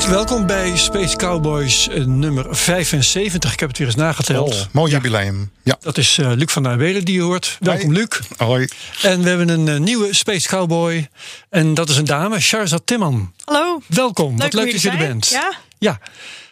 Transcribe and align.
Hartelijk 0.00 0.28
welkom 0.28 0.46
bij 0.46 0.76
Space 0.76 1.16
Cowboys 1.16 1.88
eh, 1.88 2.04
nummer 2.04 2.56
75. 2.56 3.52
Ik 3.52 3.60
heb 3.60 3.68
het 3.68 3.78
weer 3.78 3.86
eens 3.86 3.96
nageteld. 3.96 4.54
Oh, 4.54 4.60
mooi 4.72 4.92
jubileum. 4.92 5.50
Ja. 5.62 5.76
Dat 5.80 5.98
is 5.98 6.18
eh, 6.18 6.32
Luc 6.34 6.52
van 6.52 6.62
der 6.62 6.76
Welen 6.76 7.04
die 7.04 7.14
je 7.14 7.20
hoort. 7.20 7.56
Welkom 7.60 7.92
Luc. 7.92 8.20
Hoi. 8.36 8.68
En 9.02 9.22
we 9.22 9.28
hebben 9.28 9.48
een 9.48 9.68
eh, 9.68 9.78
nieuwe 9.78 10.14
Space 10.14 10.48
Cowboy. 10.48 11.08
En 11.50 11.74
dat 11.74 11.88
is 11.88 11.96
een 11.96 12.04
dame, 12.04 12.40
Sharzad 12.40 12.82
Timman. 12.84 13.32
Hallo. 13.44 13.80
Welkom. 13.86 14.36
Wat 14.36 14.42
Leuk 14.42 14.52
leuk 14.52 14.64
om 14.64 14.72
dat 14.72 14.82
je 14.82 14.90
er 14.90 14.98
bent. 14.98 15.28
Ja? 15.28 15.54
Ja. 15.78 15.98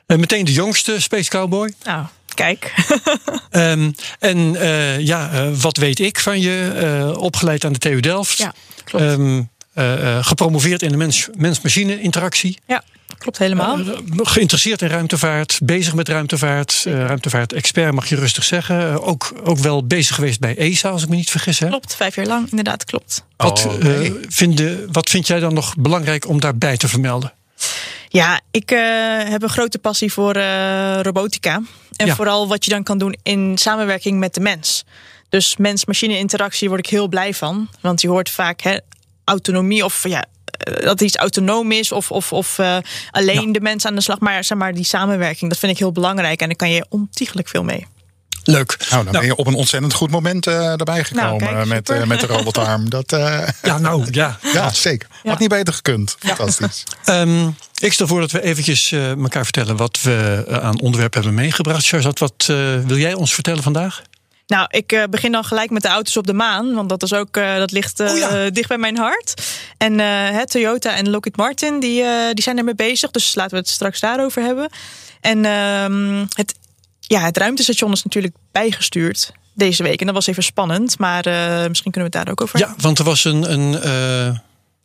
En 0.06 0.20
meteen 0.20 0.44
de 0.44 0.52
jongste 0.52 1.00
Space 1.00 1.30
Cowboy. 1.30 1.72
Nou, 1.84 2.06
kijk. 2.34 2.74
Ehm, 3.50 3.90
en 4.18 4.56
eh, 4.56 5.00
ja, 5.00 5.30
eh, 5.32 5.48
wat 5.52 5.76
weet 5.76 5.98
ik 6.00 6.18
van 6.18 6.40
je? 6.40 6.72
Eh, 6.76 7.22
opgeleid 7.22 7.64
aan 7.64 7.72
de 7.72 7.78
TU 7.78 8.00
Delft. 8.00 8.38
ja, 8.38 8.54
klopt. 8.84 9.04
Ehm, 9.04 9.42
eh, 9.78 10.16
eh, 10.16 10.24
gepromoveerd 10.24 10.82
in 10.82 10.88
de 10.90 10.96
mens- 10.96 11.28
mens-machine 11.36 12.00
interactie. 12.00 12.58
ja, 12.66 12.82
klopt 13.18 13.38
helemaal. 13.38 13.78
Eh, 13.78 13.86
geïnteresseerd 14.16 14.82
in 14.82 14.88
ruimtevaart, 14.88 15.58
bezig 15.62 15.94
met 15.94 16.08
ruimtevaart. 16.08 16.82
eh, 16.86 16.92
ruimtevaart-expert 17.06 17.92
mag 17.94 18.08
je 18.08 18.16
rustig 18.16 18.44
zeggen. 18.44 19.02
Ook, 19.02 19.32
ook 19.44 19.58
wel 19.58 19.86
bezig 19.86 20.14
geweest 20.14 20.40
bij 20.40 20.56
ESA, 20.56 20.88
als 20.90 21.02
ik 21.02 21.08
me 21.08 21.16
niet 21.16 21.30
vergis. 21.30 21.58
Hè? 21.58 21.68
klopt, 21.68 21.94
vijf 21.94 22.14
jaar 22.14 22.26
lang, 22.26 22.50
inderdaad, 22.50 22.84
klopt. 22.84 23.24
Wat, 23.36 23.64
Oh, 23.66 23.74
eh, 23.74 23.80
nee. 23.82 24.14
vinden, 24.28 24.92
wat 24.92 25.10
vind 25.10 25.26
jij 25.26 25.40
dan 25.40 25.54
nog 25.54 25.74
belangrijk 25.78 26.28
om 26.28 26.40
daarbij 26.40 26.76
te 26.76 26.88
vermelden? 26.88 27.32
Ja, 28.08 28.40
ik 28.50 28.70
eh, 28.70 28.78
heb 29.28 29.42
een 29.42 29.48
grote 29.48 29.78
passie 29.78 30.12
voor 30.12 30.34
eh, 30.34 30.98
robotica. 31.02 31.62
En 31.96 32.06
Ja. 32.06 32.14
vooral 32.14 32.48
wat 32.48 32.64
je 32.64 32.70
dan 32.70 32.82
kan 32.82 32.98
doen 32.98 33.16
in 33.22 33.58
samenwerking 33.58 34.18
met 34.18 34.34
de 34.34 34.40
mens. 34.40 34.84
Dus 35.28 35.56
mens-machine 35.56 36.18
interactie 36.18 36.68
word 36.68 36.80
ik 36.80 36.90
heel 36.90 37.08
blij 37.08 37.34
van. 37.34 37.68
Want 37.80 38.00
je 38.00 38.08
hoort 38.08 38.30
vaak 38.30 38.60
hè, 38.60 38.76
autonomie 39.28 39.84
of 39.84 40.08
ja, 40.08 40.24
eh, 40.44 40.84
dat 40.84 41.00
iets 41.00 41.16
autonoom 41.16 41.72
is 41.72 41.92
of, 41.92 42.10
of, 42.10 42.32
of 42.32 42.58
eh, 42.58 42.76
alleen 43.10 43.46
Ja. 43.46 43.52
de 43.52 43.60
mens 43.60 43.86
aan 43.86 43.94
de 43.94 44.00
slag. 44.00 44.18
Maar, 44.18 44.44
zeg 44.44 44.58
maar 44.58 44.74
die 44.74 44.84
samenwerking, 44.84 45.50
dat 45.50 45.58
vind 45.58 45.72
ik 45.72 45.78
heel 45.78 45.92
belangrijk. 45.92 46.40
En 46.40 46.46
daar 46.46 46.56
kan 46.56 46.70
je 46.70 46.86
ontiegelijk 46.88 47.48
veel 47.48 47.64
mee. 47.64 47.86
Leuk. 48.42 48.76
Nou, 48.90 49.04
dan 49.04 49.12
ben 49.12 49.24
je 49.24 49.36
op 49.36 49.46
een 49.46 49.54
ontzettend 49.54 49.92
goed 49.94 50.10
moment 50.10 50.46
eh, 50.46 50.70
erbij 50.70 51.04
gekomen 51.04 51.38
kijk, 51.38 51.66
met, 51.66 52.06
met 52.06 52.20
de 52.20 52.26
robotarm. 52.26 52.90
Dat, 52.98 53.12
eh, 53.12 53.48
Ja, 53.62 53.78
nou 53.78 54.06
ja. 54.10 54.38
ja, 54.54 54.70
zeker. 54.70 55.08
Had 55.24 55.38
niet 55.38 55.48
beter 55.48 55.74
gekund. 55.74 56.16
Fantastisch. 56.18 56.84
Ehm, 57.04 57.48
ik 57.78 57.92
stel 57.92 58.06
voor 58.06 58.20
dat 58.20 58.30
we 58.30 58.42
eventjes 58.42 58.92
eh, 58.92 59.10
elkaar 59.10 59.44
vertellen 59.44 59.76
wat 59.76 59.98
we 60.02 60.44
aan 60.62 60.80
onderwerpen 60.80 61.20
hebben 61.22 61.40
meegebracht. 61.42 61.84
Sharzad, 61.84 62.18
wat 62.18 62.34
eh, 62.38 62.56
wil 62.86 62.96
jij 62.96 63.14
ons 63.14 63.34
vertellen 63.34 63.62
vandaag? 63.62 64.02
Nou, 64.48 64.66
ik 64.70 64.92
eh, 64.92 65.02
begin 65.10 65.32
dan 65.32 65.44
gelijk 65.44 65.70
met 65.70 65.82
de 65.82 65.88
auto's 65.88 66.16
op 66.16 66.26
de 66.26 66.32
maan. 66.32 66.74
Want 66.74 66.88
dat, 66.88 67.02
is 67.02 67.12
ook, 67.12 67.36
eh, 67.36 67.56
dat 67.56 67.70
ligt 67.70 68.00
eh, 68.00 68.10
Oh 68.10 68.18
ja. 68.18 68.50
dicht 68.50 68.68
bij 68.68 68.78
mijn 68.78 68.96
hart. 68.96 69.42
En 69.76 69.98
hè, 69.98 70.46
Toyota 70.46 70.96
en 70.96 71.10
Lockheed 71.10 71.36
Martin 71.36 71.80
die, 71.80 72.04
die 72.32 72.42
zijn 72.42 72.58
ermee 72.58 72.74
bezig. 72.74 73.10
Dus 73.10 73.34
laten 73.34 73.50
we 73.50 73.56
het 73.56 73.68
straks 73.68 74.00
daarover 74.00 74.42
hebben. 74.42 74.70
En 75.20 75.44
ehm, 75.44 76.26
het, 76.34 76.54
ja, 77.00 77.20
het 77.20 77.36
ruimtestation 77.36 77.92
is 77.92 78.04
natuurlijk 78.04 78.34
bijgestuurd 78.52 79.32
deze 79.54 79.82
week. 79.82 80.00
En 80.00 80.06
dat 80.06 80.14
was 80.14 80.26
even 80.26 80.42
spannend. 80.42 80.98
Maar 80.98 81.24
misschien 81.68 81.92
kunnen 81.92 82.10
we 82.10 82.16
het 82.16 82.26
daar 82.26 82.30
ook 82.30 82.40
over 82.40 82.58
Ja, 82.58 82.74
want 82.78 82.98
er 82.98 83.04
was 83.04 83.24
een, 83.24 83.52
een, 83.52 83.72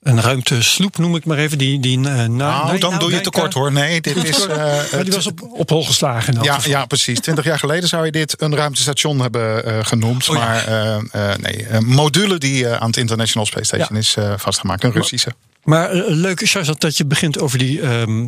een 0.04 0.22
ruimtesloep, 0.22 0.98
noem 0.98 1.16
ik 1.16 1.26
maar 1.26 1.38
even. 1.38 1.58
Die, 1.58 1.80
die, 1.80 2.00
na, 2.00 2.28
Nou, 2.28 2.70
nee, 2.72 2.80
dan 2.80 2.90
nou, 2.90 3.02
doe 3.04 3.12
je 3.12 3.22
tekort 3.22 3.54
hoor. 3.54 3.72
Nee, 3.72 4.02
dit 4.02 4.24
is. 4.30 4.46
eh, 4.48 4.58
Maar 4.92 5.04
die 5.04 5.14
was 5.14 5.28
op, 5.28 5.42
op 5.54 5.70
hol 5.70 5.84
geslagen. 5.86 6.38
ja, 6.42 6.60
ja, 6.64 6.86
precies. 6.86 7.20
Twintig 7.20 7.46
jaar 7.46 7.60
geleden 7.60 7.90
zou 7.90 8.06
je 8.06 8.12
dit 8.12 8.42
een 8.42 8.56
ruimtestation 8.56 9.20
hebben 9.20 9.66
eh, 9.66 9.80
genoemd. 9.86 10.30
Oh 10.30 10.36
ja. 10.36 10.42
Maar 10.46 11.38
nee, 11.42 11.66
een 11.70 11.86
module 11.86 12.38
die 12.38 12.68
aan 12.68 12.88
het 12.88 12.98
International 12.98 13.46
Space 13.48 13.66
Station 13.66 13.90
Ja. 13.92 13.98
is 13.98 14.16
vastgemaakt. 14.42 14.84
Een 14.84 14.92
Russische. 14.92 15.34
Maar 15.64 15.94
leuk, 15.94 16.46
Sharzad, 16.48 16.82
dat 16.82 16.98
je 16.98 17.06
begint 17.06 17.40
over 17.40 17.58
die 17.58 17.82
ehm, 17.82 18.26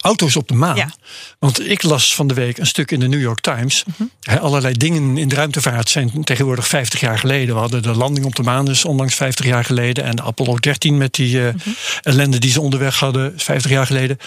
auto's 0.00 0.36
op 0.36 0.48
de 0.48 0.54
maan. 0.54 0.76
Ja. 0.76 0.90
Want 1.38 1.68
ik 1.68 1.82
las 1.82 2.14
van 2.14 2.26
de 2.26 2.34
week 2.34 2.58
een 2.58 2.66
stuk 2.66 2.90
in 2.90 3.00
de 3.00 3.08
New 3.08 3.20
York 3.20 3.40
Times. 3.40 3.84
Mhm. 3.86 4.02
Hè, 4.20 4.40
allerlei 4.40 4.74
dingen 4.74 5.18
in 5.18 5.28
de 5.28 5.34
ruimtevaart 5.34 5.88
zijn 5.88 6.24
tegenwoordig 6.24 6.68
50 6.68 7.00
jaar 7.00 7.18
geleden. 7.18 7.54
We 7.54 7.60
hadden 7.60 7.82
de 7.82 7.94
landing 7.94 8.26
op 8.26 8.34
de 8.36 8.42
maan 8.42 8.64
dus 8.64 8.84
onlangs 8.84 9.14
50 9.14 9.46
jaar 9.46 9.64
geleden. 9.64 10.04
En 10.04 10.16
de 10.16 10.22
Apollo 10.22 10.56
13 10.56 10.96
met 10.98 11.14
die 11.14 11.46
eh, 11.46 11.54
Mhm. 11.54 11.68
ellende 12.02 12.38
die 12.38 12.50
ze 12.50 12.60
onderweg 12.60 12.98
hadden 12.98 13.32
50 13.36 13.70
jaar 13.70 13.86
geleden. 13.86 14.18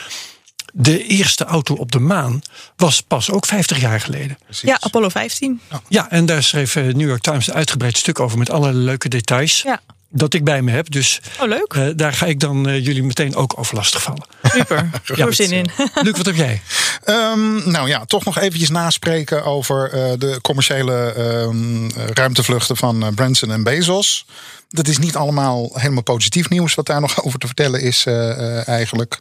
De 0.74 1.04
eerste 1.08 1.44
auto 1.46 1.76
op 1.76 1.92
de 1.92 2.00
maan 2.00 2.42
was 2.76 3.02
pas 3.02 3.30
ook 3.32 3.46
50 3.46 3.80
jaar 3.82 4.00
geleden. 4.02 4.38
Precies. 4.46 4.70
Ja, 4.70 4.78
Apollo 4.80 5.10
15. 5.10 5.62
Ja, 5.90 6.10
en 6.12 6.26
daar 6.26 6.44
schreef 6.44 6.76
eh, 6.76 6.84
New 6.84 7.08
York 7.08 7.22
Times 7.22 7.48
een 7.48 7.54
uitgebreid 7.54 7.98
stuk 7.98 8.20
over 8.20 8.38
met 8.38 8.50
allerlei 8.50 8.84
leuke 8.86 9.10
details. 9.10 9.62
Ja. 9.62 9.82
Dat 10.16 10.34
ik 10.34 10.44
bij 10.44 10.62
me 10.62 10.72
heb. 10.72 10.92
Dus 10.92 11.20
Oh, 11.42 11.48
leuk. 11.48 11.74
eh, 11.74 11.88
daar 11.96 12.14
ga 12.14 12.26
ik 12.26 12.40
dan 12.40 12.68
eh, 12.68 12.86
jullie 12.86 13.04
meteen 13.04 13.36
ook 13.36 13.54
over 13.60 13.76
lastigvallen. 13.76 14.24
Super. 14.44 14.90
Ik 15.06 15.16
heb 15.16 15.28
er 15.28 15.34
zin 15.34 15.52
in. 15.52 15.70
Luc, 16.02 16.18
wat 16.18 16.26
heb 16.26 16.36
jij? 16.36 16.62
Ehm, 17.04 17.72
nou 17.72 17.88
ja, 17.88 18.06
toch 18.06 18.24
nog 18.26 18.38
eventjes 18.40 18.70
naspreken 18.70 19.44
over 19.46 19.90
eh, 19.92 20.12
de 20.18 20.40
commerciële 20.42 21.14
ehm, 21.14 21.90
ruimtevluchten 22.14 22.78
van 22.78 23.12
Branson 23.16 23.52
en 23.52 23.64
Bezos. 23.64 24.26
Dat 24.74 24.88
is 24.88 24.98
niet 24.98 25.16
allemaal 25.16 25.70
helemaal 25.74 26.04
positief 26.04 26.50
nieuws 26.50 26.76
wat 26.76 26.86
daar 26.86 27.02
nog 27.02 27.24
over 27.26 27.40
te 27.40 27.46
vertellen 27.46 27.82
is 27.82 28.06
eh, 28.06 28.30
eh, 28.32 28.68
eigenlijk. 28.68 29.18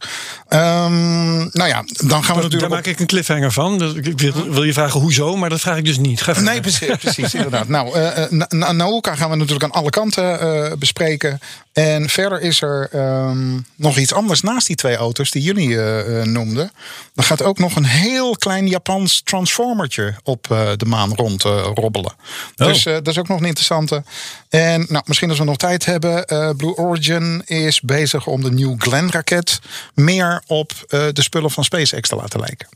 Ehm, 0.49 1.37
nou 1.37 1.69
ja, 1.69 1.85
dan 1.87 2.09
gaan 2.09 2.21
we 2.21 2.27
Daar 2.27 2.43
natuurlijk... 2.43 2.73
maak 2.73 2.87
ik 2.87 3.01
een 3.01 3.07
cliffhanger 3.07 3.53
van. 3.53 3.79
Dus 3.79 3.93
Ik 3.93 4.19
wil, 4.21 4.51
wil 4.51 4.65
je 4.65 4.73
vragen 4.73 5.01
hoezo, 5.01 5.37
maar 5.37 5.51
dat 5.51 5.61
vraag 5.61 5.77
ik 5.77 5.85
dus 5.85 5.99
niet. 5.99 6.23
Ga. 6.23 6.41
Nee, 6.41 6.61
precies, 6.61 6.97
precies 6.97 7.35
inderdaad. 7.45 7.69
Nou, 7.69 7.95
eh, 7.95 8.23
eh, 8.23 8.31
Na- 8.31 8.47
Na- 8.49 8.73
Nauka 8.73 9.15
gaan 9.15 9.31
we 9.31 9.37
natuurlijk 9.37 9.65
aan 9.65 9.81
alle 9.81 9.91
kanten 9.91 10.79
bespreken. 10.79 11.41
En 11.73 12.09
verder 12.09 12.41
is 12.41 12.63
er 12.63 12.89
ehm, 12.93 13.59
nog 13.77 13.97
iets 13.99 14.13
anders 14.13 14.41
naast 14.41 14.67
die 14.67 14.77
twee 14.77 14.97
auto's 14.97 15.31
die 15.31 15.43
jullie 15.43 15.77
noemden. 16.25 16.71
Er 17.15 17.25
gaat 17.25 17.43
ook 17.43 17.59
nog 17.59 17.77
een 17.77 17.85
heel 17.85 18.37
klein 18.37 18.69
Japans 18.69 19.21
transformertje 19.25 20.15
op 20.23 20.47
de 20.77 20.87
maan 20.87 21.15
rond 21.15 21.43
robbelen. 21.75 22.15
Dus 22.55 22.87
eh, 22.87 22.95
dat 22.95 23.09
is 23.09 23.19
ook 23.19 23.29
nog 23.29 23.41
een 23.41 23.47
interessante. 23.47 24.03
En 24.49 24.87
nou, 24.89 25.05
misschien 25.07 25.31
als 25.31 25.39
we 25.43 25.49
nog 25.49 25.57
tijd 25.57 25.85
hebben. 25.85 26.27
eh, 26.27 26.51
Blue 26.57 26.77
Origin 26.77 27.43
is 27.47 27.81
bezig 27.81 28.27
om 28.27 28.43
de 28.43 28.51
New 28.53 28.75
Glenn 28.79 29.11
raket 29.11 29.61
meer 29.95 30.43
op 30.47 30.73
eh, 30.89 31.07
de 31.13 31.23
spullen 31.23 31.51
van 31.51 31.65
SpaceX 31.65 32.09
te 32.09 32.17
laten 32.17 32.41
lijken. 32.41 32.69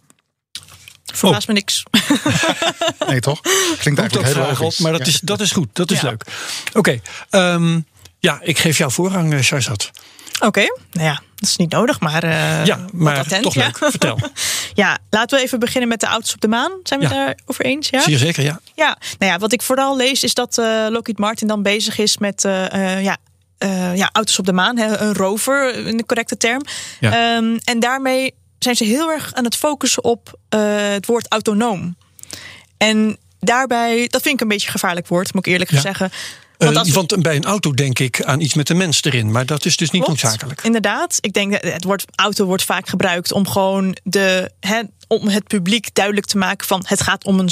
Verbaast 1.15 1.49
me 1.49 1.55
niks. 1.55 1.83
Nee, 3.09 3.21
toch? 3.21 3.41
Klinkt 3.41 3.83
Komt 3.83 3.99
eigenlijk 3.99 4.27
heel 4.35 4.47
logisch. 4.47 4.77
op, 4.77 4.79
maar 4.79 4.93
dat, 4.93 5.01
Ja. 5.01 5.07
is, 5.07 5.21
dat 5.21 5.41
is 5.41 5.53
goed. 5.53 5.69
Dat 5.73 5.91
is 5.91 6.01
Ja. 6.01 6.09
leuk. 6.09 6.25
Oké, 6.73 7.01
ehm, 7.31 7.81
ja, 8.19 8.39
ik 8.43 8.59
geef 8.59 8.79
jou 8.79 8.93
voorrang, 8.93 9.33
eh, 9.35 9.41
Sharzad. 9.41 9.91
Oké, 10.41 10.61
nou 10.93 11.07
ja, 11.07 11.23
dat 11.35 11.49
is 11.49 11.57
niet 11.57 11.71
nodig, 11.71 12.01
maar. 12.01 12.23
eh, 12.23 12.65
ja, 12.65 12.85
maar 12.93 13.19
attent, 13.19 13.43
toch 13.43 13.55
ja. 13.55 13.65
leuk. 13.65 13.79
Vertel. 13.79 14.19
Ja, 14.77 14.99
laten 15.11 15.39
we 15.39 15.45
even 15.45 15.59
beginnen 15.59 15.89
met 15.89 16.01
de 16.01 16.07
auto's 16.07 16.35
op 16.35 16.41
de 16.41 16.49
maan. 16.49 16.73
Zijn 16.83 17.01
we 17.01 17.07
Ja. 17.09 17.13
het 17.15 17.27
daarover 17.39 17.65
eens? 17.65 17.89
Ja? 17.89 18.01
Zeker, 18.01 18.43
ja. 18.45 18.61
ja. 18.75 18.97
Nou 19.19 19.33
ja, 19.33 19.39
wat 19.39 19.53
ik 19.53 19.63
vooral 19.63 19.97
lees 19.97 20.23
is 20.25 20.35
dat 20.35 20.59
eh, 20.59 20.87
Lockheed 20.91 21.19
Martin 21.19 21.47
dan 21.49 21.63
bezig 21.63 21.99
is 21.99 22.19
met 22.19 22.45
eh, 22.45 22.95
eh, 22.97 23.03
ja, 23.05 23.17
ja, 23.95 24.09
auto's 24.13 24.39
op 24.39 24.47
de 24.47 24.53
maan. 24.53 24.77
Hè, 24.79 24.97
een 24.99 25.15
rover, 25.15 25.87
in 25.87 25.97
de 25.97 26.07
correcte 26.07 26.37
term. 26.37 26.63
Ja. 27.01 27.37
Ehm, 27.37 27.57
en 27.65 27.81
daarmee 27.81 28.35
zijn 28.59 28.77
ze 28.77 28.85
heel 28.85 29.11
erg 29.11 29.35
aan 29.35 29.45
het 29.45 29.57
focussen 29.57 30.05
op 30.05 30.39
het 30.49 31.07
woord 31.07 31.27
autonoom. 31.29 31.97
En 32.77 33.17
daarbij, 33.41 34.07
dat 34.09 34.23
vind 34.23 34.35
ik 34.35 34.41
een 34.41 34.49
beetje 34.49 34.67
een 34.67 34.73
gevaarlijk 34.73 35.07
woord, 35.09 35.35
moet 35.35 35.47
ik 35.47 35.53
eerlijk 35.53 35.71
Ja. 35.71 35.81
zeggen. 35.81 36.11
Eh, 36.59 36.67
Want 36.67 36.77
als 36.79 36.89
we- 36.89 36.95
want 36.95 37.23
bij 37.23 37.37
een 37.37 37.45
auto 37.45 37.73
denk 37.73 37.99
ik 37.99 38.23
aan 38.23 38.41
iets 38.41 38.55
met 38.55 38.67
de 38.67 38.75
mens 38.75 39.03
erin. 39.05 39.31
Maar 39.31 39.47
dat 39.47 39.65
is 39.65 39.77
dus 39.77 39.91
niet 39.91 40.03
Klopt. 40.05 40.23
noodzakelijk. 40.23 40.63
Inderdaad. 40.63 41.19
Ik 41.21 41.33
denk 41.33 41.53
dat 41.53 41.63
het 41.73 41.85
woord 41.85 42.05
auto 42.15 42.45
wordt 42.45 42.63
vaak 42.63 42.89
gebruikt 42.89 43.33
om 43.33 43.49
gewoon 43.49 43.97
de, 44.03 44.51
hè, 44.61 44.81
om 45.09 45.29
het 45.29 45.47
publiek 45.47 45.95
duidelijk 45.95 46.27
te 46.27 46.39
maken 46.39 46.67
van 46.67 46.85
het 46.87 47.01
gaat 47.03 47.25
om 47.25 47.39
een, 47.39 47.51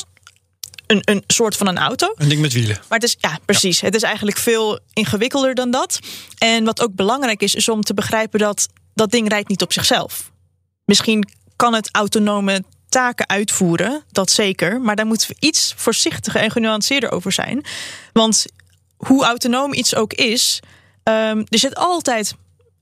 een, 0.86 1.00
een 1.04 1.22
soort 1.26 1.56
van 1.56 1.66
een 1.66 1.78
auto. 1.78 2.12
Een 2.16 2.28
ding 2.28 2.40
met 2.40 2.52
wielen. 2.52 2.76
Maar 2.88 2.98
het 2.98 3.08
is, 3.08 3.16
ja, 3.18 3.38
precies. 3.44 3.80
Het 3.80 3.94
is 3.94 4.02
eigenlijk 4.02 4.36
veel 4.38 4.78
ingewikkelder 4.92 5.54
dan 5.54 5.70
dat. 5.70 5.98
En 6.38 6.64
wat 6.64 6.80
ook 6.82 6.94
belangrijk 6.94 7.42
is, 7.42 7.54
is 7.54 7.68
om 7.68 7.82
te 7.82 7.94
begrijpen 7.94 8.38
dat 8.38 8.68
dat 8.94 9.10
ding 9.10 9.28
rijdt 9.28 9.48
niet 9.48 9.62
op 9.62 9.72
zichzelf. 9.72 10.30
Misschien 10.84 11.28
kan 11.56 11.74
het 11.74 11.88
autonome 11.92 12.64
taken 12.88 13.28
uitvoeren, 13.28 14.04
dat 14.10 14.30
zeker. 14.30 14.80
Maar 14.80 14.96
daar 14.96 15.06
moeten 15.06 15.28
we 15.28 15.36
iets 15.38 15.74
voorzichtiger 15.76 16.40
en 16.40 16.50
genuanceerder 16.50 17.10
over 17.12 17.32
zijn. 17.32 17.64
Want 18.12 18.44
hoe 19.06 19.24
autonoom 19.24 19.72
iets 19.74 19.94
ook 19.94 20.12
is, 20.12 20.60
ehm, 21.02 21.38
er 21.48 21.58
zit 21.58 21.74
altijd 21.74 22.34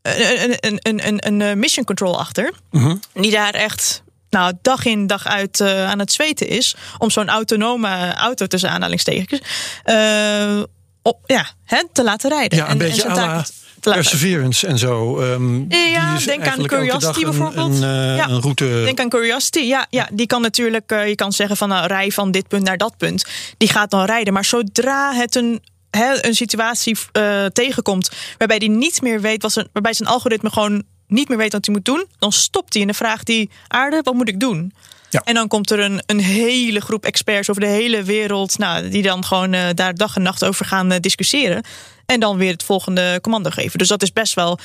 een, 0.02 0.56
een, 0.60 0.78
een, 0.82 1.06
een, 1.06 1.26
een 1.26 1.40
eh, 1.42 1.54
mission 1.56 1.84
control 1.84 2.19
achter. 2.19 2.52
Mhm. 2.70 2.96
Die 3.14 3.30
daar 3.30 3.54
echt 3.54 4.02
nou, 4.30 4.52
dag 4.62 4.84
in 4.84 5.06
dag 5.06 5.26
uit 5.26 5.60
eh, 5.60 5.90
aan 5.90 5.98
het 5.98 6.12
zweten 6.12 6.48
is. 6.48 6.74
Om 6.98 7.10
zo'n 7.10 7.28
autonome 7.28 8.14
auto 8.14 8.46
tussen 8.46 8.70
aanhalingstekens. 8.70 9.40
eh, 9.84 10.62
op, 11.02 11.19
ja, 11.26 11.46
hè, 11.64 11.82
te 11.92 12.02
laten 12.04 12.30
rijden. 12.30 12.58
Ja, 12.58 12.64
een 12.64 12.70
En- 12.70 12.80
en 12.80 12.86
beetje 12.86 13.02
te 13.02 13.08
laten 13.08 13.54
Perseverance 13.80 14.66
en 14.66 14.78
zo. 14.78 15.20
ehm, 15.20 15.70
Ja, 15.70 16.19
denk 16.19 16.46
aan 16.46 16.66
Curiosity 16.66 17.24
bijvoorbeeld. 17.24 17.80
Een, 17.82 17.88
Ja. 18.16 18.28
een 18.28 18.40
route. 18.40 18.82
Denk 18.84 19.00
aan 19.00 19.08
Curiosity. 19.08 19.58
Ja, 19.58 19.86
ja 19.90 20.08
die 20.12 20.26
kan 20.26 20.42
natuurlijk, 20.42 20.90
je 21.06 21.14
kan 21.14 21.32
zeggen 21.32 21.56
van 21.56 21.69
nou, 21.69 21.86
rij 21.86 22.10
van 22.10 22.30
dit 22.30 22.48
punt 22.48 22.62
naar 22.64 22.76
dat 22.76 22.96
punt. 22.96 23.24
Die 23.56 23.69
gaat 23.69 23.90
dan 23.90 24.04
rijden. 24.04 24.32
Maar 24.32 24.44
zodra 24.44 25.12
het 25.14 25.34
een, 25.34 25.62
hè, 25.97 26.27
een 26.27 26.35
situatie 26.35 26.97
eh, 27.12 27.44
tegenkomt 27.44 28.11
waarbij 28.39 28.59
die 28.59 28.71
niet 28.71 29.03
meer 29.03 29.21
weet, 29.21 29.43
wat 29.43 29.53
zijn, 29.53 29.69
waarbij 29.73 29.93
zijn 29.93 30.09
algoritme 30.09 30.50
gewoon 30.50 30.83
niet 31.06 31.29
meer 31.29 31.39
weet 31.39 31.53
wat 31.53 31.65
hij 31.65 31.75
moet 31.75 31.85
doen, 31.85 32.06
dan 32.19 32.33
stopt 32.33 32.73
hij 32.73 32.83
en 32.83 32.89
dan 32.89 32.97
vraagt 32.97 33.29
hij 33.29 33.49
aarde, 33.69 34.00
wat 34.03 34.15
moet 34.15 34.29
ik 34.29 34.41
doen? 34.41 34.73
Ja. 35.11 35.21
En 35.25 35.35
dan 35.35 35.49
komt 35.49 35.71
er 35.71 35.79
een, 35.79 36.03
een 36.06 36.21
hele 36.21 36.81
groep 36.81 37.05
experts 37.05 37.50
over 37.50 37.62
de 37.62 37.69
hele 37.69 38.03
wereld, 38.03 38.59
nou, 38.59 38.89
die 38.89 39.03
dan 39.03 39.25
gewoon 39.25 39.53
eh, 39.53 39.69
daar 39.75 39.94
dag 39.94 40.17
en 40.17 40.23
nacht 40.23 40.44
over 40.44 40.65
gaan 40.65 40.93
eh, 40.93 41.00
discussiëren. 41.00 41.65
En 42.06 42.21
dan 42.21 42.37
weer 42.37 42.53
het 42.53 42.62
volgende 42.62 43.19
commando 43.21 43.50
geven. 43.50 43.79
Dus 43.79 43.89
dat 43.89 44.03
is 44.03 44.12
best 44.12 44.35
wel 44.35 44.59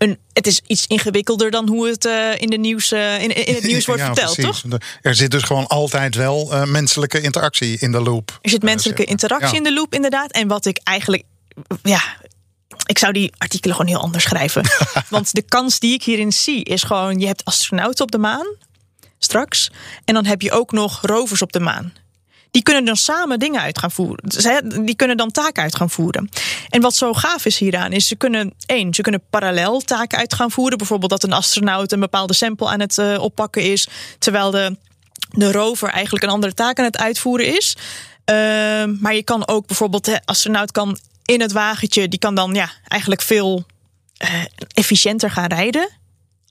een, 0.00 0.18
het 0.32 0.46
is 0.46 0.60
iets 0.66 0.86
ingewikkelder 0.86 1.50
dan 1.50 1.68
hoe 1.68 1.88
het 1.88 2.04
eh, 2.04 2.40
in, 2.40 2.50
de 2.50 2.56
nieuws, 2.56 2.92
eh, 2.92 3.22
in, 3.22 3.46
in 3.46 3.54
het 3.54 3.64
nieuws 3.64 3.86
wordt 3.86 4.00
Ja, 4.00 4.06
verteld, 4.06 4.34
precies. 4.34 4.62
toch? 4.68 4.80
Er 5.02 5.14
zit 5.14 5.30
dus 5.30 5.42
gewoon 5.42 5.66
altijd 5.66 6.14
wel 6.14 6.52
eh, 6.52 6.64
menselijke 6.64 7.20
interactie 7.20 7.78
in 7.78 7.92
de 7.92 8.00
loop. 8.00 8.38
Er 8.42 8.50
zit 8.50 8.62
menselijke 8.62 9.04
interactie 9.04 9.50
Ja. 9.50 9.56
in 9.56 9.62
de 9.62 9.72
loop, 9.72 9.94
inderdaad. 9.94 10.30
En 10.30 10.48
wat 10.48 10.66
ik 10.66 10.80
eigenlijk, 10.84 11.22
ja, 11.82 12.02
ik 12.86 12.98
zou 12.98 13.12
die 13.12 13.32
artikelen 13.38 13.76
gewoon 13.76 13.90
heel 13.90 14.02
anders 14.02 14.24
schrijven. 14.24 14.64
Want 15.08 15.34
de 15.34 15.42
kans 15.42 15.78
die 15.78 15.94
ik 15.94 16.02
hierin 16.02 16.32
zie 16.32 16.64
is 16.64 16.82
gewoon: 16.82 17.18
je 17.18 17.26
hebt 17.26 17.44
astronauten 17.44 18.04
op 18.04 18.10
de 18.10 18.18
maan 18.18 18.46
straks. 19.18 19.70
En 20.04 20.14
dan 20.14 20.26
heb 20.26 20.42
je 20.42 20.52
ook 20.52 20.72
nog 20.72 21.00
rovers 21.02 21.42
op 21.42 21.52
de 21.52 21.60
maan. 21.60 21.92
Die 22.50 22.62
kunnen 22.62 22.84
dan 22.84 22.96
samen 22.96 23.38
dingen 23.38 23.60
uit 23.60 23.78
gaan 23.78 23.90
voeren. 23.90 24.28
Dus, 24.28 24.60
die 24.84 24.96
kunnen 24.96 25.16
dan 25.16 25.30
taken 25.30 25.62
uit 25.62 25.76
gaan 25.76 25.90
voeren. 25.90 26.28
En 26.68 26.80
wat 26.80 26.94
zo 26.94 27.12
gaaf 27.12 27.44
is 27.44 27.58
hieraan, 27.58 27.92
is 27.92 28.06
ze 28.06 28.16
kunnen 28.16 28.54
één, 28.66 28.94
ze 28.94 29.02
kunnen 29.02 29.22
parallel 29.30 29.80
taken 29.80 30.18
uit 30.18 30.34
gaan 30.34 30.50
voeren. 30.50 30.78
Bijvoorbeeld 30.78 31.10
dat 31.10 31.22
een 31.22 31.32
astronaut 31.32 31.92
een 31.92 32.00
bepaalde 32.00 32.32
sample 32.32 32.68
aan 32.68 32.80
het 32.80 32.98
eh, 32.98 33.18
oppakken 33.20 33.62
is, 33.62 33.88
terwijl 34.18 34.50
de, 34.50 34.76
de 35.30 35.52
rover 35.52 35.88
eigenlijk 35.88 36.24
een 36.24 36.30
andere 36.30 36.54
taak 36.54 36.78
aan 36.78 36.84
het 36.84 36.98
uitvoeren 36.98 37.56
is. 37.56 37.76
Ehm, 38.24 38.96
maar 39.00 39.14
je 39.14 39.22
kan 39.24 39.48
ook 39.48 39.66
bijvoorbeeld, 39.66 40.04
de 40.04 40.20
astronaut 40.24 40.72
kan 40.72 40.98
in 41.24 41.40
het 41.40 41.52
wagentje, 41.52 42.08
die 42.08 42.18
kan 42.18 42.34
dan 42.34 42.54
ja, 42.54 42.70
eigenlijk 42.88 43.22
veel 43.22 43.64
eh, 44.16 44.44
efficiënter 44.68 45.30
gaan 45.30 45.48
rijden. 45.48 45.90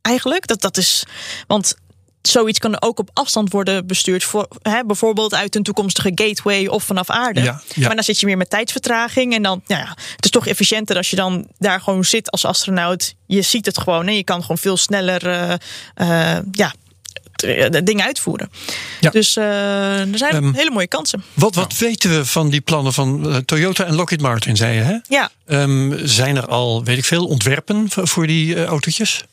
Eigenlijk. 0.02 0.48
Dat, 0.48 0.62
dat 0.62 0.78
is. 0.78 1.04
Want 1.48 1.76
zoiets 2.22 2.60
kan 2.60 2.82
ook 2.82 3.00
op 3.00 3.10
afstand 3.14 3.52
worden 3.52 3.88
bestuurd. 3.88 4.24
Voor, 4.24 4.48
hè, 4.62 4.84
bijvoorbeeld 4.86 5.34
uit 5.34 5.56
een 5.56 5.64
toekomstige 5.64 6.12
gateway 6.16 6.68
of 6.68 6.84
vanaf 6.84 7.10
aarde. 7.10 7.42
Ja, 7.42 7.62
ja. 7.76 7.86
Maar 7.88 7.96
dan 7.96 8.04
zit 8.04 8.20
je 8.20 8.26
weer 8.26 8.38
met 8.38 8.50
tijdsvertraging. 8.50 9.34
En 9.34 9.44
dan, 9.44 9.62
nou 9.68 9.82
ja, 9.82 9.90
het 10.16 10.26
is 10.26 10.32
toch 10.32 10.48
efficiënter 10.48 10.96
als 10.98 11.10
je 11.10 11.16
dan 11.16 11.48
daar 11.58 11.82
gewoon 11.82 12.04
zit 12.06 12.32
als 12.32 12.46
astronaut. 12.46 13.16
Je 13.26 13.42
ziet 13.42 13.66
het 13.66 13.78
gewoon 13.80 14.08
en 14.08 14.16
je 14.16 14.24
kan 14.24 14.42
gewoon 14.42 14.58
veel 14.58 14.78
sneller 14.78 15.28
eh, 15.28 15.54
eh, 15.94 16.44
ja, 16.52 16.74
eh, 17.36 17.70
de 17.70 17.84
dingen 17.84 18.06
uitvoeren. 18.06 18.52
Ja. 19.00 19.10
Dus 19.10 19.36
eh, 19.36 20.00
er 20.12 20.18
zijn 20.18 20.34
Ehm, 20.34 20.54
hele 20.54 20.72
mooie 20.72 20.88
kansen. 20.88 21.24
Wat, 21.34 21.56
wat 21.56 21.78
weten 21.78 22.10
we 22.18 22.26
van 22.26 22.50
die 22.50 22.62
plannen 22.62 22.94
van 22.94 23.44
Toyota 23.46 23.86
en 23.86 23.96
Lockheed 23.96 24.22
Martin, 24.22 24.56
zei 24.56 24.76
je? 24.76 24.82
Hè? 24.82 24.98
Ja. 25.08 25.30
Ehm, 25.46 26.06
zijn 26.08 26.36
er 26.36 26.48
al, 26.48 26.84
weet 26.84 26.98
ik 26.98 27.06
veel, 27.06 27.26
ontwerpen 27.26 27.86
voor- 27.90 28.28
die 28.28 28.66
autootjes? 28.66 29.24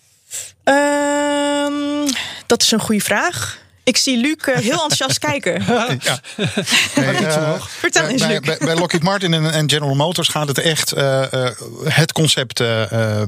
Ehm, 0.64 1.72
dat 2.46 2.62
is 2.62 2.70
een 2.70 2.80
goede 2.80 3.00
vraag. 3.00 3.64
Ik 3.86 3.96
zie 3.96 4.16
Luc 4.20 4.36
eh, 4.44 4.54
heel 4.56 4.70
enthousiast 4.72 5.18
kijken. 5.18 5.62
Ja. 6.00 6.20
Nee, 6.94 7.16
eh, 7.26 7.52
Vertel 7.78 8.06
eens, 8.06 8.22
bij, 8.26 8.30
Luc. 8.30 8.40
bij, 8.40 8.56
bij 8.60 8.74
Lockheed 8.76 9.02
Martin 9.02 9.34
en, 9.34 9.50
en 9.52 9.70
General 9.70 9.94
Motors 9.94 10.28
gaat 10.28 10.48
het 10.48 10.58
echt 10.58 10.92
eh, 10.92 11.32
eh, 11.32 11.50
het 11.84 12.12
concept 12.12 12.62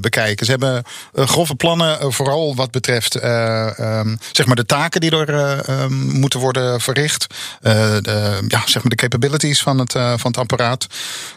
bekijken. 0.01 0.45
Ze 0.47 0.51
hebben 0.51 0.83
grove 1.15 1.55
plannen, 1.55 2.13
vooral 2.13 2.55
wat 2.55 2.71
betreft 2.71 3.15
eh, 3.15 3.79
ehm, 3.79 4.17
zeg 4.33 4.47
maar 4.47 4.57
de 4.57 4.67
taken 4.67 5.01
die 5.01 5.11
er 5.11 5.29
eh, 5.35 5.69
ehm, 5.69 5.93
moeten 6.19 6.41
worden 6.41 6.81
verricht. 6.81 7.27
Eh, 7.61 7.73
de, 8.01 8.45
ja, 8.49 8.63
zeg 8.65 8.83
maar 8.83 8.91
de 8.91 8.95
capabilities 8.97 9.61
van 9.63 9.79
het, 9.79 9.93
van 9.93 10.19
het 10.23 10.37
apparaat. 10.39 10.87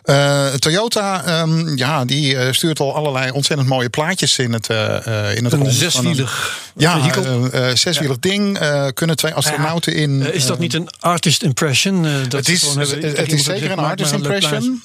Eh, 0.03 0.45
Toyota, 0.47 1.23
ehm, 1.25 1.75
ja, 1.77 2.05
die 2.05 2.53
stuurt 2.53 2.79
al 2.79 2.95
allerlei 2.95 3.31
ontzettend 3.31 3.69
mooie 3.69 3.89
plaatjes 3.89 4.37
in 4.39 4.53
het, 4.53 4.67
in 4.69 5.43
het 5.43 5.53
Een 5.53 5.59
rond. 5.59 5.73
zeswielig 5.73 6.59
Ja, 6.75 6.99
vehikel. 6.99 7.49
zeswielig 7.77 8.19
ding. 8.19 8.57
eh, 8.59 8.87
kunnen 9.15 9.33
twee 9.35 9.51
astronauten 9.51 9.93
in. 9.95 10.25
Eh, 10.25 10.33
is 10.33 10.45
dat 10.45 10.55
eh, 10.55 10.61
niet 10.61 10.73
een 10.73 10.89
artist 10.99 11.43
impression? 11.43 12.05
eh, 12.05 12.11
dat 12.13 12.31
het 12.31 12.49
is, 12.49 12.61
hebben- 12.61 13.15
het, 13.15 13.31
is 13.31 13.43
zeker 13.43 13.71
een 13.71 13.77
artist 13.79 14.11
impression. 14.11 14.81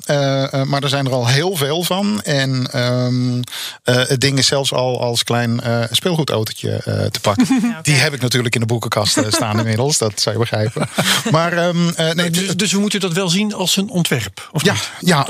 maar 0.67 0.83
er 0.83 0.89
zijn 0.89 1.07
er 1.07 1.13
al 1.13 1.27
heel 1.27 1.57
veel 1.57 1.83
van. 1.83 2.23
En 2.23 2.69
ehm, 2.73 3.43
eh, 3.83 4.09
het 4.09 4.21
ding 4.21 4.39
is 4.39 4.47
zelfs 4.47 4.73
al 4.73 5.01
als 5.01 5.25
klein 5.25 5.61
eh, 5.61 5.85
speelgoedautootje 5.91 6.71
eh, 6.71 7.05
te 7.05 7.21
pakken. 7.21 7.47
Die 7.83 7.95
heb 7.95 8.15
ik 8.15 8.21
natuurlijk 8.21 8.55
in 8.55 8.61
de 8.61 8.67
boekenkast 8.67 9.19
staan 9.29 9.59
inmiddels. 9.59 9.99
Dat 9.99 10.21
zou 10.21 10.35
je 10.35 10.41
begrijpen. 10.41 10.89
Maar 11.31 11.53
ehm, 11.53 11.89
eh, 11.89 12.11
nee, 12.11 12.31
Dus, 12.31 12.57
dus 12.57 12.73
we 12.73 12.79
moeten 12.79 13.01
dat 13.01 13.13
wel 13.13 13.29
zien 13.29 13.55
als 13.55 13.77
een 13.77 13.89
ontwerp? 13.89 14.49
Of 14.53 14.65
ja, 14.65 14.73
niet? 14.73 14.91
ja 15.01 15.27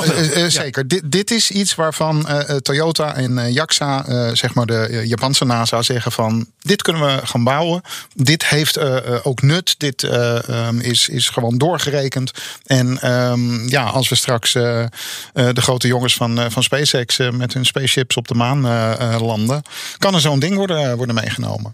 zeker. 0.49 0.89
Dit, 0.89 1.03
dit 1.05 1.31
is 1.31 1.51
iets 1.51 1.75
waarvan 1.75 2.27
Toyota 2.63 3.15
en 3.15 3.39
eh, 3.39 3.53
JAXA, 3.55 4.07
eh, 4.07 4.31
zeg 4.33 4.55
maar 4.55 4.67
de 4.67 5.03
Japanse 5.05 5.45
NASA, 5.45 5.83
zeggen 5.83 6.13
van 6.13 6.47
dit 6.61 6.83
kunnen 6.83 7.07
we 7.07 7.27
gaan 7.27 7.45
bouwen. 7.45 7.83
Dit 8.15 8.47
heeft 8.47 8.77
ook 9.23 9.43
nut. 9.43 9.75
Dit 9.79 10.03
eh, 10.03 10.49
ehm, 10.49 10.79
is, 10.79 11.09
is 11.09 11.29
gewoon 11.29 11.59
doorgerekend. 11.59 12.31
En 12.67 13.01
ehm, 13.01 13.69
ja, 13.69 13.85
als 13.85 14.09
we 14.09 14.15
straks 14.15 14.55
eh, 14.55 14.83
eh, 14.83 14.89
de 15.33 15.61
grote 15.61 15.87
jongens 15.87 16.15
van, 16.15 16.39
eh, 16.41 16.47
van 16.49 16.63
SpaceX 16.63 17.19
eh, 17.19 17.31
met 17.31 17.55
hun 17.55 17.67
spaceships 17.67 18.17
op 18.17 18.29
de 18.29 18.35
maan 18.35 18.67
eh, 18.67 19.15
eh, 19.15 19.21
landen, 19.21 19.63
kan 19.99 20.15
er 20.15 20.21
zo'n 20.21 20.39
ding 20.39 20.57
worden, 20.57 20.97
worden 20.97 21.15
meegenomen. 21.15 21.73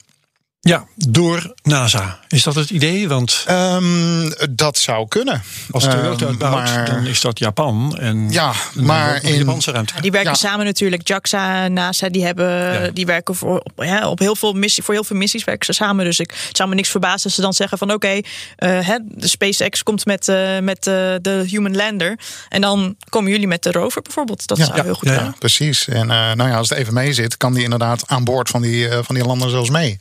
Ja, 0.65 0.87
door 0.97 1.55
NASA. 1.63 2.19
Is 2.29 2.43
dat 2.43 2.55
het 2.55 2.71
idee? 2.71 3.09
Want 3.09 3.45
Ehm, 3.47 4.31
dat 4.51 4.79
zou 4.79 5.09
kunnen. 5.09 5.43
als 5.71 5.85
Toyota 5.85 6.21
Ehm, 6.21 6.29
het 6.29 6.39
bouwt, 6.39 6.55
maar- 6.55 6.87
dan 6.91 7.07
is 7.07 7.21
dat 7.21 7.39
Japan. 7.39 7.97
En 7.99 8.31
Ja, 8.31 8.53
maar 8.75 9.23
in- 9.25 9.35
Japanse 9.37 9.71
ruimte. 9.71 10.01
Die 10.01 10.11
werken 10.11 10.31
Ja. 10.31 10.37
samen 10.37 10.65
natuurlijk. 10.67 11.09
JAXA, 11.09 11.69
NASA, 11.69 12.09
die, 12.09 12.25
hebben, 12.25 12.47
Ja. 12.83 12.91
die 12.91 13.07
werken 13.07 13.35
voor, 13.35 13.59
op, 13.59 13.73
ja, 13.85 14.09
op 14.09 14.19
heel 14.19 14.37
veel 14.37 14.53
missie, 14.53 14.83
voor 14.83 14.95
heel 14.95 15.05
veel 15.05 15.17
missies 15.17 15.45
werken 15.45 15.67
ze 15.67 15.73
samen. 15.73 16.05
Dus 16.05 16.19
ik 16.21 16.31
het 16.47 16.57
zou 16.57 16.69
me 16.69 16.75
niks 16.75 16.89
verbazen 16.89 17.25
als 17.25 17.35
ze 17.35 17.41
dan 17.41 17.53
zeggen 17.53 17.79
van 17.79 17.93
oké, 17.93 18.09
eh, 18.57 18.87
hè, 18.87 18.97
de 19.03 19.29
SpaceX 19.29 19.83
komt 19.83 20.07
met, 20.07 20.29
eh, 20.29 20.59
met 20.59 20.87
eh, 20.87 20.95
de 21.21 21.45
Human 21.49 21.77
Lander. 21.77 22.19
En 22.49 22.61
dan 22.61 22.97
komen 23.09 23.31
jullie 23.31 23.47
met 23.49 23.63
de 23.63 23.73
rover 23.73 24.03
bijvoorbeeld. 24.03 24.47
Dat 24.47 24.59
Ja. 24.59 24.65
zou 24.65 24.83
heel 24.83 24.95
goed 24.95 25.09
Ja, 25.09 25.13
ja. 25.13 25.19
kunnen. 25.19 25.39
Precies. 25.39 25.89
En 25.89 26.11
eh, 26.11 26.33
nou 26.33 26.49
ja, 26.51 26.57
als 26.57 26.69
het 26.69 26.79
even 26.79 26.95
mee 26.95 27.13
zit, 27.13 27.37
kan 27.37 27.55
die 27.55 27.63
inderdaad 27.65 28.03
aan 28.07 28.25
boord 28.25 28.49
van 28.49 28.63
die, 28.63 28.89
van 29.03 29.15
die 29.15 29.25
landen 29.25 29.51
zelfs 29.51 29.71
mee. 29.71 30.01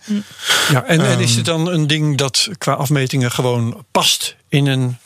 Ja, 0.72 0.84
en, 0.86 1.00
en 1.06 1.20
is 1.20 1.28
Ehm. 1.30 1.38
het 1.38 1.46
dan 1.46 1.68
een 1.68 1.88
ding 1.88 2.18
dat 2.18 2.50
qua 2.58 2.74
afmetingen 2.74 3.32
gewoon 3.32 3.86
past 3.92 4.36
in 4.50 4.68
een. 4.68 4.98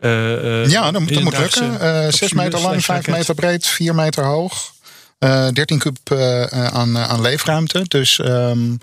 eh, 0.00 0.62
eh, 0.62 0.70
Ja, 0.70 0.90
dat, 0.90 1.08
dat 1.08 1.22
moet 1.22 1.38
lukken. 1.38 1.80
Eh, 1.80 2.02
zes 2.02 2.18
capsule 2.18 2.42
meter 2.42 2.60
lang, 2.60 2.72
slash 2.72 2.84
vijf 2.84 3.06
raket? 3.06 3.14
meter 3.14 3.34
breed, 3.34 3.66
vier 3.66 3.94
meter 3.94 4.24
hoog. 4.24 4.71
Eh 5.22 5.48
13 5.52 5.78
kub 5.78 5.96
eh, 6.04 6.42
eh, 6.52 6.66
aan, 6.66 6.96
eh, 6.96 7.08
aan 7.08 7.20
leefruimte. 7.20 7.84
Dus 7.88 8.18
ehm, 8.18 8.74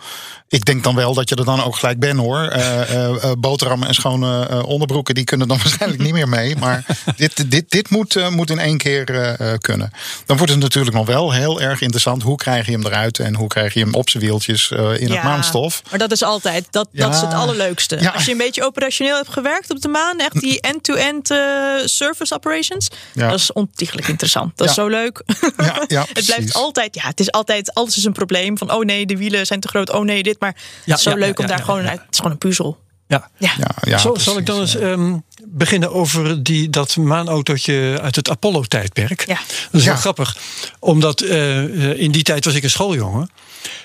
ik 0.48 0.66
denk 0.66 0.84
dan 0.84 0.96
wel 0.96 1.14
dat 1.14 1.30
je 1.30 1.36
er 1.36 1.46
dan 1.46 1.64
ook 1.64 1.76
gelijk 1.76 2.00
bent 2.00 2.20
hoor. 2.20 2.40
Eh 2.40 2.82
eh, 2.82 3.24
eh, 3.24 3.32
boterhammen 3.38 3.88
en 3.88 3.94
schone 3.94 4.48
eh, 4.48 4.64
onderbroeken, 4.64 5.16
die 5.16 5.24
kunnen 5.24 5.48
dan 5.48 5.58
waarschijnlijk 5.64 6.02
niet 6.02 6.14
meer 6.14 6.30
mee. 6.30 6.56
Maar 6.56 6.86
dit, 7.16 7.52
dit, 7.52 7.70
dit 7.72 7.90
moet, 7.90 8.16
eh, 8.16 8.30
moet 8.30 8.50
in 8.50 8.60
één 8.60 8.78
keer 8.78 9.10
eh, 9.10 9.52
eh, 9.54 9.58
kunnen. 9.60 9.92
Dan 10.26 10.38
wordt 10.38 10.52
het 10.52 10.62
natuurlijk 10.62 10.96
nog 10.96 11.06
wel 11.06 11.32
heel 11.32 11.62
erg 11.62 11.82
interessant. 11.82 12.24
Hoe 12.24 12.38
krijg 12.38 12.66
je 12.66 12.72
hem 12.72 12.86
eruit 12.86 13.20
en 13.20 13.36
hoe 13.36 13.48
krijg 13.48 13.74
je 13.74 13.80
hem 13.80 13.94
op 13.94 14.10
zijn 14.10 14.24
wieltjes 14.24 14.72
eh, 14.72 15.02
in 15.02 15.12
het 15.12 15.24
maanstof? 15.24 15.82
Maar 15.90 16.00
dat 16.00 16.12
is 16.12 16.24
altijd, 16.24 16.68
dat, 16.72 16.88
dat 16.92 17.14
is 17.14 17.22
het 17.22 17.34
allerleukste. 17.34 17.98
Ja. 18.02 18.10
Als 18.10 18.26
je 18.26 18.32
een 18.32 18.38
beetje 18.38 18.66
operationeel 18.66 19.16
hebt 19.16 19.34
gewerkt 19.34 19.72
op 19.72 19.82
de 19.82 19.88
maan, 19.88 20.20
echt 20.20 20.40
die 20.40 20.62
end-to-end 20.62 21.32
eh, 21.32 21.38
service 21.86 22.34
operations, 22.34 22.88
dat 23.14 23.34
is 23.34 23.54
ontiegelijk 23.54 24.08
interessant. 24.08 24.58
Dat 24.58 24.68
is 24.70 24.74
zo 24.74 24.88
leuk. 24.88 25.22
Ja, 25.58 25.84
ja, 25.88 26.06
blijft 26.36 26.54
altijd, 26.54 26.96
ja, 26.96 27.04
het 27.08 27.20
is 27.20 27.32
altijd, 27.32 27.74
alles 27.74 27.98
is 27.98 28.06
een 28.06 28.14
probleem. 28.14 28.58
Van 28.58 28.72
oh 28.74 28.86
nee, 28.86 29.06
de 29.06 29.18
wielen 29.18 29.46
zijn 29.46 29.60
te 29.60 29.68
groot, 29.68 29.92
oh 29.92 30.04
nee, 30.06 30.24
dit. 30.24 30.40
Maar 30.40 30.56
Ja, 30.56 30.62
het 30.86 30.98
is 30.98 31.04
zo 31.04 31.10
ja, 31.10 31.16
leuk 31.16 31.38
ja, 31.38 31.44
om 31.44 31.50
daar 31.50 31.58
ja, 31.58 31.64
gewoon 31.64 31.84
ja. 31.84 31.90
uit. 31.90 32.00
Het 32.00 32.08
is 32.12 32.18
gewoon 32.18 32.32
een 32.32 32.38
puzzel. 32.38 32.78
Ja. 33.08 33.30
Ja. 33.38 33.52
Ja, 33.58 33.72
ja, 33.82 33.98
zal, 33.98 34.20
zal 34.20 34.38
ik 34.38 34.46
dan 34.46 34.60
eens 34.60 34.76
ehm, 34.76 35.18
beginnen 35.46 35.92
over 35.94 36.44
die, 36.44 36.70
dat 36.70 36.96
maanautootje 36.96 38.00
uit 38.02 38.16
het 38.16 38.30
Apollo-tijdperk? 38.30 39.26
Ja. 39.28 39.40
Dat 39.72 39.80
is 39.80 39.84
Ja. 39.84 39.92
wel 39.92 40.00
grappig, 40.00 40.38
omdat 40.80 41.22
eh, 41.22 41.64
eh, 41.92 42.00
in 42.00 42.12
die 42.12 42.24
tijd 42.24 42.46
was 42.46 42.54
ik 42.54 42.64
een 42.64 42.70
schooljongen. 42.70 43.30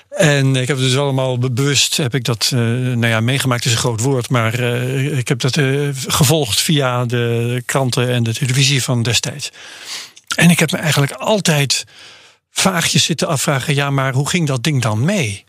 En 0.09 0.55
ik 0.55 0.67
heb 0.67 0.77
het 0.77 0.85
dus 0.85 0.97
allemaal 0.97 1.37
be- 1.37 1.51
bewust, 1.51 1.97
heb 1.97 2.15
ik 2.15 2.23
dat, 2.23 2.43
eh, 2.53 2.59
nou 2.59 3.07
ja, 3.07 3.19
meegemaakt 3.19 3.65
is 3.65 3.71
een 3.71 3.77
groot 3.77 4.01
woord, 4.01 4.29
maar 4.29 4.53
eh, 4.53 5.17
ik 5.17 5.27
heb 5.27 5.39
dat 5.39 5.57
eh, 5.57 5.89
gevolgd 6.07 6.61
via 6.61 7.05
de 7.05 7.63
kranten 7.65 8.09
en 8.09 8.23
de 8.23 8.33
televisie 8.33 8.83
van 8.83 9.03
destijds. 9.03 9.49
En 10.35 10.49
ik 10.49 10.59
heb 10.59 10.71
me 10.71 10.77
eigenlijk 10.77 11.11
altijd 11.11 11.85
vaagjes 12.59 13.03
zitten 13.03 13.27
afvragen: 13.27 13.75
ja, 13.75 13.89
maar 13.89 14.13
hoe 14.13 14.29
ging 14.29 14.47
dat 14.47 14.63
ding 14.63 14.81
dan 14.81 15.05
mee? 15.05 15.43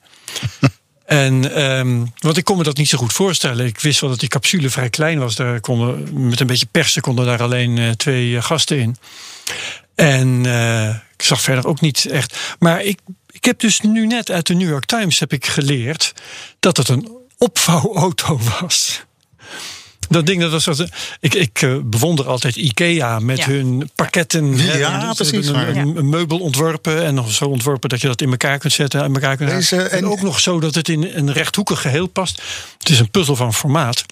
En 1.07 1.55
ehm, 1.55 2.05
want 2.19 2.37
ik 2.37 2.45
kon 2.45 2.57
me 2.57 2.63
dat 2.63 2.77
niet 2.77 2.89
zo 2.89 2.99
goed 2.99 3.13
voorstellen. 3.13 3.67
Ik 3.67 3.81
wist 3.81 4.01
wel 4.01 4.11
dat 4.11 4.21
die 4.21 4.29
capsule 4.29 4.71
vrij 4.71 4.91
klein 4.91 5.19
was. 5.19 5.37
Daar 5.37 5.61
konden 5.61 6.29
met 6.29 6.41
een 6.41 6.47
beetje 6.47 6.67
persen 6.71 7.03
konden 7.03 7.27
daar 7.27 7.43
alleen 7.43 7.79
eh, 7.79 7.91
twee 7.91 8.37
eh, 8.37 8.43
gasten 8.43 8.79
in. 8.79 8.97
En 9.95 10.47
eh, 10.47 10.89
ik 10.89 11.23
zag 11.23 11.41
verder 11.41 11.67
ook 11.67 11.81
niet 11.81 12.07
echt. 12.07 12.39
Maar 12.59 12.83
ik, 12.83 12.99
ik 13.31 13.45
heb 13.45 13.61
dus 13.61 13.81
nu 13.81 14.07
net 14.07 14.31
uit 14.31 14.47
de 14.47 14.55
New 14.55 14.69
York 14.69 14.85
Times 14.85 15.19
heb 15.19 15.33
ik 15.33 15.47
geleerd 15.47 16.13
dat 16.61 16.77
het 16.77 16.89
een 16.89 17.11
opvouwauto 17.39 18.39
was. 18.61 19.06
Dat 20.09 20.27
ding, 20.27 20.41
dat 20.41 20.51
was 20.51 20.65
wat, 20.65 20.85
ik, 21.21 21.35
ik 21.35 21.63
eh, 21.63 21.75
bewonder 21.85 22.27
altijd 22.27 22.57
IKEA 22.57 23.19
met 23.19 23.39
Ja. 23.39 23.47
hun 23.49 23.91
pakketten. 23.95 24.53
hè. 24.59 24.77
Ja, 24.79 25.15
Ze 25.15 25.23
precies, 25.25 25.47
Een, 25.49 25.77
een, 25.77 25.97
een 25.97 26.09
meubel 26.09 26.39
ontworpen 26.39 27.05
en 27.05 27.15
nog 27.15 27.33
zo 27.33 27.45
ontworpen 27.45 27.89
dat 27.89 28.01
je 28.01 28.07
dat 28.07 28.21
in 28.21 28.31
elkaar 28.31 28.59
kunt 28.59 28.73
zetten. 28.73 29.05
In 29.05 29.15
elkaar 29.15 29.37
kunt 29.37 29.51
Deze- 29.51 29.77
en, 29.77 29.91
en- 29.91 30.07
ook 30.07 30.23
nog 30.23 30.41
zo 30.41 30.61
dat 30.61 30.75
het 30.75 30.89
in 30.89 31.11
een 31.15 31.33
rechthoekig 31.33 31.81
geheel 31.81 32.07
past. 32.07 32.43
Het 32.79 32.89
is 32.89 32.99
een 32.99 33.11
puzzel 33.11 33.37
van 33.37 33.55
formaat. 33.55 34.05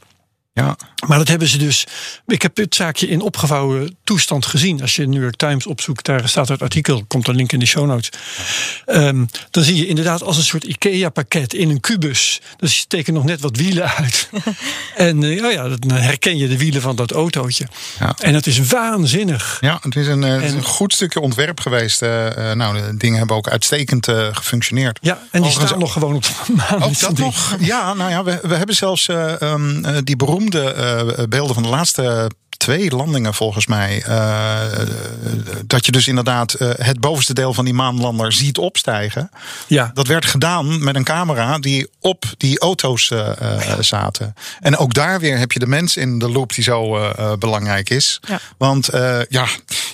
Ja. 0.57 0.77
Maar 1.07 1.19
dat 1.19 1.29
hebben 1.29 1.49
ze 1.49 1.59
dus. 1.59 1.87
Ik 2.27 2.43
heb 2.43 2.57
het 2.57 2.75
zaakje 2.75 3.09
in 3.09 3.21
opgevouwen 3.21 3.97
toestand 4.05 4.47
gezien. 4.47 4.81
Als 4.83 4.97
je 4.97 5.07
New 5.09 5.23
York 5.23 5.37
Times 5.37 5.67
opzoekt, 5.67 6.05
daar 6.05 6.29
staat 6.29 6.49
het 6.49 6.63
artikel, 6.63 7.05
komt 7.09 7.29
een 7.29 7.35
link 7.37 7.53
in 7.53 7.59
de 7.59 7.67
show 7.67 7.87
notes. 7.87 8.09
Ehm, 8.87 9.25
dan 9.51 9.63
zie 9.63 9.77
je 9.77 9.87
inderdaad 9.87 10.23
als 10.23 10.37
een 10.37 10.43
soort 10.45 10.65
IKEA-pakket 10.65 11.55
in 11.55 11.71
een 11.71 11.81
kubus. 11.81 12.41
Dus 12.57 12.73
je 12.73 12.79
steken 12.79 13.15
nog 13.15 13.25
net 13.25 13.41
wat 13.41 13.57
wielen 13.57 13.91
uit. 13.95 14.29
en 14.97 15.23
eh, 15.25 15.45
oh 15.45 15.53
ja, 15.53 15.69
dan 15.69 15.91
herken 15.91 16.37
je 16.39 16.49
de 16.49 16.59
wielen 16.59 16.83
van 16.83 16.97
dat 16.97 17.11
autootje. 17.13 17.67
Ja. 17.99 18.15
En 18.19 18.35
het 18.35 18.47
is 18.47 18.59
waanzinnig. 18.59 19.59
Ja, 19.61 19.79
het 19.83 19.97
is 19.97 20.07
een, 20.07 20.25
eh, 20.25 20.33
het 20.33 20.43
is 20.43 20.51
En- 20.51 20.57
een 20.57 20.65
goed 20.65 20.93
stukje 20.93 21.21
ontwerp 21.21 21.61
geweest. 21.61 22.03
eh, 22.03 22.09
nou, 22.53 22.81
de 22.81 22.97
dingen 22.97 23.19
hebben 23.19 23.37
ook 23.37 23.49
uitstekend 23.49 24.09
gefunctioneerd. 24.33 24.99
Ja, 25.03 25.13
en 25.13 25.19
die 25.31 25.41
Overigens- 25.41 25.67
staan 25.69 25.79
nog 25.79 25.93
gewoon 25.93 26.15
op 26.15 26.23
de 26.23 26.33
maan. 26.71 26.83
Ook 26.83 26.99
dat 27.01 27.19
nog? 27.19 27.57
Ja, 27.61 27.95
nou 27.95 28.11
ja, 28.11 28.23
we, 28.25 28.39
we 28.43 28.55
hebben 28.55 28.77
zelfs 28.77 29.09
eh, 29.09 29.43
ehm, 29.43 29.85
eh, 29.85 29.97
die 30.05 30.17
beroemde 30.17 30.43
eh, 30.51 31.25
beelden 31.29 31.55
van 31.55 31.63
de 31.63 31.69
laatste 31.69 32.31
twee 32.65 32.91
landingen 32.91 33.35
volgens 33.35 33.67
mij. 33.67 34.03
eh, 34.03 34.63
dat 35.67 35.87
je 35.87 35.93
dus 35.93 36.09
inderdaad 36.09 36.53
eh, 36.55 36.71
het 36.77 37.01
bovenste 37.01 37.35
deel 37.35 37.55
van 37.55 37.65
die 37.65 37.75
maanlander 37.75 38.33
ziet 38.33 38.59
opstijgen. 38.59 39.31
Ja, 39.67 39.91
Dat 39.95 40.07
werd 40.07 40.25
gedaan 40.27 40.85
met 40.85 40.95
een 40.95 41.05
camera 41.05 41.59
die 41.59 41.89
op 42.01 42.25
die 42.37 42.59
auto's 42.61 43.11
eh, 43.11 43.79
zaten. 43.81 44.35
En 44.61 44.77
ook 44.77 44.95
daar 44.95 45.21
weer 45.21 45.39
heb 45.39 45.53
je 45.53 45.59
de 45.59 45.67
mens 45.67 45.97
in 45.97 46.19
de 46.19 46.31
loop 46.31 46.55
die 46.55 46.65
zo 46.65 47.13
belangrijk 47.39 47.91
is. 47.91 48.21
Ja. 48.29 48.41
Want 48.59 48.89
eh, 48.89 49.21
ja, 49.29 49.47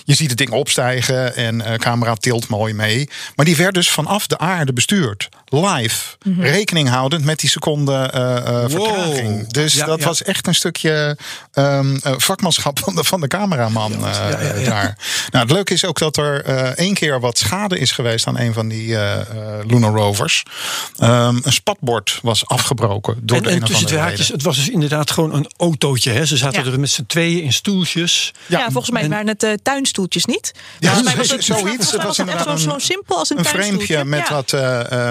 je 0.03 0.13
ziet 0.13 0.29
het 0.29 0.37
ding 0.37 0.51
opstijgen 0.51 1.35
en 1.35 1.61
eh 1.61 1.73
camera 1.77 2.13
tilt 2.15 2.47
mooi 2.47 2.73
mee. 2.73 3.09
Maar 3.35 3.45
die 3.45 3.55
werd 3.55 3.73
dus 3.73 3.89
vanaf 3.89 4.27
de 4.27 4.37
aarde 4.37 4.73
bestuurd. 4.73 5.29
Live. 5.45 6.05
Rekening 6.39 6.89
houdend 6.89 7.25
met 7.25 7.39
die 7.39 7.49
seconde 7.49 7.93
eh, 7.93 8.37
eh, 8.37 8.69
vertraging. 8.69 9.47
Dus 9.47 9.73
Ja, 9.73 9.85
dat 9.85 9.99
ja. 9.99 10.05
was 10.05 10.23
echt 10.23 10.47
een 10.47 10.55
stukje 10.55 11.17
ehm, 11.53 11.95
eh, 11.95 12.13
van 12.61 12.95
de, 12.95 13.03
van 13.03 13.21
de 13.21 13.27
cameraman 13.27 13.93
eh, 13.93 13.99
ja, 14.01 14.29
ja, 14.41 14.55
ja. 14.55 14.69
daar. 14.69 14.97
Nou, 15.31 15.43
het 15.45 15.53
leuke 15.53 15.73
is 15.73 15.85
ook 15.85 15.99
dat 15.99 16.17
er 16.17 16.43
eh, 16.45 16.63
één 16.63 16.93
keer 16.93 17.19
wat 17.19 17.37
schade 17.37 17.79
is 17.79 17.91
geweest 17.91 18.27
aan 18.27 18.37
een 18.39 18.53
van 18.53 18.67
die 18.67 18.95
eh, 18.97 19.19
eh, 19.19 19.27
Lunar 19.67 19.91
Rovers. 19.93 20.43
Ehm, 20.97 21.39
een 21.43 21.53
spatbord 21.53 22.19
was 22.21 22.47
afgebroken 22.47 23.17
door 23.21 23.37
en, 23.37 23.43
de 23.43 23.49
en 23.49 23.55
een 23.55 23.63
tussen 23.63 23.87
twee 23.87 23.99
haakjes, 23.99 24.27
het 24.27 24.43
was 24.43 24.55
dus 24.55 24.69
inderdaad 24.69 25.11
gewoon 25.11 25.33
een 25.33 25.47
autootje. 25.57 26.11
Hè. 26.11 26.25
Ze 26.25 26.37
zaten 26.37 26.65
Ja. 26.65 26.71
er 26.71 26.79
met 26.79 26.89
z'n 26.89 27.03
tweeën 27.07 27.43
in 27.43 27.53
stoeltjes. 27.53 28.33
Ja, 28.45 28.63
volgens 28.71 28.89
mij 28.91 29.01
en- 29.01 29.09
waren 29.09 29.27
het 29.27 29.43
eh, 29.43 29.53
tuinstoeltjes 29.63 30.25
niet. 30.25 30.51
Ja, 30.79 30.87
Volgens 30.93 31.07
mij 31.07 31.17
was 31.17 31.31
het, 31.31 31.43
zoiets. 31.43 31.91
Het 31.91 32.03
was 32.03 32.19
inderdaad 32.19 32.59
zo, 32.59 32.77
simpel 32.77 33.17
als 33.17 33.29
een, 33.29 33.37
Een 33.37 33.43
tuinstoeltje. 33.43 33.93
framepje 33.93 34.05
met 34.05 34.27
Ja. 34.27 34.33
wat, 34.35 34.51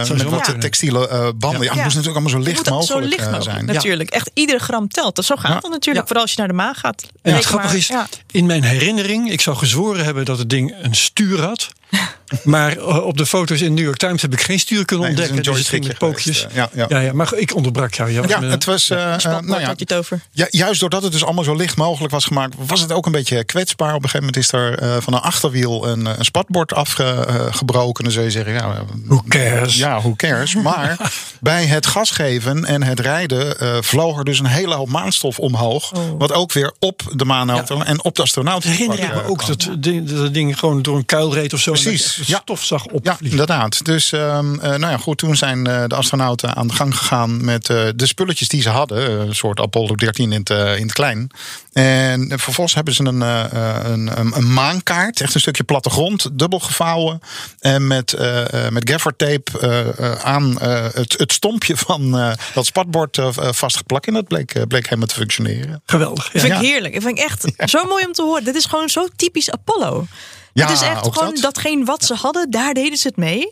met 0.08 0.20
zo 0.20 0.28
wat 0.28 0.60
textiele 0.60 1.08
eh, 1.08 1.28
banden. 1.36 1.60
Ja, 1.62 1.64
Ja. 1.64 1.72
het 1.74 1.82
moest 1.82 1.96
natuurlijk 1.96 2.06
allemaal 2.26 2.30
zo 2.30 2.50
licht 2.50 2.66
zo 2.66 2.72
mogelijk 2.74 3.06
licht 3.06 3.30
mogelijk, 3.30 3.44
zijn. 3.44 3.64
natuurlijk. 3.64 4.10
Echt 4.10 4.30
iedere 4.34 4.58
gram 4.58 4.88
telt. 4.88 5.16
Dat 5.16 5.24
zo 5.24 5.36
gaat 5.36 5.62
het 5.62 5.72
natuurlijk. 5.72 6.06
Vooral 6.06 6.22
als 6.22 6.32
je 6.32 6.38
naar 6.38 6.48
de 6.48 6.54
maan 6.54 6.74
gaat. 6.74 7.02
En 7.22 7.39
het 7.40 7.48
grappige 7.48 7.72
maar, 7.72 7.82
is, 7.82 7.86
ja. 7.88 8.08
in 8.30 8.46
mijn 8.46 8.62
herinnering, 8.62 9.30
ik 9.30 9.40
zou 9.40 9.56
gezworen 9.56 10.04
hebben 10.04 10.24
dat 10.24 10.38
het 10.38 10.50
ding 10.50 10.74
een 10.82 10.94
stuur 10.94 11.40
had. 11.40 11.68
Maar 12.44 12.76
eh, 12.76 12.96
op 13.06 13.16
de 13.16 13.26
foto's 13.26 13.60
in 13.60 13.74
New 13.74 13.84
York 13.84 13.96
Times 13.96 14.22
heb 14.22 14.32
ik 14.32 14.40
geen 14.40 14.58
stuur 14.58 14.84
kunnen 14.84 15.06
Nee, 15.06 15.16
ontdekken. 15.16 15.42
Dus 15.52 15.58
het 15.58 15.68
ging 15.68 15.86
met 15.86 15.98
pookjes. 15.98 16.46
eh, 16.46 16.54
ja, 16.54 16.70
ja. 16.88 17.00
ja, 17.00 17.12
maar 17.12 17.34
ik 17.34 17.54
onderbrak 17.54 17.94
jou. 17.94 18.10
Ja, 18.28 18.42
het 18.42 18.64
was. 18.64 18.84
Spatbord 18.84 19.22
nou 19.46 19.60
ja, 19.60 19.66
had 19.66 19.78
je 19.78 19.84
het 19.88 19.94
over. 19.94 20.20
Ja, 20.32 20.46
juist 20.50 20.80
doordat 20.80 21.02
het 21.02 21.12
dus 21.12 21.24
allemaal 21.24 21.44
zo 21.44 21.54
licht 21.54 21.76
mogelijk 21.76 22.12
was 22.12 22.24
gemaakt, 22.24 22.54
was 22.66 22.80
het 22.80 22.92
ook 22.92 23.06
een 23.06 23.12
beetje 23.12 23.44
kwetsbaar. 23.44 23.94
Op 23.94 24.02
een 24.02 24.08
gegeven 24.08 24.26
moment 24.26 24.36
is 24.36 24.52
er 24.52 24.78
eh, 24.78 24.96
van 25.02 25.12
een 25.14 25.20
achterwiel 25.20 25.88
een, 25.88 26.06
een 26.06 26.24
spatbord 26.24 26.72
afgebroken. 26.74 28.04
Dan 28.04 28.12
zul 28.12 28.22
je 28.22 28.30
zeggen, 28.30 28.52
ja, 28.52 28.84
Who 29.06 29.22
cares? 29.28 29.76
ja, 29.76 29.98
who 30.00 30.14
cares? 30.16 30.54
Maar 30.54 31.12
bij 31.40 31.64
het 31.66 31.86
gasgeven 31.86 32.64
en 32.64 32.82
het 32.82 33.00
rijden 33.00 33.58
eh, 33.60 33.76
vloog 33.80 34.18
er 34.18 34.24
dus 34.24 34.38
een 34.38 34.46
hele 34.46 34.74
hoop 34.74 34.88
maanstof 34.88 35.38
omhoog. 35.38 35.92
Oh. 35.92 36.02
Wat 36.18 36.32
ook 36.32 36.52
weer 36.52 36.72
op 36.78 37.02
de 37.14 37.24
maanauto 37.24 37.80
en 37.80 38.04
op 38.04 38.16
de 38.16 38.22
astronaut. 38.22 38.62
herinner 38.64 38.98
ik 38.98 39.14
me 39.14 39.24
ook 39.24 39.46
dat 39.46 39.68
ding- 39.78 40.08
dat 40.10 40.34
ding 40.34 40.58
gewoon 40.58 40.82
door 40.82 40.96
een 40.96 41.04
kuil 41.04 41.34
reed 41.34 41.52
of 41.52 41.60
zo. 41.60 41.72
Precies, 41.72 42.19
ja. 42.26 42.38
stof 42.42 42.64
zag 42.64 42.84
Ja, 42.84 42.90
opvliegen. 42.92 43.30
inderdaad. 43.30 43.84
Dus 43.84 44.12
ehm, 44.12 44.54
eh, 44.54 44.68
nou 44.68 44.86
ja, 44.92 44.96
goed, 44.96 45.18
toen 45.18 45.36
zijn 45.36 45.66
eh, 45.66 45.84
de 45.86 45.94
astronauten 45.94 46.56
aan 46.56 46.66
de 46.66 46.74
gang 46.74 46.96
gegaan 46.96 47.44
met 47.44 47.68
eh, 47.70 47.88
de 47.96 48.06
spulletjes 48.06 48.48
die 48.48 48.62
ze 48.62 48.68
hadden. 48.68 49.20
Een 49.20 49.34
soort 49.34 49.60
Apollo 49.60 49.94
13 49.94 50.32
in 50.32 50.38
het, 50.38 50.50
eh, 50.50 50.76
in 50.76 50.82
het 50.82 50.92
klein. 50.92 51.30
En 51.72 52.28
vervolgens 52.38 52.74
hebben 52.74 52.94
ze 52.94 53.04
een, 53.04 53.20
een, 53.20 54.18
een, 54.20 54.36
een 54.36 54.52
maankaart, 54.52 55.20
echt 55.20 55.34
een 55.34 55.40
stukje 55.40 55.62
plattegrond, 55.64 56.28
dubbel 56.38 56.60
gevouwen. 56.60 57.20
En 57.58 57.86
met, 57.86 58.12
eh, 58.12 58.66
eh, 58.66 58.72
met 58.72 58.90
gaffertape 58.90 59.58
eh, 59.60 59.98
eh, 60.12 60.20
aan 60.24 60.60
eh, 60.60 60.84
het, 60.92 61.14
het 61.18 61.32
stompje 61.32 61.76
van 61.76 62.18
eh, 62.18 62.32
dat 62.54 62.66
spatbord 62.66 63.18
vastgeplakt. 63.34 64.06
En 64.06 64.14
dat 64.14 64.28
bleek, 64.28 64.68
bleek 64.68 64.84
helemaal 64.84 65.06
te 65.06 65.14
functioneren. 65.14 65.82
Geweldig. 65.86 66.24
Ja. 66.24 66.30
Dat 66.32 66.40
vind 66.42 66.52
Ja. 66.54 66.60
ik 66.60 66.66
heerlijk. 66.66 66.94
Dat 66.94 67.02
vind 67.02 67.18
ik 67.18 67.24
echt 67.24 67.70
zo 67.70 67.84
mooi 67.84 68.04
om 68.06 68.12
te 68.12 68.22
horen. 68.22 68.44
Dit 68.44 68.54
is 68.54 68.64
gewoon 68.64 68.88
zo 68.88 69.06
typisch 69.16 69.50
Apollo. 69.50 70.06
Ja, 70.52 70.66
het 70.66 70.74
is 70.76 70.82
echt 70.82 71.06
gewoon 71.12 71.34
dat. 71.34 71.42
datgene 71.42 71.84
wat 71.84 72.04
ze 72.04 72.14
hadden, 72.14 72.50
daar 72.50 72.74
deden 72.74 72.98
ze 72.98 73.06
het 73.08 73.16
mee. 73.16 73.48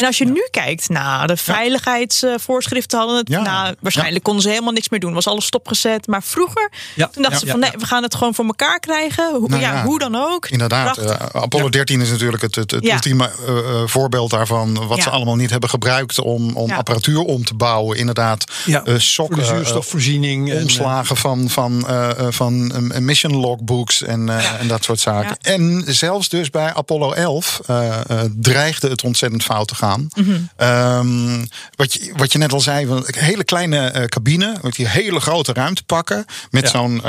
en 0.00 0.06
als 0.06 0.18
je 0.18 0.24
nu 0.24 0.46
kijkt, 0.50 0.88
nou, 0.88 1.26
de 1.26 1.36
veiligheidsvoorschriften 1.36 2.98
hadden 2.98 3.16
het. 3.16 3.28
Ja. 3.28 3.40
Nou, 3.42 3.74
waarschijnlijk 3.80 4.24
konden 4.24 4.42
ze 4.42 4.48
helemaal 4.48 4.72
niks 4.72 4.88
meer 4.88 5.00
doen. 5.00 5.12
Was 5.12 5.26
alles 5.26 5.44
stopgezet. 5.44 6.06
Maar 6.06 6.22
vroeger, 6.22 6.70
Ja. 6.94 7.06
toen 7.08 7.22
dachten 7.22 7.40
Ja. 7.40 7.46
ze 7.46 7.50
van 7.50 7.60
Ja. 7.60 7.68
nee, 7.70 7.80
we 7.80 7.86
gaan 7.86 8.02
het 8.02 8.14
gewoon 8.14 8.34
voor 8.34 8.44
elkaar 8.44 8.80
krijgen. 8.80 9.34
Hoe, 9.34 9.48
Nou 9.48 9.60
ja, 9.62 9.72
ja, 9.72 9.84
hoe 9.84 9.98
dan 9.98 10.14
ook. 10.14 10.48
Inderdaad, 10.48 10.96
eh, 10.98 11.10
Apollo 11.32 11.68
13 11.68 12.00
is 12.00 12.10
natuurlijk 12.10 12.42
het, 12.42 12.54
het, 12.54 12.70
het 12.70 12.84
Ja. 12.84 12.94
ultieme 12.94 13.30
eh, 13.46 13.58
eh, 13.58 13.82
voorbeeld 13.86 14.30
daarvan. 14.30 14.86
Wat 14.86 14.96
Ja. 14.96 15.02
ze 15.02 15.10
allemaal 15.10 15.36
niet 15.36 15.50
hebben 15.50 15.68
gebruikt 15.68 16.20
om, 16.20 16.56
om 16.56 16.68
Ja. 16.68 16.76
apparatuur 16.76 17.18
om 17.20 17.44
te 17.44 17.54
bouwen. 17.54 17.96
Inderdaad, 17.98 18.44
Ja, 18.64 18.84
eh, 18.84 18.94
sokken, 18.98 19.46
zuurstofvoorziening. 19.46 20.50
en, 20.52 20.62
omslagen 20.62 21.16
van, 21.16 21.48
van, 21.50 21.88
eh, 21.88 22.10
eh, 22.10 22.26
van 22.30 22.72
mission 23.04 23.36
logbooks 23.36 24.02
en, 24.02 24.28
eh, 24.28 24.60
en 24.60 24.68
dat 24.68 24.84
soort 24.84 25.00
zaken. 25.00 25.36
En 25.40 25.84
zelfs 25.86 26.28
dus 26.28 26.39
bij 26.48 26.74
Apollo 26.74 27.12
11 27.12 27.60
eh, 27.66 28.00
eh, 28.08 28.30
dreigde 28.36 28.88
het 28.88 29.04
ontzettend 29.04 29.42
fout 29.42 29.68
te 29.68 29.74
gaan. 29.74 30.08
Mhm. 30.14 30.40
Ehm, 30.56 31.44
wat, 31.76 31.92
je, 31.92 32.12
wat 32.16 32.32
je 32.32 32.38
net 32.38 32.52
al 32.52 32.60
zei, 32.60 32.86
een 32.86 33.04
hele 33.08 33.44
kleine 33.44 33.86
eh, 33.88 34.04
cabine 34.04 34.56
met 34.62 34.74
die 34.74 34.88
hele 34.88 35.20
grote 35.20 35.52
ruimte 35.52 35.82
pakken. 35.84 36.24
Met 36.50 36.62
Ja. 36.62 36.68
zo'n, 36.68 37.00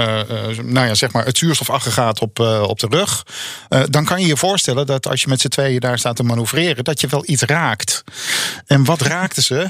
nou 0.63 0.87
ja, 0.87 0.93
zeg 0.93 1.11
maar, 1.11 1.25
het 1.25 1.37
zuurstofaggregaat 1.37 2.19
op, 2.19 2.39
op 2.67 2.79
de 2.79 2.87
rug. 2.89 3.25
Dan 3.89 4.05
kan 4.05 4.21
je 4.21 4.27
je 4.27 4.37
voorstellen 4.37 4.85
dat 4.85 5.07
als 5.07 5.21
je 5.21 5.27
met 5.27 5.41
z'n 5.41 5.47
tweeën 5.47 5.79
daar 5.79 5.99
staat 5.99 6.15
te 6.15 6.23
manoeuvreren, 6.23 6.83
dat 6.83 7.01
je 7.01 7.07
wel 7.07 7.23
iets 7.25 7.41
raakt. 7.41 8.03
En 8.65 8.83
wat 8.83 9.01
raakten 9.15 9.43
ze? 9.43 9.67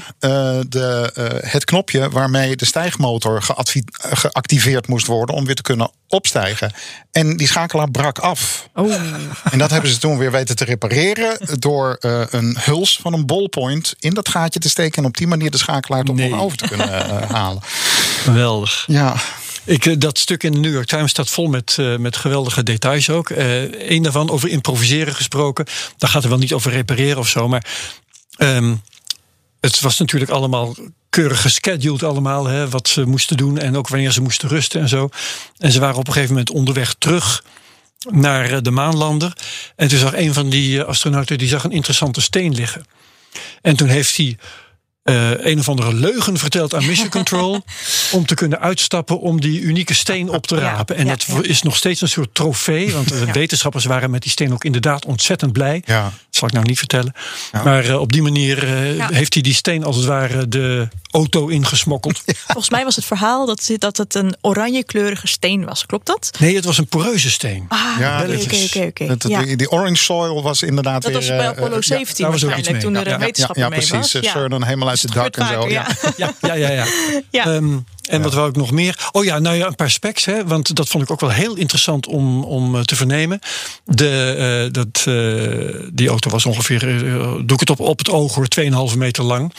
De, 0.68 1.10
het 1.46 1.64
knopje 1.64 2.10
waarmee 2.10 2.56
de 2.56 2.66
stijgmotor 2.66 3.42
geactiveerd 3.98 4.86
moest 4.88 5.06
worden 5.06 5.34
om 5.34 5.44
weer 5.44 5.54
te 5.54 5.62
kunnen 5.62 5.90
opstijgen. 6.12 6.72
En 7.12 7.36
die 7.36 7.46
schakelaar 7.46 7.90
brak 7.90 8.18
af. 8.18 8.68
Oh. 8.74 8.92
En 9.50 9.58
dat 9.58 9.70
hebben 9.70 9.90
ze 9.90 9.98
toen 9.98 10.18
weer 10.18 10.30
weten 10.30 10.56
te 10.56 10.64
repareren 10.64 11.38
door 11.58 11.96
eh, 12.00 12.22
een 12.30 12.56
huls 12.60 12.98
van 13.02 13.12
een 13.12 13.26
ballpoint 13.26 13.94
in 14.00 14.14
dat 14.14 14.28
gaatje 14.28 14.60
te 14.60 14.68
steken 14.68 15.02
en 15.02 15.08
op 15.08 15.16
die 15.16 15.26
manier 15.26 15.50
de 15.50 15.58
schakelaar 15.58 16.04
toch 16.04 16.16
Nee. 16.16 16.30
nog 16.30 16.40
over 16.40 16.56
te 16.56 16.68
kunnen 16.68 16.92
eh, 17.20 17.30
halen. 17.38 17.62
Geweldig. 18.22 18.84
Ja, 18.86 19.14
Ik, 19.64 19.86
eh, 19.86 19.94
dat 19.98 20.18
stuk 20.18 20.42
in 20.42 20.52
de 20.52 20.58
New 20.58 20.72
York 20.72 20.86
Times 20.86 21.10
staat 21.10 21.30
vol 21.30 21.46
met, 21.48 21.76
eh, 21.78 21.96
met 21.96 22.16
geweldige 22.16 22.62
details 22.62 23.10
ook. 23.10 23.30
Eh 23.30 23.90
Eén 23.90 24.02
daarvan 24.02 24.30
over 24.30 24.48
improviseren 24.48 25.14
gesproken. 25.14 25.66
Daar 25.98 26.10
gaat 26.10 26.22
er 26.22 26.28
wel 26.28 26.38
niet 26.38 26.52
over 26.52 26.70
repareren 26.72 27.18
of 27.18 27.28
zo. 27.28 27.48
Maar 27.48 27.64
ehm, 28.36 28.74
het 29.62 29.80
was 29.80 29.98
natuurlijk 29.98 30.30
allemaal 30.30 30.74
keurig 31.10 31.40
gescheduled 31.40 32.02
allemaal. 32.02 32.46
Hè, 32.46 32.68
wat 32.68 32.88
ze 32.88 33.04
moesten 33.04 33.36
doen 33.36 33.58
en 33.58 33.76
ook 33.76 33.88
wanneer 33.88 34.12
ze 34.12 34.22
moesten 34.22 34.48
rusten 34.48 34.80
en 34.80 34.88
zo. 34.88 35.08
En 35.58 35.72
ze 35.72 35.80
waren 35.80 35.98
op 35.98 36.06
een 36.06 36.12
gegeven 36.12 36.34
moment 36.34 36.50
onderweg 36.50 36.94
terug 36.98 37.44
naar 38.10 38.50
eh, 38.50 38.58
de 38.62 38.70
maanlander. 38.70 39.32
En 39.76 39.88
toen 39.88 39.98
zag 39.98 40.14
een 40.14 40.32
van 40.32 40.48
die 40.48 40.80
eh, 40.80 40.88
astronauten 40.88 41.38
die 41.38 41.48
zag 41.48 41.64
een 41.64 41.72
interessante 41.72 42.20
steen 42.20 42.54
liggen. 42.54 42.86
En 43.60 43.76
toen 43.76 43.88
heeft 43.88 44.16
hij 44.16 44.36
eh, 45.02 45.30
een 45.44 45.58
of 45.58 45.68
andere 45.68 45.94
leugen 45.94 46.38
verteld 46.38 46.74
aan 46.74 46.86
Mission 46.86 47.08
Control. 47.18 47.64
om 48.12 48.26
te 48.26 48.34
kunnen 48.34 48.60
uitstappen 48.60 49.20
om 49.20 49.40
die 49.40 49.60
unieke 49.60 49.94
steen 49.94 50.28
op 50.28 50.46
te 50.46 50.54
Ja, 50.56 50.60
rapen. 50.60 50.96
En 50.96 51.04
ja, 51.06 51.10
dat 51.10 51.22
ja. 51.28 51.38
is 51.42 51.62
nog 51.62 51.76
steeds 51.76 52.00
een 52.00 52.08
soort 52.08 52.34
trofee. 52.34 52.92
Want 52.92 53.08
de 53.08 53.32
wetenschappers 53.40 53.84
waren 53.84 54.10
met 54.10 54.22
die 54.22 54.30
steen 54.30 54.52
ook 54.52 54.64
inderdaad 54.64 55.04
ontzettend 55.04 55.52
blij. 55.52 55.82
Ja. 55.84 56.02
Dat 56.02 56.12
zal 56.30 56.48
ik 56.48 56.54
nou 56.54 56.66
niet 56.66 56.78
vertellen. 56.78 57.12
Ja. 57.52 57.62
Maar 57.62 57.84
eh, 57.84 58.00
op 58.00 58.12
die 58.12 58.22
manier 58.22 58.64
eh, 58.64 58.96
Ja. 58.96 59.08
heeft 59.12 59.34
hij 59.34 59.42
die 59.42 59.54
steen 59.54 59.84
als 59.84 59.96
het 59.96 60.04
ware 60.04 60.48
de 60.48 60.88
auto 61.12 61.46
ingesmokkeld. 61.48 62.22
Volgens 62.46 62.70
mij 62.70 62.84
was 62.84 62.96
het 62.96 63.04
verhaal 63.04 63.46
dat, 63.46 63.70
dat 63.78 63.96
het 63.96 64.14
een 64.14 64.34
oranje-kleurige 64.40 65.26
steen 65.26 65.64
was. 65.64 65.86
Klopt 65.86 66.06
dat? 66.06 66.30
Nee, 66.40 66.54
het 66.54 66.64
was 66.64 66.78
een 66.78 66.86
poreuze 66.86 67.30
steen. 67.30 67.64
Ah, 67.68 67.80
Ja, 67.98 68.22
oké, 68.22 68.38
oké, 68.64 68.86
oké, 68.86 69.28
Ja. 69.28 69.42
die, 69.42 69.56
die 69.56 69.70
orange 69.70 70.02
soil 70.02 70.42
was 70.42 70.62
inderdaad 70.62 71.02
Dat 71.02 71.10
weer... 71.10 71.20
was 71.20 71.28
bij 71.28 71.38
eh, 71.38 71.48
Apollo 71.48 71.76
eh, 71.76 71.82
17 71.82 72.24
daar 72.24 72.32
was 72.32 72.44
ook 72.44 72.56
iets 72.56 72.68
waarschijnlijk, 72.68 72.72
mee. 72.72 72.80
toen 72.82 72.94
er 72.94 73.08
Ja, 73.08 73.12
een 73.14 73.18
ja, 73.20 73.24
wetenschapper 73.26 73.62
ja, 73.62 73.68
mee 73.68 73.78
precies. 73.78 73.96
was. 73.98 74.10
Ze 74.10 74.22
scheurde 74.22 74.54
hem 74.54 74.64
helemaal 74.64 74.88
uit 74.88 75.02
het 75.02 75.12
dak 75.12 75.36
en 75.36 75.46
zo. 75.46 75.68
Ja. 75.68 75.86
ja. 76.16 76.34
Ja, 76.40 76.54
ja, 76.54 76.84
ja. 78.02 78.12
En 78.12 78.22
wat 78.22 78.34
wou 78.34 78.48
ik 78.48 78.56
nog 78.56 78.70
meer? 78.70 79.08
Oh 79.12 79.24
ja, 79.24 79.38
nou 79.38 79.56
ja, 79.56 79.66
een 79.66 79.74
paar 79.74 79.90
specs. 79.90 80.24
Hè, 80.24 80.46
want 80.46 80.76
dat 80.76 80.88
vond 80.88 81.04
ik 81.04 81.10
ook 81.10 81.20
wel 81.20 81.30
heel 81.30 81.54
interessant 81.54 82.06
om, 82.06 82.44
om 82.44 82.74
eh, 82.74 82.80
te 82.80 82.96
vernemen. 82.96 83.38
De, 83.84 84.34
eh, 84.66 84.72
dat, 84.72 85.04
eh, 85.06 85.88
die 85.92 86.08
auto 86.08 86.30
was 86.30 86.46
ongeveer, 86.46 86.80
doe 87.46 87.52
ik 87.52 87.60
het 87.60 87.70
op, 87.70 87.80
op 87.80 87.98
het 87.98 88.10
oog 88.10 88.34
hoor, 88.34 88.46
2,5 88.48 88.96
meter 88.96 89.24
lang. 89.24 89.52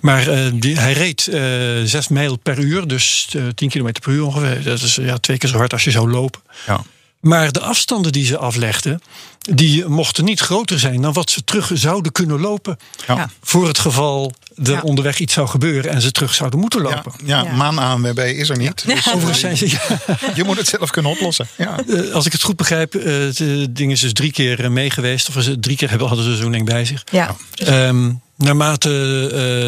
Maar 0.00 0.50
die, 0.54 0.78
hij 0.78 0.92
reed 0.92 1.28
eh 1.28 1.40
6 1.84 2.08
mijl 2.08 2.36
per 2.36 2.58
uur, 2.58 2.86
dus 2.86 3.28
eh, 3.36 3.42
10 3.54 3.68
kilometer 3.68 4.02
per 4.02 4.12
uur 4.12 4.24
ongeveer. 4.24 4.62
Dat 4.62 4.82
is 4.82 4.94
ja, 4.94 5.18
twee 5.18 5.38
keer 5.38 5.48
zo 5.48 5.56
hard 5.56 5.72
als 5.72 5.84
je 5.84 5.90
zou 5.90 6.10
lopen. 6.10 6.40
Ja. 6.66 6.82
Maar 7.20 7.52
de 7.52 7.60
afstanden 7.60 8.12
die 8.12 8.24
ze 8.24 8.38
aflegden, 8.38 9.00
die 9.40 9.86
mochten 9.86 10.24
niet 10.24 10.40
groter 10.40 10.78
zijn 10.78 11.02
dan 11.02 11.12
wat 11.12 11.30
ze 11.30 11.44
terug 11.44 11.70
zouden 11.74 12.12
kunnen 12.12 12.40
lopen. 12.40 12.78
Ja. 13.06 13.30
Voor 13.42 13.66
het 13.66 13.78
geval 13.78 14.32
er 14.64 14.72
Ja. 14.72 14.80
onderweg 14.80 15.18
iets 15.18 15.34
zou 15.34 15.48
gebeuren 15.48 15.90
en 15.90 16.00
ze 16.00 16.10
terug 16.10 16.34
zouden 16.34 16.60
moeten 16.60 16.80
lopen. 16.80 17.12
ja, 17.24 17.42
Ja. 17.42 17.52
maan 17.52 17.78
ANWB 17.78 18.18
is 18.18 18.48
er 18.48 18.56
niet. 18.56 18.86
Dus 18.86 19.08
Overigens 19.08 19.40
zijn 19.40 19.56
ze, 19.56 19.70
ja, 19.70 19.80
je 20.34 20.44
moet 20.44 20.56
het 20.56 20.68
zelf 20.68 20.90
kunnen 20.90 21.10
oplossen. 21.10 21.46
Ja. 21.56 21.78
eh, 21.88 22.10
als 22.12 22.26
ik 22.26 22.32
het 22.32 22.42
goed 22.42 22.56
begrijp, 22.56 22.94
eh, 22.94 23.18
het 23.18 23.40
eh, 23.40 23.64
ding 23.70 23.92
is 23.92 24.00
dus 24.00 24.12
drie 24.12 24.32
keer 24.32 24.64
eh, 24.64 24.70
mee 24.70 24.90
geweest. 24.90 25.28
Of 25.36 25.42
ze 25.42 25.60
drie 25.60 25.76
keer 25.76 25.88
hebben, 25.90 26.08
hadden 26.12 26.24
ze 26.26 26.36
zo'n 26.36 26.52
ding 26.52 26.64
bij 26.66 26.84
zich. 26.84 27.04
Ja. 27.10 27.36
Ehm, 27.54 28.12
naarmate 28.44 28.90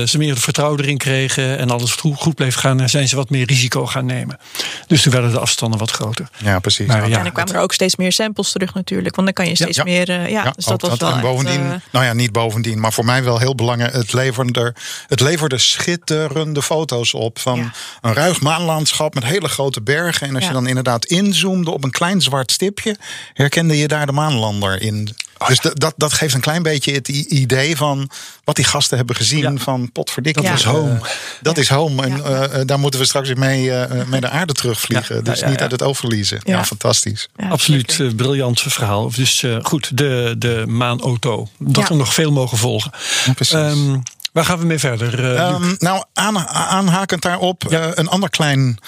eh, 0.00 0.06
ze 0.08 0.18
meer 0.18 0.36
vertrouwen 0.36 0.80
erin 0.80 0.96
kregen 0.98 1.58
en 1.58 1.70
alles 1.70 1.92
goed, 1.92 2.16
goed 2.16 2.34
bleef 2.34 2.54
gaan, 2.54 2.88
zijn 2.88 3.08
ze 3.08 3.16
wat 3.16 3.30
meer 3.30 3.46
risico 3.46 3.86
gaan 3.86 4.06
nemen. 4.06 4.38
Dus 4.86 5.02
toen 5.02 5.12
werden 5.12 5.30
de 5.30 5.38
afstanden 5.38 5.78
wat 5.78 5.90
groter. 5.90 6.28
ja, 6.44 6.58
precies. 6.58 6.86
Maar 6.86 7.08
ja, 7.08 7.16
en 7.16 7.22
dan 7.22 7.32
kwamen 7.32 7.54
er 7.54 7.60
ook 7.60 7.72
steeds 7.72 7.96
meer 7.96 8.12
samples 8.12 8.50
terug 8.52 8.74
natuurlijk. 8.74 9.14
Want 9.16 9.26
dan 9.26 9.36
kan 9.36 9.48
je 9.48 9.54
steeds 9.56 9.76
Ja. 9.76 9.84
meer... 9.84 10.08
eh, 10.08 10.28
ja, 10.28 10.50
dus 10.56 10.64
dat 10.64 10.80
was 10.82 10.98
wel 10.98 11.12
En 11.12 11.20
bovendien, 11.20 11.60
eh, 11.60 11.74
nou 11.92 12.04
ja, 12.04 12.12
niet 12.12 12.32
bovendien, 12.32 12.80
maar 12.80 12.92
voor 12.92 13.04
mij 13.04 13.24
wel 13.24 13.38
heel 13.38 13.54
belangrijk. 13.54 13.92
Het 13.92 14.12
leverde, 14.12 14.74
het 15.08 15.20
leverde 15.20 15.58
schitterende 15.58 16.62
foto's 16.62 17.14
op 17.14 17.38
van 17.38 17.58
Ja. 17.58 17.72
een 18.00 18.12
ruig 18.14 18.40
maanlandschap 18.40 19.14
met 19.14 19.24
hele 19.24 19.48
grote 19.48 19.80
bergen. 19.82 20.26
En 20.28 20.34
als 20.34 20.42
Ja. 20.42 20.48
je 20.48 20.54
dan 20.54 20.66
inderdaad 20.66 21.04
inzoomde 21.04 21.70
op 21.70 21.84
een 21.84 21.90
klein 21.90 22.20
zwart 22.22 22.50
stipje, 22.52 22.96
herkende 23.34 23.78
je 23.78 23.88
daar 23.88 24.06
de 24.06 24.12
maanlander 24.12 24.82
in. 24.82 25.16
Oh 25.42 25.48
dus 25.48 25.60
dat, 25.60 25.80
dat, 25.80 25.94
dat 25.96 26.12
geeft 26.12 26.34
een 26.34 26.40
klein 26.40 26.62
beetje 26.62 26.92
het 26.92 27.08
idee 27.08 27.76
van 27.76 28.10
wat 28.44 28.56
die 28.56 28.64
gasten 28.64 28.96
hebben 28.96 29.16
gezien. 29.16 29.52
Ja. 29.52 29.56
Van 29.56 29.92
potverdikkie. 29.92 30.42
Dat 30.42 30.52
was 30.52 30.64
eh, 30.64 30.70
home. 30.70 31.00
dat 31.40 31.58
is 31.58 31.68
home. 31.68 32.02
En 32.02 32.16
Ja. 32.16 32.22
eh, 32.22 32.60
eh, 32.60 32.66
daar 32.66 32.78
moeten 32.78 33.00
we 33.00 33.06
straks 33.06 33.28
weer 33.28 33.38
mee, 33.38 33.72
eh, 33.72 34.06
mee 34.06 34.20
de 34.20 34.28
aarde 34.28 34.52
terugvliegen. 34.52 35.24
Dus 35.24 35.40
ja, 35.40 35.46
niet 35.48 35.56
ja. 35.56 35.62
uit 35.62 35.70
het 35.70 35.82
oog 35.82 35.96
verliezen. 35.96 36.40
Ja, 36.44 36.56
Ja. 36.56 36.64
fantastisch. 36.64 37.28
ja, 37.36 37.48
Absoluut 37.48 38.00
eh, 38.00 38.14
briljant 38.16 38.60
verhaal. 38.60 39.10
Dus 39.10 39.42
eh, 39.42 39.56
goed, 39.62 39.96
de, 39.96 40.34
de 40.38 40.64
maanauto. 40.66 41.48
Dat 41.58 41.82
Ja. 41.82 41.88
we 41.88 41.94
nog 41.94 42.14
veel 42.14 42.30
mogen 42.32 42.58
volgen. 42.58 42.90
Ja, 43.26 43.32
precies. 43.32 43.54
Ehm, 43.54 43.96
waar 44.32 44.44
gaan 44.44 44.58
we 44.58 44.64
mee 44.64 44.78
verder? 44.78 45.24
eh? 45.34 45.48
Ehm, 45.48 45.74
nou, 45.78 46.04
aan, 46.14 46.38
aanhakend 46.48 47.22
daarop, 47.22 47.64
Ja. 47.68 47.80
eh, 47.80 47.90
een 47.94 48.08
ander 48.08 48.30
klein. 48.30 48.78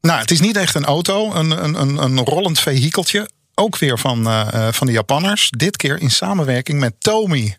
Nou, 0.00 0.20
het 0.20 0.30
is 0.30 0.40
niet 0.40 0.56
echt 0.56 0.74
een 0.74 0.84
auto, 0.84 1.34
een, 1.34 1.64
een, 1.64 1.80
een, 1.80 1.96
een 1.96 2.18
rollend 2.18 2.60
vehikeltje. 2.60 3.28
Ook 3.58 3.78
weer 3.78 3.98
van, 3.98 4.26
eh, 4.26 4.66
eh, 4.66 4.72
van 4.72 4.86
de 4.86 4.92
Japanners. 4.92 5.50
Dit 5.56 5.76
keer 5.76 6.00
in 6.00 6.10
samenwerking 6.10 6.80
met 6.80 6.94
Tomy. 6.98 7.56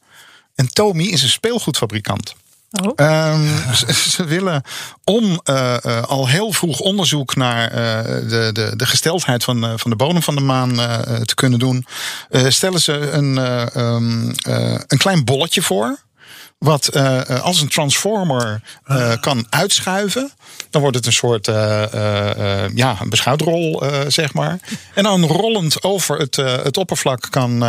En 0.56 0.74
Tomy 0.74 1.04
is 1.04 1.24
een 1.24 1.30
speelgoedfabrikant. 1.30 2.36
Oh. 2.72 2.92
Ehm, 2.96 3.74
ze, 3.80 3.94
ze 3.94 4.26
willen 4.26 4.64
om 5.04 5.40
eh, 5.44 6.04
al 6.04 6.28
heel 6.28 6.52
vroeg 6.52 6.80
onderzoek 6.80 7.36
naar 7.36 7.70
de, 7.70 8.50
de, 8.54 8.74
de 8.76 8.86
gesteldheid 8.86 9.44
van, 9.44 9.80
van 9.80 9.92
de 9.92 9.98
bodem 9.98 10.22
van 10.22 10.36
de 10.36 10.42
maan 10.42 10.76
te 11.26 11.36
kunnen 11.36 11.60
doen, 11.60 11.86
stellen 12.48 12.82
ze 12.82 12.94
een, 12.94 13.38
eh, 13.38 13.76
ehm, 13.76 14.30
eh, 14.30 14.80
een 14.88 14.98
klein 14.98 15.24
bolletje 15.24 15.62
voor. 15.62 15.98
Wat 16.58 16.96
als 17.42 17.62
een 17.62 17.68
transformer 17.68 18.62
kan 19.20 19.46
uitschuiven. 19.50 20.32
Dan 20.70 20.82
wordt 20.82 20.98
het 20.98 21.06
een 21.06 21.14
soort 21.14 21.48
eh, 21.48 22.66
ja, 22.76 22.98
een 23.02 23.10
beschuitrol, 23.10 23.84
zeg 24.08 24.34
maar. 24.34 24.60
En 24.94 25.04
dan 25.04 25.24
rollend 25.26 25.84
over 25.84 26.18
het, 26.18 26.36
het 26.36 26.78
oppervlak 26.78 27.28
kan 27.30 27.64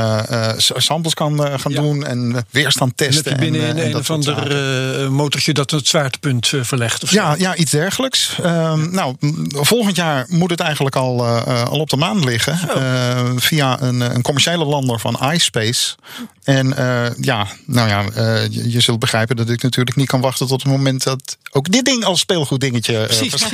samples 0.57 1.15
kan 1.15 1.39
gaan 1.61 1.73
Ja. 1.73 1.81
doen 1.81 2.07
en 2.07 2.47
weerstand 2.51 2.97
testen. 2.97 3.33
je 3.33 3.39
binnen 3.39 3.61
en, 3.61 3.69
in 3.77 3.83
en 3.83 3.87
een 3.91 3.97
of 3.97 4.11
ander 4.11 5.13
motortje 5.13 5.53
dat 5.53 5.71
het 5.71 5.87
zwaartepunt 5.87 6.53
verlegt? 6.61 7.03
Of 7.03 7.09
zo? 7.09 7.15
Ja, 7.15 7.35
ja, 7.39 7.57
iets 7.57 7.71
dergelijks. 7.71 8.37
Ehm, 8.43 8.91
nou, 8.95 9.15
volgend 9.51 9.97
jaar 9.97 10.27
moet 10.29 10.51
het 10.51 10.61
eigenlijk 10.61 10.97
al, 10.97 11.27
al 11.47 11.81
op 11.81 11.91
de 11.91 11.97
maan 11.97 12.25
liggen. 12.25 12.59
Via 13.41 13.81
een, 13.81 14.01
een 14.01 14.23
commerciële 14.23 14.65
lander 14.65 15.01
van 15.01 15.33
iSpace. 15.33 15.95
En 16.45 16.75
ja, 17.21 17.47
nou 17.67 17.89
ja, 17.89 18.05
je, 18.51 18.71
je 18.71 18.81
zult 18.81 18.99
begrijpen 18.99 19.37
dat 19.37 19.49
ik 19.51 19.63
natuurlijk 19.63 19.97
niet 19.97 20.09
kan 20.09 20.21
wachten 20.21 20.47
tot 20.47 20.63
het 20.63 20.73
moment 20.73 21.03
dat 21.03 21.37
ook 21.53 21.71
dit 21.71 21.85
ding 21.85 22.05
als 22.05 22.21
speelgoeddingetje 22.21 22.80
eh, 22.89 23.05
Precies. 23.05 23.35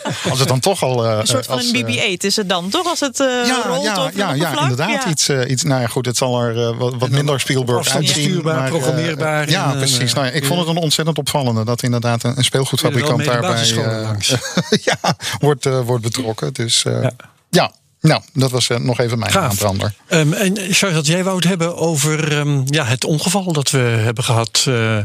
Als 0.30 0.38
het 0.38 0.48
dan 0.48 0.60
toch 0.60 0.82
al. 0.82 1.06
eh, 1.06 1.18
Een 1.18 1.26
soort 1.26 1.46
van 1.46 1.54
als, 1.56 1.70
een 1.72 1.86
eh, 1.86 2.12
BB-8 2.14 2.16
is 2.16 2.36
het 2.36 2.48
dan, 2.48 2.68
toch? 2.68 2.86
Als 2.86 3.00
het 3.00 3.20
eh, 3.20 3.26
ja, 3.46 3.62
rolt 3.66 3.82
ja, 3.84 3.96
over 3.96 4.16
ja, 4.16 4.32
ja, 4.34 4.60
inderdaad. 4.62 4.90
Ja. 5.04 5.08
Iets, 5.10 5.28
iets, 5.28 5.62
nou 5.62 5.80
ja, 5.80 5.86
goed, 5.86 6.06
het 6.06 6.16
zal 6.16 6.40
er 6.42 6.76
wat, 6.76 6.94
wat 6.98 7.10
minder 7.10 7.40
Spielberg 7.40 7.88
uitzien. 7.94 8.42
eh, 8.48 8.66
programmeerbaar 8.68 9.50
ja, 9.50 9.72
precies. 9.72 10.12
Nou, 10.12 10.26
ja, 10.26 10.32
ik 10.32 10.44
vond 10.44 10.60
het 10.60 10.68
een 10.68 10.76
ontzettend 10.82 11.18
opvallende 11.18 11.64
dat 11.64 11.82
inderdaad 11.82 12.22
een, 12.24 12.36
een 12.38 12.44
speelgoedfabrikant 12.44 13.24
daarbij 13.24 13.70
eh, 13.76 14.10
ja, 14.90 15.16
wordt, 15.38 15.66
eh, 15.66 15.80
wordt 15.80 16.02
betrokken. 16.02 16.52
Dus 16.52 16.84
eh, 16.84 17.02
Ja. 17.02 17.12
ja. 17.50 17.72
nou, 18.00 18.22
dat 18.32 18.50
was 18.50 18.68
nog 18.78 19.00
even 19.00 19.18
mijn 19.18 19.32
Gaaf. 19.32 19.50
aanbrander. 19.50 19.94
Ehm, 20.06 20.32
en 20.32 20.56
Charles, 20.70 21.06
jij 21.06 21.24
wou 21.24 21.36
het 21.36 21.44
hebben 21.44 21.76
over 21.76 22.38
ehm, 22.38 22.62
ja, 22.64 22.84
het 22.84 23.04
ongeval 23.04 23.52
dat 23.52 23.70
we 23.70 23.78
hebben 23.78 24.24
gehad 24.24 24.64
eh, 24.68 24.96
eh, 24.98 25.04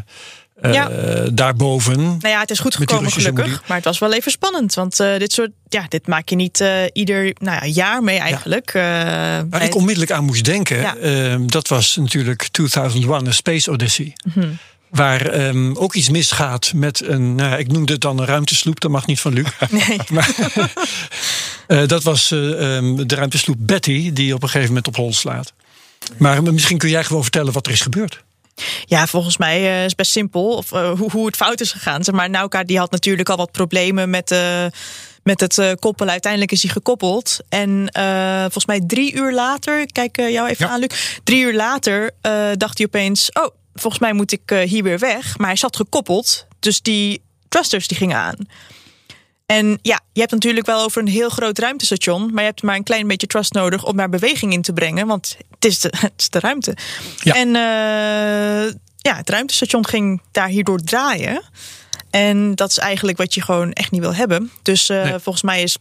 Ja. 0.71 0.89
daarboven. 1.33 1.97
Nou 2.03 2.27
ja, 2.27 2.39
het 2.39 2.51
is 2.51 2.59
goed 2.59 2.75
gekomen 2.75 3.11
gelukkig. 3.11 3.63
Maar 3.67 3.77
het 3.77 3.85
was 3.85 3.99
wel 3.99 4.13
even 4.13 4.31
spannend. 4.31 4.73
Want 4.73 4.99
eh, 4.99 5.17
dit 5.17 5.31
soort, 5.31 5.51
ja, 5.69 5.85
dit 5.89 6.07
maak 6.07 6.29
je 6.29 6.35
niet 6.35 6.61
eh, 6.61 6.71
ieder 6.93 7.35
nou 7.39 7.65
ja, 7.65 7.65
jaar 7.65 8.03
mee 8.03 8.17
eigenlijk. 8.17 8.67
Eh, 8.73 8.83
Waar 9.49 9.63
ik 9.63 9.75
onmiddellijk 9.75 10.11
aan 10.11 10.23
moest 10.25 10.45
denken, 10.45 10.79
Ja. 10.79 10.95
ehm, 10.95 11.47
dat 11.47 11.67
was 11.67 11.95
natuurlijk 11.95 12.47
2001, 12.51 13.27
A 13.27 13.31
Space 13.31 13.71
Odyssey. 13.71 14.13
Mhm. 14.33 14.49
Waar 14.89 15.25
ehm, 15.25 15.75
ook 15.75 15.93
iets 15.93 16.09
misgaat 16.09 16.71
met 16.75 17.01
een, 17.07 17.35
nou, 17.35 17.49
ja, 17.49 17.57
ik 17.57 17.71
noemde 17.71 17.91
het 17.91 18.01
dan 18.01 18.19
een 18.19 18.25
ruimtesloep, 18.25 18.79
dat 18.79 18.91
mag 18.91 19.05
niet 19.05 19.19
van 19.19 19.33
Luc. 19.33 19.47
Nee. 19.69 19.97
Maar, 20.11 20.29
eh, 21.67 21.87
dat 21.87 22.03
was 22.03 22.31
eh, 22.31 22.75
ehm, 22.77 23.07
de 23.07 23.15
ruimtesloep 23.15 23.55
Betty, 23.59 24.13
die 24.13 24.33
op 24.33 24.43
een 24.43 24.49
gegeven 24.49 24.67
moment 24.67 24.87
op 24.87 24.95
hol 24.95 25.13
slaat. 25.13 25.53
Maar 26.17 26.43
misschien 26.43 26.77
kun 26.77 26.89
jij 26.89 27.03
gewoon 27.03 27.21
vertellen 27.21 27.53
wat 27.53 27.65
er 27.65 27.71
is 27.71 27.81
gebeurd. 27.81 28.23
Ja, 28.85 29.07
volgens 29.07 29.37
mij 29.37 29.57
eh, 29.57 29.77
is 29.79 29.85
het 29.85 29.95
best 29.95 30.11
simpel 30.11 30.49
of, 30.55 30.71
eh, 30.71 30.91
hoe, 30.91 31.11
hoe 31.11 31.25
het 31.25 31.35
fout 31.35 31.59
is 31.61 31.71
gegaan. 31.71 32.03
Zeg 32.03 32.15
maar 32.15 32.29
Nauka 32.29 32.63
die 32.63 32.77
had 32.77 32.91
natuurlijk 32.91 33.29
al 33.29 33.37
wat 33.37 33.51
problemen 33.51 34.09
met, 34.09 34.31
eh, 34.31 34.65
met 35.23 35.39
het 35.39 35.75
koppelen. 35.79 36.11
Uiteindelijk 36.11 36.51
is 36.51 36.61
hij 36.63 36.71
gekoppeld. 36.71 37.39
En 37.49 37.89
volgens 38.41 38.65
mij 38.65 38.81
drie 38.87 39.13
uur 39.13 39.33
later, 39.33 39.85
kijk 39.91 40.17
jou 40.17 40.49
even 40.49 40.65
Ja. 40.65 40.71
aan 40.71 40.79
Luc. 40.79 41.17
Drie 41.23 41.41
uur 41.43 41.53
later 41.53 42.11
dacht 42.57 42.77
hij 42.77 42.87
opeens, 42.87 43.29
oh, 43.31 43.47
volgens 43.73 44.01
mij 44.01 44.13
moet 44.13 44.31
ik 44.31 44.63
hier 44.65 44.83
weer 44.83 44.99
weg. 44.99 45.37
Maar 45.37 45.47
hij 45.47 45.55
zat 45.55 45.75
gekoppeld, 45.75 46.47
dus 46.59 46.81
die 46.81 47.21
thrusters 47.49 47.87
die 47.87 47.97
gingen 47.97 48.17
aan. 48.17 48.35
En 49.53 49.79
ja, 49.81 49.99
je 50.13 50.19
hebt 50.19 50.31
natuurlijk 50.31 50.65
wel 50.65 50.83
over 50.83 51.01
een 51.01 51.07
heel 51.07 51.29
groot 51.29 51.59
ruimtestation, 51.59 52.33
maar 52.33 52.43
je 52.43 52.49
hebt 52.49 52.61
maar 52.61 52.75
een 52.75 52.83
klein 52.83 53.07
beetje 53.07 53.27
trust 53.27 53.53
nodig 53.53 53.85
om 53.85 53.97
daar 53.97 54.09
beweging 54.09 54.53
in 54.53 54.61
te 54.61 54.73
brengen, 54.73 55.07
want 55.07 55.37
het 55.49 55.65
is 55.65 55.79
de, 55.79 55.93
het 55.99 56.13
is 56.17 56.29
de 56.29 56.39
ruimte. 56.39 56.77
Ja. 57.17 57.33
En 57.33 57.47
eh, 57.47 58.73
ja, 58.97 59.15
het 59.15 59.29
ruimtestation 59.29 59.87
ging 59.87 60.21
daar 60.31 60.47
hierdoor 60.47 60.79
draaien. 60.79 61.41
En 62.09 62.55
dat 62.55 62.69
is 62.69 62.77
eigenlijk 62.77 63.17
wat 63.17 63.33
je 63.33 63.41
gewoon 63.41 63.73
echt 63.73 63.91
niet 63.91 64.01
wil 64.01 64.13
hebben. 64.15 64.51
Dus 64.61 64.89
eh, 64.89 65.03
Nee. 65.03 65.19
volgens 65.19 65.43
mij 65.43 65.61
is 65.61 65.77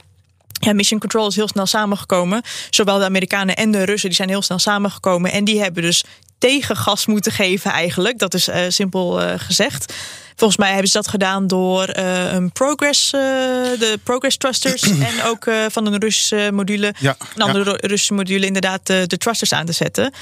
ja, 0.60 0.72
Mission 0.72 1.00
Control 1.00 1.26
is 1.26 1.36
heel 1.36 1.48
snel 1.48 1.66
samengekomen. 1.66 2.42
Zowel 2.70 2.98
de 2.98 3.04
Amerikanen 3.04 3.56
en 3.56 3.70
de 3.70 3.84
Russen 3.84 4.08
die 4.08 4.16
zijn 4.16 4.28
heel 4.28 4.42
snel 4.42 4.58
samengekomen. 4.58 5.32
En 5.32 5.44
die 5.44 5.60
hebben 5.60 5.82
dus 5.82 6.04
tegengas 6.42 7.06
moeten 7.06 7.32
geven 7.32 7.70
eigenlijk. 7.70 8.18
Dat 8.18 8.34
is 8.34 8.48
eh, 8.48 8.64
simpel 8.68 9.20
eh, 9.22 9.34
gezegd. 9.36 9.92
Volgens 10.36 10.58
mij 10.60 10.70
hebben 10.70 10.88
ze 10.88 10.96
dat 10.96 11.08
gedaan 11.08 11.46
door 11.46 11.84
eh, 11.84 12.32
een 12.32 12.52
progress, 12.52 13.12
eh, 13.12 13.20
de 13.20 13.98
progress 14.02 14.36
thrusters 14.36 14.82
en 15.10 15.22
ook 15.24 15.44
van 15.68 15.86
een 15.86 16.00
Russische 16.00 16.50
module, 16.52 16.94
Ja, 16.98 17.16
een 17.34 17.42
andere 17.42 17.76
Russische 17.80 18.14
module 18.14 18.46
inderdaad 18.46 18.86
de 18.86 19.06
thrusters 19.18 19.52
aan 19.52 19.66
te 19.66 19.72
zetten. 19.72 20.12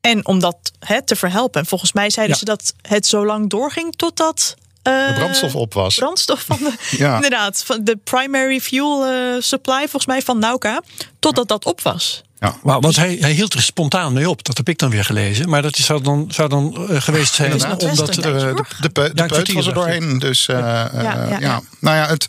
En 0.00 0.26
om 0.26 0.38
dat 0.40 0.56
hè, 0.78 1.02
te 1.02 1.16
verhelpen. 1.16 1.60
En 1.60 1.66
volgens 1.66 1.92
mij 1.92 2.10
zeiden 2.10 2.34
Ja. 2.34 2.38
ze 2.40 2.44
dat 2.44 2.74
het 2.82 3.06
zo 3.06 3.26
lang 3.26 3.50
doorging 3.50 3.96
totdat 3.96 4.54
de 4.82 5.12
brandstof 5.14 5.54
op 5.54 5.74
was. 5.74 5.94
brandstof 5.94 6.40
van 6.40 6.58
de, 6.58 6.72
Ja. 6.98 7.14
inderdaad, 7.14 7.62
van 7.64 7.84
de 7.84 7.96
primary 7.96 8.60
fuel 8.60 9.04
supply, 9.42 9.78
volgens 9.78 10.06
mij 10.06 10.22
van 10.22 10.38
Nauka, 10.38 10.82
totdat 11.18 11.48
dat 11.48 11.64
op 11.64 11.80
was. 11.80 12.22
Ja. 12.40 12.56
Wauw, 12.62 12.80
want 12.80 12.96
hij, 12.96 13.16
hij 13.20 13.32
hield 13.32 13.54
er 13.54 13.62
spontaan 13.62 14.12
mee 14.12 14.28
op. 14.30 14.44
Dat 14.44 14.56
heb 14.56 14.68
ik 14.68 14.78
dan 14.78 14.90
weer 14.90 15.04
gelezen. 15.04 15.48
Maar 15.48 15.62
dat 15.62 15.78
is- 15.78 15.84
zou 15.84 16.02
dan, 16.02 16.24
zou 16.28 16.48
dan 16.48 16.88
eh, 16.88 17.00
geweest 17.00 17.34
zijn 17.34 17.52
omdat... 17.52 17.82
een 17.82 17.94
de, 17.94 18.20
de, 18.20 18.64
de, 18.80 18.90
de 18.92 19.10
Ja, 19.14 19.22
een 19.22 19.28
peut 19.28 19.52
was 19.52 19.66
er 19.66 19.74
doorheen. 19.74 20.18
Dus 20.18 20.48
eh, 20.48 20.58
Ja, 20.58 20.90
eh, 20.90 21.02
ja, 21.02 21.26
ja, 21.28 21.38
ja. 21.38 21.60
nou 21.80 21.96
ja, 21.96 22.06
het. 22.06 22.26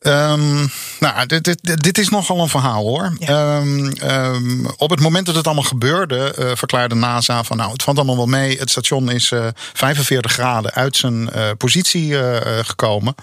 Ehm, 0.00 0.66
nou, 1.00 1.26
dit, 1.26 1.44
dit, 1.44 1.82
dit 1.82 1.98
is 1.98 2.08
nogal 2.08 2.40
een 2.40 2.48
verhaal 2.48 2.82
hoor. 2.82 3.12
Ja. 3.18 3.26
Ehm, 3.58 3.86
ehm, 3.86 4.66
op 4.76 4.90
het 4.90 5.00
moment 5.00 5.26
dat 5.26 5.34
het 5.34 5.46
allemaal 5.46 5.64
gebeurde, 5.64 6.34
eh, 6.34 6.50
verklaarde 6.54 6.94
NASA 6.94 7.42
van 7.44 7.56
nou, 7.56 7.72
het 7.72 7.82
valt 7.82 7.96
allemaal 7.96 8.16
wel 8.16 8.26
mee. 8.26 8.58
Het 8.58 8.70
station 8.70 9.10
is 9.10 9.30
eh 9.32 9.46
45 9.72 10.32
graden 10.32 10.72
uit 10.74 10.96
zijn 10.96 11.30
eh, 11.30 11.50
positie 11.58 12.18
eh, 12.18 12.58
eh, 12.58 12.64
gekomen. 12.64 13.14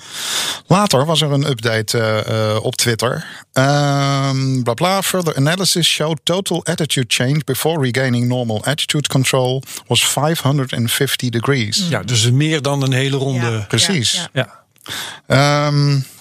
Later 0.68 1.06
was 1.06 1.22
er 1.22 1.32
een 1.32 1.50
update 1.50 2.00
eh, 2.00 2.52
eh, 2.52 2.64
op 2.64 2.76
Twitter. 2.76 3.26
Ehm 3.54 4.62
bla 4.64 4.74
bla. 4.74 5.02
Further 5.02 5.36
analysis 5.36 5.88
showed 5.88 6.20
total 6.24 6.66
attitude 6.66 7.06
change 7.08 7.42
before 7.46 7.82
regaining 7.92 8.28
normal 8.28 8.64
attitude 8.64 9.08
control 9.10 9.62
was 9.88 10.08
550 10.08 11.30
degrees. 11.30 11.86
Ja, 11.90 12.02
dus 12.04 12.32
meer 12.32 12.62
dan 12.62 12.82
een 12.82 12.94
hele 12.94 13.18
ronde... 13.18 13.50
Ja. 13.52 13.66
Precies. 13.68 14.12
Ja, 14.12 14.30
ja. 14.34 14.64
Ja. 15.28 16.14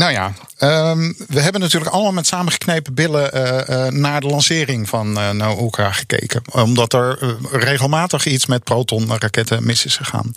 Nou 0.00 0.12
ja, 0.12 0.32
ehm, 0.58 1.12
we 1.28 1.40
hebben 1.40 1.60
natuurlijk 1.60 1.92
allemaal 1.92 2.12
met 2.12 2.26
samengeknepen 2.26 2.94
billen 2.94 3.32
eh, 3.32 3.86
eh, 3.86 3.92
naar 3.92 4.20
de 4.20 4.26
lancering 4.26 4.88
van 4.88 5.12
Nauka 5.12 5.92
gekeken. 5.92 6.42
Omdat 6.50 6.92
er 6.92 7.36
regelmatig 7.50 8.26
iets 8.26 8.46
met 8.46 8.64
protonraketten 8.64 9.66
mis 9.66 9.84
is 9.84 9.96
gegaan. 9.96 10.32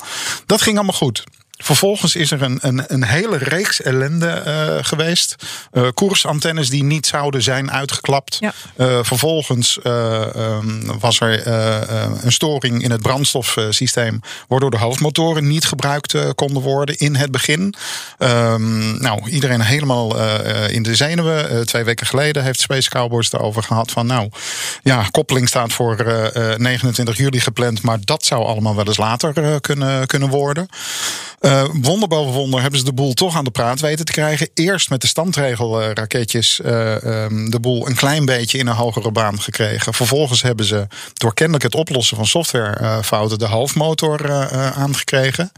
Dat 0.46 0.62
ging 0.62 0.76
allemaal 0.76 0.98
goed. 0.98 1.24
Vervolgens 1.64 2.16
is 2.16 2.32
er 2.32 2.42
een, 2.42 2.58
een, 2.62 2.84
een 2.88 3.04
hele 3.04 3.38
reeks 3.38 3.82
ellende 3.82 4.28
eh, 4.28 4.78
geweest. 4.82 5.36
Eh, 5.72 5.88
koersantennes 5.94 6.70
die 6.70 6.84
niet 6.84 7.06
zouden 7.06 7.42
zijn 7.42 7.72
uitgeklapt. 7.72 8.38
Ja. 8.40 8.54
Eh, 8.76 9.00
vervolgens 9.02 9.80
eh, 9.82 10.36
ehm, 10.36 11.00
was 11.00 11.20
er 11.20 11.48
een 12.24 12.32
storing 12.32 12.84
in 12.84 12.92
het 12.92 13.02
brandstofsysteem. 13.02 14.20
Waardoor 14.48 14.72
de 14.72 14.78
hoofdmotoren 14.78 15.48
niet 15.48 15.66
gebruikt 15.66 16.36
konden 16.36 16.62
worden 16.62 16.98
in 16.98 17.16
het 17.16 17.32
begin. 17.32 17.74
Ehm, 18.18 19.02
nou, 19.02 19.30
iedereen 19.30 19.62
helemaal 19.62 20.18
in 20.68 20.84
de 20.84 20.96
zenuwen. 20.96 21.66
Twee 21.66 21.84
weken 21.84 22.08
geleden 22.08 22.44
heeft 22.44 22.60
Space 22.60 22.90
Cowboys 22.90 23.32
erover 23.34 23.64
gehad 23.64 23.92
van 23.92 24.06
nou, 24.06 24.30
ja, 24.84 25.08
koppeling 25.12 25.48
staat 25.48 25.74
voor 25.74 25.96
eh, 25.98 26.54
eh, 26.54 26.60
29 26.60 27.18
juli 27.18 27.40
gepland, 27.40 27.82
maar 27.82 27.98
dat 28.02 28.26
zou 28.26 28.46
allemaal 28.46 28.76
wel 28.76 28.86
eens 28.86 28.98
later 28.98 29.62
kunnen, 29.62 30.08
kunnen 30.08 30.30
worden. 30.30 30.68
Eh, 31.54 31.64
wonder 31.82 32.08
boven 32.08 32.34
wonder 32.34 32.62
hebben 32.62 32.80
ze 32.80 32.86
de 32.86 32.94
boel 32.94 33.14
toch 33.14 33.36
aan 33.36 33.44
de 33.44 33.52
praat 33.52 33.80
weten 33.80 34.06
te 34.06 34.12
krijgen. 34.12 34.50
Eerst 34.54 34.90
met 34.90 35.02
de 35.02 35.08
standregelraketjes 35.08 36.62
eh, 36.62 37.24
ehm, 37.24 37.50
de 37.50 37.60
boel 37.60 37.88
een 37.88 37.96
klein 37.96 38.26
beetje 38.26 38.58
in 38.58 38.68
een 38.68 38.76
hogere 38.76 39.12
baan 39.12 39.42
gekregen. 39.42 39.94
Vervolgens 39.94 40.42
hebben 40.42 40.66
ze 40.66 40.88
door 41.14 41.34
kennelijk 41.34 41.64
het 41.64 41.76
oplossen 41.76 42.18
van 42.18 42.26
softwarefouten 42.26 43.40
de 43.40 43.48
hoofdmotor 43.48 44.26
eh, 44.26 44.72
aangekregen. 44.72 45.52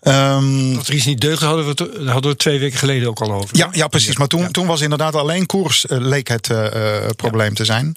Ehm, 0.00 0.74
Dat 0.74 0.86
er 0.86 0.94
iets 0.94 1.04
niet 1.04 1.20
deugde, 1.20 1.46
hadden 1.46 1.64
we 1.64 1.70
het 1.70 2.06
hadden 2.06 2.22
we 2.22 2.28
het 2.28 2.38
twee 2.38 2.58
weken 2.58 2.78
geleden 2.78 3.08
ook 3.08 3.20
al 3.20 3.32
over. 3.32 3.56
ja, 3.56 3.68
ja, 3.72 3.88
precies. 3.88 4.16
Maar 4.16 4.26
toen, 4.26 4.50
toen 4.50 4.66
was 4.66 4.80
inderdaad 4.80 5.14
alleen 5.14 5.46
koers 5.46 5.84
leek 5.88 6.28
het 6.28 6.50
probleem 7.16 7.54
te 7.54 7.64
zijn. 7.64 7.96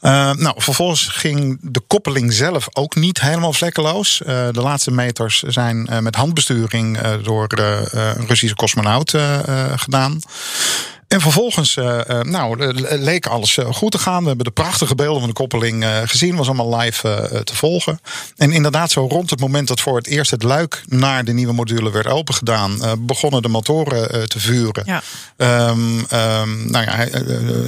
Nou, 0.00 0.54
vervolgens 0.56 1.06
ging 1.06 1.58
de 1.62 1.80
koppeling 1.86 2.32
zelf 2.32 2.68
ook 2.72 2.94
niet 2.94 3.20
helemaal 3.20 3.52
vlekkeloos. 3.52 4.20
De 4.26 4.60
laatste 4.60 4.90
meters 4.90 5.42
zijn 5.42 5.88
met 6.00 6.16
handbesturing 6.16 6.61
eh, 6.70 7.12
door 7.22 7.46
eh, 7.46 7.80
eh, 7.80 8.16
een 8.16 8.26
Russische 8.26 8.56
cosmonaut 8.56 9.14
gedaan. 9.76 10.18
En 11.12 11.20
vervolgens 11.20 11.76
eh, 11.76 12.08
eh, 12.08 12.20
nou, 12.20 12.72
leek 12.98 13.26
alles 13.26 13.58
eh, 13.58 13.72
goed 13.72 13.90
te 13.90 13.98
gaan. 13.98 14.22
We 14.22 14.28
hebben 14.28 14.44
de 14.44 14.52
prachtige 14.52 14.94
beelden 14.94 15.20
van 15.20 15.28
de 15.28 15.34
koppeling 15.34 15.84
eh, 15.84 15.98
gezien. 16.04 16.36
Was 16.36 16.46
allemaal 16.46 16.78
live 16.78 17.08
eh, 17.08 17.40
te 17.40 17.54
volgen. 17.54 18.00
En 18.36 18.52
inderdaad, 18.52 18.90
zo 18.90 19.06
rond 19.06 19.30
het 19.30 19.40
moment 19.40 19.68
dat 19.68 19.80
voor 19.80 19.96
het 19.96 20.06
eerst 20.06 20.30
het 20.30 20.42
luik 20.42 20.82
naar 20.86 21.24
de 21.24 21.32
nieuwe 21.32 21.52
module 21.52 21.90
werd 21.90 22.06
opengedaan, 22.06 22.84
eh, 22.84 22.92
begonnen 22.98 23.42
de 23.42 23.48
motoren 23.48 24.10
eh, 24.10 24.22
te 24.22 24.40
vuren. 24.40 24.82
Ja. 24.86 25.02
Ehm, 25.36 25.98
ehm, 26.08 26.70
nou 26.70 26.84
ja, 26.84 27.08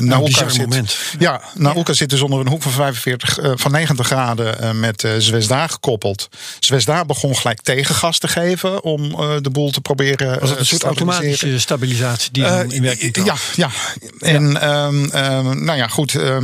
Nauka 0.00 0.48
zit, 0.48 0.58
moment. 0.58 0.96
Ja, 1.18 1.40
Nauka 1.54 1.92
zit 1.92 2.10
dus 2.10 2.20
onder 2.20 2.40
een 2.40 2.48
hoek 2.48 2.62
van 2.62 2.72
45, 2.72 3.38
eh, 3.38 3.52
van 3.54 3.70
90 3.70 4.06
graden 4.06 4.60
eh, 4.60 4.70
met 4.70 5.04
eh 5.04 5.12
Zvezda 5.18 5.66
gekoppeld. 5.66 6.28
Zvezda 6.58 7.04
begon 7.04 7.36
gelijk 7.36 7.60
tegengas 7.60 8.18
te 8.18 8.28
geven 8.28 8.82
om 8.82 9.10
eh, 9.10 9.30
de 9.40 9.50
boel 9.50 9.70
te 9.70 9.80
proberen 9.80 10.40
Was 10.40 10.48
het 10.48 10.52
eh, 10.52 10.58
een 10.58 10.66
soort 10.66 10.82
automatische 10.82 11.58
stabilisatie 11.58 12.32
die 12.32 12.44
in 12.68 12.82
werking 12.82 13.12
kwam? 13.12 13.24
Ja, 13.24 13.33
ja. 13.56 13.68
En 14.18 14.60
ehm, 14.60 15.04
ehm, 15.04 15.64
nou 15.64 15.78
ja, 15.78 15.86
goed. 15.88 16.14
eh, 16.14 16.38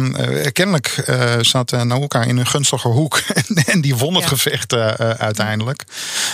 kennelijk 0.53 0.87
eh, 1.07 1.33
zat 1.40 1.72
uh, 1.72 1.83
Nauka 1.83 2.22
in 2.22 2.37
een 2.37 2.46
gunstige 2.46 2.88
hoek. 2.88 3.22
en 3.66 3.81
die 3.81 3.96
won 3.96 4.14
het 4.14 4.22
Ja. 4.22 4.29
gevecht 4.29 4.72
eh, 4.72 4.88
eh, 5.00 5.11
uiteindelijk. 5.11 5.85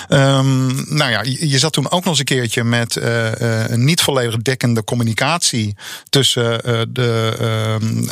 Nou 0.09 1.11
ja, 1.11 1.23
je, 1.23 1.49
je 1.49 1.59
zat 1.59 1.73
toen 1.73 1.85
ook 1.91 2.01
nog 2.01 2.07
eens 2.09 2.19
een 2.19 2.25
keertje 2.25 2.65
met 2.65 2.97
eh, 2.97 3.63
eh, 3.63 3.71
een 3.71 3.85
niet 3.85 4.01
volledig 4.01 4.37
dekkende 4.43 4.85
communicatie 4.85 5.77
tussen 6.09 6.63
eh, 6.63 6.81
de, 6.89 7.37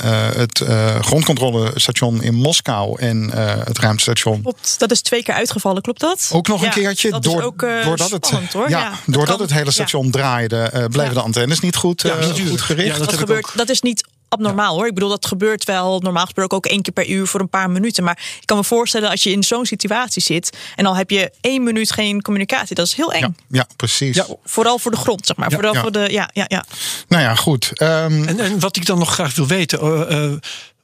eh, 0.03 0.37
het 0.37 0.61
eh, 0.61 1.01
grondcontrolestation 1.01 2.23
in 2.23 2.35
Moskou 2.35 3.01
en 3.01 3.31
eh, 3.33 3.55
het 3.65 3.79
ruimtestation. 3.79 4.43
Klopt, 4.43 4.75
dat 4.79 4.91
is 4.91 5.01
twee 5.03 5.23
keer 5.23 5.35
uitgevallen, 5.35 5.83
klopt 5.83 6.01
dat? 6.01 6.31
Ook 6.33 6.49
nog 6.49 6.63
een 6.63 6.71
keertje, 6.71 7.11
dat 7.11 7.25
is 7.25 7.33
door, 7.33 7.43
ook, 7.43 7.63
eh, 7.63 7.85
doordat, 7.85 8.11
het, 8.11 8.31
hoor. 8.53 8.69
ja, 8.71 8.79
Ja, 8.79 8.91
dat 8.91 8.99
doordat 9.15 9.37
kan- 9.37 9.45
het 9.47 9.55
hele 9.55 9.71
station 9.71 10.11
draaide, 10.11 10.57
eh, 10.57 10.85
bleven 10.85 11.15
de 11.15 11.21
antennes 11.21 11.61
niet 11.61 11.77
goed, 11.77 12.03
Goed 12.43 12.61
gericht. 12.61 12.99
Ja, 12.99 13.05
dat 13.05 13.15
gebeurt, 13.15 13.45
ook. 13.45 13.53
dat 13.57 13.69
is 13.69 13.81
niet 13.81 14.05
abnormaal 14.29 14.75
hoor. 14.75 14.87
Ik 14.87 14.95
bedoel, 14.95 15.09
dat 15.09 15.27
gebeurt 15.27 15.65
wel 15.65 16.01
normaal 16.01 16.25
gesproken 16.25 16.57
ook 16.57 16.67
één 16.67 16.83
keer 16.83 16.93
per 16.93 17.09
uur 17.09 17.27
voor 17.27 17.41
een 17.41 17.49
paar 17.49 17.71
minuten. 17.71 18.05
Maar 18.05 18.19
ik 18.41 18.47
kan 18.47 18.57
me 18.57 18.65
voorstellen 18.65 19.11
als 19.11 19.23
je 19.23 19.31
in 19.31 19.43
zo'n 19.43 19.67
situatie 19.67 20.23
zit 20.23 20.57
en 20.77 20.87
al 20.87 20.97
heb 20.97 21.11
je 21.11 21.33
één 21.41 21.63
minuut 21.63 21.93
geen 21.93 22.23
communicatie, 22.23 22.75
dat 22.75 22.87
is 22.87 22.95
heel 22.95 23.13
eng. 23.13 23.21
Ja, 23.21 23.35
ja, 23.49 23.67
precies. 23.77 24.17
Ja, 24.17 24.27
Vooral 24.45 24.79
voor 24.79 24.91
de 24.91 24.97
grond, 24.97 25.27
zeg 25.27 25.37
maar. 25.37 25.51
Ja, 25.51 25.55
Vooral 25.55 25.75
ja. 25.75 25.81
voor 25.81 25.93
de. 25.93 26.07
Ja, 26.11 26.31
ja, 26.33 26.45
ja. 26.49 26.65
Nou 27.09 27.23
ja, 27.23 27.35
goed. 27.35 27.71
Ehm, 27.75 28.25
En, 28.25 28.41
en 28.41 28.59
wat 28.59 28.77
ik 28.77 28.87
dan 28.87 28.99
nog 28.99 29.13
graag 29.13 29.35
wil 29.35 29.47
weten, 29.47 29.81
eh, 29.81 30.25
eh, 30.25 30.33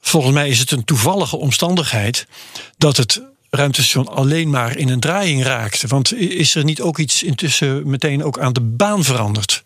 volgens 0.01 0.35
mij 0.35 0.49
is 0.49 0.59
het 0.59 0.71
een 0.71 0.85
toevallige 0.85 1.37
omstandigheid 1.37 2.27
dat 2.79 2.97
het 2.97 3.23
ruimtestation 3.51 4.09
alleen 4.09 4.51
maar 4.51 4.77
in 4.77 4.89
een 4.89 5.01
draaiing 5.01 5.45
raakte. 5.45 5.87
Want 5.87 6.15
is 6.15 6.55
er 6.55 6.65
niet 6.65 6.81
ook 6.81 6.99
iets 6.99 7.23
intussen 7.23 7.91
meteen 7.91 8.25
ook 8.25 8.39
aan 8.39 8.53
de 8.53 8.61
baan 8.61 9.05
veranderd? 9.05 9.63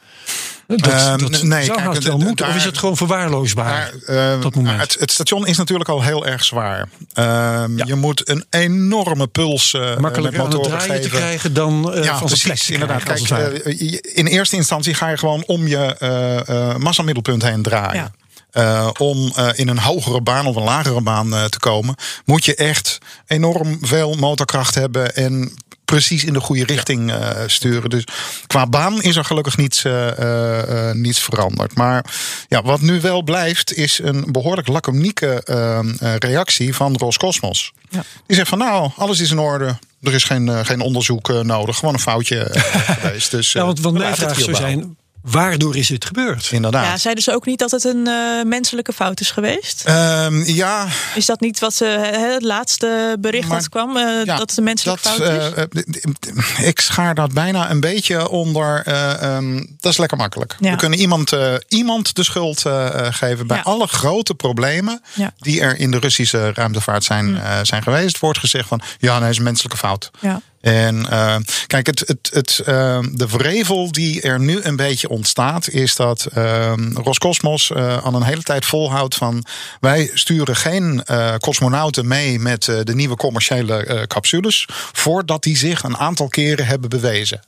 Dat, 0.67 0.87
Ehm, 0.87 1.19
dat 1.19 1.43
nee, 1.43 1.65
zou 1.65 1.83
kijk, 1.83 2.03
wel 2.03 2.19
moeten. 2.19 2.49
Of 2.49 2.57
is 2.57 2.65
het 2.65 2.79
gewoon 2.79 2.97
verwaarloosbaar? 2.97 3.93
ehm, 4.07 4.41
dat 4.41 4.55
moment. 4.55 4.81
Het, 4.81 4.97
het 5.01 5.13
station 5.13 5.47
is 5.47 5.57
natuurlijk 5.57 5.89
al 5.89 6.03
heel 6.03 6.27
erg 6.27 6.45
zwaar. 6.45 6.89
Ehm, 7.13 7.87
Je 7.87 7.95
moet 7.95 8.29
een 8.29 8.45
enorme 8.51 9.27
puls 9.27 9.75
eh 9.75 9.97
Makkelijker 9.97 10.43
met 10.43 10.55
aan 10.55 10.61
het 10.91 11.03
te 11.03 11.09
krijgen 11.09 11.53
dan 11.53 11.93
eh, 11.95 12.05
ja, 12.05 12.19
van 12.19 12.27
precies. 12.27 12.71
Inderdaad. 12.71 13.03
krijgen, 13.03 13.27
Kijk, 13.27 13.55
eh, 13.55 13.99
in 14.15 14.27
eerste 14.27 14.57
instantie 14.57 14.95
ga 14.95 15.09
je 15.09 15.19
gewoon 15.19 15.43
om 15.47 15.67
je 15.67 16.75
massamiddelpunt 16.79 17.43
heen 17.43 17.63
draaien. 17.63 18.15
Ja. 18.53 18.89
Om 18.99 19.33
in 19.55 19.69
een 19.69 19.79
hogere 19.79 20.21
baan 20.21 20.47
of 20.47 20.57
een 20.57 20.63
lagere 20.63 21.01
baan 21.01 21.31
te 21.49 21.59
komen, 21.59 21.95
moet 22.25 22.45
je 22.45 22.55
echt 22.55 22.99
enorm 23.27 23.79
veel 23.81 24.15
motorkracht 24.15 24.75
hebben 24.75 25.15
en 25.15 25.53
precies 25.85 26.25
in 26.25 26.33
de 26.33 26.41
goede 26.41 26.65
richting 26.65 27.13
eh, 27.13 27.31
sturen. 27.47 27.91
Dus 27.91 28.05
qua 28.47 28.67
baan 28.67 29.03
is 29.03 29.17
er 29.17 29.25
gelukkig 29.25 29.57
niets, 29.57 29.85
eh, 29.85 30.89
eh, 30.89 30.95
niets 30.95 31.19
veranderd. 31.19 31.75
Maar 31.75 32.05
ja, 32.49 32.63
wat 32.63 32.81
nu 32.81 33.01
wel 33.01 33.23
blijft, 33.23 33.75
is 33.75 34.01
een 34.03 34.25
behoorlijk 34.33 34.69
laconieke 34.69 35.43
eh, 35.45 35.79
eh, 35.79 35.85
reactie 36.19 36.75
van 36.75 36.97
Roscosmos. 36.97 37.73
Ja. 37.91 38.05
Die 38.27 38.37
zegt 38.37 38.49
van 38.49 38.59
nou, 38.59 38.91
alles 38.97 39.21
is 39.21 39.31
in 39.31 39.39
orde. 39.39 39.79
Er 40.03 40.15
is 40.15 40.25
geen, 40.25 40.67
geen 40.67 40.81
onderzoek 40.81 41.43
nodig. 41.43 41.77
Gewoon 41.77 41.95
een 41.95 42.01
foutje 42.01 42.49
geweest. 43.01 43.31
Dus, 43.31 43.53
ja, 43.53 43.65
want, 43.65 43.81
want 43.81 43.99
mijn 43.99 44.17
vraag 44.17 44.41
zou 44.41 44.57
zijn, 44.57 44.97
waardoor 45.25 45.77
is 45.77 45.89
dit 45.89 46.05
gebeurd? 46.05 46.49
Inderdaad. 46.53 46.85
ja, 46.85 46.97
zeiden 46.97 47.23
ze 47.25 47.33
ook 47.35 47.47
niet 47.47 47.59
dat 47.59 47.71
het 47.71 47.85
een 47.85 48.07
eh, 48.07 48.45
menselijke 48.45 48.93
fout 48.93 49.21
is 49.21 49.31
geweest? 49.31 49.83
Ehm, 49.85 50.43
ja, 50.43 50.87
Is 51.15 51.27
dat 51.27 51.41
niet 51.41 51.59
wat 51.59 51.75
ze, 51.75 51.85
hè, 51.85 52.33
het 52.33 52.43
laatste 52.43 53.17
bericht 53.21 53.49
Maar- 53.49 53.59
dat 53.59 53.69
kwam? 53.69 53.97
eh, 53.97 54.25
Ja, 54.25 54.37
dat 54.37 54.41
het 54.51 54.57
een 54.59 54.65
menselijke 54.65 55.03
dat, 55.03 55.13
fout 55.13 55.67
is? 55.75 55.93
d- 56.21 56.61
ik 56.63 56.81
schaar 56.81 57.15
dat 57.15 57.33
bijna 57.33 57.71
een 57.71 57.81
beetje 57.81 58.29
onder. 58.29 58.83
eh, 58.87 59.23
ehm, 59.23 59.57
dat 59.81 59.93
is 59.93 59.99
lekker 59.99 60.17
makkelijk. 60.19 60.57
Ja. 60.61 60.71
We 60.71 60.77
kunnen 60.77 60.99
iemand, 60.99 61.33
eh, 61.33 61.55
iemand 61.69 62.15
de 62.15 62.25
schuld 62.25 62.67
eh, 62.67 62.87
eh, 63.07 63.15
geven 63.15 63.47
bij 63.47 63.57
Ja. 63.57 63.63
alle 63.63 63.87
grote 63.87 64.35
problemen 64.35 65.03
Ja. 65.15 65.33
die 65.39 65.61
er 65.61 65.79
in 65.79 65.91
de 65.91 65.99
Russische 65.99 66.53
ruimtevaart 66.53 67.05
zijn, 67.05 67.37
eh, 67.41 67.59
zijn 67.63 67.83
geweest. 67.83 68.19
Wordt 68.19 68.39
gezegd 68.39 68.69
van 68.69 68.81
ja, 68.99 69.19
nee, 69.19 69.31
is 69.31 69.37
een 69.39 69.43
menselijke 69.45 69.77
fout. 69.77 70.11
ja. 70.21 70.41
En 70.65 71.11
eh, 71.11 71.37
kijk, 71.67 71.87
het, 71.87 71.99
het, 72.07 72.31
het, 72.33 72.59
eh, 72.59 72.99
de 73.13 73.27
wrevel 73.27 73.93
die 73.93 74.21
er 74.21 74.41
nu 74.41 74.61
een 74.63 74.77
beetje 74.77 75.09
ontstaat, 75.09 75.69
is 75.69 75.97
dat 75.97 76.27
eh, 76.33 76.73
Roscosmos 76.95 77.71
eh, 77.71 78.05
al 78.05 78.15
een 78.15 78.23
hele 78.23 78.43
tijd 78.43 78.65
volhoudt 78.65 79.15
van 79.15 79.45
wij 79.81 80.11
sturen 80.15 80.57
geen 80.57 81.03
eh, 81.05 81.35
cosmonauten 81.35 82.09
mee 82.09 82.39
met 82.39 82.65
de 82.65 82.95
nieuwe 82.95 83.17
commerciële 83.17 84.05
capsules, 84.07 84.69
voordat 84.93 85.43
die 85.43 85.57
zich 85.57 85.83
een 85.83 85.97
aantal 85.97 86.29
keren 86.29 86.67
hebben 86.67 86.91
bewezen. 86.91 87.43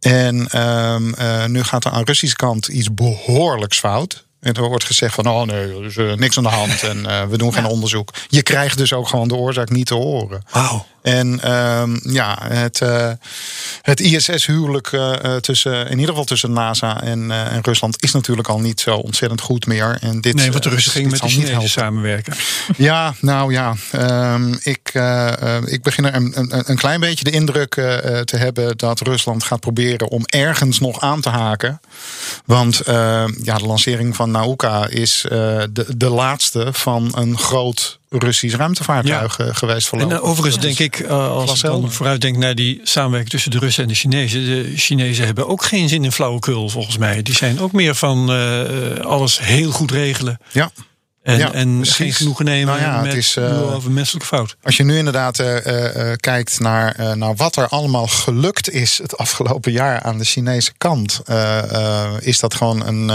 En 0.00 0.48
ehm, 0.48 1.12
eh, 1.12 1.44
nu 1.44 1.62
gaat 1.62 1.84
er 1.84 1.90
aan 1.90 1.98
de 1.98 2.04
Russische 2.04 2.36
kant 2.36 2.68
iets 2.68 2.94
behoorlijks 2.94 3.78
fout. 3.78 4.24
En 4.40 4.54
er 4.54 4.68
wordt 4.68 4.84
gezegd 4.84 5.14
van, 5.14 5.26
oh 5.26 5.42
nee, 5.42 5.62
er 5.62 5.84
is 5.84 6.18
niks 6.18 6.36
aan 6.36 6.42
de 6.42 6.48
hand 6.48 6.82
en 6.82 7.28
we 7.30 7.38
doen 7.38 7.52
geen 7.52 7.66
onderzoek. 7.66 8.12
Je 8.28 8.42
krijgt 8.42 8.78
dus 8.78 8.92
ook 8.92 9.08
gewoon 9.08 9.28
de 9.28 9.34
oorzaak 9.34 9.70
niet 9.70 9.86
te 9.86 9.94
horen. 9.94 10.42
Wauw. 10.50 10.86
En 11.02 11.40
ehm, 11.42 11.98
ja, 12.02 12.38
het, 12.42 12.80
eh, 12.80 13.10
het 13.82 14.00
ISS-huwelijk 14.00 14.92
eh, 14.92 15.24
eh, 15.24 15.36
tussen, 15.36 15.84
in 15.84 15.90
ieder 15.90 16.08
geval 16.08 16.24
tussen 16.24 16.52
NASA 16.52 17.02
en, 17.02 17.30
en 17.30 17.62
Rusland, 17.62 18.02
is 18.02 18.12
natuurlijk 18.12 18.48
al 18.48 18.60
niet 18.60 18.80
zo 18.80 18.96
ontzettend 18.96 19.40
goed 19.40 19.66
meer. 19.66 19.98
En 20.00 20.20
dit, 20.20 20.34
Nee, 20.34 20.50
want 20.50 20.62
de 20.62 20.68
Russen 20.68 20.92
gingen 20.92 21.10
met 21.10 21.20
de 21.20 21.28
Chinezen 21.28 21.68
samenwerken. 21.68 22.34
Ja, 22.76 23.14
nou 23.20 23.52
ja. 23.52 23.74
ehm, 23.90 24.52
ik, 24.62 24.92
ik 25.64 25.82
begin 25.82 26.04
er 26.04 26.14
een, 26.14 26.32
een, 26.38 26.70
een 26.70 26.76
klein 26.76 27.00
beetje 27.00 27.24
de 27.24 27.30
indruk 27.30 27.70
te 28.24 28.36
hebben 28.36 28.76
dat 28.76 29.00
Rusland 29.00 29.44
gaat 29.44 29.60
proberen 29.60 30.08
om 30.08 30.22
ergens 30.26 30.78
nog 30.78 31.00
aan 31.00 31.20
te 31.20 31.28
haken. 31.28 31.80
Want 32.44 32.80
eh, 32.80 33.24
ja, 33.42 33.56
de 33.56 33.66
lancering 33.66 34.16
van 34.16 34.30
Nauka 34.30 34.88
is 34.88 35.24
de, 35.28 35.86
de 35.96 36.08
laatste 36.08 36.68
van 36.72 37.12
een 37.14 37.38
groot 37.38 37.99
Russisch 38.18 38.56
ruimtevaartuig 38.56 39.38
eh, 39.38 39.46
geweest 39.52 39.82
En 39.82 39.88
voorlopig. 39.88 40.18
eh, 40.18 40.24
overigens 40.24 40.62
denk 40.62 40.78
ik, 40.78 40.98
eh, 40.98 41.30
als 41.30 41.54
ik 41.54 41.60
dan 41.60 41.92
vooruit 41.92 42.20
denk 42.20 42.36
naar 42.36 42.54
die 42.54 42.80
samenwerking 42.82 43.30
tussen 43.30 43.50
de 43.50 43.58
Russen 43.58 43.82
en 43.82 43.88
de 43.88 43.94
Chinezen. 43.94 44.44
De 44.44 44.72
Chinezen 44.76 45.24
hebben 45.24 45.48
ook 45.48 45.64
geen 45.64 45.88
zin 45.88 46.04
in 46.04 46.12
flauwekul, 46.12 46.68
volgens 46.68 46.96
mij. 46.98 47.22
Die 47.22 47.34
zijn 47.34 47.60
ook 47.60 47.72
meer 47.72 47.94
van 47.94 48.28
alles 49.04 49.38
heel 49.40 49.70
goed 49.70 49.90
regelen. 49.90 50.38
Ja. 50.52 50.70
En, 51.30 51.38
Ja, 51.38 51.52
en 51.52 51.86
geen 51.86 52.12
genoegen 52.12 52.44
nemen 52.44 52.66
Nou 52.66 52.80
ja, 52.80 52.96
het 52.96 53.04
met 53.04 53.14
is, 53.14 53.36
eh, 53.36 53.74
over 53.74 53.90
menselijke 53.90 54.28
fout. 54.28 54.56
Als 54.62 54.76
je 54.76 54.84
nu 54.84 54.96
inderdaad 54.96 55.38
eh, 55.38 56.10
eh, 56.10 56.16
kijkt 56.16 56.60
naar, 56.60 57.16
naar 57.16 57.36
wat 57.36 57.56
er 57.56 57.68
allemaal 57.68 58.06
gelukt 58.06 58.70
is 58.70 58.98
het 58.98 59.16
afgelopen 59.16 59.72
jaar 59.72 60.02
aan 60.02 60.18
de 60.18 60.24
Chinese 60.24 60.72
kant, 60.78 61.20
is 62.18 62.40
dat 62.40 62.54
gewoon 62.54 62.86
een, 62.86 63.08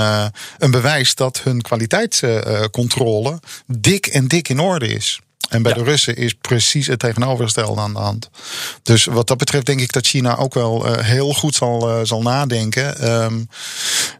een 0.57 0.71
bewijs 0.71 1.15
dat 1.15 1.41
hun 1.43 1.61
kwaliteitscontrole 1.61 3.39
dik 3.67 4.05
en 4.05 4.27
dik 4.27 4.49
in 4.49 4.59
orde 4.59 4.87
is. 4.87 5.19
En 5.49 5.61
bij 5.61 5.71
Ja. 5.71 5.77
de 5.77 5.83
Russen 5.83 6.15
is 6.15 6.33
precies 6.33 6.87
het 6.87 6.99
tegenovergestelde 6.99 7.81
aan 7.81 7.93
de 7.93 7.99
hand. 7.99 8.29
Dus 8.83 9.05
wat 9.05 9.27
dat 9.27 9.37
betreft 9.37 9.65
denk 9.65 9.79
ik 9.79 9.91
dat 9.91 10.07
China 10.07 10.37
ook 10.37 10.53
wel 10.53 10.85
eh, 10.87 11.05
heel 11.05 11.33
goed 11.33 11.55
zal, 11.55 11.89
eh, 11.89 11.99
zal 12.03 12.21
nadenken. 12.21 12.97
Ehm, 12.99 13.43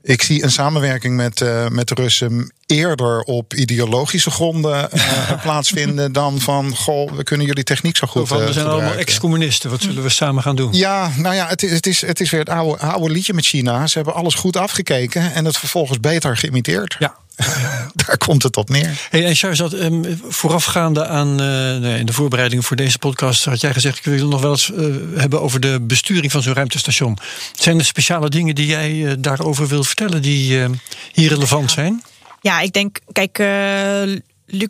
ik 0.02 0.22
zie 0.22 0.44
een 0.44 0.52
samenwerking 0.52 1.16
met, 1.16 1.42
eh, 1.42 1.68
met 1.68 1.88
de 1.88 1.96
Russen 1.96 2.54
eerder 2.66 3.22
op 3.22 3.54
ideologische 3.54 4.32
gronden 4.32 4.90
plaatsvinden 5.44 6.12
dan 6.12 6.40
van 6.40 6.76
goh, 6.76 7.12
we 7.12 7.24
kunnen 7.24 7.46
jullie 7.46 7.64
techniek 7.64 7.98
zo 7.98 8.08
goed 8.08 8.28
Van, 8.28 8.46
we 8.46 8.54
zijn 8.54 8.68
allemaal 8.68 8.94
ex-communisten. 8.94 9.70
Wat 9.70 9.82
zullen 9.82 10.04
we 10.04 10.10
samen 10.10 10.44
gaan 10.44 10.56
doen? 10.56 10.74
Ja, 10.74 11.12
nou 11.18 11.36
ja, 11.36 11.48
het 11.48 11.64
is, 11.64 11.72
het 11.72 11.88
is, 11.88 12.02
het 12.02 12.20
is 12.20 12.30
weer 12.30 12.40
het 12.40 12.50
oude, 12.50 12.78
oude 12.82 13.10
liedje 13.10 13.34
met 13.34 13.46
China. 13.46 13.88
Ze 13.88 13.96
hebben 13.98 14.16
alles 14.16 14.34
goed 14.34 14.58
afgekeken 14.58 15.34
en 15.34 15.46
het 15.46 15.58
vervolgens 15.58 16.00
beter 16.00 16.38
geïmiteerd. 16.38 16.96
Ja. 17.00 17.16
Daar 18.06 18.18
komt 18.18 18.44
het 18.44 18.58
op 18.58 18.70
neer. 18.70 19.08
Hey, 19.10 19.26
en 19.26 19.36
Charles, 19.36 19.74
um, 19.74 20.20
voorafgaande 20.28 21.08
aan 21.08 21.42
uh, 21.42 21.78
nee, 21.78 22.00
in 22.00 22.06
de 22.06 22.14
voorbereidingen 22.14 22.64
voor 22.64 22.76
deze 22.76 22.98
podcast 22.98 23.46
had 23.46 23.62
jij 23.62 23.74
gezegd: 23.74 23.98
ik 23.98 24.04
wil 24.04 24.28
nog 24.28 24.42
wel 24.42 24.52
eens 24.52 24.70
uh, 24.70 24.96
hebben 25.16 25.42
over 25.42 25.60
de 25.60 25.80
besturing 25.82 26.32
van 26.32 26.42
zo'n 26.42 26.54
ruimtestation. 26.54 27.18
Zijn 27.54 27.80
er 27.80 27.86
speciale 27.86 28.30
dingen 28.30 28.56
die 28.56 28.66
jij 28.66 28.92
uh, 28.92 29.14
daarover 29.20 29.68
wil 29.68 29.84
vertellen 29.84 30.22
die 30.22 30.60
uh, 30.60 30.70
hier 31.12 31.30
relevant 31.30 31.72
zijn? 31.72 32.04
Ja, 32.42 32.60
ik 32.60 32.74
denk, 32.74 33.00
kijk, 33.12 33.40
uh, 33.40 34.16
Luc 34.46 34.70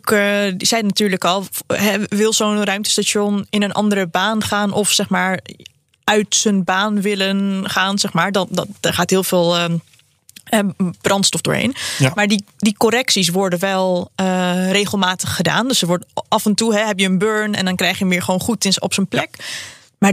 die 0.56 0.66
zei 0.66 0.82
natuurlijk 0.82 1.24
al, 1.24 1.46
wil 2.08 2.32
zo'n 2.32 2.64
ruimtestation 2.64 3.46
in 3.50 3.62
een 3.62 3.72
andere 3.72 4.06
baan 4.06 4.44
gaan 4.44 4.72
of 4.72 4.90
zeg 4.90 5.08
maar 5.08 5.40
uit 6.04 6.34
zijn 6.34 6.64
baan 6.64 7.00
willen 7.00 7.70
gaan, 7.70 7.98
zeg 7.98 8.12
maar. 8.12 8.32
Dan, 8.32 8.46
dat, 8.50 8.68
daar 8.80 8.94
gaat 8.94 9.10
heel 9.10 9.24
veel. 9.24 9.56
Uh, 9.56 9.64
brandstof 11.00 11.40
doorheen. 11.40 11.74
Ja. 11.98 12.12
Maar 12.14 12.28
die, 12.28 12.44
die 12.56 12.76
correcties 12.76 13.28
worden 13.28 13.58
wel 13.58 14.10
uh, 14.20 14.70
regelmatig 14.70 15.36
gedaan. 15.36 15.68
Dus 15.68 15.80
er 15.80 15.86
wordt 15.86 16.04
af 16.28 16.46
en 16.46 16.54
toe 16.54 16.74
hè, 16.74 16.86
heb 16.86 16.98
je 16.98 17.06
een 17.06 17.18
burn 17.18 17.54
en 17.54 17.64
dan 17.64 17.76
krijg 17.76 17.92
je 17.92 17.98
hem 17.98 18.08
weer 18.08 18.22
gewoon 18.22 18.40
goed 18.40 18.64
in, 18.64 18.80
op 18.80 18.94
zijn 18.94 19.08
plek. 19.08 19.34
Ja. 19.38 19.44
Maar 19.98 20.12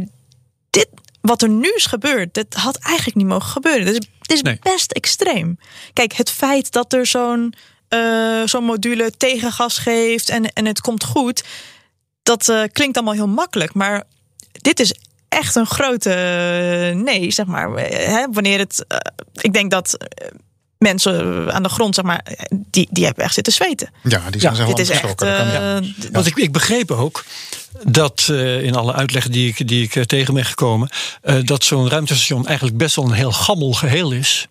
dit, 0.70 0.88
wat 1.22 1.42
er 1.42 1.50
nu 1.50 1.72
is 1.76 1.86
gebeurd, 1.86 2.34
dat 2.34 2.54
had 2.54 2.78
eigenlijk 2.78 3.18
niet 3.18 3.28
mogen 3.28 3.50
gebeuren. 3.50 3.88
Is, 3.88 4.00
dit 4.00 4.10
is 4.28 4.42
nee. 4.42 4.60
best 4.62 4.92
extreem. 4.92 5.58
Kijk, 5.94 6.14
het 6.14 6.30
feit 6.30 6.72
dat 6.72 6.94
er 6.94 7.06
zo'n 7.06 7.54
uh, 7.90 8.42
zo'n 8.46 8.64
module 8.64 9.12
tegengas 9.18 9.78
geeft 9.78 10.30
en, 10.30 10.54
en 10.54 10.66
het 10.66 10.82
komt 10.82 11.04
goed, 11.04 11.44
dat 12.24 12.48
uh, 12.48 12.64
klinkt 12.72 12.96
allemaal 12.96 13.14
heel 13.14 13.28
makkelijk. 13.28 13.74
Maar 13.74 14.04
dit 14.52 14.80
is 14.80 14.94
echt 15.34 15.56
een 15.56 15.66
grote 15.66 16.10
nee, 16.96 17.32
zeg 17.32 17.46
maar. 17.46 17.70
Hè, 17.90 18.26
wanneer 18.32 18.60
het. 18.60 18.86
Uh, 18.88 18.98
ik 19.42 19.54
denk 19.54 19.72
dat 19.72 19.98
mensen 20.78 21.54
aan 21.54 21.64
de 21.64 21.70
grond, 21.70 21.96
zeg 21.96 22.06
maar, 22.06 22.26
die, 22.70 22.88
die 22.92 23.06
hebben 23.06 23.24
echt 23.24 23.34
zitten 23.34 23.54
zweten. 23.54 23.90
Ja, 24.04 24.30
die 24.30 24.42
zijn 24.42 24.56
ja, 24.56 24.66
dit 24.66 24.80
is 24.80 24.90
echt. 24.90 25.24
Uh, 25.24 25.30
ja. 25.30 25.82
Want 26.12 26.26
ik, 26.26 26.38
ik 26.38 26.52
begreep 26.52 26.92
ook 26.92 27.24
dat 27.88 28.28
uh, 28.32 28.64
in 28.64 28.76
alle 28.76 28.94
uitleggen 28.94 29.32
die 29.32 29.48
ik, 29.48 29.68
die 29.68 29.84
ik 29.84 30.06
tegen 30.06 30.34
ben 30.34 30.46
gekomen, 30.46 30.90
uh, 31.24 31.36
dat 31.44 31.64
zo'n 31.64 31.90
ruimtestation 31.90 32.48
eigenlijk 32.48 32.78
best 32.78 32.96
wel 32.96 33.06
een 33.06 33.12
heel 33.12 33.32
gammel 33.32 33.74
geheel 33.74 34.12
is. 34.12 34.48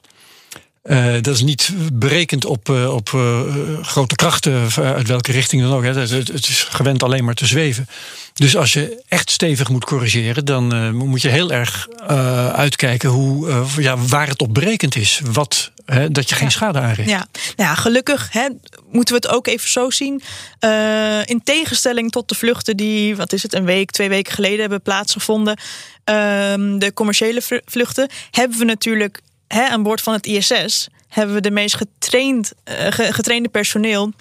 Uh, 0.83 1.13
dat 1.21 1.35
is 1.35 1.43
niet 1.43 1.71
berekend 1.93 2.45
op, 2.45 2.69
uh, 2.69 2.95
op 2.95 3.11
uh, 3.15 3.41
grote 3.83 4.15
krachten 4.15 4.69
uit 4.77 5.09
welke 5.09 5.33
richting 5.33 5.63
dan 5.63 5.73
ook. 5.73 5.83
Hè. 5.83 5.95
Het, 6.01 6.11
het, 6.11 6.49
is 6.49 6.67
gewend 6.71 7.03
alleen 7.03 7.25
maar 7.25 7.35
te 7.35 7.47
zweven. 7.47 7.89
Dus 8.35 8.57
als 8.57 8.73
je 8.73 9.03
echt 9.09 9.31
stevig 9.31 9.69
moet 9.69 9.85
corrigeren, 9.85 10.45
dan 10.45 10.95
moet 10.95 11.23
je 11.23 11.29
heel 11.29 11.53
erg 11.53 11.89
uitkijken 12.53 13.09
hoe, 13.09 13.65
ja, 13.79 13.97
waar 13.97 14.29
het 14.29 14.41
op 14.41 14.55
berekend 14.55 14.97
is. 14.97 15.21
Wat, 15.25 15.71
hè, 15.85 16.11
dat 16.11 16.29
je 16.29 16.35
geen 16.35 16.45
ja. 16.45 16.53
schade 16.53 16.81
aanricht. 16.81 17.09
Ja, 17.09 17.27
nou 17.57 17.69
ja 17.69 17.75
gelukkig 17.75 18.29
hè, 18.33 18.49
moeten 18.91 19.15
we 19.15 19.21
het 19.27 19.37
ook 19.37 19.47
even 19.47 19.71
zo 19.71 19.91
zien. 19.91 20.23
in 21.25 21.41
tegenstelling 21.45 22.11
tot 22.11 22.29
de 22.29 22.35
vluchten 22.35 22.77
die, 22.77 23.17
wat 23.17 23.33
is 23.33 23.43
het, 23.43 23.55
een 23.55 23.65
week, 23.65 23.91
twee 23.91 24.09
weken 24.09 24.33
geleden 24.33 24.61
hebben 24.61 24.83
plaatsgevonden. 24.83 25.59
de 26.05 26.91
commerciële 26.95 27.63
vluchten 27.65 28.11
hebben 28.31 28.59
we 28.59 28.65
natuurlijk 28.65 29.21
He, 29.53 29.69
aan 29.69 29.83
boord 29.83 30.01
van 30.01 30.13
het 30.13 30.27
ISS 30.27 30.89
hebben 31.09 31.35
we 31.35 31.41
de 31.41 31.51
meest 31.51 31.75
getraind, 31.75 32.53
uh, 32.65 32.87
getrainde 32.89 33.49
personeel, 33.49 34.13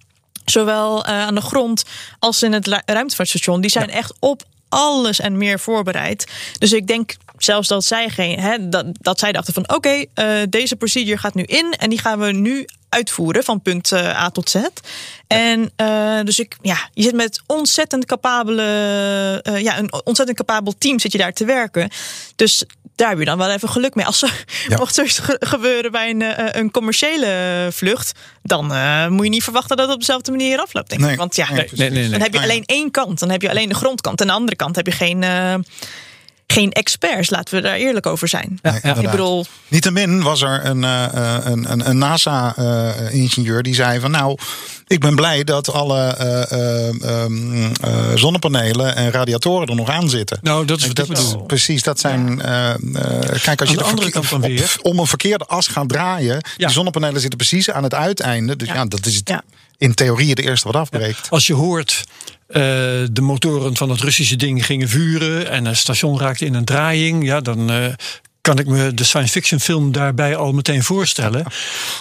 zowel 0.45 1.07
uh, 1.07 1.11
aan 1.11 1.35
de 1.35 1.41
grond 1.41 1.83
als 2.19 2.43
in 2.43 2.53
het 2.53 2.81
ruimtevaartstation. 2.85 3.61
Die 3.61 3.69
zijn 3.69 3.87
ja. 3.87 3.93
echt 3.93 4.13
op 4.19 4.43
alles 4.69 5.19
en 5.19 5.37
meer 5.37 5.59
voorbereid. 5.59 6.31
Dus 6.57 6.73
ik 6.73 6.87
denk 6.87 7.15
zelfs 7.37 7.67
dat 7.67 7.85
zij 7.85 8.09
geen, 8.09 8.39
hè, 8.39 8.69
dat, 8.69 8.85
dat 8.91 9.19
zij 9.19 9.31
dachten 9.31 9.53
van 9.53 9.63
oké, 9.63 9.75
okay, 10.15 10.41
uh, 10.41 10.47
deze 10.49 10.75
procedure 10.75 11.17
gaat 11.17 11.33
nu 11.33 11.43
in 11.43 11.73
en 11.77 11.89
die 11.89 11.99
gaan 11.99 12.19
we 12.19 12.31
nu 12.31 12.65
uitvoeren 12.89 13.43
van 13.43 13.61
punt 13.61 13.91
uh, 13.91 14.23
A 14.23 14.29
tot 14.29 14.49
Z. 14.49 14.53
Ja. 14.53 14.69
En 15.27 15.71
uh, 15.77 16.19
dus 16.23 16.39
ik, 16.39 16.57
ja, 16.61 16.89
je 16.93 17.03
zit 17.03 17.15
met 17.15 17.41
ontzettend 17.47 18.05
capabele, 18.05 18.63
ja, 19.57 19.77
een 19.77 19.93
ontzettend 20.03 20.37
capabel 20.37 20.73
team 20.77 20.99
zit 20.99 21.11
je 21.11 21.17
daar 21.17 21.33
te 21.33 21.45
werken. 21.45 21.89
Dus 22.35 22.63
daar 23.01 23.09
heb 23.09 23.19
je 23.19 23.25
dan 23.25 23.37
wel 23.37 23.51
even 23.51 23.69
geluk 23.69 23.95
mee. 23.95 24.05
Als 24.05 24.21
er 24.21 24.45
ja. 24.69 24.77
mocht 24.77 24.95
zoiets 24.95 25.19
ge 25.19 25.37
gebeuren 25.39 25.91
bij 25.91 26.09
een, 26.09 26.21
uh, 26.21 26.31
een 26.35 26.71
commerciële 26.71 27.67
vlucht, 27.71 28.11
dan 28.43 28.73
uh, 28.73 29.07
moet 29.07 29.23
je 29.23 29.29
niet 29.29 29.43
verwachten 29.43 29.77
dat 29.77 29.85
het 29.85 29.93
op 29.93 29.99
dezelfde 29.99 30.31
manier 30.31 30.59
afloopt. 30.59 30.89
Denk 30.89 31.01
ik. 31.01 31.07
Nee. 31.07 31.17
Want 31.17 31.35
ja, 31.35 31.51
nee, 31.51 31.69
nee, 31.75 31.89
nee, 31.89 32.09
dan 32.09 32.21
heb 32.21 32.33
je 32.33 32.41
alleen 32.41 32.63
één 32.65 32.91
kant. 32.91 33.19
Dan 33.19 33.29
heb 33.29 33.41
je 33.41 33.49
alleen 33.49 33.69
de 33.69 33.75
grondkant. 33.75 34.21
En 34.21 34.25
aan 34.25 34.31
de 34.31 34.39
andere 34.39 34.57
kant 34.57 34.75
heb 34.75 34.85
je 34.85 34.91
geen. 34.91 35.21
Uh, 35.21 35.53
geen 36.47 36.71
experts, 36.71 37.29
laten 37.29 37.55
we 37.55 37.61
daar 37.61 37.75
eerlijk 37.75 38.05
over 38.05 38.27
zijn. 38.27 38.59
Ja, 38.61 38.79
ja. 38.83 38.95
Ik 38.95 39.11
bedoel... 39.11 39.45
Niettemin 39.67 40.21
was 40.21 40.41
er 40.41 40.65
een, 40.65 40.83
uh, 40.83 41.37
een, 41.43 41.71
een, 41.71 41.89
een 41.89 41.97
NASA-ingenieur 41.97 43.63
die 43.63 43.75
zei 43.75 43.99
van 43.99 44.11
nou, 44.11 44.37
ik 44.91 44.99
ben 44.99 45.15
blij 45.15 45.43
dat 45.43 45.71
alle 45.71 46.17
uh, 47.03 47.23
um, 47.23 47.71
zonnepanelen 48.15 48.95
en 48.95 49.11
radiatoren 49.11 49.67
er 49.67 49.75
nog 49.75 49.89
aan 49.89 50.09
zitten. 50.09 50.39
Nou, 50.41 50.65
dat 50.65 50.79
is 50.79 50.87
wat 50.87 50.95
dat, 50.95 51.09
ik 51.09 51.13
bedoel. 51.13 51.41
Precies, 51.41 51.83
dat 51.83 51.99
zijn. 51.99 52.37
Kijk, 52.37 53.59
als 53.59 53.69
aan 53.69 53.75
je 53.75 53.77
de 53.77 53.83
andere 53.83 54.11
kant 54.11 54.27
van 54.27 54.41
weer. 54.41 54.75
Op, 54.77 54.91
om 54.91 54.99
een 54.99 55.07
verkeerde 55.07 55.45
as 55.45 55.67
gaat 55.67 55.89
draaien, 55.89 56.43
die 56.57 56.69
zonnepanelen 56.69 57.21
zitten 57.21 57.37
precies 57.37 57.71
aan 57.71 57.83
het 57.83 57.93
uiteinde. 57.93 58.55
Dus 58.55 58.67
ja, 58.67 58.85
dat 58.85 59.05
is 59.05 59.15
het 59.15 59.41
in 59.77 59.93
theorie 59.93 60.29
het 60.29 60.39
eerste 60.39 60.67
wat 60.67 60.75
afbreekt. 60.75 61.29
Als 61.29 61.47
je 61.47 61.53
hoort 61.53 62.03
uh, 62.47 62.55
de 63.11 63.21
motoren 63.21 63.77
van 63.77 63.89
het 63.89 64.01
Russische 64.01 64.35
ding 64.35 64.65
gingen 64.65 64.89
vuren 64.89 65.49
en 65.49 65.65
het 65.65 65.77
station 65.77 66.19
raakte 66.19 66.45
in 66.45 66.53
een 66.53 66.65
draaiing, 66.65 67.25
ja, 67.25 67.41
dan 67.41 67.71
uh, 67.71 67.85
kan 68.41 68.59
ik 68.59 68.67
me 68.67 68.93
de 68.93 69.03
science 69.03 69.31
fiction 69.31 69.59
film 69.59 69.91
daarbij 69.91 70.35
al 70.35 70.51
meteen 70.51 70.83
voorstellen. 70.83 71.45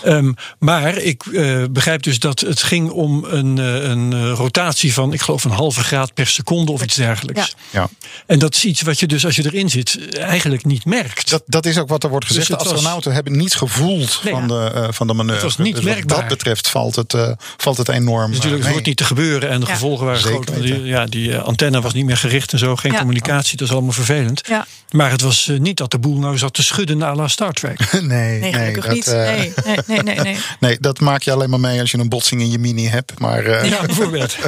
Um, 0.06 0.34
maar 0.58 0.96
ik 0.96 1.24
uh, 1.24 1.64
begrijp 1.70 2.02
dus 2.02 2.18
dat 2.18 2.40
het 2.40 2.62
ging 2.62 2.90
om 2.90 3.24
een, 3.24 3.56
een 3.56 4.30
rotatie 4.30 4.92
van, 4.94 5.12
ik 5.12 5.20
geloof, 5.20 5.44
een 5.44 5.50
halve 5.50 5.82
graad 5.82 6.14
per 6.14 6.26
seconde 6.26 6.72
of 6.72 6.82
iets 6.82 6.94
dergelijks. 6.94 7.54
Ja. 7.70 7.88
En 8.26 8.38
dat 8.38 8.54
is 8.54 8.64
iets 8.64 8.82
wat 8.82 9.00
je 9.00 9.06
dus 9.06 9.24
als 9.24 9.36
je 9.36 9.44
erin 9.44 9.70
zit 9.70 10.18
eigenlijk 10.18 10.64
niet 10.64 10.84
merkt. 10.84 11.30
Dat, 11.30 11.42
dat 11.46 11.66
is 11.66 11.78
ook 11.78 11.88
wat 11.88 12.04
er 12.04 12.10
wordt 12.10 12.26
gezegd. 12.26 12.48
Dus 12.48 12.56
de 12.56 12.64
astronauten 12.64 13.04
was... 13.04 13.14
hebben 13.14 13.36
niets 13.36 13.54
gevoeld 13.54 14.20
nee, 14.24 14.32
van, 14.32 14.48
de, 14.48 14.72
uh, 14.74 14.86
van 14.90 15.06
de 15.06 15.14
manoeuvre. 15.14 15.46
Het 15.46 15.56
was 15.56 15.66
niet 15.66 15.74
dus 15.74 15.84
merkbaar. 15.84 16.18
Wat 16.18 16.28
dat 16.28 16.38
betreft 16.38 16.68
valt 16.68 16.96
het, 16.96 17.12
uh, 17.12 17.30
valt 17.56 17.76
het 17.76 17.88
enorm. 17.88 18.26
Dus 18.26 18.36
natuurlijk, 18.36 18.64
het 18.64 18.72
hoort 18.72 18.86
niet 18.86 18.96
te 18.96 19.04
gebeuren 19.04 19.48
en 19.48 19.60
de 19.60 19.66
ja. 19.66 19.72
gevolgen 19.72 20.06
waren 20.06 20.20
Zeker 20.20 20.42
groot. 20.42 20.62
Die, 20.62 20.84
ja, 20.84 21.06
die 21.06 21.38
antenne 21.38 21.80
was 21.80 21.92
niet 21.92 22.04
meer 22.04 22.16
gericht 22.16 22.52
en 22.52 22.58
zo, 22.58 22.76
geen 22.76 22.96
communicatie, 22.96 23.56
dat 23.56 23.66
is 23.66 23.72
allemaal 23.72 23.92
vervelend. 23.92 24.42
Maar 24.90 25.10
het 25.10 25.20
was 25.20 25.50
niet 25.58 25.76
dat 25.76 25.90
de 25.90 25.98
boel 25.98 26.18
nou 26.18 26.29
nou 26.30 26.38
zat 26.42 26.54
te 26.54 26.62
schudden 26.62 27.02
à 27.02 27.14
la 27.14 27.28
Star 27.28 27.52
Trek. 27.52 27.92
nee, 28.02 28.40
Nee, 28.40 28.52
gelukkig 28.52 28.84
dat, 28.84 28.94
niet. 28.94 29.06
eh, 29.06 29.14
Nee, 29.14 29.52
nee, 29.64 29.76
nee, 29.86 30.02
nee, 30.02 30.20
nee. 30.20 30.36
nee, 30.60 30.78
dat 30.80 31.00
maak 31.00 31.22
je 31.22 31.32
alleen 31.32 31.50
maar 31.50 31.60
mee 31.60 31.80
als 31.80 31.90
je 31.90 31.98
een 31.98 32.08
botsing 32.08 32.40
in 32.40 32.50
je 32.50 32.58
mini 32.58 32.86
hebt. 32.86 33.18
Maar 33.18 33.44
eh, 33.44 33.68
Ja, 33.70 33.84
bijvoorbeeld. 33.86 34.36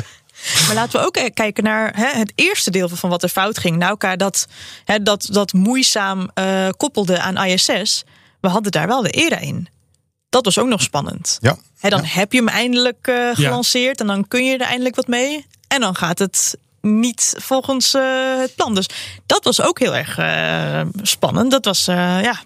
Maar 0.67 0.75
laten 0.75 1.01
we 1.01 1.07
ook 1.07 1.17
eh, 1.17 1.25
kijken 1.35 1.65
naar 1.65 1.93
hè, 1.97 2.19
het 2.19 2.33
eerste 2.35 2.71
deel 2.71 2.89
van 2.89 3.11
wat 3.11 3.23
er 3.23 3.29
fout 3.29 3.59
ging. 3.59 3.77
Nauka 3.77 4.17
dat, 4.17 4.47
hè, 4.85 5.03
dat, 5.03 5.29
dat 5.31 5.53
moeizaam 5.53 6.31
eh, 6.35 6.69
koppelde 6.77 7.21
aan 7.21 7.45
ISS. 7.45 8.05
We 8.41 8.49
hadden 8.49 8.73
daar 8.73 8.87
wel 8.87 9.03
de 9.03 9.11
era 9.11 9.39
in. 9.39 9.69
Dat 10.29 10.45
was 10.45 10.59
ook 10.59 10.69
nog 10.69 10.83
spannend. 10.83 11.39
ja. 11.41 11.57
Hè, 11.79 11.89
dan 11.89 12.01
Ja. 12.03 12.09
heb 12.09 12.33
je 12.33 12.39
hem 12.39 12.49
eindelijk 12.49 13.07
eh, 13.09 13.29
gelanceerd 13.33 14.01
en 14.01 14.07
dan 14.07 14.29
kun 14.29 14.45
je 14.45 14.55
er 14.55 14.67
eindelijk 14.67 14.97
wat 14.97 15.07
mee. 15.07 15.47
En 15.69 15.81
dan 15.81 15.95
gaat 15.97 16.19
het 16.19 16.57
niet 16.83 17.35
volgens 17.39 17.95
eh, 17.95 18.03
het 18.41 18.55
plan. 18.57 18.75
Dus 18.75 18.87
dat 19.27 19.45
was 19.45 19.61
ook 19.63 19.79
heel 19.79 19.97
erg 19.97 20.19
eh, 20.19 20.81
spannend. 21.03 21.51
Dat 21.51 21.65
was, 21.65 21.89
eh, 21.89 21.97
ja, 22.23 22.41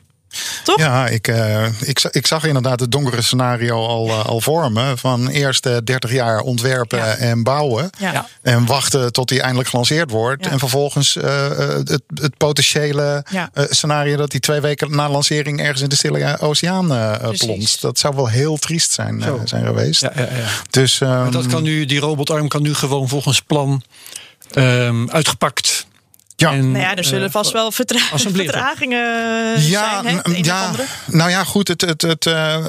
toch? 0.65 0.79
Ja, 0.79 1.07
ik, 1.09 1.29
eh, 1.29 1.81
ik, 1.81 2.09
ik 2.11 2.27
zag 2.27 2.45
inderdaad 2.45 2.81
het 2.81 2.93
donkere 2.93 3.23
scenario 3.23 3.87
al, 3.87 4.13
al 4.13 4.41
vormen. 4.41 4.99
Van 4.99 5.29
eerst 5.29 5.67
eh, 5.67 5.77
30 5.85 6.13
jaar 6.13 6.41
ontwerpen 6.41 6.99
Ja. 6.99 7.15
en 7.17 7.43
bouwen. 7.43 7.91
Ja. 7.99 8.27
En 8.43 8.67
wachten 8.67 9.13
tot 9.13 9.29
die 9.29 9.41
eindelijk 9.41 9.69
gelanceerd 9.69 10.11
wordt. 10.11 10.45
Ja. 10.45 10.51
En 10.51 10.59
vervolgens 10.59 11.17
eh, 11.17 11.47
eh, 11.47 11.69
het, 11.85 12.03
het 12.15 12.37
potentiële 12.37 13.25
Ja. 13.31 13.51
eh, 13.53 13.65
scenario 13.69 14.17
dat 14.17 14.31
die 14.31 14.41
twee 14.41 14.61
weken 14.61 14.97
na 14.97 15.11
lancering 15.11 15.61
ergens 15.61 15.81
in 15.83 15.89
de 15.89 15.97
Stille 15.97 16.39
Oceaan 16.41 17.19
plonst. 17.37 17.81
Dat 17.81 17.99
zou 17.99 18.15
wel 18.15 18.29
heel 18.29 18.57
triest 18.57 18.93
zijn, 18.93 19.23
eh, 19.23 19.33
zijn 19.45 19.65
geweest. 19.67 20.01
Ja, 20.01 20.13
ja, 20.15 20.23
ja. 20.23 20.47
Dus 20.71 21.01
ehm, 21.01 21.11
Maar 21.23 21.31
dat 21.31 21.47
kan 21.47 21.63
nu, 21.63 21.85
die 21.85 22.01
robotarm 22.01 22.49
kan 22.49 22.63
nu 22.63 22.75
gewoon 22.75 23.09
volgens 23.09 23.41
plan 23.41 23.83
ehm, 24.57 25.09
uitgepakt. 25.09 25.87
Ja. 26.37 26.53
En, 26.53 26.71
Nou 26.71 26.85
ja, 26.85 26.97
er 26.97 27.05
zullen 27.05 27.27
eh, 27.27 27.33
vast 27.33 27.53
wel 27.53 27.73
vertra 27.73 27.99
vertragingen 28.19 28.99
Ja, 29.63 30.03
zijn. 30.03 30.21
Hè? 30.23 30.31
Ja, 30.43 30.67
andere. 30.67 30.85
nou 31.07 31.31
ja, 31.31 31.45
goed. 31.45 31.69
Het, 31.69 31.81
het, 31.81 32.03
het, 32.03 32.27
eh, 32.27 32.67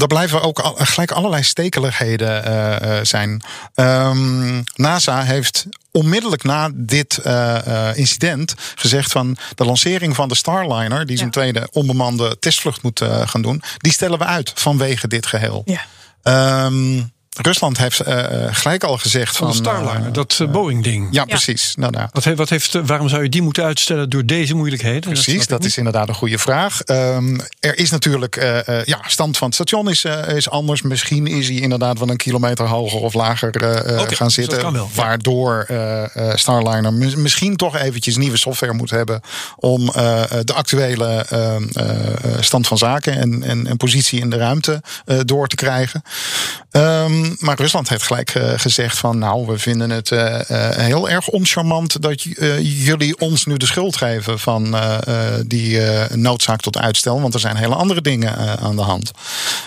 er 0.00 0.06
blijven 0.06 0.42
ook 0.42 0.58
al, 0.58 0.74
gelijk 0.78 1.10
allerlei 1.10 1.42
stekeligheden 1.42 2.44
eh, 2.44 2.98
eh, 2.98 3.04
zijn. 3.04 3.42
Ehm, 3.74 4.62
NASA 4.74 5.22
heeft 5.22 5.66
onmiddellijk 5.90 6.42
na 6.42 6.70
dit 6.74 7.18
eh, 7.18 7.88
eh, 7.88 7.96
incident 7.96 8.54
gezegd 8.74 9.12
van 9.12 9.36
de 9.54 9.64
lancering 9.64 10.14
van 10.16 10.28
de 10.28 10.34
Starliner, 10.36 11.06
die 11.06 11.16
zijn 11.16 11.28
Ja. 11.28 11.40
tweede 11.40 11.68
onbemande 11.72 12.36
testvlucht 12.38 12.82
moet 12.82 13.02
gaan 13.24 13.42
doen, 13.42 13.62
die 13.76 13.92
stellen 13.92 14.18
we 14.18 14.24
uit 14.24 14.52
vanwege 14.54 15.08
dit 15.08 15.26
geheel. 15.26 15.62
Ja. 15.64 15.80
Ehm, 16.22 17.02
Rusland 17.38 17.78
heeft 17.78 18.00
eh, 18.00 18.44
eh, 18.44 18.54
gelijk 18.54 18.84
al 18.84 18.98
gezegd 18.98 19.36
van 19.36 19.46
van. 19.54 19.62
de 19.62 19.68
Starliner, 19.68 20.06
eh, 20.06 20.12
dat 20.12 20.40
Boeing-ding. 20.52 21.08
ja, 21.10 21.24
precies. 21.24 21.74
Nou, 21.76 21.92
nou, 21.92 22.08
Wat, 22.12 22.24
he- 22.24 22.34
wat 22.34 22.48
heeft, 22.48 22.72
waarom 22.86 23.08
zou 23.08 23.22
je 23.22 23.28
die 23.28 23.42
moeten 23.42 23.64
uitstellen 23.64 24.10
door 24.10 24.24
deze 24.26 24.54
moeilijkheden? 24.54 25.00
Precies, 25.00 25.46
dat 25.46 25.64
is 25.64 25.76
inderdaad 25.76 26.08
een 26.08 26.14
goede 26.14 26.38
vraag. 26.38 26.80
Ehm, 26.82 27.38
er 27.60 27.78
is 27.78 27.90
natuurlijk, 27.90 28.36
eh, 28.36 28.68
eh, 28.78 28.84
ja, 28.84 28.98
stand 29.06 29.36
van 29.36 29.46
het 29.46 29.54
station 29.54 29.90
is, 29.90 30.04
is 30.34 30.50
anders. 30.50 30.82
Misschien 30.82 31.26
is 31.26 31.48
hij 31.48 31.56
inderdaad 31.56 31.98
wel 31.98 32.08
een 32.10 32.16
kilometer 32.16 32.66
hoger 32.66 33.00
of 33.00 33.14
lager 33.14 33.56
eh, 33.56 33.70
eh, 33.94 34.00
Oké, 34.00 34.14
gaan 34.14 34.26
dus 34.26 34.36
dat 34.36 34.44
zitten. 34.44 34.58
kan 34.58 34.72
wel, 34.72 34.88
ja. 34.94 35.02
Waardoor 35.02 35.64
eh, 35.68 36.16
eh, 36.16 36.36
Starliner 36.36 36.92
mis- 36.92 37.14
misschien 37.16 37.56
toch 37.56 37.76
eventjes 37.76 38.16
nieuwe 38.16 38.36
software 38.36 38.72
moet 38.72 38.90
hebben. 38.90 39.20
om 39.56 39.86
de 39.86 40.52
actuele 40.54 41.06
ehm, 41.28 41.62
eh, 41.72 42.06
eh, 42.06 42.14
stand 42.40 42.66
van 42.66 42.78
zaken 42.78 43.16
en, 43.16 43.42
en, 43.42 43.66
en 43.66 43.76
positie 43.76 44.20
in 44.20 44.30
de 44.30 44.36
ruimte 44.36 44.82
eh, 45.04 45.18
door 45.24 45.48
te 45.48 45.56
krijgen. 45.56 46.02
Ehm, 47.24 47.34
maar 47.38 47.56
Rusland 47.56 47.88
heeft 47.88 48.02
gelijk 48.06 48.30
eh, 48.34 48.52
gezegd 48.56 48.98
van 48.98 49.18
nou, 49.18 49.46
we 49.46 49.58
vinden 49.58 49.90
het 49.90 50.10
eh, 50.12 50.50
eh, 50.50 50.76
heel 50.76 51.08
erg 51.08 51.28
oncharmant 51.28 52.02
dat 52.02 52.22
jullie 52.62 53.18
ons 53.18 53.44
nu 53.46 53.56
de 53.56 53.66
schuld 53.66 53.96
geven 53.96 54.38
van 54.38 54.76
die 55.46 55.80
noodzaak 56.14 56.60
tot 56.60 56.78
uitstel. 56.78 57.20
Want 57.20 57.34
er 57.34 57.40
zijn 57.40 57.56
hele 57.56 57.74
andere 57.74 58.00
dingen 58.00 58.58
aan 58.58 58.76
de 58.76 58.82
hand. 58.82 59.10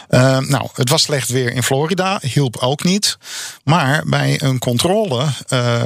Eh, 0.08 0.38
nou, 0.38 0.68
het 0.74 0.90
was 0.90 1.02
slecht 1.02 1.30
weer 1.30 1.52
in 1.52 1.64
Florida, 1.64 2.20
hielp 2.22 2.56
ook 2.58 2.84
niet. 2.84 3.18
Maar 3.64 4.04
bij 4.06 4.42
een 4.42 4.60
controle 4.60 5.26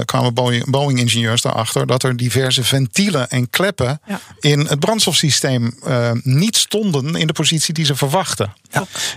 kwamen 0.05 0.33
Boeing- 0.33 0.69
Boeing-ingenieurs 0.69 1.43
erachter 1.43 1.87
dat 1.87 2.03
er 2.03 2.17
diverse 2.17 2.63
ventielen 2.63 3.29
en 3.29 3.49
kleppen 3.49 4.01
Ja. 4.07 4.19
in 4.39 4.59
het 4.59 4.79
brandstofsysteem 4.79 5.77
niet 6.23 6.55
stonden 6.57 7.15
in 7.15 7.27
de 7.27 7.33
positie 7.33 7.73
die 7.73 7.85
ze 7.85 7.95
verwachten. 7.95 8.53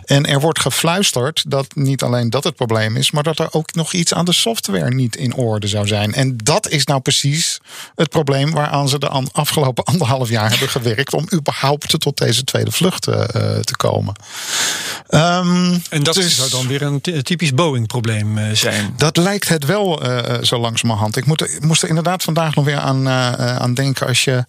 En 0.05 0.27
er 0.27 0.41
wordt 0.41 0.61
gefluisterd 0.61 1.45
dat 1.47 1.67
niet 1.75 2.03
alleen 2.03 2.31
dat 2.31 2.40
het 2.45 2.55
probleem 2.55 2.97
is, 2.97 3.11
maar 3.11 3.23
dat 3.23 3.39
er 3.39 3.49
ook 3.53 3.75
nog 3.75 3.93
iets 3.93 4.15
aan 4.15 4.25
de 4.25 4.33
software 4.33 4.95
niet 4.95 5.17
in 5.17 5.35
orde 5.35 5.67
zou 5.67 5.87
zijn. 5.87 6.15
En 6.15 6.37
dat 6.37 6.69
is 6.69 6.85
nou 6.85 7.01
precies 7.01 7.61
het 7.95 8.09
probleem 8.09 8.51
waaraan 8.51 8.89
ze 8.89 8.99
de 8.99 9.09
afgelopen 9.33 9.85
anderhalf 9.85 10.29
jaar 10.29 10.51
hebben 10.51 10.69
gewerkt 10.69 11.15
om 11.15 11.27
überhaupt 11.35 12.01
tot 12.01 12.17
deze 12.19 12.45
tweede 12.45 12.71
vlucht 12.71 13.07
eh, 13.07 13.23
eh, 13.23 13.61
te 13.61 13.77
komen. 13.77 14.15
Ehm, 15.09 15.79
En 15.91 16.03
dat 16.03 16.15
dus- 16.15 16.37
zou 16.37 16.51
dan 16.51 16.67
weer 16.67 16.83
een 16.83 17.01
ty- 17.01 17.23
typisch 17.23 17.55
Boeing-probleem 17.55 18.39
eh, 18.39 18.45
zijn. 18.53 18.95
dat 18.97 19.17
lijkt 19.17 19.49
het 19.49 19.65
wel 19.65 20.03
zo 20.43 20.59
langzamerhand. 20.59 21.17
Ik, 21.17 21.27
moet 21.27 21.41
ik 21.55 21.65
moest 21.65 21.83
er 21.83 21.89
inderdaad 21.89 22.23
vandaag 22.23 22.55
nog 22.55 22.65
weer 22.65 22.79
aan, 22.79 23.09
aan 23.09 23.75
denken. 23.75 24.07
Als 24.07 24.25
je 24.25 24.45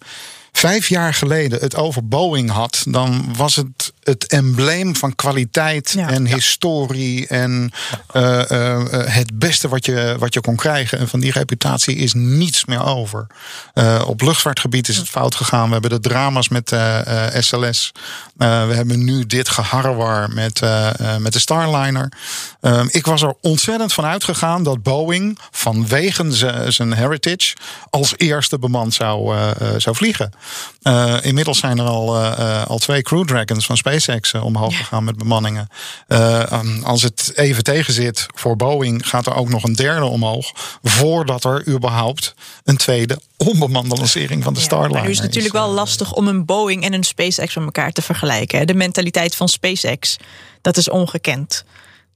vijf 0.52 0.88
jaar 0.88 1.14
geleden 1.14 1.60
het 1.60 1.76
over 1.76 2.08
Boeing 2.08 2.50
had, 2.50 2.82
dan 2.88 3.34
was 3.36 3.56
het 3.56 3.92
het 4.02 4.26
embleem 4.26 4.96
van 4.96 5.14
kwaliteit 5.14 5.90
Ja. 5.90 6.08
en 6.10 6.26
historie 6.26 7.26
en 7.26 7.70
eh, 8.12 8.50
eh, 8.50 8.74
eh, 8.74 9.14
het 9.14 9.38
beste 9.38 9.68
wat 9.68 9.86
je, 9.86 10.16
wat 10.18 10.34
je 10.34 10.40
kon 10.40 10.56
krijgen. 10.56 10.98
En 10.98 11.08
van 11.08 11.20
die 11.20 11.32
reputatie 11.32 11.96
is 11.96 12.12
niets 12.14 12.64
meer 12.64 12.84
over. 12.84 13.26
Eh, 13.74 14.02
op 14.06 14.20
luchtvaartgebied 14.20 14.88
is 14.88 14.96
het 14.96 15.08
fout 15.08 15.34
gegaan. 15.34 15.66
We 15.66 15.72
hebben 15.72 15.90
de 15.90 16.00
drama's 16.08 16.48
met 16.48 16.74
SLS. 17.38 17.92
We 18.36 18.46
hebben 18.46 19.04
nu 19.04 19.26
dit 19.26 19.48
geharrewar 19.48 20.30
met, 20.32 20.60
met 21.18 21.32
de 21.32 21.38
Starliner. 21.38 22.12
Ehm, 22.60 22.86
ik 22.90 23.06
was 23.06 23.22
er 23.22 23.34
ontzettend 23.40 23.92
van 23.92 24.04
uitgegaan 24.04 24.62
dat 24.62 24.82
Boeing 24.82 25.38
vanwege 25.50 26.30
zijn 26.70 26.92
heritage 26.92 27.56
als 27.90 28.14
eerste 28.16 28.58
bemand 28.58 28.94
zou, 28.94 29.36
zou 29.76 29.96
vliegen. 29.96 30.32
Inmiddels 31.22 31.58
zijn 31.58 31.78
er 31.78 31.86
al, 31.86 32.16
al 32.66 32.78
twee 32.78 33.02
Crew 33.02 33.24
Dragons 33.24 33.66
van 33.66 33.76
SpaceX 33.92 34.32
eh, 34.32 34.44
omhoog 34.44 34.76
gegaan 34.76 35.04
met 35.04 35.16
bemanningen. 35.16 35.68
Eh, 36.06 36.52
um, 36.52 36.82
als 36.84 37.02
het 37.02 37.32
even 37.34 37.64
tegen 37.64 37.92
zit 37.92 38.26
voor 38.34 38.56
Boeing, 38.56 39.08
gaat 39.08 39.26
er 39.26 39.34
ook 39.34 39.48
nog 39.48 39.64
een 39.64 39.72
derde 39.72 40.04
omhoog. 40.04 40.52
Voordat 40.82 41.44
er 41.44 41.68
überhaupt 41.68 42.34
een 42.64 42.76
tweede 42.76 43.20
onbemande 43.36 43.96
lancering 43.96 44.44
van 44.44 44.52
de 44.52 44.58
Ja, 44.58 44.64
Starliner 44.64 44.94
maar 44.94 45.04
nu 45.04 45.10
is 45.10 45.16
het 45.16 45.26
natuurlijk 45.26 45.54
wel 45.54 45.68
eh, 45.68 45.74
lastig 45.74 46.12
om 46.12 46.28
een 46.28 46.44
Boeing 46.44 46.84
en 46.84 46.92
een 46.92 47.04
SpaceX 47.04 47.54
met 47.54 47.64
elkaar 47.64 47.92
te 47.92 48.02
vergelijken. 48.02 48.66
De 48.66 48.74
mentaliteit 48.74 49.36
van 49.36 49.48
SpaceX, 49.48 50.16
dat 50.60 50.76
is 50.76 50.90
ongekend. 50.90 51.64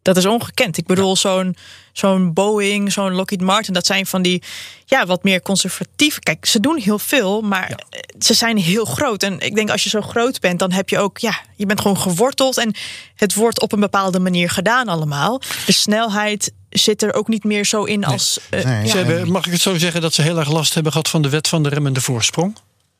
Dat 0.07 0.17
is 0.17 0.27
ongekend. 0.27 0.77
Ik 0.77 0.87
bedoel, 0.87 1.17
zo'n 1.17 1.57
zo'n 1.93 2.33
Boeing, 2.33 2.93
zo'n 2.93 3.13
Lockheed 3.15 3.41
Martin, 3.41 3.75
dat 3.75 3.87
zijn 3.87 4.07
van 4.07 4.23
die 4.23 4.43
ja, 4.85 5.07
wat 5.07 5.23
meer 5.23 5.43
conservatief. 5.43 6.19
Kijk, 6.19 6.47
ze 6.47 6.61
doen 6.61 6.79
heel 6.79 6.99
veel, 6.99 7.41
maar 7.41 7.69
eh, 7.71 8.01
ze 8.19 8.35
zijn 8.35 8.57
heel 8.57 8.85
groot. 8.85 9.23
En 9.23 9.41
ik 9.41 9.55
denk 9.55 9.71
als 9.71 9.83
je 9.85 9.89
zo 9.89 10.01
groot 10.01 10.41
bent, 10.41 10.59
dan 10.59 10.73
heb 10.73 10.89
je 10.89 10.99
ook, 10.99 11.19
ja, 11.19 11.39
je 11.57 11.67
bent 11.67 11.81
gewoon 11.81 11.99
geworteld 11.99 12.59
en 12.59 12.75
het 13.15 13.35
wordt 13.35 13.61
op 13.61 13.73
een 13.73 13.81
bepaalde 13.81 14.19
manier 14.21 14.51
gedaan 14.51 14.89
allemaal. 14.89 15.41
De 15.67 15.73
snelheid 15.73 16.53
zit 16.71 17.03
er 17.03 17.15
ook 17.15 17.29
niet 17.29 17.45
meer 17.45 17.65
zo 17.65 17.85
in 17.85 18.05
als. 18.05 18.39
eh, 18.51 18.65
Nee. 18.65 18.85
ja. 18.85 18.91
Ze 18.91 18.97
hebben, 18.97 19.31
mag 19.31 19.47
ik 19.47 19.53
het 19.53 19.61
zo 19.61 19.79
zeggen 19.79 20.01
dat 20.01 20.15
ze 20.15 20.23
heel 20.23 20.39
erg 20.39 20.51
last 20.51 20.75
hebben 20.75 20.93
gehad 20.93 21.09
van 21.09 21.23
de 21.23 21.29
wet 21.29 21.49
van 21.49 21.63
de 21.63 21.69
remmende 21.69 22.01
voorsprong? 22.01 22.57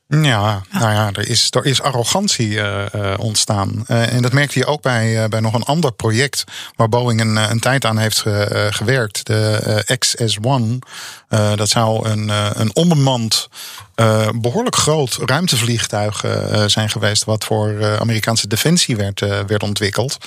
Ja, 0.09 0.61
nou 0.71 0.91
ja, 0.91 1.09
er 1.13 1.29
is, 1.29 1.47
er 1.51 1.65
is 1.65 1.81
arrogantie 1.81 2.59
eh, 2.61 2.93
eh, 2.93 3.19
ontstaan. 3.19 3.83
Eh, 3.87 4.13
en 4.13 4.21
dat 4.21 4.31
merkte 4.33 4.59
je 4.59 4.65
ook 4.65 4.81
bij, 4.81 5.29
bij 5.29 5.39
nog 5.39 5.53
een 5.53 5.63
ander 5.63 5.91
project 5.91 6.43
waar 6.75 6.89
Boeing 6.89 7.21
een, 7.21 7.35
een 7.35 7.59
tijd 7.59 7.85
aan 7.85 7.97
heeft 7.97 8.19
ge- 8.19 8.67
gewerkt. 8.71 9.25
De 9.25 9.83
eh, 9.85 9.97
XS-1. 9.97 10.79
Eh, 11.27 11.55
dat 11.55 11.69
zou 11.69 12.09
een, 12.09 12.29
een 12.61 12.75
onbemand, 12.75 13.49
eh, 13.95 14.27
behoorlijk 14.35 14.75
groot 14.75 15.17
ruimtevliegtuig 15.25 16.23
zijn 16.65 16.89
geweest. 16.89 17.23
Wat 17.23 17.43
voor 17.43 17.97
Amerikaanse 17.99 18.47
defensie 18.47 18.95
werd, 18.95 19.19
werd 19.19 19.63
ontwikkeld. 19.63 20.17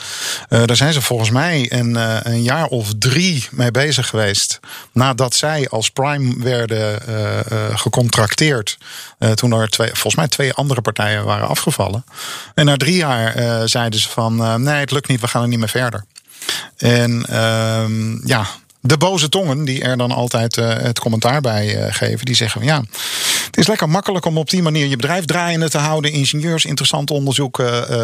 Daar 0.49 0.77
zijn 0.77 0.93
ze 0.93 1.03
volgens 1.03 1.31
mij 1.31 1.73
een, 1.73 1.95
een 2.29 2.43
jaar 2.43 2.67
of 2.67 2.93
drie 2.99 3.49
mee 3.51 3.71
bezig 3.71 4.09
geweest. 4.09 4.61
Nadat 4.93 5.35
zij 5.35 5.69
als 5.69 5.91
prime 5.91 6.43
werden 6.43 7.03
gecontracteerd. 7.79 8.79
Toen 9.35 9.53
er 9.53 9.70
twee, 9.71 9.89
volgens 9.89 10.15
mij 10.15 10.29
twee 10.29 10.53
andere 10.53 10.81
partijen 10.81 11.25
waren 11.25 11.49
afgevallen. 11.49 12.05
En 12.55 12.65
na 12.65 12.77
drie 12.77 12.97
jaar 12.97 13.35
eh, 13.35 13.63
zeiden 13.65 14.01
ze 14.01 14.09
van 14.09 14.45
eh, 14.45 14.55
nee, 14.55 14.75
het 14.75 14.91
lukt 14.91 15.09
niet, 15.09 15.21
we 15.21 15.29
gaan 15.29 15.43
er 15.43 15.49
niet 15.49 15.59
meer 15.59 15.69
verder. 15.69 16.05
En 16.77 17.25
ehm, 17.27 18.27
ja, 18.27 18.47
de 18.81 18.97
boze 18.97 19.29
tongen 19.29 19.65
die 19.65 19.83
er 19.83 19.97
dan 19.97 20.11
altijd 20.11 20.57
eh, 20.57 20.69
het 20.69 20.99
commentaar 20.99 21.41
bij 21.41 21.93
geven, 21.93 22.27
die 22.27 22.35
zeggen 22.35 22.61
van 22.61 22.69
ja, 22.69 22.85
het 23.47 23.57
is 23.57 23.67
lekker 23.67 23.89
makkelijk 23.89 24.25
om 24.25 24.39
op 24.39 24.51
die 24.51 24.63
manier 24.63 24.87
je 24.87 24.97
bedrijf 24.97 25.25
draaiende 25.25 25.71
te 25.71 25.79
houden, 25.79 26.13
ingenieurs 26.13 26.65
interessant 26.65 27.11
onderzoek 27.11 27.57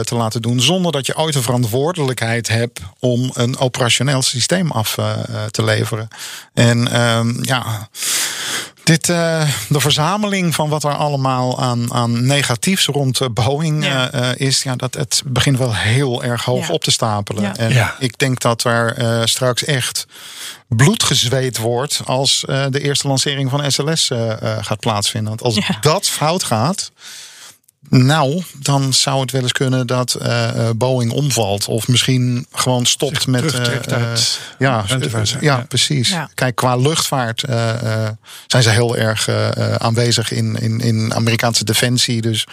te 0.02 0.14
laten 0.14 0.42
doen, 0.42 0.60
zonder 0.60 0.92
dat 0.92 1.06
je 1.06 1.16
ooit 1.16 1.34
een 1.34 1.42
verantwoordelijkheid 1.42 2.48
hebt 2.48 2.80
om 2.98 3.30
een 3.34 3.58
operationeel 3.58 4.22
systeem 4.22 4.70
af 4.70 4.94
te 5.50 5.64
leveren. 5.64 6.08
En 6.54 6.92
ehm, 6.92 7.44
ja. 7.44 7.88
Dit, 8.86 9.08
eh, 9.08 9.48
de 9.68 9.80
verzameling 9.80 10.54
van 10.54 10.68
wat 10.68 10.84
er 10.84 10.94
allemaal 10.96 11.60
aan, 11.60 11.92
aan 11.94 12.26
negatiefs 12.26 12.86
rond 12.86 13.20
eh, 13.20 13.28
Boeing 13.28 13.84
Ja. 13.84 14.10
eh, 14.10 14.30
eh, 14.30 14.36
is, 14.40 14.62
ja, 14.62 14.76
dat, 14.76 14.94
het 14.94 15.22
begint 15.26 15.58
wel 15.58 15.74
heel 15.74 16.22
erg 16.22 16.44
hoog 16.44 16.66
Ja. 16.66 16.72
op 16.72 16.82
te 16.82 16.90
stapelen. 16.90 17.42
Ja. 17.42 17.56
En 17.56 17.72
Ja. 17.72 17.94
ik 17.98 18.18
denk 18.18 18.40
dat 18.40 18.64
er 18.64 18.94
eh, 18.96 19.20
straks 19.24 19.64
echt 19.64 20.06
bloed 20.68 21.02
gezweet 21.02 21.58
wordt 21.58 22.00
als 22.04 22.44
eh, 22.44 22.64
de 22.70 22.80
eerste 22.80 23.08
lancering 23.08 23.50
van 23.50 23.70
SLS 23.72 24.10
eh, 24.10 24.42
eh, 24.42 24.64
gaat 24.64 24.80
plaatsvinden. 24.80 25.28
Want 25.28 25.42
als 25.42 25.66
Ja. 25.66 25.76
dat 25.80 26.08
fout 26.08 26.44
gaat, 26.44 26.90
nou, 27.90 28.42
dan 28.52 28.92
zou 28.92 29.20
het 29.20 29.30
wel 29.30 29.42
eens 29.42 29.52
kunnen 29.52 29.86
dat 29.86 30.14
eh, 30.14 30.48
eh, 30.68 30.76
Boeing 30.76 31.12
omvalt. 31.12 31.68
Of 31.68 31.88
misschien 31.88 32.46
gewoon 32.52 32.86
stopt 32.86 33.16
Zich 33.16 33.26
met. 33.26 33.54
eh, 33.54 34.12
ja, 34.58 34.84
ruimtevaart, 34.86 35.28
ja, 35.28 35.36
ja. 35.40 35.64
precies. 35.68 36.08
Ja. 36.08 36.30
Kijk, 36.34 36.54
qua 36.54 36.76
luchtvaart 36.76 37.42
eh, 37.42 38.04
eh, 38.04 38.10
zijn 38.46 38.62
ze 38.62 38.70
heel 38.70 38.96
erg 38.96 39.28
aanwezig 39.78 40.30
in, 40.32 40.56
in, 40.60 40.80
in 40.80 41.14
Amerikaanse 41.14 41.64
defensie. 41.64 42.22
Dus 42.22 42.46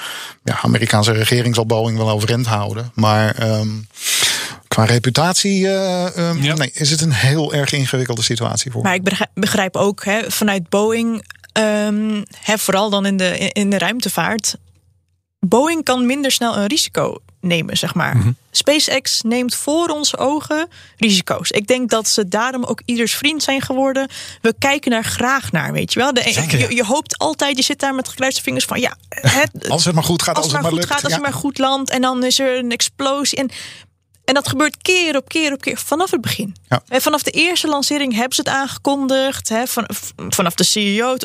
ja, 0.43 0.59
Amerikaanse 0.61 1.11
regering 1.11 1.55
zal 1.55 1.65
Boeing 1.65 1.97
wel 1.97 2.09
overeind 2.09 2.45
houden. 2.45 2.91
Maar 2.93 3.35
ehm, 3.35 3.67
qua 4.67 4.85
reputatie 4.85 5.67
eh, 5.67 6.17
ehm, 6.17 6.41
Ja. 6.43 6.53
nee, 6.55 6.71
is 6.73 6.89
het 6.89 7.01
een 7.01 7.11
heel 7.13 7.53
erg 7.53 7.71
ingewikkelde 7.71 8.21
situatie 8.23 8.71
voor. 8.71 8.83
Maar 8.83 8.93
ik 8.93 9.03
begrijp, 9.03 9.31
begrijp 9.33 9.75
ook 9.75 10.05
hè, 10.05 10.31
vanuit 10.31 10.69
Boeing, 10.69 11.25
ehm, 11.51 12.23
hè, 12.41 12.57
vooral 12.57 12.89
dan 12.89 13.05
in 13.05 13.17
de, 13.17 13.37
in 13.37 13.69
de 13.69 13.77
ruimtevaart. 13.77 14.55
Boeing 15.45 15.83
kan 15.83 16.05
minder 16.05 16.31
snel 16.31 16.57
een 16.57 16.67
risico 16.67 17.17
nemen, 17.39 17.77
zeg 17.77 17.93
maar. 17.93 18.17
Mhm. 18.17 18.31
SpaceX 18.51 19.21
neemt 19.21 19.55
voor 19.55 19.87
onze 19.87 20.17
ogen 20.17 20.67
risico's. 20.97 21.51
Ik 21.51 21.67
denk 21.67 21.89
dat 21.89 22.07
ze 22.07 22.27
daarom 22.27 22.63
ook 22.63 22.81
ieders 22.85 23.15
vriend 23.15 23.43
zijn 23.43 23.61
geworden. 23.61 24.09
We 24.41 24.55
kijken 24.59 24.91
daar 24.91 25.03
graag 25.03 25.51
naar, 25.51 25.73
weet 25.73 25.93
je 25.93 25.99
wel. 25.99 26.13
De, 26.13 26.21
Zeker, 26.21 26.59
ja. 26.59 26.67
je, 26.67 26.75
je 26.75 26.85
hoopt 26.85 27.17
altijd, 27.17 27.57
je 27.57 27.63
zit 27.63 27.79
daar 27.79 27.95
met 27.95 28.07
gekruiste 28.07 28.41
vingers 28.41 28.65
van... 28.65 28.79
ja, 28.79 28.95
het, 29.09 29.69
als 29.69 29.85
het 29.85 29.95
maar 29.95 30.03
goed 30.03 30.21
gaat, 30.21 30.35
als 30.35 30.45
als, 30.45 30.53
het 30.53 30.61
maar 30.61 30.71
goed 30.71 30.79
lukt. 30.79 30.91
gaat, 30.91 31.03
als 31.03 31.13
het 31.13 31.21
maar 31.21 31.33
goed 31.33 31.57
landt. 31.57 31.89
En 31.89 32.01
dan 32.01 32.23
is 32.23 32.39
er 32.39 32.57
een 32.57 32.71
explosie. 32.71 33.37
En, 33.37 33.49
en 34.25 34.33
dat 34.33 34.47
gebeurt 34.47 34.77
keer 34.81 35.15
op 35.15 35.29
keer 35.29 35.53
op 35.53 35.61
keer 35.61 35.77
vanaf 35.77 36.11
het 36.11 36.21
begin. 36.21 36.55
Ja. 36.69 36.81
Vanaf 36.99 37.23
de 37.23 37.31
eerste 37.31 37.67
lancering 37.67 38.13
hebben 38.13 38.35
ze 38.35 38.41
het 38.41 38.49
aangekondigd. 38.49 39.49
Hè, 39.49 39.67
van, 39.67 39.89
vanaf 40.15 40.53
de 40.53 40.63
CEO. 40.63 41.17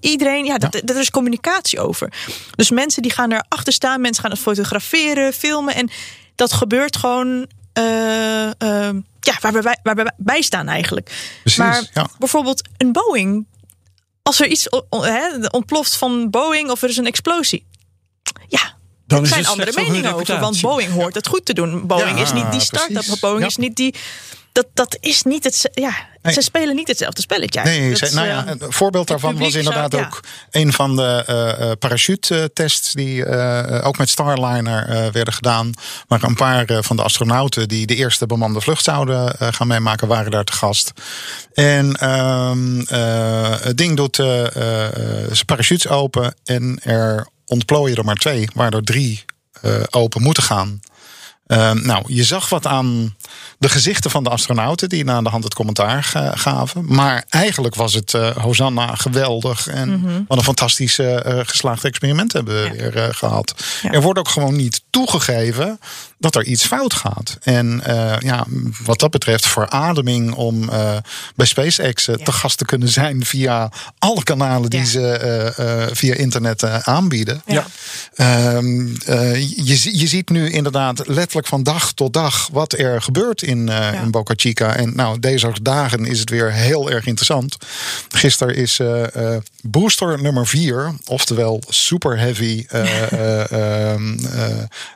iedereen, 0.00 0.44
ja, 0.44 0.58
dat, 0.58 0.74
er 0.74 0.98
is 0.98 1.10
communicatie 1.10 1.80
over. 1.80 2.12
Dus 2.56 2.70
mensen 2.70 3.02
die 3.02 3.10
gaan 3.10 3.32
erachter 3.32 3.72
staan. 3.72 4.00
Mensen 4.00 4.22
gaan 4.22 4.30
het 4.30 4.40
fotograferen, 4.40 5.32
filmen. 5.32 5.74
En 5.74 5.90
dat 6.34 6.52
gebeurt 6.52 6.96
gewoon... 6.96 7.46
eh, 7.72 8.46
eh, 8.46 8.94
ja, 9.20 9.36
waar 9.40 9.52
we, 9.52 9.62
bij, 9.62 9.78
waar 9.82 9.96
we 9.96 10.12
bij 10.16 10.42
staan 10.42 10.68
eigenlijk. 10.68 11.10
Precies, 11.40 11.58
maar 11.58 11.90
ja. 11.92 12.08
bijvoorbeeld 12.18 12.68
een 12.76 12.92
Boeing... 12.92 13.46
Als 14.22 14.40
er 14.40 14.46
iets 14.46 14.68
ontploft 15.50 15.96
van 15.96 16.30
Boeing 16.30 16.70
of 16.70 16.82
er 16.82 16.88
is 16.88 16.96
een 16.96 17.06
explosie. 17.06 17.66
Dan 19.06 19.20
er 19.20 19.26
zijn 19.26 19.46
andere 19.46 19.72
meningen 19.74 20.14
over. 20.14 20.40
Want. 20.40 20.60
Boeing 20.60 20.92
hoort 20.92 21.14
het 21.14 21.26
goed 21.28 21.44
te 21.44 21.52
doen. 21.54 21.86
Boeing 21.86 22.16
Ja, 22.16 22.22
is 22.22 22.32
niet 22.32 22.50
die 22.52 22.60
start-up. 22.60 23.04
Boeing 23.20 23.40
Ja. 23.40 23.46
is 23.46 23.56
niet 23.56 23.76
die. 23.76 23.94
Dat, 24.52 24.66
dat 24.74 24.96
is 25.00 25.22
niet 25.22 25.44
het. 25.44 25.70
Ja, 25.72 25.94
Nee. 26.22 26.32
ze 26.34 26.40
spelen 26.42 26.74
niet 26.76 26.88
hetzelfde 26.88 27.20
spelletje. 27.20 27.60
Nee, 27.62 27.96
ze- 27.96 28.10
nou 28.14 28.26
ja, 28.26 28.44
eh, 28.46 28.52
een 28.58 28.72
voorbeeld 28.72 29.08
daarvan 29.08 29.38
was 29.38 29.54
inderdaad 29.54 29.90
zou- 29.92 30.02
ja. 30.02 30.08
ook 30.08 30.20
een 30.50 30.72
van 30.72 30.96
de 30.96 31.22
eh 31.26 31.70
eh, 31.70 31.78
parachute-tests 31.78 32.92
die 32.92 33.24
eh, 33.24 33.86
ook 33.86 33.98
met 33.98 34.08
Starliner 34.08 34.88
eh, 34.88 35.06
werden 35.12 35.34
gedaan. 35.34 35.72
Maar 36.08 36.22
een 36.22 36.34
paar 36.34 36.64
eh, 36.64 36.78
van 36.80 36.96
de 36.96 37.02
astronauten 37.02 37.68
die 37.68 37.86
de 37.86 37.94
eerste 37.94 38.26
bemande 38.26 38.60
vlucht 38.60 38.84
zouden 38.84 39.38
eh, 39.38 39.48
gaan 39.52 39.66
meemaken, 39.66 40.08
waren 40.08 40.30
daar 40.30 40.44
te 40.44 40.52
gast. 40.52 40.92
En 41.54 41.94
ehm, 41.96 42.80
eh, 42.80 43.60
het 43.60 43.76
ding 43.76 43.96
doet 43.96 44.18
eh, 44.18 44.56
eh, 44.56 44.86
eh, 44.86 44.92
zijn 45.32 45.44
parachutes 45.46 45.88
open 45.88 46.34
en 46.44 46.80
er 46.82 47.26
ontplooien 47.54 47.96
er 47.96 48.04
maar 48.04 48.14
twee, 48.16 48.48
waar 48.54 48.72
er 48.72 48.82
drie 48.84 49.24
eh, 49.60 49.72
open 49.90 50.22
moeten 50.22 50.42
gaan. 50.42 50.80
Ehm, 51.46 51.86
nou, 51.86 52.02
je 52.06 52.24
zag 52.24 52.48
wat 52.48 52.66
aan 52.66 53.16
de 53.58 53.68
gezichten 53.68 54.10
van 54.10 54.24
de 54.24 54.30
astronauten 54.30 54.88
die 54.88 55.04
na 55.04 55.22
de 55.22 55.28
hand 55.28 55.44
het 55.44 55.54
commentaar 55.54 56.02
ga- 56.04 56.36
gaven. 56.36 56.84
Maar 56.94 57.24
eigenlijk 57.28 57.74
was 57.74 57.94
het 57.94 58.14
eh 58.14 58.36
Hosanna 58.36 58.94
geweldig. 58.94 59.66
En 59.66 60.24
wat 60.28 60.38
een 60.38 60.44
fantastisch 60.44 60.98
eh, 60.98 61.16
geslaagd 61.44 61.84
experiment 61.84 62.32
hebben 62.32 62.54
we 62.54 62.64
Ja. 62.68 62.70
weer 62.72 62.96
eh, 62.96 63.08
gehad. 63.14 63.54
Ja. 63.82 63.90
Er 63.90 64.02
wordt 64.02 64.18
ook 64.18 64.28
gewoon 64.28 64.56
niet 64.56 64.82
toegegeven 64.90 65.80
dat 66.18 66.34
er 66.34 66.44
iets 66.44 66.66
fout 66.66 66.94
gaat. 66.94 67.38
En 67.42 67.80
eh, 67.84 68.16
ja, 68.18 68.46
wat 68.84 68.98
dat 68.98 69.10
betreft 69.10 69.46
verademing 69.46 70.32
om 70.34 70.68
eh, 70.68 70.96
bij 71.34 71.46
SpaceX 71.46 72.08
eh, 72.08 72.14
Ja. 72.18 72.24
te 72.24 72.32
gast 72.32 72.58
te 72.58 72.64
kunnen 72.64 72.88
zijn 72.88 73.24
via 73.24 73.70
alle 73.98 74.22
kanalen 74.22 74.70
die 74.70 74.80
Ja. 74.80 74.86
ze 74.86 75.90
via 75.92 76.14
internet 76.14 76.64
aanbieden. 76.84 77.42
Ja. 77.46 77.66
Ehm, 78.14 78.86
eh, 79.06 79.40
je, 79.40 79.98
je 79.98 80.06
ziet 80.06 80.28
nu 80.28 80.50
inderdaad 80.50 81.06
letterlijk 81.06 81.46
van 81.46 81.62
dag 81.62 81.92
tot 81.92 82.12
dag 82.12 82.48
wat 82.52 82.72
er 82.72 83.02
gebeurt 83.02 83.42
in, 83.42 83.68
in 84.02 84.10
Boca 84.10 84.34
Chica. 84.36 84.76
En 84.76 84.92
nou, 84.96 85.20
deze 85.20 85.52
dagen 85.62 86.06
is 86.06 86.20
het 86.20 86.30
weer 86.30 86.52
heel 86.52 86.90
erg 86.90 87.06
interessant. 87.06 87.56
Gisteren 88.08 88.54
is 88.54 88.80
booster 89.62 90.22
nummer 90.22 90.46
4, 90.46 90.94
oftewel 91.06 91.62
Super 91.68 92.18
Heavy, 92.18 92.64
eh, 92.68 93.02
eh, 93.12 93.90
ehm, 93.92 94.18
eh, 94.18 94.44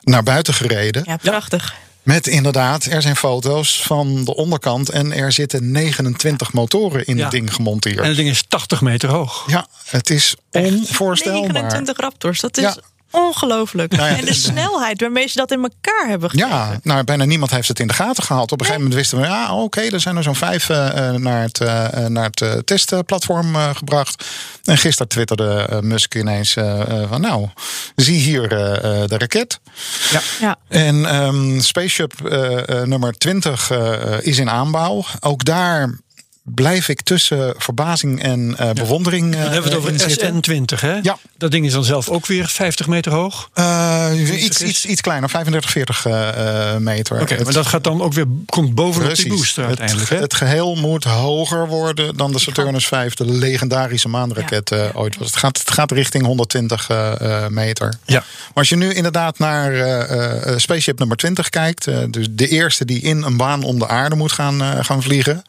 naar 0.01 0.23
buiten 0.23 0.53
gereden. 0.53 1.08
Ja, 1.21 1.31
prachtig. 1.31 1.75
Met 2.03 2.27
inderdaad, 2.27 2.85
er 2.85 3.01
zijn 3.01 3.15
foto's 3.15 3.81
van 3.83 4.23
de 4.25 4.35
onderkant 4.35 4.89
en 4.89 5.13
er 5.13 5.31
zitten 5.31 5.71
29 5.71 6.53
motoren 6.53 7.05
in 7.05 7.15
Ja. 7.17 7.21
het 7.21 7.31
ding 7.31 7.53
gemonteerd. 7.53 7.99
En 7.99 8.07
het 8.07 8.15
ding 8.15 8.29
is 8.29 8.43
80 8.47 8.81
meter 8.81 9.09
hoog. 9.09 9.43
ja, 9.47 9.67
het 9.85 10.09
is 10.09 10.35
onvoorstelbaar. 10.51 11.41
29 11.41 11.97
Raptors, 11.97 12.39
dat 12.39 12.57
is 12.57 12.63
Ja. 12.63 12.75
Ongelooflijk. 13.11 13.91
Nou 13.91 14.09
ja, 14.09 14.17
en 14.17 14.25
de 14.25 14.33
snelheid 14.33 15.01
waarmee 15.01 15.27
ze 15.27 15.37
dat 15.37 15.51
in 15.51 15.61
elkaar 15.61 16.07
hebben 16.07 16.29
gekregen. 16.29 16.55
Ja, 16.55 16.79
nou, 16.83 17.03
bijna 17.03 17.25
niemand 17.25 17.51
heeft 17.51 17.67
het 17.67 17.79
in 17.79 17.87
de 17.87 17.93
gaten 17.93 18.23
gehaald. 18.23 18.51
Op 18.51 18.59
een 18.59 18.65
gegeven 18.65 18.87
moment 18.87 18.99
wisten 19.01 19.19
we, 19.19 19.25
ja, 19.25 19.55
oké, 19.55 19.81
er 19.81 19.99
zijn 19.99 20.17
er 20.17 20.23
zo'n 20.23 20.35
vijf 20.35 20.69
eh, 20.69 21.07
eh, 21.09 21.15
naar 21.15 21.41
het, 21.41 21.61
eh, 21.61 22.05
naar 22.05 22.29
het 22.33 22.67
testplatform 22.67 23.55
eh, 23.55 23.75
gebracht. 23.75 24.25
En 24.63 24.77
gisteren 24.77 25.07
twitterde 25.07 25.67
eh, 25.69 25.79
Musk 25.79 26.15
ineens 26.15 26.53
van, 27.09 27.21
nou, 27.21 27.47
zie 27.95 28.19
hier 28.19 28.51
eh, 28.51 29.01
eh, 29.01 29.09
de 29.09 29.17
raket. 29.17 29.59
Ja. 30.39 30.57
En 30.67 31.05
ehm, 31.05 31.59
Spaceship 31.59 32.25
eh, 32.25 32.81
eh, 32.81 32.87
nummer 32.87 33.13
20 33.17 33.71
eh, 33.71 33.93
eh, 33.93 34.25
is 34.25 34.37
in 34.37 34.49
aanbouw. 34.49 35.05
Ook 35.19 35.45
daar 35.45 35.97
blijf 36.55 36.89
ik 36.89 37.01
tussen 37.01 37.53
verbazing 37.57 38.21
en 38.21 38.55
eh, 38.57 38.71
bewondering 38.71 39.33
eh, 39.35 39.41
Dan 39.41 39.51
hebben 39.51 39.71
we 39.71 39.77
het 39.77 39.85
in 39.87 39.95
over 39.95 40.09
zitten. 40.41 40.77
SN20, 40.77 40.79
hè? 40.79 40.97
Ja. 41.01 41.17
Dat 41.37 41.51
ding 41.51 41.65
is 41.65 41.71
dan 41.71 41.83
zelf 41.83 42.09
ook 42.09 42.25
weer 42.25 42.47
50 42.47 42.87
meter 42.87 43.11
hoog. 43.11 43.49
Eh, 43.53 44.11
iets, 44.43 44.61
iets, 44.61 44.85
iets 44.85 45.01
kleiner, 45.01 45.29
35, 45.29 45.71
40 45.71 46.05
eh, 46.05 46.73
eh, 46.73 46.77
meter. 46.81 47.21
Oké, 47.21 47.43
maar 47.43 47.53
dat 47.53 47.67
gaat 47.67 47.83
dan 47.83 48.01
ook 48.01 48.13
weer, 48.13 48.25
komt 48.45 48.75
bovenop 48.75 49.07
die 49.15 49.15
Precies. 49.15 49.39
booster 49.39 49.65
uiteindelijk, 49.65 50.09
hè? 50.09 50.15
Het, 50.15 50.23
het 50.23 50.33
geheel 50.33 50.75
moet 50.75 51.03
hoger 51.03 51.67
worden 51.67 52.17
dan 52.17 52.31
de 52.31 52.39
Saturnus 52.39 52.87
5, 52.87 53.13
de 53.13 53.25
legendarische 53.25 54.07
maanraket 54.09 54.71
eh, 54.71 54.85
ooit 54.93 55.17
was. 55.17 55.27
Het 55.27 55.35
gaat, 55.35 55.57
het 55.59 55.71
gaat 55.71 55.91
richting 55.91 56.25
120 56.25 56.89
eh, 56.89 57.43
eh, 57.43 57.49
meter. 57.49 57.93
Ja. 58.05 58.19
Maar 58.19 58.53
als 58.53 58.69
je 58.69 58.75
nu 58.75 58.93
inderdaad 58.93 59.39
naar 59.39 59.73
eh, 59.73 60.51
eh, 60.51 60.57
Spaceship 60.57 60.99
nummer 60.99 61.17
20 61.17 61.49
kijkt, 61.49 61.87
eh, 61.87 61.97
dus 62.09 62.27
de 62.31 62.47
eerste 62.47 62.85
die 62.85 63.01
in 63.01 63.23
een 63.23 63.37
baan 63.37 63.63
om 63.63 63.79
de 63.79 63.87
aarde 63.87 64.15
moet 64.15 64.31
gaan, 64.31 64.61
eh, 64.61 64.77
gaan 64.81 65.03
vliegen. 65.03 65.43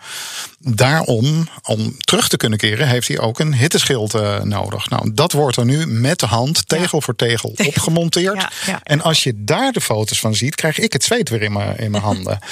Daarom, 0.91 1.49
om 1.63 1.97
terug 2.01 2.29
te 2.29 2.37
kunnen 2.37 2.59
keren, 2.59 2.89
heeft 2.89 3.09
hij 3.09 3.19
ook 3.19 3.39
een 3.41 3.55
hitteschild 3.55 4.15
eh, 4.15 4.43
nodig. 4.43 4.89
Nou, 4.91 5.11
dat 5.15 5.33
wordt 5.33 5.57
er 5.57 5.65
nu 5.65 5.87
met 5.87 6.19
de 6.19 6.27
hand, 6.27 6.69
tegel 6.69 7.01
voor 7.01 7.17
tegel, 7.17 7.55
opgemonteerd. 7.67 8.37
Ja, 8.37 8.51
ja. 8.67 8.81
En 8.83 9.01
als 9.01 9.23
je 9.23 9.33
daar 9.37 9.73
de 9.73 9.81
foto's 9.81 10.21
van 10.21 10.35
ziet, 10.35 10.55
krijg 10.55 10.79
ik 10.79 10.93
het 10.93 11.05
zweet 11.05 11.29
weer 11.29 11.43
in 11.43 11.53
mijn, 11.53 11.79
in 11.79 11.91
mijn 11.91 12.03
handen. 12.03 12.39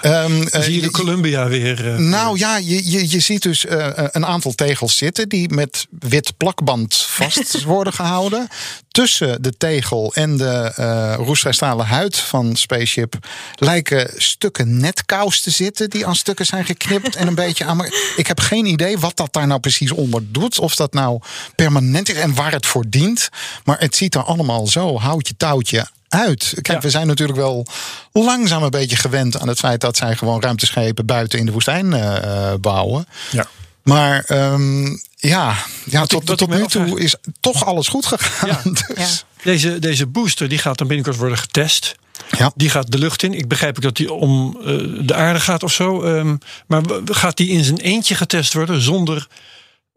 Eh, 0.00 0.24
Zie 0.50 0.74
je 0.74 0.80
de 0.80 0.90
Columbia 0.90 1.48
weer. 1.48 1.92
eh, 1.92 1.98
nou 1.98 2.38
ja, 2.38 2.56
je, 2.56 2.90
je, 2.90 3.10
je 3.10 3.20
ziet 3.20 3.42
dus 3.42 3.64
een 3.68 4.26
aantal 4.26 4.52
tegels 4.52 4.96
zitten 4.96 5.28
die 5.28 5.48
met 5.54 5.86
wit 5.98 6.36
plakband 6.36 6.96
vast 6.96 7.62
worden 7.64 7.92
gehouden. 7.92 8.48
Tussen 8.90 9.42
de 9.42 9.56
tegel 9.56 10.14
en 10.14 10.36
de 10.36 10.72
eh 10.76 11.14
roestvrij 11.16 11.52
stalen 11.52 11.86
huid 11.86 12.16
van 12.16 12.56
Spaceship 12.56 13.14
lijken 13.54 14.10
stukken 14.16 14.76
netkous 14.80 15.40
te 15.40 15.50
zitten 15.50 15.90
die 15.90 16.06
aan 16.06 16.16
stukken 16.16 16.46
zijn 16.46 16.64
geknipt 16.64 17.16
en 17.16 17.26
een 17.26 17.34
beetje 17.34 17.64
aan. 17.64 17.84
Ik 18.16 18.26
heb 18.26 18.40
geen 18.40 18.66
idee 18.66 18.98
wat 18.98 19.16
dat 19.16 19.32
daar 19.32 19.46
nou 19.46 19.60
precies 19.60 19.90
onder 19.92 20.22
doet. 20.32 20.58
Of 20.58 20.74
dat 20.74 20.92
nou 20.92 21.20
permanent 21.54 22.08
is 22.08 22.16
en 22.16 22.34
waar 22.34 22.52
het 22.52 22.66
voor 22.66 22.84
dient. 22.88 23.28
Maar 23.64 23.78
het 23.80 23.96
ziet 23.96 24.14
er 24.14 24.22
allemaal 24.22 24.66
zo 24.66 24.98
houtje 24.98 25.34
touwtje 25.36 25.86
uit. 26.08 26.48
Kijk, 26.54 26.66
Ja. 26.66 26.80
we 26.80 26.90
zijn 26.90 27.06
natuurlijk 27.06 27.38
wel 27.38 27.66
langzaam 28.12 28.62
een 28.62 28.70
beetje 28.70 28.96
gewend 28.96 29.38
aan 29.38 29.48
het 29.48 29.58
feit 29.58 29.80
dat 29.80 29.96
zij 29.96 30.16
gewoon 30.16 30.40
ruimteschepen 30.40 31.06
buiten 31.06 31.38
in 31.38 31.46
de 31.46 31.52
woestijn 31.52 31.92
eh, 31.92 32.54
bouwen. 32.60 33.06
ja. 33.30 33.46
Maar 33.82 34.24
ehm, 34.26 34.96
ja, 35.20 35.54
ja 35.84 36.06
tot, 36.06 36.48
nu 36.48 36.66
toe 36.66 37.00
is 37.00 37.14
toch 37.40 37.64
alles 37.64 37.88
goed 37.88 38.06
gegaan. 38.06 38.48
Ja. 38.48 38.62
Dus, 38.94 39.24
Deze, 39.42 39.78
deze 39.78 40.06
booster 40.06 40.48
die 40.48 40.58
gaat 40.58 40.78
dan 40.78 40.86
binnenkort 40.86 41.16
worden 41.16 41.38
getest. 41.38 41.94
ja. 42.38 42.52
Die 42.54 42.70
gaat 42.70 42.92
de 42.92 42.98
lucht 42.98 43.22
in. 43.22 43.34
Ik 43.34 43.48
begrijp 43.48 43.76
ook 43.76 43.82
dat 43.82 43.96
die 43.96 44.12
om 44.12 44.58
eh, 44.60 44.76
de 45.00 45.14
aarde 45.14 45.40
gaat 45.40 45.62
of 45.62 45.72
zo. 45.72 46.02
Ehm, 46.02 46.36
maar 46.66 46.82
gaat 47.04 47.36
die 47.36 47.48
in 47.48 47.64
zijn 47.64 47.78
eentje 47.78 48.14
getest 48.14 48.52
worden 48.52 48.80
zonder 48.80 49.26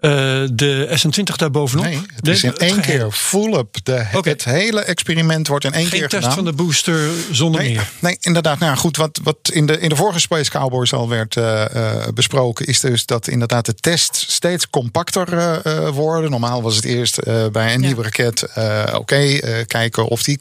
eh, 0.04 0.12
de 0.54 0.98
S20 1.00 1.36
daarbovenop? 1.36 1.86
Nee, 1.86 2.00
het 2.16 2.28
is 2.28 2.44
in 2.44 2.58
één 2.58 2.82
keer 2.82 3.12
full 3.12 3.54
up. 3.54 3.78
De, 3.84 4.06
Oké. 4.14 4.30
Het 4.30 4.44
hele 4.44 4.82
experiment 4.82 5.48
wordt 5.48 5.66
in 5.66 5.74
één 5.74 5.86
Geen 5.88 6.00
keer 6.00 6.10
test 6.10 6.22
gedaan. 6.22 6.36
van 6.36 6.46
de 6.46 6.54
booster 6.54 7.10
zonder 7.32 7.62
Nee, 7.62 7.72
meer. 7.74 7.90
nee, 8.00 8.18
inderdaad. 8.22 8.60
Nou 8.60 8.78
goed, 8.78 8.98
wat, 8.98 9.20
wat 9.24 9.38
in, 9.52 9.66
de, 9.66 9.80
in 9.80 9.90
de 9.90 9.96
vorige 9.96 10.20
Space 10.20 10.50
Cowboys 10.52 10.94
al 10.94 11.10
werd 11.10 11.38
eh, 11.38 11.76
eh, 11.76 12.08
besproken, 12.14 12.66
is 12.66 12.80
dus 12.80 13.06
dat 13.06 13.28
inderdaad 13.28 13.66
de 13.66 13.74
tests 13.76 14.34
steeds 14.34 14.70
compacter 14.70 15.34
eh, 15.38 15.66
eh, 15.88 15.90
worden. 15.90 16.32
Normaal 16.32 16.62
was 16.62 16.76
het 16.76 16.86
eerst 16.86 17.18
eh, 17.18 17.46
bij 17.52 17.74
een 17.74 17.82
Ja. 17.82 17.86
nieuwe 17.88 18.04
raket, 18.04 18.42
eh, 18.44 18.84
oké, 18.94 19.16
eh, 19.16 19.66
kijken 19.68 20.06
of 20.08 20.24
die 20.24 20.38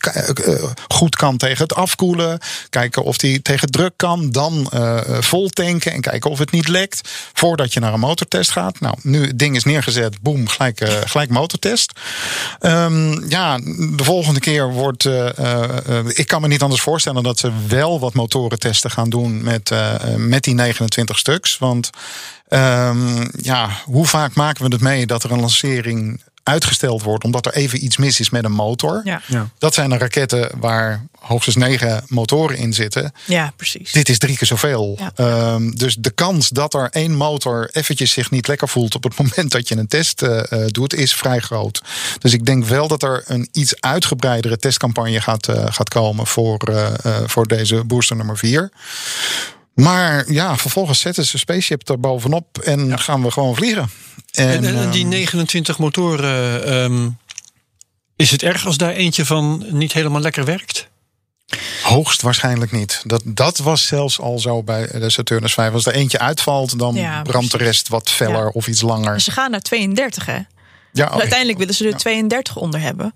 goed 0.89 1.17
kan 1.17 1.37
tegen 1.37 1.63
het 1.63 1.75
afkoelen. 1.75 2.39
Kijken 2.71 3.03
of 3.03 3.17
die 3.17 3.43
tegen 3.43 3.71
druk 3.71 3.93
kan. 3.97 4.31
Dan 4.31 4.71
vol 5.21 5.49
tanken 5.49 5.93
en 5.93 6.01
kijken 6.01 6.31
of 6.31 6.39
het 6.39 6.51
niet 6.51 6.69
lekt. 6.69 7.09
Voordat 7.33 7.73
je 7.73 7.81
naar 7.81 7.93
een 7.93 8.01
motortest 8.01 8.51
gaat. 8.51 8.81
Nou, 8.81 8.95
nu 9.03 9.27
het 9.27 9.39
is 9.57 9.65
neergezet, 9.65 10.21
boem, 10.21 10.49
gelijk, 10.49 10.81
eh, 10.81 10.93
gelijk 11.05 11.31
motortest. 11.31 11.93
Ehm, 12.61 13.29
ja, 13.29 13.59
de 13.97 14.05
volgende 14.05 14.41
keer 14.41 14.73
wordt. 14.73 15.05
eh, 15.05 15.99
eh, 15.99 16.07
ik 16.09 16.27
kan 16.27 16.41
me 16.41 16.49
niet 16.49 16.63
anders 16.63 16.81
voorstellen 16.81 17.23
dat 17.23 17.39
ze 17.39 17.51
wel 17.69 18.01
wat 18.01 18.15
motorentesten 18.15 18.91
gaan 18.91 19.11
doen 19.11 19.43
met, 19.43 19.71
met 20.17 20.45
die 20.45 20.55
29 20.55 21.19
stuks. 21.19 21.59
Want 21.59 21.91
ehm, 22.49 23.27
ja, 23.37 23.69
hoe 23.85 24.07
vaak 24.07 24.35
maken 24.35 24.65
we 24.65 24.73
het 24.73 24.83
mee 24.83 25.07
dat 25.07 25.23
er 25.23 25.33
een 25.33 25.41
lancering 25.41 26.21
uitgesteld 26.43 27.03
wordt 27.03 27.25
omdat 27.25 27.47
er 27.47 27.53
even 27.53 27.85
iets 27.85 27.97
mis 27.97 28.21
is 28.21 28.31
met 28.31 28.45
een 28.45 28.53
motor? 28.53 29.01
Ja. 29.05 29.21
Ja. 29.27 29.49
Dat 29.59 29.75
zijn 29.75 29.91
de 29.91 29.99
raketten 29.99 30.51
waar 30.61 31.07
hoogstens 31.19 31.57
negen 31.57 32.05
motoren 32.07 32.57
in 32.57 32.73
zitten. 32.73 33.13
ja, 33.27 33.53
precies. 33.57 33.93
Dit 33.93 34.09
is 34.09 34.19
drie 34.19 34.37
keer 34.37 34.47
zoveel. 34.47 34.99
Ja. 34.99 35.13
Ehm, 35.15 35.71
dus 35.71 35.97
de 35.99 36.11
kans 36.11 36.49
dat 36.49 36.75
er 36.75 36.89
één 36.91 37.15
motor 37.15 37.71
eventjes 37.73 38.11
zich 38.11 38.31
niet 38.31 38.49
lekker 38.49 38.69
voelt 38.69 38.95
op 38.95 39.03
het 39.03 39.19
moment 39.23 39.51
dat 39.51 39.69
je 39.69 39.77
een 39.77 39.89
test 39.89 40.23
eh, 40.23 40.53
eh, 40.53 40.69
doet, 40.69 40.95
is 40.95 41.15
vrij 41.15 41.41
groot. 41.41 41.83
Dus 42.19 42.33
ik 42.33 42.47
denk 42.47 42.65
wel 42.65 42.89
dat 42.89 43.03
er 43.03 43.23
een 43.27 43.49
iets 43.53 43.81
uitgebreidere 43.81 44.57
testcampagne 44.57 45.21
gaat, 45.21 45.49
eh, 45.49 45.65
gaat 45.69 45.89
komen 45.89 46.27
voor, 46.27 46.59
eh, 46.59 47.05
eh, 47.05 47.17
voor 47.27 47.47
deze 47.47 47.85
booster 47.85 48.17
nummer 48.17 48.39
4. 48.39 48.71
Maar 49.75 50.33
ja, 50.33 50.57
vervolgens 50.57 51.01
zetten 51.01 51.25
ze 51.25 51.39
Spaceship 51.39 51.89
er 51.89 52.01
bovenop 52.01 52.59
en 52.59 52.99
gaan 52.99 53.23
we 53.23 53.31
gewoon 53.31 53.55
vliegen. 53.55 53.91
En, 54.33 54.49
En, 54.49 54.65
en, 54.65 54.77
en 54.77 54.91
die 54.91 55.01
ehm, 55.01 55.09
29 55.09 55.79
motoren, 55.79 56.65
ehm, 56.65 57.09
is 58.17 58.31
het 58.31 58.43
erg 58.43 58.67
als 58.67 58.77
daar 58.77 58.93
eentje 58.93 59.25
van 59.25 59.65
niet 59.69 59.93
helemaal 59.93 60.21
lekker 60.21 60.45
werkt? 60.45 60.91
Hoogstwaarschijnlijk 61.83 62.73
niet. 62.73 63.03
Dat, 63.07 63.23
dat 63.25 63.59
was 63.59 63.87
zelfs 63.87 64.21
al 64.21 64.39
zo 64.39 64.63
bij 64.63 64.87
de 64.87 65.11
Saturnus 65.11 65.53
5. 65.55 65.73
Als 65.73 65.87
er 65.87 65.95
eentje 65.95 66.19
uitvalt, 66.19 66.79
dan 66.79 66.95
Ja, 66.95 67.23
brandt 67.23 67.51
de 67.51 67.59
rest 67.59 67.89
wat 67.89 68.11
feller 68.11 68.43
Ja. 68.45 68.49
of 68.53 68.67
iets 68.67 68.81
langer. 68.81 69.21
Ze 69.21 69.31
gaan 69.31 69.51
naar 69.51 69.61
32, 69.61 70.27
hè? 70.27 70.39
Ja, 70.93 71.11
Uiteindelijk 71.11 71.59
willen 71.59 71.75
ze 71.75 71.89
er 71.89 71.97
32 71.97 72.57
onder 72.57 72.81
hebben. 72.81 73.15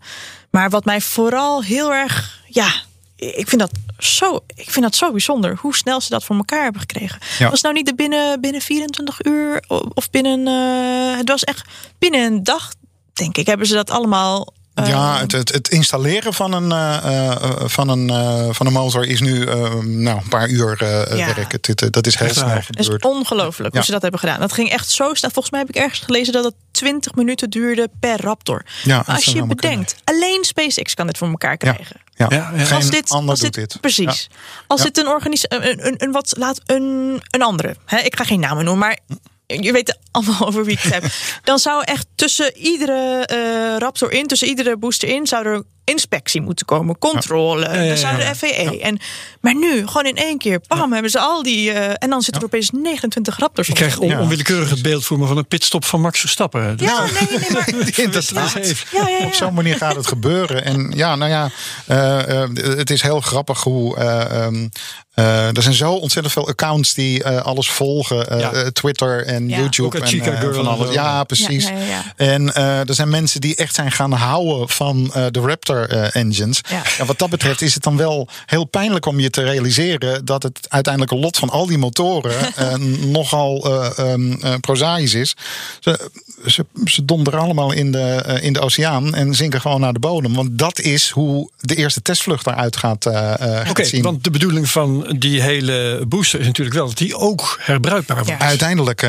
Maar 0.51 0.71
wat 0.71 0.85
mij 0.85 1.01
vooral 1.01 1.63
heel 1.63 1.93
erg. 1.93 2.41
Ja, 2.49 2.73
ik 3.17 3.49
vind 3.49 3.61
dat 3.61 3.71
zo, 3.99 4.41
ik 4.55 4.71
vind 4.71 4.85
dat 4.85 4.95
zo 4.95 5.11
bijzonder. 5.11 5.57
Hoe 5.61 5.77
snel 5.77 6.01
ze 6.01 6.09
dat 6.09 6.25
voor 6.25 6.37
elkaar 6.37 6.63
hebben 6.63 6.81
gekregen. 6.81 7.19
Ja. 7.39 7.45
Was 7.45 7.53
het 7.53 7.63
nou 7.63 7.75
niet 7.75 7.87
de 7.87 7.95
binnen, 7.95 8.41
binnen 8.41 8.61
24 8.61 9.25
uur 9.25 9.65
of 9.95 10.11
binnen. 10.11 10.47
eh, 10.47 11.17
het 11.17 11.29
was 11.29 11.45
echt 11.45 11.69
binnen 11.99 12.21
een 12.21 12.43
dag, 12.43 12.73
denk 13.13 13.37
ik, 13.37 13.47
hebben 13.47 13.67
ze 13.67 13.75
dat 13.75 13.91
allemaal. 13.91 14.53
Ja, 14.85 15.19
het, 15.19 15.33
het, 15.33 15.53
het 15.53 15.69
installeren 15.69 16.35
van 16.35 16.53
een, 16.53 16.73
eh, 16.73 16.97
eh, 16.97 17.31
eh, 17.33 17.51
van, 17.69 17.89
een, 17.89 18.11
eh, 18.11 18.49
van 18.51 18.67
een 18.67 18.73
motor 18.73 19.07
is 19.07 19.21
nu 19.21 19.45
eh, 19.47 19.75
nou, 19.83 20.19
een 20.23 20.29
paar 20.29 20.49
uur 20.49 20.83
eh, 20.83 21.17
Ja. 21.19 21.35
werk. 21.35 21.53
Het, 21.53 21.67
het- 21.67 21.93
dat 21.93 22.07
is 22.07 22.17
heel 22.19 22.27
Echt 22.27 22.37
snel 22.37 22.49
waar. 22.49 22.65
Het 22.67 22.79
is 22.79 22.85
gebeurd. 22.85 23.05
ongelooflijk 23.05 23.75
hoe 23.75 23.85
ze 23.85 23.91
dat 23.91 24.03
hebben 24.03 24.21
gedaan. 24.21 24.41
Dat 24.41 24.53
ging 24.53 24.71
echt 24.71 24.89
zo 24.91 25.15
snel. 25.15 25.31
Volgens 25.31 25.51
mij 25.51 25.61
heb 25.61 25.69
ik 25.69 25.77
ergens 25.83 26.01
gelezen 26.01 26.33
dat 26.33 26.45
het 26.45 26.55
20 26.71 27.15
minuten 27.15 27.51
duurde 27.51 27.89
per 28.01 28.21
Raptor. 28.21 28.65
Ja, 28.83 29.05
als 29.07 29.25
je 29.25 29.47
bedenkt, 29.47 29.97
alleen 30.05 30.45
SpaceX 30.45 30.95
kan 30.95 31.07
dit 31.07 31.19
voor 31.19 31.29
elkaar 31.29 31.57
krijgen. 31.57 31.97
Ja, 32.15 32.27
Ja, 32.29 32.51
ja. 32.55 32.65
Geen 32.65 32.77
als 32.77 32.91
dit, 32.91 33.09
ander 33.11 33.31
als 33.31 33.41
doet 33.41 33.55
dit, 33.55 33.71
dit. 33.73 33.81
Precies. 33.81 34.29
Als 34.67 34.81
Ja. 34.81 34.87
dit 34.87 34.99
een 34.99 35.09
organisatie, 35.09 35.71
een, 35.71 35.87
een, 35.87 35.95
een, 35.99 36.13
wat, 36.13 36.35
laat 36.39 36.61
een, 36.67 37.21
een 37.31 37.43
andere, 37.43 37.77
hè, 37.85 37.99
ik 37.99 38.17
ga 38.17 38.25
geen 38.25 38.41
namen 38.41 38.65
noemen, 38.65 38.87
maar 38.89 38.99
je 39.47 39.73
weet 39.73 39.99
allemaal 40.11 40.47
over 40.47 40.65
wie 40.65 40.77
ik 40.77 40.83
het 40.83 40.93
heb. 40.93 41.05
Dan 41.45 41.59
zou 41.59 41.83
echt 41.85 42.07
tussen 42.15 42.57
iedere 42.57 43.27
eh, 43.27 43.77
Raptor 43.79 44.13
in, 44.13 44.27
tussen 44.27 44.49
iedere 44.49 44.77
booster 44.77 45.09
in, 45.09 45.27
zou 45.27 45.47
er 45.47 45.63
inspectie 45.91 46.41
moeten 46.41 46.67
komen, 46.67 46.99
controle. 46.99 47.65
Ja, 47.65 47.75
ja, 47.75 47.89
Dan 47.89 47.97
zou 47.97 48.19
ja. 48.21 48.29
de 48.29 48.35
FAA. 48.37 48.79
En, 48.81 48.99
maar 49.41 49.55
nu, 49.55 49.87
gewoon 49.87 50.07
in 50.07 50.17
één 50.17 50.39
keer, 50.39 50.61
bam, 50.69 50.93
hebben 50.93 51.11
ze 51.11 51.19
al 51.19 51.43
die. 51.43 51.73
eh, 51.73 51.91
en 51.99 52.11
dan 52.11 52.23
zitten 52.23 52.43
er 52.43 52.49
opeens 52.49 52.71
29 52.71 53.39
Raptors 53.39 53.69
Ik 53.69 53.73
op. 53.75 53.79
krijg 53.81 53.99
on- 53.99 54.09
Ja. 54.09 54.21
onwillekeurig 54.21 54.71
het 54.71 54.83
beeld 54.83 55.05
voor 55.05 55.19
me 55.19 55.27
van 55.27 55.37
een 55.37 55.47
pitstop 55.47 55.85
van 55.85 56.01
Max 56.01 56.21
Verstappen. 56.21 56.77
Dus 56.77 56.89
Ja, 56.89 57.01
nee, 57.05 57.39
nee, 57.41 57.51
maar. 57.53 57.69
Inderdaad. 58.05 58.55
even. 58.55 58.87
Ja, 58.99 59.09
ja, 59.09 59.17
ja. 59.19 59.25
Op 59.27 59.35
zo'n 59.35 59.55
manier 59.55 59.77
gaat 59.77 59.97
het 59.97 60.07
gebeuren. 60.07 60.65
En 60.65 60.93
ja, 60.97 61.17
nou 61.17 61.31
ja, 61.31 61.51
eh, 61.87 62.43
eh, 62.43 62.49
het 62.55 62.91
is 62.91 63.03
heel 63.03 63.21
grappig 63.21 63.63
hoe. 63.63 63.97
eh, 63.97 64.45
ehm, 64.45 64.69
eh, 65.15 65.57
er 65.57 65.63
zijn 65.63 65.75
zo 65.75 65.93
ontzettend 65.93 66.35
veel 66.35 66.49
accounts 66.49 66.95
die 66.95 67.23
eh, 67.23 67.43
alles 67.43 67.71
volgen. 67.71 68.39
Ja. 68.39 68.71
Twitter 68.73 69.25
en 69.27 69.49
Ja. 69.49 69.57
YouTube. 69.59 69.99
En, 70.01 70.07
Chica 70.07 70.37
Girl 70.37 70.55
van 70.55 70.65
en 70.67 70.71
alles. 70.71 70.95
Ja, 70.95 71.25
precies. 71.25 71.65
Ja, 71.69 71.71
ja, 71.79 71.85
ja. 71.85 72.03
En 72.17 72.55
eh, 72.55 72.89
er 72.89 72.95
zijn 72.95 73.09
mensen 73.09 73.41
die 73.41 73.57
echt 73.57 73.75
zijn 73.75 73.93
gaan 73.93 74.13
houden 74.13 74.69
van 74.69 75.11
eh, 75.15 75.25
de 75.31 75.41
Raptor 75.41 75.76
eh, 75.85 76.23
engines. 76.23 76.61
Ja. 76.71 76.83
Ja, 76.99 77.05
wat 77.05 77.19
dat 77.19 77.31
betreft 77.31 77.63
is 77.63 77.75
het 77.75 77.83
dan 77.83 77.97
wel 77.97 78.29
heel 78.47 78.65
pijnlijk 78.65 79.07
om 79.07 79.21
je 79.21 79.31
te 79.31 79.43
realiseren 79.43 80.25
dat 80.25 80.43
het 80.43 80.67
uiteindelijke 80.69 81.17
lot 81.17 81.37
van 81.37 81.51
al 81.51 81.67
die 81.67 81.79
motoren 81.79 82.35
eh, 82.57 82.75
nogal 83.01 83.65
eh, 83.65 83.99
ehm, 83.99 84.33
eh, 84.33 84.55
prozaïs 84.61 85.15
is. 85.15 85.35
Ze, 85.81 86.11
ze, 86.47 86.67
ze 86.85 87.05
donderen 87.05 87.41
allemaal 87.41 87.73
in 87.73 87.93
de, 87.93 88.39
in 88.41 88.53
de 88.53 88.61
oceaan 88.61 89.15
en 89.15 89.35
zinken 89.35 89.61
gewoon 89.61 89.81
naar 89.81 89.93
de 89.93 89.99
bodem. 89.99 90.35
Want 90.35 90.59
dat 90.59 90.81
is 90.81 91.11
hoe 91.11 91.51
de 91.61 91.75
eerste 91.75 92.03
testvlucht 92.03 92.47
eruit 92.47 92.77
gaat, 92.77 93.07
eh 93.07 93.27
eh, 93.41 93.57
gaat 93.57 93.71
Oké, 93.71 93.85
zien. 93.85 94.03
want 94.03 94.25
de 94.25 94.31
bedoeling 94.31 94.71
van 94.71 95.15
die 95.19 95.43
hele 95.43 96.05
booster 96.09 96.41
is 96.41 96.47
natuurlijk 96.47 96.77
wel 96.77 96.87
dat 96.87 96.99
die 96.99 97.17
ook 97.17 97.59
herbruikbaar 97.61 98.17
wordt. 98.25 98.41
Ja. 98.41 98.47
Uiteindelijk 98.47 99.01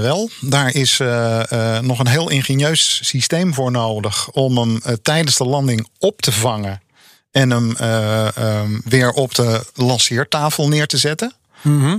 wel. 0.00 0.30
Daar 0.40 0.74
is 0.74 1.00
eh, 1.00 1.76
eh, 1.76 1.82
nog 1.82 1.98
een 1.98 2.06
heel 2.06 2.30
ingenieus 2.30 3.00
systeem 3.02 3.54
voor 3.54 3.70
nodig 3.70 4.30
om 4.30 4.58
hem 4.58 4.80
tijdens 5.02 5.36
de 5.36 5.44
landing 5.44 5.88
op 6.00 6.20
te 6.20 6.32
vangen 6.32 6.82
en 7.30 7.50
hem 7.50 7.76
eh, 7.76 8.36
ehm, 8.36 8.80
weer 8.84 9.10
op 9.10 9.34
de 9.34 9.64
lanceertafel 9.74 10.68
neer 10.68 10.86
te 10.86 10.98
zetten. 10.98 11.34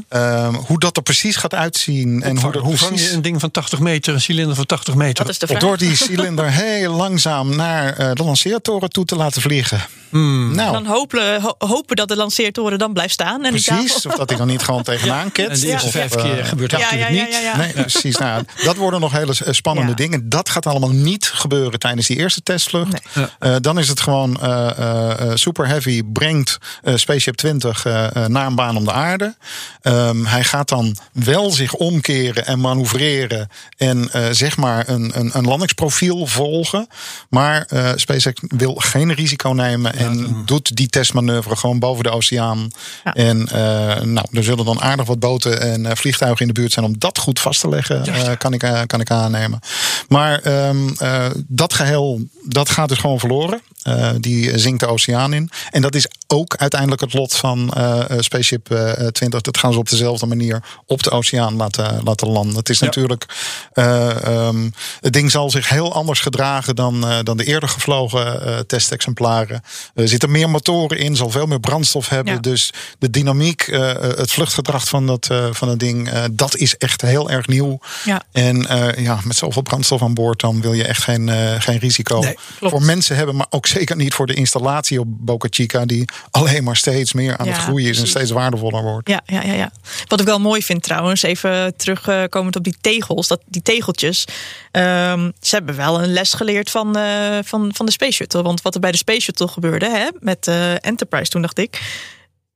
Ehm, 0.09 0.53
hoe 0.53 0.79
dat 0.79 0.97
er 0.97 1.03
precies 1.03 1.35
gaat 1.35 1.53
uitzien 1.53 2.23
en 2.23 2.39
hoe 2.41 2.57
hoe 2.57 2.77
vang 2.77 2.91
precies. 2.91 3.09
je 3.09 3.15
een 3.15 3.21
ding 3.21 3.39
van 3.39 3.51
80 3.51 3.79
meter, 3.79 4.13
een 4.13 4.21
cilinder 4.21 4.55
van 4.55 4.65
80 4.65 4.95
meter? 4.95 5.23
Dat 5.25 5.33
is 5.33 5.39
de 5.39 5.47
vraag. 5.47 5.59
Door 5.59 5.77
die 5.77 5.95
cilinder 5.95 6.51
heel 6.63 6.93
langzaam 6.93 7.55
naar 7.55 7.93
eh, 7.97 8.11
de 8.13 8.23
lanceertoren 8.23 8.89
toe 8.89 9.05
te 9.05 9.15
laten 9.15 9.41
vliegen. 9.41 9.79
Nou, 10.11 10.71
Dan 10.71 10.85
hopen, 10.85 11.41
ho- 11.41 11.55
hopen 11.57 11.95
dat 11.95 12.07
de 12.07 12.15
lanceertoren 12.15 12.77
dan 12.79 12.93
blijft 12.93 13.13
staan. 13.13 13.43
En 13.45 13.51
precies. 13.51 14.05
of 14.05 14.15
dat 14.15 14.29
hij 14.29 14.37
dan 14.37 14.47
niet 14.47 14.61
gewoon 14.61 14.83
tegenaan 14.83 15.31
ketst. 15.41 15.51
en 15.61 15.67
de 15.67 15.73
eerste 15.73 15.87
of, 15.87 15.93
vijf 15.93 16.15
eh, 16.15 16.23
keer 16.23 16.45
gebeurt 16.45 16.71
dat 16.71 16.79
Ja, 16.79 16.85
natuurlijk 16.91 17.15
ja, 17.17 17.23
niet. 17.23 17.33
ja, 17.33 17.39
ja, 17.39 17.51
ja. 17.51 17.57
Nee, 17.57 17.71
precies. 17.73 18.17
Nou, 18.17 18.43
dat 18.63 18.75
worden 18.75 18.99
nog 18.99 19.11
hele 19.11 19.33
eh, 19.45 19.53
spannende 19.53 19.89
Ja. 19.89 19.95
dingen. 19.95 20.29
Dat 20.29 20.49
gaat 20.49 20.65
allemaal 20.65 20.89
niet 20.91 21.25
gebeuren 21.33 21.79
tijdens 21.79 22.07
die 22.07 22.17
eerste 22.17 22.41
testvlucht. 22.43 22.91
Nee. 23.15 23.25
Eh, 23.39 23.55
dan 23.61 23.79
is 23.79 23.87
het 23.87 24.01
gewoon 24.01 24.41
eh, 24.41 24.69
eh, 24.77 25.11
eh, 25.21 25.35
Super 25.35 25.67
Heavy 25.67 26.03
brengt 26.03 26.57
eh, 26.83 26.95
Spaceship 26.95 27.35
20 27.35 27.85
eh, 27.85 28.15
eh, 28.15 28.25
naar 28.25 28.45
een 28.47 28.55
baan 28.55 28.77
om 28.77 28.85
de 28.85 28.91
aarde. 28.91 29.35
Ehm, 29.81 30.25
hij 30.25 30.43
gaat 30.43 30.69
dan 30.69 30.95
wel 31.13 31.51
zich 31.51 31.73
omkeren 31.73 32.45
en 32.45 32.59
manoeuvreren 32.59 33.49
en 33.77 34.11
eh, 34.11 34.25
zeg 34.31 34.57
maar 34.57 34.89
een, 34.89 35.11
een, 35.13 35.29
een 35.33 35.45
landingsprofiel 35.45 36.25
volgen. 36.25 36.87
Maar 37.29 37.65
eh, 37.67 37.91
SpaceX 37.95 38.41
wil 38.47 38.73
geen 38.73 39.13
risico 39.13 39.49
nemen 39.49 39.93
en 39.93 40.41
doet 40.45 40.75
die 40.75 40.87
testmanoeuvre 40.87 41.55
gewoon 41.55 41.79
boven 41.79 42.03
de 42.03 42.09
oceaan. 42.09 42.67
Ja. 43.03 43.13
En 43.13 43.47
eh, 43.47 44.01
nou, 44.01 44.27
er 44.31 44.43
zullen 44.43 44.65
dan 44.65 44.81
aardig 44.81 45.05
wat 45.05 45.19
boten 45.19 45.61
en 45.61 45.97
vliegtuigen 45.97 46.41
in 46.41 46.47
de 46.47 46.59
buurt 46.59 46.71
zijn 46.71 46.85
om 46.85 46.99
dat 46.99 47.17
goed 47.17 47.39
vast 47.39 47.59
te 47.61 47.69
leggen, 47.69 48.05
eh, 48.05 48.37
kan, 48.37 48.53
ik, 48.53 48.83
kan 48.85 48.99
ik 48.99 49.11
aannemen. 49.11 49.59
Maar 50.07 50.39
ehm, 50.39 50.89
eh, 50.97 51.25
dat 51.47 51.73
geheel, 51.73 52.21
dat 52.43 52.69
gaat 52.69 52.89
dus 52.89 52.97
gewoon 52.97 53.19
verloren. 53.19 53.61
Eh, 53.81 54.09
die 54.19 54.57
zinkt 54.59 54.79
de 54.79 54.87
oceaan 54.87 55.33
in. 55.33 55.49
En 55.69 55.81
dat 55.81 55.95
is 55.95 56.07
ook 56.27 56.55
uiteindelijk 56.55 57.01
het 57.01 57.13
lot 57.13 57.33
van 57.35 57.73
eh, 57.73 57.99
eh, 57.99 58.19
Spaceship 58.19 58.71
eh, 58.71 59.07
20. 59.07 59.41
Dat 59.41 59.57
gaan 59.57 59.73
ze 59.73 59.79
op 59.79 59.89
dezelfde 59.89 60.25
manier 60.25 60.63
op 60.85 61.03
de 61.03 61.09
oceaan 61.11 61.55
laten, 61.55 62.01
laten 62.03 62.27
landen. 62.27 62.55
Het 62.55 62.69
is 62.69 62.79
Ja. 62.79 62.85
natuurlijk. 62.85 63.25
eh, 63.73 64.23
ehm, 64.25 64.69
het 64.99 65.13
ding 65.13 65.31
zal 65.31 65.49
zich 65.49 65.69
heel 65.69 65.93
anders 65.93 66.19
gedragen 66.19 66.75
dan, 66.75 67.07
eh, 67.07 67.17
dan 67.23 67.37
de 67.37 67.43
eerder 67.45 67.69
gevlogen 67.69 68.45
eh, 68.45 68.59
testexemplaren. 68.59 69.63
Er 69.95 70.07
zitten 70.07 70.31
meer 70.31 70.49
motoren 70.49 70.97
in, 70.97 71.15
zal 71.15 71.29
veel 71.29 71.45
meer 71.45 71.59
brandstof 71.59 72.09
hebben. 72.09 72.33
Ja. 72.33 72.39
Dus 72.39 72.73
de 72.99 73.09
dynamiek, 73.09 73.61
eh, 73.61 73.93
het 73.99 74.31
vluchtgedrag 74.31 74.87
van 74.87 75.07
dat, 75.07 75.27
eh, 75.31 75.45
van 75.51 75.67
dat 75.67 75.79
ding, 75.79 76.09
eh, 76.09 76.23
dat 76.31 76.55
is 76.55 76.77
echt 76.77 77.01
heel 77.01 77.29
erg 77.29 77.47
nieuw. 77.47 77.79
Ja. 78.03 78.21
En 78.31 78.67
eh, 78.67 79.03
ja, 79.03 79.19
met 79.23 79.35
zoveel 79.37 79.61
brandstof 79.61 80.01
aan 80.01 80.13
boord, 80.13 80.39
dan 80.39 80.61
wil 80.61 80.73
je 80.73 80.83
echt 80.83 81.03
geen, 81.03 81.29
eh, 81.29 81.55
geen 81.61 81.77
risico 81.79 82.19
Nee, 82.19 82.35
voor 82.59 82.81
mensen 82.81 83.15
hebben, 83.15 83.35
maar 83.35 83.47
ook 83.49 83.67
zeker 83.71 83.95
niet 83.95 84.13
voor 84.13 84.27
de 84.27 84.33
installatie 84.33 84.99
op 84.99 85.05
Boca 85.09 85.47
Chica, 85.51 85.85
die 85.85 86.05
alleen 86.31 86.63
maar 86.63 86.75
steeds 86.75 87.13
meer 87.13 87.37
aan 87.37 87.45
Ja, 87.45 87.51
het 87.51 87.61
groeien 87.61 87.89
is 87.89 87.99
en 87.99 88.07
steeds 88.07 88.31
waardevoller 88.31 88.83
wordt. 88.83 89.09
Ja, 89.09 89.21
ja, 89.25 89.43
ja, 89.43 89.53
ja. 89.53 89.71
Wat 90.07 90.19
ik 90.19 90.25
wel 90.25 90.39
mooi 90.39 90.63
vind 90.63 90.83
trouwens, 90.83 91.21
even 91.21 91.75
terugkomend 91.77 92.55
op 92.55 92.63
die 92.63 92.75
tegels, 92.81 93.27
dat, 93.27 93.41
die 93.45 93.61
tegeltjes. 93.61 94.25
Ehm, 94.71 95.31
ze 95.39 95.55
hebben 95.55 95.75
wel 95.75 96.03
een 96.03 96.13
les 96.13 96.33
geleerd 96.33 96.69
van, 96.69 96.97
eh, 96.97 97.37
van, 97.43 97.71
van 97.73 97.85
de 97.85 97.91
Space 97.91 98.11
Shuttle. 98.11 98.41
Want 98.43 98.61
wat 98.61 98.73
er 98.75 98.81
bij 98.81 98.91
de 98.91 98.97
Space 98.97 99.21
Shuttle 99.21 99.47
gebeurde 99.47 99.89
hè, 99.89 100.07
met 100.19 100.47
eh, 100.47 100.85
Enterprise 100.85 101.31
toen, 101.31 101.41
dacht 101.41 101.57
ik. 101.59 101.81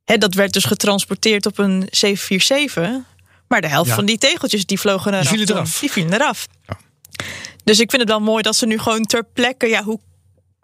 Hè, 0.04 0.18
dat 0.18 0.34
werd 0.34 0.54
dus 0.54 0.64
getransporteerd 0.64 1.46
op 1.46 1.58
een 1.58 1.88
747. 1.92 2.90
Maar 3.48 3.62
de 3.62 3.68
helft 3.68 3.90
Ja. 3.90 3.96
van 3.96 4.06
die 4.06 4.18
tegeltjes 4.18 4.66
die 4.66 4.80
vlogen 4.80 5.14
eraf. 5.14 5.28
vielen 5.28 5.46
toen. 5.46 5.56
eraf. 5.56 5.80
Die 5.80 5.92
vielen 5.92 6.14
eraf. 6.14 6.48
Dus 7.64 7.80
ik 7.80 7.90
vind 7.90 8.02
het 8.02 8.12
wel 8.12 8.20
mooi 8.20 8.42
dat 8.44 8.56
ze 8.56 8.66
nu 8.66 8.78
gewoon 8.78 9.04
ter 9.04 9.24
plekke, 9.34 9.68
ja, 9.68 9.84
hoe, 9.84 10.00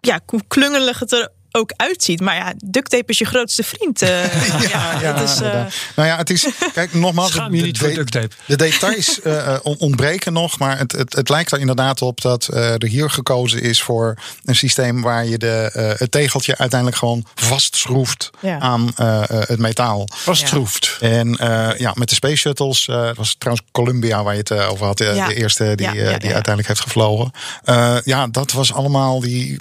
ja, 0.06 0.20
hoe 0.26 0.40
klungelig 0.48 0.98
het 0.98 1.12
er 1.12 1.28
ook 1.52 1.72
uitziet. 1.76 2.20
Maar 2.20 2.34
ja, 2.34 2.52
duct 2.64 2.90
tape 2.90 3.04
is 3.12 3.18
je 3.18 3.24
grootste 3.24 3.62
vriend. 3.62 4.02
eh. 4.02 4.70
ja, 5.02 5.12
dat 5.12 5.28
is, 5.28 5.40
eh, 5.40 5.52
nou 5.96 6.08
ja, 6.08 6.16
het 6.16 6.30
is. 6.30 6.46
Kijk, 6.72 6.94
nogmaals. 6.94 7.30
Schaam 7.32 7.54
je 7.54 7.60
de- 7.60 7.66
niet 7.66 7.78
voor 7.78 7.88
duct 7.88 8.12
tape. 8.12 8.28
De 8.46 8.56
details 8.56 9.20
eh, 9.22 9.56
on- 9.62 9.78
ontbreken 9.78 10.32
nog, 10.32 10.58
maar 10.58 10.78
het, 10.78 10.92
het, 10.92 11.14
het 11.14 11.28
lijkt 11.28 11.52
er 11.52 11.58
inderdaad 11.60 12.02
op 12.02 12.20
dat 12.20 12.48
eh, 12.48 12.72
er 12.72 12.86
hier 12.86 13.10
gekozen 13.10 13.62
is 13.62 13.82
voor 13.82 14.14
een 14.44 14.56
systeem 14.56 15.02
waar 15.02 15.26
je 15.26 15.38
de, 15.38 15.70
eh, 15.72 15.98
het 15.98 16.10
tegeltje 16.10 16.58
uiteindelijk 16.58 16.98
gewoon 16.98 17.26
vastschroeft 17.34 18.30
Ja. 18.40 18.58
aan 18.58 18.92
het 18.96 19.58
metaal. 19.58 20.08
Vastschroefd. 20.14 20.96
En 21.00 21.36
eh, 21.36 21.78
ja, 21.78 21.92
met 21.94 22.08
de 22.08 22.14
Space 22.14 22.36
Shuttles, 22.36 22.88
eh, 22.88 23.06
het 23.06 23.16
was 23.16 23.34
trouwens 23.38 23.66
Columbia 23.72 24.22
waar 24.22 24.32
je 24.34 24.38
het 24.38 24.52
over 24.52 24.86
had, 24.86 24.98
Ja. 24.98 25.26
de 25.26 25.34
eerste 25.34 25.72
die, 25.74 25.86
Ja, 25.86 25.92
ja, 25.92 26.02
die 26.18 26.32
uiteindelijk 26.34 26.68
heeft 26.68 26.80
gevlogen. 26.80 27.30
Eh, 27.64 27.96
ja, 28.04 28.26
dat 28.26 28.52
was 28.52 28.72
allemaal 28.72 29.20
die 29.20 29.60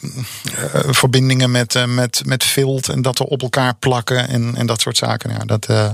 eh, 0.55 0.79
verbindingen 0.89 1.51
met, 1.51 1.75
met, 1.87 2.21
met 2.25 2.43
vilt 2.43 2.89
en 2.89 3.01
dat 3.01 3.19
er 3.19 3.25
op 3.25 3.41
elkaar 3.41 3.75
plakken 3.75 4.27
en, 4.27 4.55
en 4.55 4.65
dat 4.65 4.81
soort 4.81 4.97
zaken. 4.97 5.31
Ja, 5.31 5.45
dat, 5.45 5.65
eh, 5.65 5.89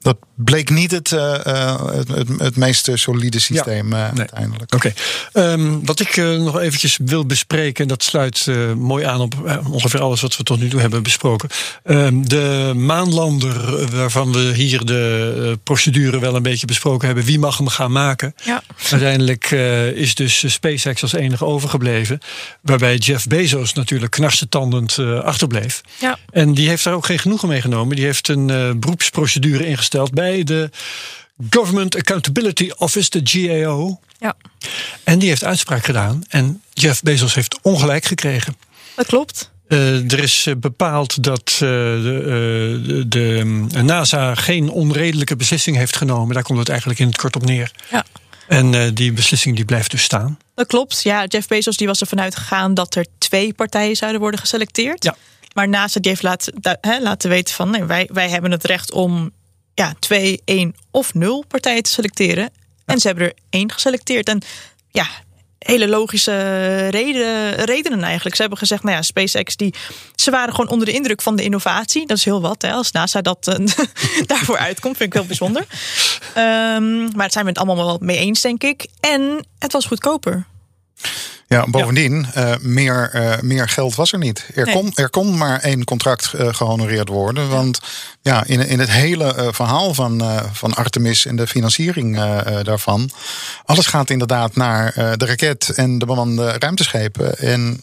dat 0.00 0.16
bleek 0.34 0.70
niet 0.70 0.90
het, 0.90 1.12
eh, 1.12 1.46
eh, 1.46 1.86
het, 1.86 2.08
het, 2.08 2.28
het 2.36 2.56
meest 2.56 2.90
solide 2.94 3.38
systeem 3.38 3.92
eh, 3.92 3.98
nee. 3.98 4.18
uiteindelijk. 4.18 4.74
Oké, 4.74 4.92
Ehm, 5.32 5.78
wat 5.82 6.00
ik 6.00 6.16
eh, 6.16 6.24
nog 6.24 6.58
eventjes 6.58 6.98
wil 7.04 7.26
bespreken, 7.26 7.82
en 7.82 7.88
dat 7.88 8.02
sluit 8.02 8.46
eh, 8.48 8.72
mooi 8.72 9.04
aan 9.04 9.20
op 9.20 9.34
eh, 9.46 9.72
ongeveer 9.72 10.00
alles 10.00 10.20
wat 10.20 10.36
we 10.36 10.42
tot 10.42 10.60
nu 10.60 10.68
toe 10.68 10.80
hebben 10.80 11.02
besproken. 11.02 11.48
Ehm, 11.84 12.22
de 12.22 12.72
maanlander, 12.76 13.80
eh, 13.80 13.88
waarvan 13.88 14.32
we 14.32 14.52
hier 14.54 14.84
de 14.84 15.34
eh, 15.42 15.52
procedure 15.64 16.18
wel 16.18 16.34
een 16.34 16.42
beetje 16.42 16.66
besproken 16.66 17.06
hebben, 17.06 17.24
wie 17.24 17.38
mag 17.38 17.58
hem 17.58 17.68
gaan 17.68 17.92
maken? 17.92 18.34
ja. 18.44 18.62
Uiteindelijk 18.90 19.50
eh, 19.50 19.86
is 19.86 20.14
dus 20.14 20.42
eh, 20.42 20.50
SpaceX 20.50 21.02
als 21.02 21.12
enige 21.12 21.44
overgebleven. 21.44 22.18
Waarbij 22.62 22.96
Jeff 22.96 23.26
Bezos 23.26 23.72
natuurlijk 23.72 24.10
knarsetandend 24.10 24.98
eh 24.98 25.18
achterbleef. 25.18 25.80
Ja. 26.00 26.18
En 26.30 26.54
die 26.54 26.68
heeft 26.68 26.84
daar 26.84 26.94
ook 26.94 27.06
geen 27.06 27.18
genoegen 27.18 27.48
mee 27.48 27.60
genomen. 27.60 27.96
Die 27.96 28.04
heeft 28.04 28.28
een 28.28 28.50
eh, 28.50 28.70
beroepsprocedure 28.76 29.66
ingesteld 29.66 29.96
bij 30.06 30.44
de 30.44 30.70
Government 31.50 31.96
Accountability 31.96 32.70
Office, 32.76 33.10
de 33.10 33.20
GAO. 33.24 34.00
ja, 34.18 34.36
En 35.04 35.18
die 35.18 35.28
heeft 35.28 35.44
uitspraak 35.44 35.84
gedaan. 35.84 36.22
En 36.28 36.62
Jeff 36.72 37.02
Bezos 37.02 37.34
heeft 37.34 37.58
ongelijk 37.62 38.04
gekregen. 38.04 38.56
dat 38.96 39.06
klopt. 39.06 39.50
Eh, 39.68 40.12
er 40.12 40.18
is 40.18 40.46
eh, 40.46 40.54
bepaald 40.56 41.22
dat 41.22 41.50
eh, 41.52 41.58
de, 41.58 43.04
de, 43.08 43.40
mm, 43.44 43.68
NASA 43.84 44.34
geen 44.34 44.70
onredelijke 44.70 45.36
beslissing 45.36 45.76
heeft 45.76 45.96
genomen. 45.96 46.34
Daar 46.34 46.42
komt 46.42 46.58
het 46.58 46.68
eigenlijk 46.68 47.00
in 47.00 47.06
het 47.06 47.16
kort 47.16 47.36
op 47.36 47.44
neer. 47.44 47.70
Ja. 47.90 48.04
En 48.48 48.94
die 48.94 49.12
beslissing 49.12 49.56
die 49.56 49.64
blijft 49.64 49.90
dus 49.90 50.02
staan. 50.02 50.38
Dat 50.54 50.66
klopt. 50.66 51.02
Ja, 51.02 51.24
Jeff 51.24 51.48
Bezos 51.48 51.76
die 51.76 51.86
was 51.86 52.00
ervan 52.00 52.20
uitgegaan 52.20 52.74
dat 52.74 52.94
er 52.94 53.06
twee 53.18 53.54
partijen 53.54 53.96
zouden 53.96 54.20
worden 54.20 54.40
geselecteerd. 54.40 55.04
Ja. 55.04 55.16
Maar 55.54 55.68
NASA 55.68 56.00
die 56.00 56.10
heeft 56.10 56.22
laten, 56.22 56.54
laten 57.00 57.30
weten 57.30 57.54
van 57.54 57.70
nee, 57.70 57.84
wij, 57.84 58.08
wij 58.12 58.28
hebben 58.28 58.50
het 58.50 58.64
recht 58.64 58.92
om 58.92 59.30
ja, 59.78 59.94
twee, 59.98 60.42
één 60.44 60.74
of 60.90 61.14
nul 61.14 61.44
partijen 61.48 61.82
te 61.82 61.90
selecteren. 61.90 62.50
En 62.84 62.98
ze 62.98 63.06
hebben 63.06 63.24
er 63.24 63.34
één 63.50 63.72
geselecteerd. 63.72 64.28
En 64.28 64.42
ja, 64.90 65.06
hele 65.58 65.88
logische 65.88 66.88
reden, 66.88 67.54
redenen 67.54 68.02
eigenlijk. 68.02 68.34
Ze 68.34 68.40
hebben 68.40 68.58
gezegd, 68.58 68.82
nou 68.82 68.96
ja, 68.96 69.02
SpaceX, 69.02 69.56
die, 69.56 69.74
ze 70.14 70.30
waren 70.30 70.54
gewoon 70.54 70.70
onder 70.70 70.86
de 70.86 70.92
indruk 70.92 71.22
van 71.22 71.36
de 71.36 71.42
innovatie. 71.42 72.06
Dat 72.06 72.16
is 72.16 72.24
heel 72.24 72.40
wat, 72.40 72.62
hè, 72.62 72.72
als 72.72 72.92
NASA 72.92 73.20
dat 73.20 73.46
eh, 73.46 73.66
daarvoor 74.26 74.58
uitkomt. 74.58 74.96
Vind 74.96 75.08
ik 75.08 75.18
heel 75.18 75.28
bijzonder. 75.28 75.66
Ehm, 76.34 77.00
maar 77.00 77.24
het 77.24 77.32
zijn 77.32 77.44
we 77.44 77.50
het 77.50 77.58
allemaal 77.58 77.86
wel 77.86 77.98
mee 78.00 78.18
eens, 78.18 78.40
denk 78.40 78.62
ik. 78.62 78.86
En 79.00 79.46
het 79.58 79.72
was 79.72 79.86
goedkoper. 79.86 80.46
Ja, 81.48 81.66
bovendien, 81.70 82.26
eh, 82.34 82.54
meer, 82.60 83.10
eh, 83.12 83.40
meer 83.40 83.68
geld 83.68 83.94
was 83.94 84.12
er 84.12 84.18
niet. 84.18 84.46
Er, 84.54 84.64
Nee. 84.64 84.74
kon, 84.74 84.92
er 84.94 85.10
kon 85.10 85.36
maar 85.36 85.60
één 85.60 85.84
contract 85.84 86.32
eh, 86.32 86.54
gehonoreerd 86.54 87.08
worden. 87.08 87.48
Want 87.48 87.80
ja, 88.22 88.44
in, 88.46 88.60
in 88.60 88.78
het 88.78 88.90
hele 88.90 89.48
verhaal 89.52 89.94
van, 89.94 90.22
van 90.52 90.74
Artemis 90.74 91.26
en 91.26 91.36
de 91.36 91.46
financiering 91.46 92.16
daarvan. 92.62 93.10
Alles 93.64 93.86
gaat 93.86 94.10
inderdaad 94.10 94.56
naar 94.56 94.92
de 94.94 95.26
raket 95.26 95.68
en 95.68 95.98
de 95.98 96.06
bemande 96.06 96.54
ruimteschepen. 96.58 97.38
En 97.38 97.82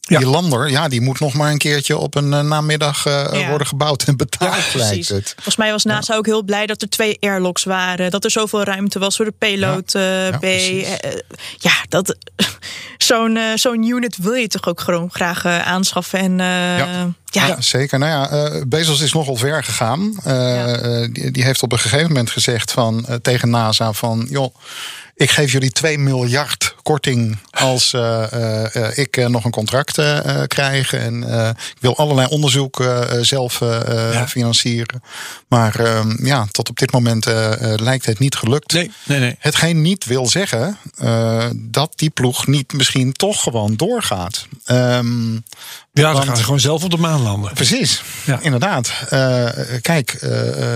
Ja. 0.00 0.18
die 0.18 0.26
lander, 0.28 0.70
ja, 0.70 0.88
die 0.88 1.00
moet 1.00 1.20
nog 1.20 1.34
maar 1.34 1.50
een 1.50 1.58
keertje 1.58 1.98
op 1.98 2.14
een 2.14 2.32
eh, 2.32 2.40
namiddag 2.40 3.06
eh, 3.06 3.26
Ja. 3.32 3.48
worden 3.48 3.66
gebouwd 3.66 4.02
en 4.02 4.16
betaald, 4.16 4.50
lijkt 4.54 4.70
Precies. 4.72 5.08
het. 5.08 5.32
Volgens 5.34 5.56
mij 5.56 5.70
was 5.70 5.84
NASA 5.84 6.16
ook 6.16 6.26
heel 6.26 6.42
blij 6.42 6.66
dat 6.66 6.82
er 6.82 6.88
twee 6.88 7.16
airlocks 7.20 7.64
waren. 7.64 8.10
Dat 8.10 8.24
er 8.24 8.30
zoveel 8.30 8.62
ruimte 8.62 8.98
was 8.98 9.16
voor 9.16 9.24
de 9.24 9.34
payload 9.38 9.94
eh, 9.94 10.28
Ja, 10.28 10.38
B. 10.38 10.44
ja, 11.58 11.72
dat, 11.88 12.16
zo'n 12.98 13.38
zo'n 13.54 13.82
unit 13.88 14.16
wil 14.16 14.32
je 14.34 14.48
toch 14.48 14.66
ook 14.66 14.80
gewoon 14.80 15.08
graag 15.12 15.44
aanschaffen. 15.46 16.18
En 16.18 16.38
ja. 16.38 17.08
Ja, 17.32 17.60
zeker. 17.60 17.98
Nou 17.98 18.10
ja, 18.30 18.50
Bezos 18.66 19.00
is 19.00 19.12
nogal 19.12 19.36
ver 19.36 19.64
gegaan. 19.64 20.14
Die, 21.12 21.30
die 21.30 21.44
heeft 21.44 21.62
op 21.62 21.72
een 21.72 21.78
gegeven 21.78 22.06
moment 22.06 22.30
gezegd 22.30 22.72
van, 22.72 23.06
tegen 23.22 23.50
NASA 23.50 23.92
van... 23.92 24.26
joh, 24.30 24.54
ik 25.20 25.30
geef 25.30 25.52
jullie 25.52 25.70
2 25.72 25.98
miljard 25.98 26.74
korting 26.82 27.38
als 27.50 27.92
eh, 27.92 28.32
eh, 28.32 28.74
eh, 28.74 28.98
ik 28.98 29.28
nog 29.28 29.44
een 29.44 29.50
contract 29.50 30.02
krijg. 30.46 30.92
En 30.92 31.22
ik 31.52 31.80
wil 31.80 31.96
allerlei 31.96 32.28
onderzoek 32.28 32.84
zelf 33.20 33.58
Ja. 34.12 34.28
financieren. 34.28 35.02
Maar 35.48 35.80
ehm, 35.80 36.24
ja, 36.26 36.46
tot 36.50 36.68
op 36.68 36.78
dit 36.78 36.92
moment 36.92 37.26
lijkt 37.80 38.06
het 38.06 38.18
niet 38.18 38.34
gelukt. 38.34 38.72
Nee, 38.72 38.90
nee, 39.04 39.18
nee. 39.18 39.36
Hetgeen 39.38 39.80
niet 39.82 40.04
wil 40.04 40.28
zeggen 40.28 40.76
dat 41.56 41.92
die 41.96 42.10
ploeg 42.10 42.46
niet 42.46 42.72
misschien 42.72 43.12
toch 43.12 43.42
gewoon 43.42 43.76
doorgaat. 43.76 44.46
Ehm, 44.64 45.38
Ja, 45.92 46.02
dan 46.02 46.12
Want- 46.14 46.24
gaan 46.26 46.36
ze 46.36 46.44
gewoon 46.44 46.60
zelf 46.60 46.84
op 46.84 46.90
de 46.90 46.96
maan 46.96 47.22
landen. 47.22 47.52
Precies, 47.54 48.02
Ja. 48.24 48.38
inderdaad. 48.42 48.92
Kijk, 49.80 50.18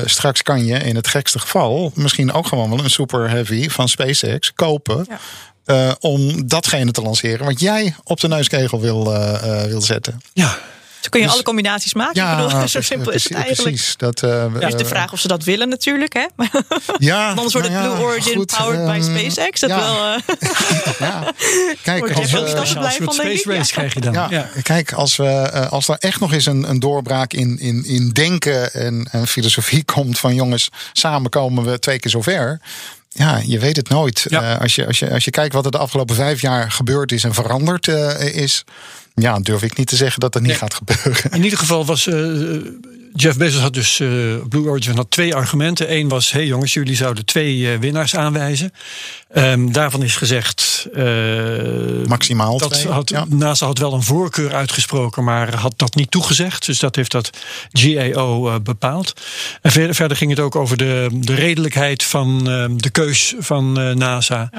straks 0.05 0.42
kan 0.42 0.64
je 0.64 0.78
in 0.78 0.97
het 0.97 1.07
gekste 1.09 1.38
geval 1.38 1.92
misschien 1.95 2.32
ook 2.32 2.47
gewoon 2.47 2.70
wel 2.70 2.84
een 2.84 2.90
Super 2.90 3.30
Heavy 3.30 3.68
van 3.68 3.88
SpaceX 3.88 4.34
kopen. 4.55 5.07
Ja. 5.09 5.18
eh, 5.64 5.93
om 6.01 6.49
datgene 6.49 6.91
te 6.91 7.03
lanceren 7.03 7.45
wat 7.47 7.61
jij 7.61 7.95
op 8.05 8.20
de 8.20 8.28
neuskegel 8.28 8.80
wil, 8.80 9.14
eh, 9.14 9.62
eh, 9.62 9.68
wil 9.68 9.80
zetten. 9.82 10.20
Ja, 10.32 10.49
Zo 11.01 11.11
kun 11.11 11.20
je 11.20 11.26
Dus- 11.26 11.35
alle 11.35 11.45
combinaties 11.45 11.95
maken. 11.95 12.22
ik 12.30 12.37
bedoel, 12.37 12.51
zo 12.51 12.59
precies, 12.59 12.87
simpel 12.87 13.12
is 13.12 13.22
het 13.24 13.32
precies, 13.32 13.47
eigenlijk. 13.47 13.76
Precies. 13.76 13.97
Dat, 13.97 14.22
eh, 14.22 14.68
Is 14.68 14.74
de 14.74 14.82
eh, 14.82 14.89
vraag 14.89 15.12
of 15.12 15.20
ze 15.20 15.28
dat 15.28 15.45
willen 15.45 15.68
natuurlijk. 15.68 16.12
Hè? 16.12 16.26
Ja, 16.99 17.28
Anders 17.28 17.53
wordt 17.53 17.68
het 17.68 17.76
nou 17.76 17.89
ja, 17.91 17.95
Blue 17.95 18.07
Origin 18.07 18.35
goed, 18.37 18.55
powered 18.59 18.85
by 18.87 19.07
ehm, 19.09 19.18
SpaceX. 19.28 19.61
Dat 19.61 19.70
ja, 19.70 19.76
wel, 19.78 20.14
eh, 20.14 20.20
ja. 21.09 21.32
Kijk, 21.82 22.12
als, 22.12 22.30
we- 22.30 22.39
een 22.39 22.66
soort 22.66 23.14
space 23.14 23.43
race 23.45 23.53
Ja. 23.53 23.62
krijg 23.64 23.95
je 23.95 24.01
dan. 24.01 24.12
Ja, 24.12 24.26
Ja. 24.30 24.49
kijk, 24.62 24.93
als, 24.93 25.16
we, 25.16 25.26
eh, 25.26 25.70
als 25.72 25.89
er 25.89 25.97
echt 25.99 26.20
nog 26.20 26.32
eens 26.32 26.47
een, 26.47 26.68
een 26.70 26.78
doorbraak 26.80 27.32
in, 27.32 27.59
in, 27.59 27.85
in 27.85 28.09
denken 28.11 28.72
en, 28.72 29.09
en 29.12 29.26
filosofie 29.26 29.85
komt 29.85 30.18
van 30.18 30.35
jongens, 30.35 30.68
samen 30.93 31.30
komen 31.30 31.64
we 31.64 31.78
twee 31.78 31.99
keer 31.99 32.11
zover. 32.11 32.61
Ja, 33.16 33.40
je 33.44 33.58
weet 33.58 33.76
het 33.76 33.88
nooit. 33.88 34.26
Ja. 34.28 34.54
Eh, 34.54 34.60
als, 34.60 34.74
je, 34.74 34.86
als, 34.86 34.98
je, 34.98 35.10
als 35.10 35.24
je 35.24 35.30
kijkt 35.30 35.54
wat 35.54 35.64
er 35.64 35.70
de 35.70 35.78
afgelopen 35.78 36.14
vijf 36.14 36.40
jaar 36.40 36.70
gebeurd 36.70 37.12
is 37.12 37.24
en 37.24 37.34
veranderd 37.34 37.88
eh, 37.88 38.34
is, 38.34 38.64
ja, 39.14 39.38
durf 39.40 39.62
ik 39.62 39.76
niet 39.76 39.86
te 39.86 39.96
zeggen 39.96 40.20
dat 40.20 40.32
dat 40.32 40.42
niet 40.42 40.50
Nee. 40.50 40.60
gaat 40.60 40.74
gebeuren. 40.74 41.30
In 41.30 41.44
ieder 41.44 41.58
geval 41.58 41.84
was 41.84 42.06
eh, 42.06 42.16
Jeff 43.16 43.36
Bezos 43.38 43.60
had 43.60 43.74
dus 43.74 44.00
eh, 44.00 44.08
Blue 44.48 44.68
Origin 44.68 44.96
had 44.96 45.10
twee 45.10 45.34
argumenten. 45.34 45.92
Eén 45.92 46.08
was, 46.08 46.30
hey 46.30 46.46
jongens, 46.46 46.72
jullie 46.72 46.96
zouden 46.96 47.24
twee 47.24 47.72
eh, 47.72 47.78
winnaars 47.78 48.16
aanwijzen. 48.16 48.72
Ehm, 49.30 49.72
daarvan 49.72 50.02
is 50.02 50.16
gezegd, 50.16 50.88
eh, 50.94 51.04
Maximaal 52.06 52.58
dat 52.58 52.72
twee, 52.72 52.92
had, 52.92 53.08
ja. 53.08 53.24
NASA 53.28 53.66
had 53.66 53.78
wel 53.78 53.92
een 53.92 54.02
voorkeur 54.02 54.54
uitgesproken, 54.54 55.24
maar 55.24 55.54
had 55.54 55.72
dat 55.76 55.94
niet 55.94 56.10
toegezegd. 56.10 56.66
Dus 56.66 56.78
dat 56.78 56.96
heeft 56.96 57.10
dat 57.10 57.30
GAO 57.72 58.48
eh, 58.48 58.54
bepaald. 58.62 59.12
En 59.62 59.72
verder, 59.72 59.94
verder 59.94 60.16
ging 60.16 60.30
het 60.30 60.40
ook 60.40 60.56
over 60.56 60.76
de, 60.76 61.08
de 61.12 61.34
redelijkheid 61.34 62.02
van 62.02 62.44
de 62.76 62.90
keus 62.90 63.34
van 63.38 63.78
eh, 63.80 63.94
NASA. 63.94 64.50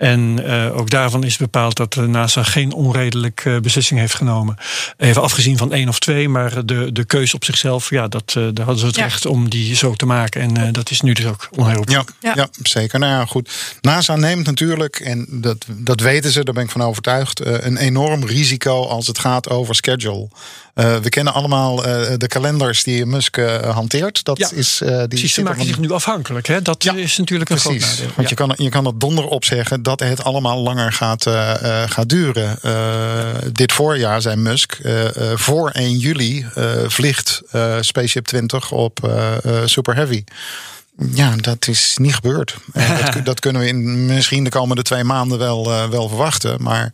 En 0.00 0.44
eh, 0.46 0.76
ook 0.78 0.90
daarvan 0.90 1.24
is 1.24 1.36
bepaald 1.36 1.76
dat 1.76 1.92
de 1.92 2.06
NASA 2.06 2.42
geen 2.42 2.72
onredelijk 2.72 3.42
eh, 3.44 3.58
beslissing 3.58 4.00
heeft 4.00 4.14
genomen. 4.14 4.56
Even 4.96 5.22
afgezien 5.22 5.56
van 5.56 5.72
één 5.72 5.88
of 5.88 5.98
twee, 5.98 6.28
maar 6.28 6.66
de, 6.66 6.92
de 6.92 7.04
keuze 7.04 7.34
op 7.34 7.44
zichzelf, 7.44 7.90
ja, 7.90 8.08
dat, 8.08 8.34
eh, 8.36 8.42
daar 8.52 8.64
hadden 8.64 8.78
ze 8.78 8.86
het 8.86 8.96
Ja. 8.96 9.02
recht 9.02 9.26
om 9.26 9.48
die 9.50 9.74
zo 9.76 9.92
te 9.94 10.06
maken. 10.06 10.40
En 10.40 10.56
eh, 10.56 10.72
dat 10.72 10.90
is 10.90 11.00
nu 11.00 11.12
dus 11.12 11.26
ook 11.26 11.48
onherroepelijk. 11.56 12.10
Ja, 12.20 12.34
ja. 12.34 12.42
Ja. 12.42 12.48
zeker. 12.62 12.98
Nou 12.98 13.12
ja, 13.12 13.24
goed. 13.24 13.50
NASA 13.80 14.16
neemt 14.16 14.46
natuurlijk, 14.46 15.00
en 15.00 15.26
dat, 15.30 15.66
dat 15.68 16.00
weten 16.00 16.30
ze, 16.30 16.44
daar 16.44 16.54
ben 16.54 16.64
ik 16.64 16.70
van 16.70 16.82
overtuigd, 16.82 17.40
eh, 17.40 17.54
een 17.60 17.76
enorm 17.76 18.24
risico 18.24 18.86
als 18.86 19.06
het 19.06 19.18
gaat 19.18 19.48
over 19.50 19.74
schedule. 19.74 20.28
Eh, 20.80 20.96
we 20.96 21.08
kennen 21.08 21.32
allemaal 21.32 21.84
eh, 21.84 22.14
de 22.16 22.26
kalenders 22.26 22.82
die 22.82 23.06
Musk 23.06 23.36
eh, 23.36 23.74
hanteert. 23.74 24.24
Dat 24.24 24.38
Ja. 24.38 24.50
is, 24.54 24.78
die 24.84 25.08
Precies, 25.08 25.34
ze 25.34 25.42
maken 25.42 25.64
zich 25.66 25.78
nu 25.78 25.90
afhankelijk. 25.90 26.46
Hè? 26.46 26.62
Dat 26.62 26.82
Ja, 26.84 26.94
is 26.94 27.16
natuurlijk 27.16 27.50
een 27.50 27.56
Precies, 27.56 27.84
groot 27.84 27.96
nadeel. 27.98 28.12
want 28.16 28.28
Ja. 28.28 28.28
je, 28.28 28.34
kan, 28.54 28.64
je 28.64 28.70
kan 28.70 28.84
dat 28.84 29.00
donder 29.00 29.24
op 29.24 29.44
zeggen 29.44 29.82
dat 29.82 30.00
het 30.00 30.24
allemaal 30.24 30.58
langer 30.58 30.92
gaat, 30.92 31.22
gaat 31.86 32.08
duren. 32.08 32.58
Dit 33.52 33.72
voorjaar, 33.72 34.22
zei 34.22 34.36
Musk, 34.36 34.78
voor 35.34 35.70
1 35.70 35.96
juli 35.98 36.46
vliegt 36.86 37.42
Spaceship 37.80 38.26
20 38.26 38.70
op 38.72 39.10
Super 39.64 39.94
Heavy. 39.94 40.24
Ja, 41.12 41.36
dat 41.36 41.68
is 41.68 41.96
niet 42.00 42.14
gebeurd. 42.14 42.56
En 42.72 43.04
dat, 43.12 43.24
dat 43.24 43.40
kunnen 43.40 43.62
we 43.62 43.68
in 43.68 44.06
misschien 44.06 44.44
de 44.44 44.50
komende 44.50 44.82
twee 44.82 45.04
maanden 45.04 45.38
wel, 45.38 45.72
eh, 45.72 45.88
wel 45.88 46.08
verwachten. 46.08 46.62
Maar 46.62 46.92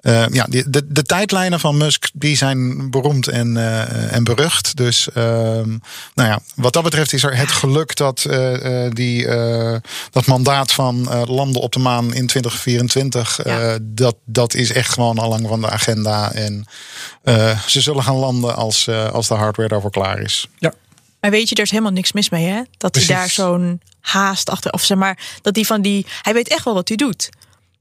eh, 0.00 0.24
ja, 0.30 0.46
de, 0.48 0.82
de 0.88 1.02
tijdlijnen 1.02 1.60
van 1.60 1.76
Musk 1.76 2.10
die 2.14 2.36
zijn 2.36 2.90
beroemd 2.90 3.28
en, 3.28 3.56
eh, 3.56 4.12
en 4.12 4.24
berucht. 4.24 4.76
Dus 4.76 5.08
ehm, 5.12 5.68
nou 6.14 6.28
ja, 6.28 6.40
wat 6.54 6.72
dat 6.72 6.82
betreft 6.82 7.12
is 7.12 7.22
er 7.22 7.36
het 7.36 7.50
geluk 7.52 7.96
dat 7.96 8.24
eh, 8.24 8.84
eh, 8.86 8.92
die, 8.92 9.26
eh, 9.26 9.76
dat 10.10 10.26
mandaat 10.26 10.72
van 10.72 11.10
eh, 11.10 11.22
landen 11.26 11.62
op 11.62 11.72
de 11.72 11.78
maan 11.78 12.14
in 12.14 12.26
2024, 12.26 13.38
eh, 13.42 13.54
Ja. 13.56 13.78
dat, 13.82 14.16
dat 14.24 14.54
is 14.54 14.72
echt 14.72 14.92
gewoon 14.92 15.18
al 15.18 15.28
lang 15.28 15.48
van 15.48 15.60
de 15.60 15.70
agenda. 15.70 16.32
En 16.32 16.64
eh, 17.22 17.58
ze 17.66 17.80
zullen 17.80 18.02
gaan 18.02 18.16
landen 18.16 18.56
als, 18.56 18.86
eh, 18.86 19.10
als 19.10 19.28
de 19.28 19.34
hardware 19.34 19.68
daarvoor 19.68 19.90
klaar 19.90 20.20
is. 20.20 20.48
Maar 21.22 21.30
weet 21.30 21.48
je, 21.48 21.54
er 21.54 21.62
is 21.62 21.70
helemaal 21.70 21.92
niks 21.92 22.12
mis 22.12 22.30
mee, 22.30 22.46
hè? 22.46 22.62
Dat 22.78 22.94
hij 22.94 23.06
daar 23.06 23.30
zo'n 23.30 23.80
haast 24.00 24.50
achter, 24.50 24.72
of 24.72 24.84
zeg 24.84 24.98
maar, 24.98 25.18
dat 25.42 25.54
hij 25.54 25.64
van 25.64 25.82
die, 25.82 26.06
hij 26.22 26.34
weet 26.34 26.48
echt 26.48 26.64
wel 26.64 26.74
wat 26.74 26.88
hij 26.88 26.96
doet. 26.96 27.28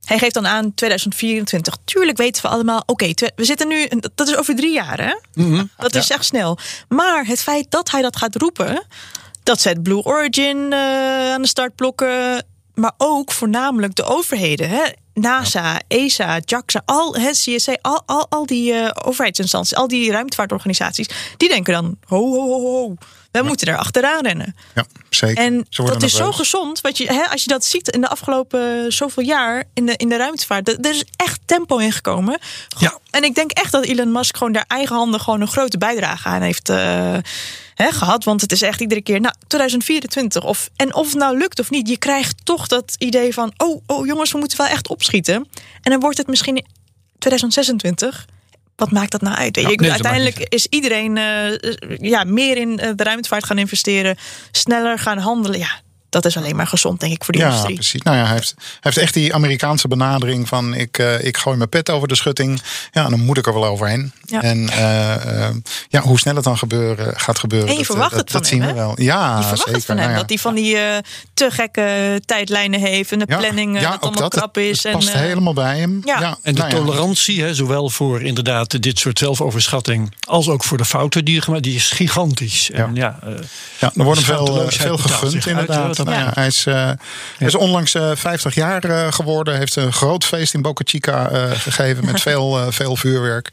Hij 0.05 0.17
geeft 0.17 0.33
dan 0.33 0.47
aan 0.47 0.73
2024. 0.73 1.77
Tuurlijk 1.83 2.17
weten 2.17 2.41
we 2.41 2.47
allemaal, 2.47 2.83
oké, 2.85 3.13
we 3.35 3.45
zitten 3.45 3.67
nu, 3.67 3.87
dat 4.15 4.27
is 4.27 4.35
over 4.35 4.55
drie 4.55 4.73
jaar, 4.73 4.99
hè? 4.99 5.15
Dat 5.77 5.95
is 5.95 6.09
echt 6.09 6.25
snel. 6.25 6.57
Maar 6.87 7.25
het 7.25 7.41
feit 7.41 7.65
dat 7.69 7.91
hij 7.91 8.01
dat 8.01 8.15
gaat 8.17 8.35
roepen, 8.35 8.85
dat 9.43 9.61
zet 9.61 9.83
Blue 9.83 10.03
Origin 10.03 10.73
eh, 10.73 11.33
aan 11.33 11.41
de 11.41 11.47
startblokken, 11.47 12.45
maar 12.73 12.93
ook 12.97 13.31
voornamelijk 13.31 13.95
de 13.95 14.03
overheden, 14.03 14.69
hè? 14.69 14.83
NASA, 15.13 15.81
ESA, 15.87 16.39
JAXA, 16.45 16.81
al 16.85 17.15
het 17.15 17.37
CSA, 17.37 17.77
al, 17.81 18.03
al, 18.05 18.25
al 18.29 18.45
die 18.45 18.73
eh, 18.73 18.89
overheidsinstanties, 19.07 19.75
al 19.75 19.87
die 19.87 20.11
ruimtevaartorganisaties, 20.11 21.09
die 21.37 21.49
denken 21.49 21.73
dan: 21.73 21.97
ho, 22.05 22.17
ho, 22.17 22.47
ho, 22.47 22.61
ho, 22.61 22.95
wij 23.31 23.41
moeten 23.41 23.67
er 23.67 23.77
achteraan 23.77 24.23
rennen. 24.23 24.55
Ja, 24.75 24.85
zeker. 25.09 25.43
En 25.43 25.65
dat 25.69 26.03
is 26.03 26.13
zo 26.13 26.31
gezond. 26.31 26.81
Wat 26.81 26.97
je, 26.97 27.13
hè, 27.13 27.23
als 27.23 27.43
je 27.43 27.49
dat 27.49 27.65
ziet 27.65 27.87
in 27.87 28.01
de 28.01 28.07
afgelopen 28.07 28.93
zoveel 28.93 29.23
jaar 29.23 29.63
in 29.73 29.85
de, 29.85 29.93
in 29.95 30.09
de 30.09 30.17
ruimtevaart. 30.17 30.67
Er 30.67 30.79
er 30.79 30.89
is 30.89 31.03
echt 31.15 31.39
tempo 31.45 31.77
ingekomen. 31.77 32.39
Ja. 32.79 32.97
En 33.09 33.23
ik 33.23 33.35
denk 33.35 33.51
echt 33.51 33.71
dat 33.71 33.85
Elon 33.85 34.11
Musk 34.11 34.37
gewoon 34.37 34.53
daar 34.53 34.65
eigenhandig 34.67 35.23
gewoon 35.23 35.41
een 35.41 35.47
grote 35.47 35.77
bijdrage 35.77 36.27
aan 36.27 36.41
heeft 36.41 36.69
eh, 36.69 37.17
hè, 37.75 37.91
gehad. 37.91 38.23
Want 38.23 38.41
het 38.41 38.51
is 38.51 38.61
echt 38.61 38.81
iedere 38.81 39.01
keer, 39.01 39.19
nou, 39.19 39.35
2024. 39.47 40.43
Of, 40.43 40.69
en 40.75 40.95
of 40.95 41.07
het 41.07 41.17
nou 41.17 41.37
lukt 41.37 41.59
of 41.59 41.69
niet, 41.69 41.89
je 41.89 41.97
krijgt 41.97 42.35
toch 42.43 42.67
dat 42.67 42.95
idee 42.97 43.33
van... 43.33 43.53
oh, 43.57 43.81
oh 43.85 44.05
jongens, 44.05 44.31
we 44.31 44.37
moeten 44.37 44.57
wel 44.57 44.67
echt 44.67 44.87
opschieten. 44.87 45.47
En 45.81 45.91
dan 45.91 45.99
wordt 45.99 46.17
het 46.17 46.27
misschien 46.27 46.65
2026... 47.19 48.25
Wat 48.81 48.91
maakt 48.91 49.11
dat 49.11 49.21
nou 49.21 49.35
uit? 49.35 49.55
Weet 49.55 49.55
je, 49.55 49.61
Ja, 49.61 49.69
ik 49.69 49.77
bedoel, 49.77 49.93
nee, 49.93 50.01
dat 50.01 50.11
maakt 50.11 50.21
uiteindelijk 50.21 50.53
is 50.53 50.67
iedereen 50.69 51.17
eh, 51.17 52.09
ja, 52.09 52.23
meer 52.23 52.57
in 52.57 52.79
eh, 52.79 52.89
de 52.95 53.03
ruimtevaart 53.03 53.45
gaan 53.45 53.57
investeren, 53.57 54.17
sneller 54.51 54.99
gaan 54.99 55.17
handelen. 55.17 55.59
Ja, 55.59 55.81
dat 56.11 56.25
is 56.25 56.37
alleen 56.37 56.55
maar 56.55 56.67
gezond, 56.67 56.99
denk 56.99 57.13
ik, 57.13 57.23
voor 57.23 57.33
die 57.33 57.41
Ja, 57.41 57.47
industrie. 57.47 57.75
precies. 57.75 58.01
Nou 58.01 58.17
ja, 58.17 58.23
hij 58.25 58.33
heeft, 58.33 58.53
hij 58.57 58.65
heeft 58.79 58.97
echt 58.97 59.13
die 59.13 59.33
Amerikaanse 59.33 59.87
benadering 59.87 60.47
van 60.47 60.73
ik, 60.73 60.97
eh, 60.97 61.23
ik 61.25 61.37
gooi 61.37 61.57
mijn 61.57 61.69
pet 61.69 61.89
over 61.89 62.07
de 62.07 62.15
schutting. 62.15 62.61
Ja, 62.91 63.09
dan 63.09 63.19
moet 63.19 63.37
ik 63.37 63.47
er 63.47 63.53
wel 63.53 63.65
overheen. 63.65 64.11
Ja. 64.25 64.41
En 64.41 64.69
eh, 64.69 65.45
eh, 65.47 65.55
ja, 65.89 66.01
hoe 66.01 66.19
snel 66.19 66.35
het 66.35 66.43
dan 66.43 66.57
gebeuren, 66.57 67.19
gaat 67.19 67.39
gebeuren. 67.39 67.67
En 67.67 67.73
je 67.73 67.77
dat, 67.77 67.87
verwacht 67.87 68.11
dat, 68.11 68.19
het 68.19 68.31
van 68.31 68.41
dat 68.41 68.49
hem, 68.49 68.59
zien 68.59 68.69
we 68.69 68.75
wel. 68.79 68.93
Ja, 69.01 69.27
je 69.37 69.41
verwacht 69.41 69.57
zeker. 69.57 69.73
het 69.73 69.85
van 69.85 69.95
hem, 69.97 70.05
Nou 70.05 70.15
ja. 70.17 70.21
dat 70.21 70.29
hij 70.29 70.37
van 70.39 70.55
die 70.55 70.77
eh, 70.77 70.97
te 71.33 71.51
gekke 71.51 72.21
tijdlijnen 72.25 72.79
heeft 72.79 73.11
en 73.11 73.19
de 73.19 73.25
Ja, 73.27 73.37
planning 73.37 73.75
eh, 73.75 73.81
ja, 73.81 73.87
dat 73.87 73.95
ook 73.95 74.01
allemaal 74.03 74.21
dat. 74.21 74.33
krap 74.39 74.57
is. 74.57 74.83
Het 74.83 74.91
past 74.91 75.09
en, 75.09 75.19
helemaal 75.19 75.53
bij 75.53 75.79
hem. 75.79 76.01
ja. 76.05 76.37
En 76.41 76.53
de 76.55 76.61
nou 76.61 76.71
ja. 76.73 76.77
tolerantie, 76.79 77.41
hè, 77.43 77.53
zowel 77.55 77.89
voor 77.89 78.21
inderdaad 78.21 78.81
dit 78.81 78.99
soort 78.99 79.19
zelfoverschatting 79.19 80.13
als 80.27 80.49
ook 80.49 80.63
voor 80.63 80.77
de 80.77 80.85
fouten 80.85 81.25
die 81.25 81.35
er 81.37 81.43
gemaakt 81.43 81.63
die 81.63 81.75
is 81.75 81.89
gigantisch. 81.89 82.71
En 82.71 82.95
ja, 82.95 83.19
eh, 83.23 83.29
Ja, 83.79 83.91
er 83.95 84.03
wordt 84.03 84.25
hem 84.25 84.35
veel, 84.45 84.69
veel 84.69 84.97
gegund 84.97 85.45
inderdaad. 85.45 85.99
Dat 86.05 86.13
Nou 86.13 86.25
ja, 86.27 86.31
hij 86.33 86.47
is, 86.47 86.65
eh, 86.65 86.91
hij 87.37 87.47
is 87.47 87.55
onlangs 87.55 87.93
eh, 87.93 88.11
50 88.15 88.55
jaar 88.55 88.83
eh, 88.83 89.11
geworden. 89.11 89.57
Heeft 89.57 89.75
een 89.75 89.93
groot 89.93 90.23
feest 90.23 90.53
in 90.53 90.61
Boca 90.61 90.83
Chica 90.87 91.29
eh, 91.29 91.51
gegeven 91.51 92.05
met 92.05 92.21
veel, 92.27 92.59
eh, 92.59 92.67
veel 92.69 92.95
vuurwerk. 92.95 93.51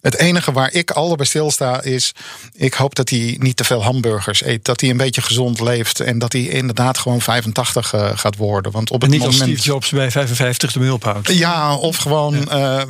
Het 0.00 0.16
enige 0.16 0.52
waar 0.52 0.72
ik 0.72 0.90
al 0.90 1.16
bij 1.16 1.26
stilsta 1.26 1.82
is... 1.82 2.12
ik 2.52 2.74
hoop 2.74 2.94
dat 2.94 3.10
hij 3.10 3.36
niet 3.38 3.56
te 3.56 3.64
veel 3.64 3.82
hamburgers 3.82 4.44
eet. 4.44 4.64
Dat 4.64 4.80
hij 4.80 4.90
een 4.90 4.96
beetje 4.96 5.22
gezond 5.22 5.60
leeft. 5.60 6.00
En 6.00 6.18
dat 6.18 6.32
hij 6.32 6.42
inderdaad 6.42 6.98
gewoon 6.98 7.20
85 7.20 7.92
eh, 7.92 8.10
gaat 8.14 8.36
worden. 8.36 8.72
Want 8.72 8.90
op 8.90 9.02
en 9.02 9.10
het 9.10 9.10
niet 9.18 9.26
als 9.26 9.38
moment... 9.38 9.58
Steve 9.58 9.72
Jobs 9.72 9.90
bij 9.90 10.10
55 10.10 10.72
de 10.72 10.80
hulp 10.80 11.04
houdt. 11.04 11.28
Ja, 11.28 11.76
of 11.76 11.96
gewoon 11.96 12.50
eh, 12.50 12.82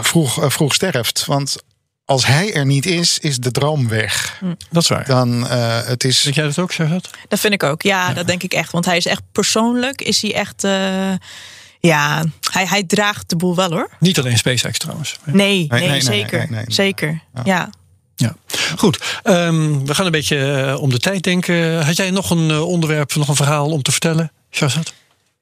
vroeg, 0.00 0.42
eh, 0.42 0.50
vroeg 0.50 0.74
sterft. 0.74 1.24
Want 1.26 1.56
als 2.08 2.26
hij 2.26 2.54
er 2.54 2.66
niet 2.66 2.86
is, 2.86 3.18
is 3.18 3.38
de 3.38 3.50
droom 3.50 3.88
weg. 3.88 4.42
Dat 4.70 4.82
is 4.82 4.88
waar. 4.88 5.06
Dan 5.06 5.48
eh, 5.48 5.86
het 5.86 6.04
is... 6.04 6.22
Jij 6.22 6.44
dat 6.44 6.58
ook, 6.58 6.72
Charlotte? 6.72 7.08
Dat 7.28 7.40
vind 7.40 7.52
ik 7.52 7.62
ook. 7.62 7.82
Ja, 7.82 8.12
dat 8.12 8.26
denk 8.26 8.42
ik 8.42 8.52
echt. 8.52 8.72
Want 8.72 8.84
hij 8.84 8.96
is 8.96 9.06
echt 9.06 9.22
persoonlijk, 9.32 10.02
is 10.02 10.22
hij 10.22 10.34
echt. 10.34 10.64
eh, 10.64 11.12
ja, 11.80 12.24
hij, 12.50 12.66
hij 12.66 12.84
draagt 12.84 13.28
de 13.28 13.36
boel 13.36 13.54
wel 13.54 13.70
hoor. 13.70 13.90
Niet 14.00 14.18
alleen 14.18 14.38
SpaceX 14.38 14.78
trouwens. 14.78 15.18
Nee, 15.24 15.34
nee, 15.34 15.66
nee, 15.68 15.88
nee, 15.88 16.00
zeker. 16.00 16.38
nee, 16.38 16.46
nee, 16.48 16.56
nee. 16.64 16.74
Zeker. 16.74 17.20
Ja. 17.44 17.70
Ja, 18.16 18.34
goed. 18.76 19.20
Ehm, 19.22 19.84
we 19.84 19.94
gaan 19.94 20.06
een 20.06 20.12
beetje 20.12 20.52
eh, 20.52 20.82
om 20.82 20.90
de 20.90 20.98
tijd 20.98 21.22
denken. 21.22 21.84
Had 21.84 21.96
jij 21.96 22.10
nog 22.10 22.30
een 22.30 22.52
onderwerp, 22.52 23.14
nog 23.14 23.28
een 23.28 23.36
verhaal 23.36 23.70
om 23.70 23.82
te 23.82 23.90
vertellen, 23.90 24.32
Shazad? 24.50 24.92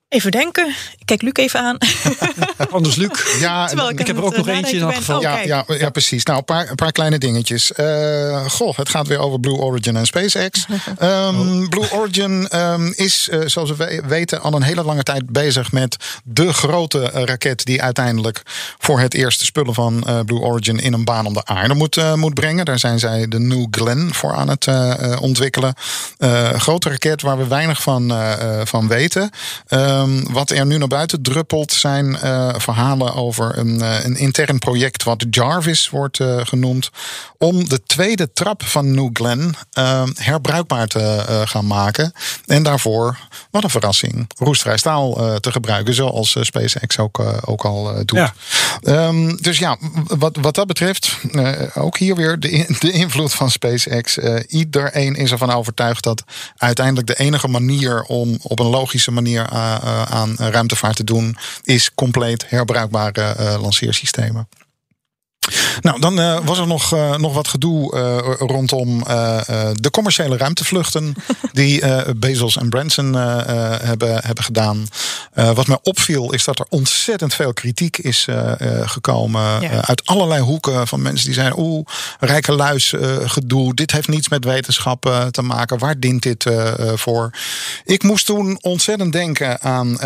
Even 0.09 0.31
denken. 0.31 0.75
Kijk 1.07 1.22
Luc 1.22 1.32
even 1.34 1.61
aan. 1.61 1.78
Anders 2.70 2.96
Luc. 2.96 3.36
Ja, 3.40 3.66
Terwijl 3.66 3.88
ik 3.90 4.00
ik 4.00 4.07
heb 4.07 4.16
er 4.16 4.24
ook 4.24 4.36
nog 4.36 4.48
eh, 4.48 4.57
eentje 4.57 4.76
in 4.76 4.80
elk 4.82 4.90
ben. 4.90 4.98
geval. 4.98 5.16
Oh, 5.16 5.22
Ja, 5.22 5.38
ja, 5.40 5.64
ja, 5.66 5.90
precies. 5.90 6.24
Nou, 6.24 6.38
een 6.38 6.44
paar, 6.44 6.68
een 6.70 6.74
paar 6.74 6.92
kleine 6.92 7.18
dingetjes. 7.18 7.72
Eh, 7.72 8.46
goh, 8.48 8.76
het 8.76 8.88
gaat 8.88 9.07
weer 9.07 9.18
over 9.18 9.40
Blue 9.40 9.54
Origin 9.57 9.96
en 9.96 10.07
SpaceX. 10.07 10.66
Ehm, 10.98 11.68
Blue 11.68 11.90
Origin 11.92 12.48
ehm, 12.48 12.92
is, 12.94 13.28
eh, 13.28 13.40
zoals 13.44 13.70
we 13.70 13.76
we- 13.76 14.02
weten, 14.07 14.40
al 14.42 14.54
een 14.54 14.62
hele 14.62 14.82
lange 14.82 15.02
tijd 15.02 15.26
bezig 15.30 15.72
met 15.72 15.96
de 16.24 16.52
grote 16.52 17.00
raket 17.24 17.64
die 17.64 17.82
uiteindelijk 17.82 18.42
voor 18.78 19.00
het 19.00 19.14
eerst 19.14 19.38
de 19.38 19.44
spullen 19.44 19.74
van 19.74 20.02
eh, 20.07 20.20
Blue 20.20 20.40
Origin 20.40 20.78
in 20.78 20.92
een 20.92 21.04
baan 21.04 21.26
om 21.26 21.32
de 21.34 21.44
aarde 21.44 21.74
moet, 21.74 22.14
moet 22.14 22.34
brengen. 22.34 22.64
Daar 22.64 22.78
zijn 22.78 22.98
zij 22.98 23.28
de 23.28 23.38
New 23.38 23.66
Glenn 23.70 24.14
voor 24.14 24.34
aan 24.34 24.48
het 24.48 24.66
ontwikkelen. 25.20 25.74
Eh, 26.18 26.50
grote 26.50 26.88
raket 26.88 27.22
waar 27.22 27.38
we 27.38 27.46
weinig 27.46 27.82
van, 27.82 28.12
van 28.64 28.88
weten. 28.88 29.30
Ehm, 29.68 30.32
wat 30.32 30.50
er 30.50 30.66
nu 30.66 30.78
naar 30.78 30.88
buiten 30.97 31.22
druppelt 31.22 31.72
zijn 31.72 32.16
eh, 32.16 32.55
verhalen 32.57 33.14
over 33.14 33.59
een, 33.59 33.80
eh, 33.82 34.05
een 34.05 34.16
intern 34.16 34.59
project 34.59 35.03
wat 35.03 35.24
Jarvis 35.30 35.90
wordt 35.90 36.20
eh, 36.20 36.40
genoemd. 36.47 36.90
Om 37.38 37.68
de 37.68 37.82
tweede 37.82 38.32
trap 38.32 38.62
van 38.64 38.94
New 38.94 39.09
Glenn 39.12 39.55
herbruikbaar 40.14 40.86
te 40.86 41.22
gaan 41.44 41.66
maken. 41.66 42.12
En 42.47 42.62
daarvoor, 42.62 43.18
wat 43.51 43.64
een 43.64 43.70
verrassing, 43.70 44.30
roestvrij 44.38 44.76
staal 44.76 45.38
te 45.40 45.53
gebruiken. 45.53 45.94
Zoals 45.94 46.36
SpaceX 46.40 46.99
ook, 46.99 47.22
ook 47.44 47.64
al 47.64 47.94
doet. 48.05 48.18
Ja. 48.18 48.34
Ehm, 48.82 49.36
dus 49.36 49.59
ja, 49.59 49.76
wat, 50.07 50.36
wat 50.40 50.55
dat 50.55 50.66
betreft, 50.66 51.16
ook 51.74 51.99
hier 51.99 52.14
weer 52.16 52.40
de, 52.40 52.51
in- 52.51 52.76
de 52.78 52.90
invloed 52.90 53.34
van 53.34 53.51
SpaceX. 53.51 54.18
Iedereen 54.49 55.14
is 55.14 55.30
ervan 55.30 55.51
overtuigd 55.51 56.03
dat 56.05 56.24
uiteindelijk 56.57 57.07
de 57.07 57.18
enige 57.18 57.49
manier 57.49 58.03
om 58.03 58.38
op 58.42 58.59
een 58.59 58.66
logische 58.66 59.11
manier 59.11 59.49
aan 60.09 60.34
ruimtevaart 60.36 60.86
te 60.95 61.05
doen, 61.05 61.37
is 61.64 61.95
compleet 61.95 62.51
herbruikbare 62.51 63.20
eh, 63.20 63.61
lanceersystemen. 63.61 64.49
Nou, 65.80 66.01
dan 66.01 66.20
eh, 66.20 66.38
was 66.44 66.59
er 66.59 66.66
nog, 66.66 66.92
eh, 66.92 67.16
nog 67.16 67.34
wat 67.34 67.49
gedoe 67.49 67.92
eh, 67.92 68.32
rondom 68.38 69.05
de 69.72 69.90
commerciële 69.90 70.36
ruimtevluchten. 70.36 71.14
die 71.53 71.82
Bezos 72.16 72.57
en 72.57 72.68
Branson 72.68 73.14
hebben, 73.14 74.24
hebben 74.24 74.44
gedaan. 74.44 74.86
Wat 75.34 75.66
mij 75.66 75.78
opviel 75.82 76.32
is 76.32 76.44
dat 76.44 76.59
er 76.59 76.66
ontzettend 76.68 77.34
veel 77.34 77.53
kritiek 77.53 77.99
is 77.99 78.26
gekomen. 78.84 79.61
Ja. 79.61 79.86
uit 79.86 80.07
allerlei 80.07 80.42
hoeken 80.42 80.86
van 80.86 81.03
mensen 81.03 81.24
die 81.24 81.34
zeiden: 81.34 81.59
Oeh, 81.59 81.86
rijke 82.20 82.53
luis 82.53 82.94
gedoe. 83.24 83.74
Dit 83.74 83.90
heeft 83.90 84.09
niets 84.09 84.28
met 84.28 84.44
wetenschap 84.44 85.28
te 85.30 85.42
maken. 85.42 85.78
Waar 85.78 86.01
dient 86.01 86.22
dit 86.22 86.44
voor? 86.94 87.30
Ik 87.84 88.03
moest 88.03 88.26
toen 88.26 88.59
ontzettend 88.61 89.12
denken 89.12 89.61
aan 89.61 89.99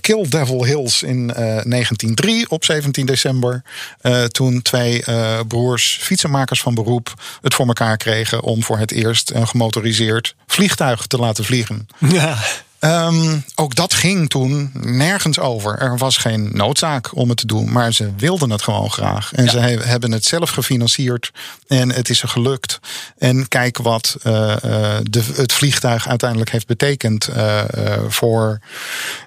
Kill 0.00 0.28
Devil 0.28 0.64
Hills 0.64 1.02
in 1.02 1.34
eh, 1.34 1.44
1903 1.44 2.50
op 2.50 2.64
17 2.64 3.06
december. 3.06 3.62
Eh, 4.08 4.24
toen 4.24 4.62
twee 4.62 5.04
eh, 5.04 5.40
broers, 5.48 5.98
fietsenmakers 6.00 6.60
van 6.60 6.74
beroep, 6.74 7.14
het 7.40 7.54
voor 7.54 7.66
elkaar 7.66 7.96
kregen 7.96 8.42
om 8.42 8.62
voor 8.62 8.78
het 8.78 8.92
eerst 8.92 9.30
een 9.30 9.48
gemotoriseerd 9.48 10.34
vliegtuig 10.46 11.06
te 11.06 11.16
laten 11.16 11.44
vliegen. 11.44 11.88
Ja. 11.98 12.38
Ehm, 12.78 13.38
ook 13.54 13.74
dat 13.74 13.94
ging 13.94 14.28
toen 14.28 14.70
nergens 14.80 15.38
over. 15.38 15.78
Er 15.78 15.96
was 15.98 16.16
geen 16.16 16.50
noodzaak 16.52 17.16
om 17.16 17.28
het 17.28 17.38
te 17.38 17.46
doen, 17.46 17.72
maar 17.72 17.92
ze 17.92 18.10
wilden 18.16 18.50
het 18.50 18.62
gewoon 18.62 18.90
graag. 18.90 19.32
En 19.32 19.50
ze 19.50 19.58
he- 19.58 19.78
hebben 19.84 20.12
het 20.12 20.24
zelf 20.24 20.50
gefinancierd 20.50 21.30
en 21.66 21.92
het 21.92 22.08
is 22.10 22.22
er 22.22 22.28
gelukt. 22.28 22.78
En 23.18 23.48
kijk 23.48 23.78
wat 23.78 24.16
eh, 24.22 24.52
eh, 24.52 24.98
de, 25.02 25.22
het 25.34 25.52
vliegtuig 25.52 26.08
uiteindelijk 26.08 26.50
heeft 26.50 26.66
betekend 26.66 27.28
eh, 27.28 27.62
voor 28.08 28.58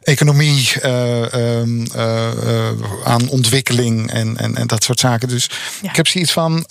economie, 0.02 0.72
eh, 0.82 1.34
ehm, 1.34 1.86
eh, 1.86 2.28
eh, 2.68 2.70
aan 3.04 3.30
ontwikkeling 3.30 4.12
en, 4.12 4.38
en, 4.38 4.56
en 4.56 4.68
dat 4.68 4.84
soort 4.84 5.00
zaken. 5.00 5.28
Dus 5.28 5.50
Ja. 5.82 5.90
ik 5.90 5.96
heb 5.96 6.08
zoiets 6.08 6.32
van. 6.32 6.66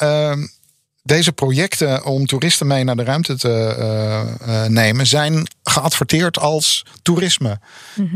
Deze 1.03 1.33
projecten 1.33 2.05
om 2.05 2.27
toeristen 2.27 2.67
mee 2.67 2.85
naar 2.85 2.97
de 2.97 3.05
ruimte 3.05 3.37
te 3.37 3.49
eh, 3.79 4.21
eh, 4.65 4.71
nemen, 4.71 5.07
zijn 5.07 5.49
geadverteerd 5.65 6.39
als 6.39 6.85
toerisme. 7.03 7.59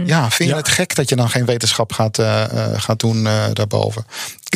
Ja, 0.05 0.30
vind 0.30 0.49
je 0.49 0.55
Ja. 0.55 0.61
het 0.61 0.68
gek 0.68 0.95
dat 0.95 1.09
je 1.09 1.16
dan 1.16 1.30
geen 1.30 1.45
wetenschap 1.45 1.93
gaat, 1.93 2.18
eh, 2.18 2.43
eh, 2.72 2.80
gaat 2.80 3.01
doen 3.01 3.26
eh, 3.26 3.45
daarboven? 3.53 4.07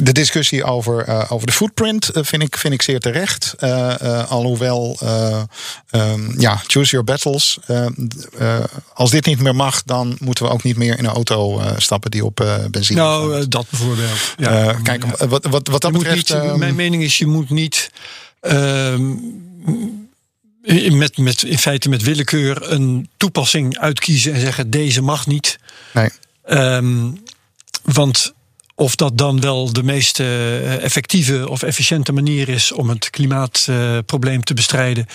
De 0.02 0.12
discussie 0.12 0.64
over, 0.64 1.04
eh, 1.04 1.32
over 1.32 1.46
de 1.46 1.52
footprint 1.52 2.08
eh, 2.08 2.22
vind, 2.24 2.42
ik, 2.42 2.56
vind 2.56 2.74
ik 2.74 2.82
zeer 2.82 3.00
terecht. 3.00 3.54
Eh, 3.58 4.30
alhoewel, 4.30 4.96
eh, 5.00 5.42
ehm, 5.90 6.40
ja, 6.40 6.62
choose 6.66 6.90
your 6.90 7.04
battles. 7.04 7.58
Als 8.94 9.10
dit 9.10 9.26
niet 9.26 9.40
meer 9.40 9.54
mag, 9.54 9.82
dan 9.82 10.16
moeten 10.20 10.44
we 10.44 10.50
ook 10.50 10.62
niet 10.62 10.76
meer 10.76 10.98
in 10.98 11.04
een 11.04 11.10
auto 11.10 11.62
stappen 11.76 12.10
die 12.10 12.24
op 12.24 12.66
benzine 12.70 13.00
Nou, 13.00 13.48
dat 13.48 13.66
bijvoorbeeld. 13.70 14.34
Ja. 14.36 14.72
Kijk, 14.82 15.04
wat, 15.04 15.46
wat, 15.46 15.68
wat 15.68 15.80
dat 15.80 15.92
je 15.92 15.98
betreft. 15.98 16.16
niet, 16.16 16.30
ehm, 16.30 16.58
mijn 16.58 16.74
mening 16.74 17.02
is, 17.02 17.18
je 17.18 17.26
moet 17.26 17.50
niet 17.50 17.90
ehm, 18.40 19.14
met, 20.90 21.18
met, 21.18 21.42
in 21.42 21.58
feite 21.58 21.88
met 21.88 22.02
willekeur 22.02 22.70
een 22.70 23.08
toepassing 23.16 23.78
uitkiezen 23.78 24.34
en 24.34 24.40
zeggen 24.40 24.70
deze 24.70 25.02
mag 25.02 25.26
niet. 25.26 25.58
nee. 25.92 26.10
Want 27.84 28.32
of 28.78 28.96
dat 28.96 29.18
dan 29.18 29.40
wel 29.40 29.72
de 29.72 29.82
meest 29.82 30.20
eh, 30.20 30.84
effectieve 30.84 31.48
of 31.48 31.62
efficiënte 31.62 32.12
manier 32.12 32.48
is 32.48 32.72
om 32.72 32.88
het 32.88 33.10
klimaatprobleem 33.10 34.44
te 34.44 34.54
bestrijden. 34.54 35.06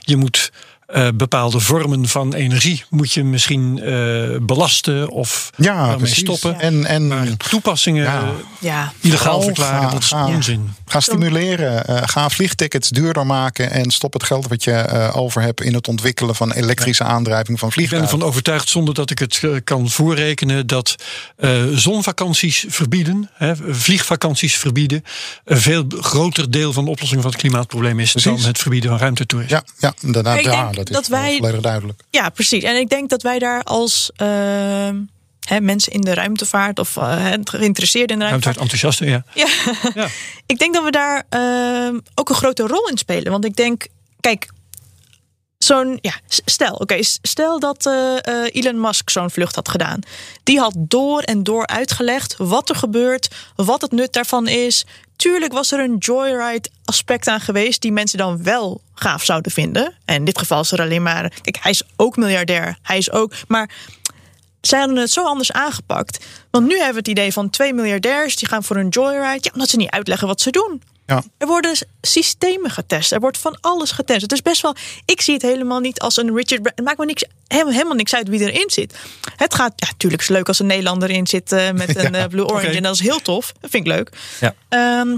Je 0.00 0.16
moet 0.16 0.52
eh, 0.88 1.08
bepaalde 1.14 1.60
vormen 1.60 2.08
van 2.08 2.34
energie 2.34 2.84
moet 2.90 3.12
je 3.12 3.24
misschien 3.24 3.78
eh, 3.82 4.36
belasten 4.40 5.08
of 5.10 5.50
Ja, 5.56 5.74
daarmee 5.76 5.96
precies. 5.96 6.18
stoppen. 6.18 6.60
En, 6.60 6.84
en 6.86 7.06
Maar 7.08 7.36
toepassingen 7.36 8.02
Ja. 8.02 8.32
Ja, 8.60 8.92
illegaal 9.00 9.42
verklaren, 9.42 9.82
ga- 9.82 9.90
dat 9.90 10.00
is 10.02 10.06
ga- 10.08 10.26
onzin. 10.26 10.72
Ga 10.86 11.00
stimuleren. 11.00 11.86
eh, 11.86 12.02
ga 12.04 12.28
vliegtickets 12.30 12.88
duurder 12.88 13.26
maken. 13.26 13.70
En 13.70 13.90
stop 13.90 14.12
het 14.12 14.22
geld 14.24 14.48
wat 14.48 14.64
je 14.64 14.72
eh, 14.72 15.16
over 15.16 15.42
hebt 15.42 15.60
in 15.62 15.74
het 15.74 15.88
ontwikkelen 15.88 16.34
van 16.34 16.52
elektrische 16.52 17.04
aandrijving 17.04 17.58
van 17.58 17.68
Ik 17.68 17.74
ben 17.74 17.84
vliegtuigen. 17.84 18.12
ervan 18.12 18.28
overtuigd, 18.28 18.68
zonder 18.68 18.94
dat 18.94 19.10
ik 19.10 19.18
het 19.18 19.42
kan 19.64 19.90
voorrekenen, 19.90 20.66
dat 20.66 20.94
eh, 21.36 21.62
zonvakanties 21.74 22.64
verbieden, 22.68 23.30
hè, 23.34 23.52
vliegvakanties 23.68 24.56
verbieden, 24.56 25.04
een 25.44 25.60
veel 25.60 25.84
groter 26.00 26.50
deel 26.50 26.72
van 26.72 26.84
de 26.84 26.90
oplossing 26.90 27.22
van 27.22 27.30
het 27.30 27.40
klimaatprobleem 27.40 28.00
is 28.00 28.10
Precies. 28.12 28.40
dan 28.40 28.48
het 28.48 28.58
verbieden 28.58 28.90
van 28.90 28.98
ruimtetoerisme. 28.98 29.56
Ja, 29.56 29.62
ja, 29.88 29.94
inderdaad. 30.00 30.76
Dat 30.84 30.88
is 30.90 30.94
dat 30.94 31.06
wel 31.06 31.20
wij- 31.20 31.36
volledig 31.36 31.60
duidelijk. 31.60 32.00
Ja, 32.10 32.28
precies. 32.28 32.62
En 32.62 32.76
ik 32.76 32.88
denk 32.88 33.10
dat 33.10 33.22
wij 33.22 33.38
daar 33.38 33.62
als 33.62 34.10
ehm, 34.16 34.96
hè, 35.48 35.60
mensen 35.60 35.92
in 35.92 36.00
de 36.00 36.14
ruimtevaart 36.14 36.78
of 36.78 36.94
hè, 36.94 37.34
geïnteresseerden 37.44 38.12
in 38.16 38.18
de 38.22 38.28
ruimtevaart. 38.28 38.58
Enthousiasten, 38.60 39.08
ja. 39.08 39.24
Ja. 39.34 39.46
Ja. 39.94 40.08
ik 40.46 40.58
denk 40.58 40.74
dat 40.74 40.84
we 40.84 40.90
daar 40.90 41.24
ehm, 41.28 41.98
ook 42.14 42.28
een 42.28 42.34
grote 42.34 42.62
rol 42.66 42.88
in 42.88 42.98
spelen. 42.98 43.32
Want 43.32 43.44
ik 43.44 43.56
denk, 43.56 43.86
kijk, 44.20 44.48
ja, 46.00 46.12
stel, 46.44 46.74
oké, 46.74 46.98
stel 47.02 47.60
dat 47.60 47.86
eh, 47.86 48.16
eh, 48.16 48.54
Elon 48.54 48.80
Musk 48.80 49.10
zo'n 49.10 49.30
vlucht 49.30 49.54
had 49.54 49.68
gedaan. 49.68 50.00
Die 50.42 50.58
had 50.58 50.74
door 50.76 51.20
en 51.20 51.42
door 51.42 51.66
uitgelegd 51.66 52.34
wat 52.38 52.68
er 52.68 52.74
gebeurt, 52.74 53.28
wat 53.56 53.80
het 53.80 53.92
nut 53.92 54.12
daarvan 54.12 54.46
is. 54.46 54.84
Tuurlijk 55.16 55.52
was 55.52 55.72
er 55.72 55.80
een 55.80 55.96
joyride 55.98 56.68
aspect 56.84 57.28
aan 57.28 57.40
geweest 57.40 57.82
die 57.82 57.92
mensen 57.92 58.18
dan 58.18 58.42
wel 58.42 58.80
gaaf 58.94 59.24
zouden 59.24 59.52
vinden. 59.52 59.94
En 60.04 60.14
in 60.14 60.24
dit 60.24 60.38
geval 60.38 60.60
is 60.60 60.72
er 60.72 60.80
alleen 60.80 61.02
maar, 61.02 61.32
kijk, 61.42 61.58
hij 61.60 61.70
is 61.70 61.82
ook 61.96 62.16
miljardair, 62.16 62.78
hij 62.82 62.98
is 62.98 63.10
ook, 63.10 63.32
maar 63.48 63.70
zij 64.60 64.78
hadden 64.78 64.96
het 64.96 65.10
zo 65.10 65.24
anders 65.24 65.52
aangepakt. 65.52 66.24
Want 66.50 66.66
nu 66.66 66.74
hebben 66.74 66.92
we 66.92 66.98
het 66.98 67.08
idee 67.08 67.32
van 67.32 67.50
twee 67.50 67.74
miljardairs 67.74 68.36
die 68.36 68.48
gaan 68.48 68.64
voor 68.64 68.76
een 68.76 68.88
joyride. 68.88 69.38
Ja, 69.40 69.50
omdat 69.52 69.68
ze 69.68 69.76
niet 69.76 69.90
uitleggen 69.90 70.28
wat 70.28 70.40
ze 70.40 70.50
doen. 70.50 70.82
Ja. 71.08 71.22
Er 71.38 71.46
worden 71.46 71.78
systemen 72.00 72.70
getest. 72.70 73.12
Er 73.12 73.20
wordt 73.20 73.38
van 73.38 73.58
alles 73.60 73.90
getest. 73.90 74.22
Het 74.22 74.32
is 74.32 74.42
best 74.42 74.62
wel. 74.62 74.74
Ik 75.04 75.20
zie 75.20 75.34
het 75.34 75.42
helemaal 75.42 75.80
niet 75.80 76.00
als 76.00 76.16
een 76.16 76.34
Richard. 76.36 76.60
Het 76.64 76.84
maakt 76.84 76.98
me 76.98 77.04
niks, 77.04 77.24
helemaal, 77.46 77.94
niks 77.94 78.14
uit 78.14 78.28
wie 78.28 78.40
erin 78.40 78.70
zit. 78.70 78.94
Het 79.36 79.54
gaat. 79.54 79.72
Ja, 79.76 79.86
natuurlijk 79.86 80.22
is 80.22 80.28
het 80.28 80.36
leuk 80.36 80.48
als 80.48 80.58
een 80.58 80.66
Nederlander 80.66 81.10
in 81.10 81.26
zit 81.26 81.52
eh, 81.52 81.70
met 81.70 81.96
een 82.04 82.14
eh, 82.14 82.26
Blue 82.26 82.46
Orange. 82.46 82.66
En 82.66 82.82
dat 82.82 82.94
is 82.94 83.00
heel 83.00 83.22
tof. 83.22 83.52
Dat 83.60 83.70
vind 83.70 83.86
ik 83.86 83.92
leuk. 83.92 84.10
Ja. 84.40 84.54
Ehm, 84.68 85.08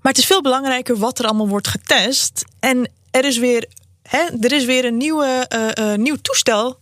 maar 0.00 0.12
het 0.12 0.18
is 0.18 0.26
veel 0.26 0.42
belangrijker 0.42 0.96
wat 0.96 1.18
er 1.18 1.24
allemaal 1.24 1.48
wordt 1.48 1.68
getest. 1.68 2.44
En 2.60 2.90
er 3.10 3.24
is 3.24 3.38
weer, 3.38 3.66
hè, 4.02 4.22
er 4.40 4.52
is 4.52 4.64
weer 4.64 4.84
een 4.84 4.96
nieuwe, 4.96 5.46
eh, 5.48 5.94
nieuw 5.94 6.16
toestel 6.22 6.78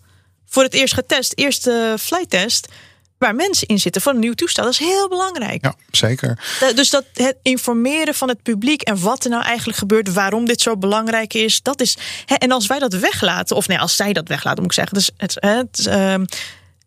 voor 0.47 0.63
het 0.63 0.75
eerst 0.75 0.95
getest. 0.95 1.33
Eerste 1.37 1.97
flight 1.99 2.31
test. 2.31 2.69
Waar 3.23 3.35
mensen 3.35 3.69
in 3.69 3.79
zitten 3.79 4.03
van 4.03 4.15
een 4.15 4.21
nieuw 4.21 4.33
toestel. 4.33 4.65
Dat 4.65 4.73
is 4.73 4.79
heel 4.79 5.09
belangrijk. 5.09 5.65
Ja, 5.65 5.75
zeker. 5.91 6.39
Dus 6.75 6.91
dat 6.91 7.05
het 7.13 7.37
informeren 7.43 8.15
van 8.15 8.29
het 8.29 8.43
publiek 8.43 8.83
en 8.83 9.01
wat 9.01 9.25
er 9.25 9.31
nou 9.31 9.43
eigenlijk 9.43 9.79
gebeurt, 9.79 10.13
waarom 10.13 10.47
dit 10.47 10.61
zo 10.61 10.77
belangrijk 10.77 11.35
is, 11.35 11.63
dat 11.63 11.81
is. 11.81 11.97
Hè, 12.27 12.35
en 12.35 12.51
als 12.51 12.67
wij 12.67 12.79
dat 12.79 12.93
weglaten, 12.95 13.57
of 13.57 13.69
nee, 13.69 13.79
als 13.79 13.97
zij 13.97 14.13
dat 14.13 14.29
weglaten, 14.29 14.63
moet 14.63 14.73
ik 14.73 14.79
zeggen. 14.79 14.95
Dus 14.95 15.11
het, 15.17 15.87
ehm, 15.87 16.25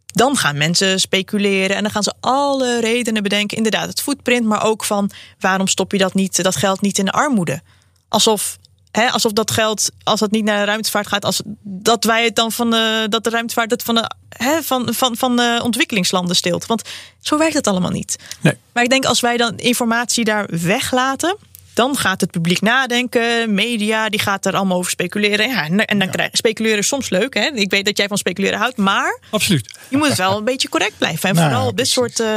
dan 0.05 0.37
gaan 0.37 0.57
mensen 0.57 0.99
speculeren 0.99 1.75
en 1.75 1.81
dan 1.81 1.91
gaan 1.91 2.03
ze 2.03 2.13
alle 2.19 2.79
redenen 2.79 3.23
bedenken. 3.23 3.57
Inderdaad, 3.57 3.87
het 3.87 4.01
footprint, 4.01 4.45
maar 4.45 4.63
ook 4.63 4.85
van 4.85 5.11
waarom 5.39 5.67
stop 5.67 5.91
je 5.91 5.97
dat 5.97 6.13
niet, 6.13 6.43
dat 6.43 6.55
geld 6.55 6.81
niet 6.81 6.97
in 6.97 7.05
de 7.05 7.11
armoede? 7.11 7.61
Alsof. 8.07 8.57
Hè, 8.95 9.09
alsof 9.11 9.31
dat 9.31 9.51
geld, 9.51 9.89
als 10.03 10.19
het 10.19 10.31
niet 10.31 10.43
naar 10.43 10.59
de 10.59 10.65
ruimtevaart 10.65 11.07
gaat, 11.07 11.25
als 11.25 11.41
dat 11.63 12.03
wij 12.03 12.23
het 12.23 12.35
dan 12.35 12.51
van 12.51 12.69
de, 12.69 13.05
dat 13.09 13.23
de 13.23 13.29
ruimtevaart 13.29 13.71
het 13.71 13.83
van 13.83 13.95
de, 13.95 14.11
hè, 14.29 14.61
van, 14.61 14.93
van, 14.93 15.17
van 15.17 15.35
de 15.35 15.59
ontwikkelingslanden 15.63 16.35
steelt. 16.35 16.65
Want 16.65 16.81
zo 17.19 17.37
werkt 17.37 17.53
het 17.53 17.67
allemaal 17.67 17.91
niet. 17.91 18.15
Nee. 18.41 18.57
Maar 18.73 18.83
ik 18.83 18.89
denk 18.89 19.05
als 19.05 19.19
wij 19.19 19.37
dan 19.37 19.57
informatie 19.57 20.23
daar 20.23 20.47
weglaten, 20.61 21.37
dan 21.73 21.97
gaat 21.97 22.21
het 22.21 22.31
publiek 22.31 22.61
nadenken. 22.61 23.53
Media, 23.53 24.09
die 24.09 24.19
gaat 24.19 24.45
er 24.45 24.55
allemaal 24.55 24.77
over 24.77 24.91
speculeren. 24.91 25.49
Ja, 25.49 25.67
en, 25.67 25.99
dan 25.99 26.09
krijg 26.09 26.29
speculeren 26.31 26.77
is 26.77 26.87
soms 26.87 27.09
leuk. 27.09 27.33
Hè? 27.33 27.45
Ik 27.53 27.71
weet 27.71 27.85
dat 27.85 27.97
jij 27.97 28.07
van 28.07 28.17
speculeren 28.17 28.59
houdt, 28.59 28.77
maar 28.77 29.19
Absoluut. 29.29 29.77
je 29.87 29.97
moet 29.97 30.15
wel 30.15 30.37
een 30.37 30.43
beetje 30.43 30.69
correct 30.69 30.97
blijven. 30.97 31.29
En 31.29 31.35
Nou, 31.35 31.47
vooral 31.49 31.67
op 31.67 31.77
dit 31.77 31.87
soort. 31.87 32.19
eh, 32.19 32.27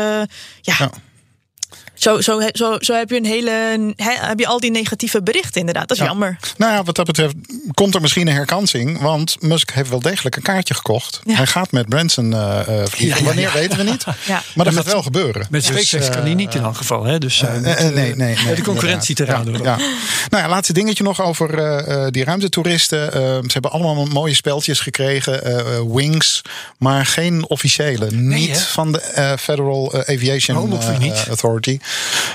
ja. 0.60 0.74
Ja. 0.78 0.90
Zo, 1.98 2.20
zo, 2.20 2.40
zo, 2.52 2.76
zo 2.80 2.94
heb 2.94 3.10
je 3.10 3.16
een 3.16 3.24
hele. 3.24 3.92
Heb 3.96 4.38
je 4.38 4.46
al 4.46 4.60
die 4.60 4.70
negatieve 4.70 5.22
berichten, 5.22 5.60
inderdaad. 5.60 5.88
Dat 5.88 5.96
is 5.96 6.02
Ja. 6.02 6.08
jammer. 6.08 6.36
Nou 6.56 6.72
ja, 6.72 6.82
wat 6.82 6.96
dat 6.96 7.06
betreft 7.06 7.34
komt 7.74 7.94
er 7.94 8.00
misschien 8.00 8.26
een 8.28 8.34
herkansing. 8.34 9.00
Want 9.00 9.36
Musk 9.40 9.70
heeft 9.70 9.88
wel 9.90 10.00
degelijk 10.00 10.36
een 10.36 10.42
kaartje 10.42 10.74
gekocht. 10.74 11.20
Ja. 11.24 11.34
Hij 11.34 11.46
gaat 11.46 11.72
met 11.72 11.88
Branson 11.88 12.34
eh, 12.34 12.60
eh, 12.60 12.86
vliegen. 12.86 13.06
Ja, 13.08 13.16
ja, 13.16 13.22
Wanneer 13.24 13.50
weten 13.54 13.76
we 13.78 13.84
niet. 13.84 14.04
Ja. 14.26 14.42
Maar 14.54 14.64
dat 14.64 14.74
gaat 14.74 14.84
wel 14.84 15.02
gebeuren. 15.02 15.46
Met 15.50 15.66
Dus, 15.66 15.88
SpaceX 15.88 16.08
kan 16.10 16.22
hij 16.22 16.34
niet 16.34 16.54
in 16.54 16.62
elk 16.62 16.76
geval. 16.76 17.04
Hè? 17.04 17.18
Dus, 17.18 17.42
eh, 17.42 17.56
Eh, 17.56 17.56
eh, 17.72 17.86
eh, 17.88 17.94
nee, 17.94 18.14
nee, 18.16 18.36
nee, 18.44 18.54
de 18.54 18.62
concurrentie 18.62 19.14
te 19.14 19.24
raden. 19.24 19.52
Ja, 19.52 19.58
ja. 19.62 19.76
Nou 20.30 20.42
ja, 20.42 20.48
laatste 20.48 20.72
dingetje 20.72 21.04
nog 21.04 21.22
over 21.22 21.58
eh, 21.58 22.04
eh, 22.06 22.10
die 22.12 22.24
ruimtetoeristen. 22.24 23.12
Eh, 23.12 23.20
ze 23.20 23.48
hebben 23.52 23.70
allemaal 23.70 24.04
mooie 24.06 24.34
speltjes 24.34 24.80
gekregen. 24.80 25.44
eh, 25.44 25.58
eh, 25.76 25.82
wings, 25.92 26.42
maar 26.78 27.06
geen 27.06 27.48
officiële. 27.48 28.10
niet 28.10 28.48
hè? 28.50 28.58
van 28.58 28.92
de 28.92 29.00
eh, 29.00 29.32
Federal 29.38 29.92
eh, 29.92 30.14
Aviation 30.16 30.56
Oh, 30.56 30.72
eh. 31.02 31.26
Authority. 31.28 31.78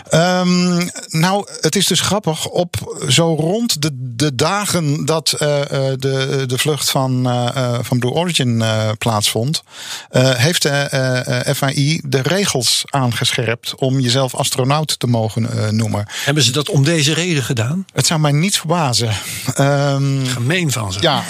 Ehm, 0.10 0.88
nou, 1.08 1.48
het 1.62 1.76
is 1.76 1.88
dus 1.88 2.02
grappig. 2.02 2.46
Op 2.48 2.76
zo 3.10 3.36
rond 3.36 3.82
de, 3.82 3.90
de 3.94 4.36
dagen 4.36 5.06
dat 5.06 5.32
eh, 5.32 5.62
eh, 5.62 5.94
de, 6.00 6.44
de 6.48 6.58
vlucht 6.58 6.90
van, 6.90 7.28
eh, 7.30 7.48
eh, 7.56 7.80
van 7.82 8.00
Blue 8.00 8.12
Origin 8.12 8.62
eh, 8.62 8.90
plaatsvond, 8.98 9.64
eh, 10.10 10.30
heeft 10.36 10.62
de 10.62 10.70
eh, 10.70 11.48
eh, 11.50 11.56
FAI 11.56 12.02
de 12.06 12.22
regels 12.22 12.84
aangescherpt 12.90 13.76
om 13.76 14.00
jezelf 14.00 14.36
astronaut 14.36 15.00
te 15.00 15.08
mogen 15.08 15.50
noemen. 15.76 16.06
Hebben 16.26 16.44
ze 16.44 16.52
dat 16.52 16.70
om 16.70 16.84
deze 16.84 17.14
reden 17.14 17.44
gedaan? 17.44 17.86
Het 17.94 18.06
zou 18.06 18.20
mij 18.20 18.32
niet 18.32 18.58
verbazen. 18.58 19.10
Ehm, 19.56 20.26
Gemeen 20.26 20.72
van 20.72 20.94
ze. 20.94 21.02
ja, 21.02 21.24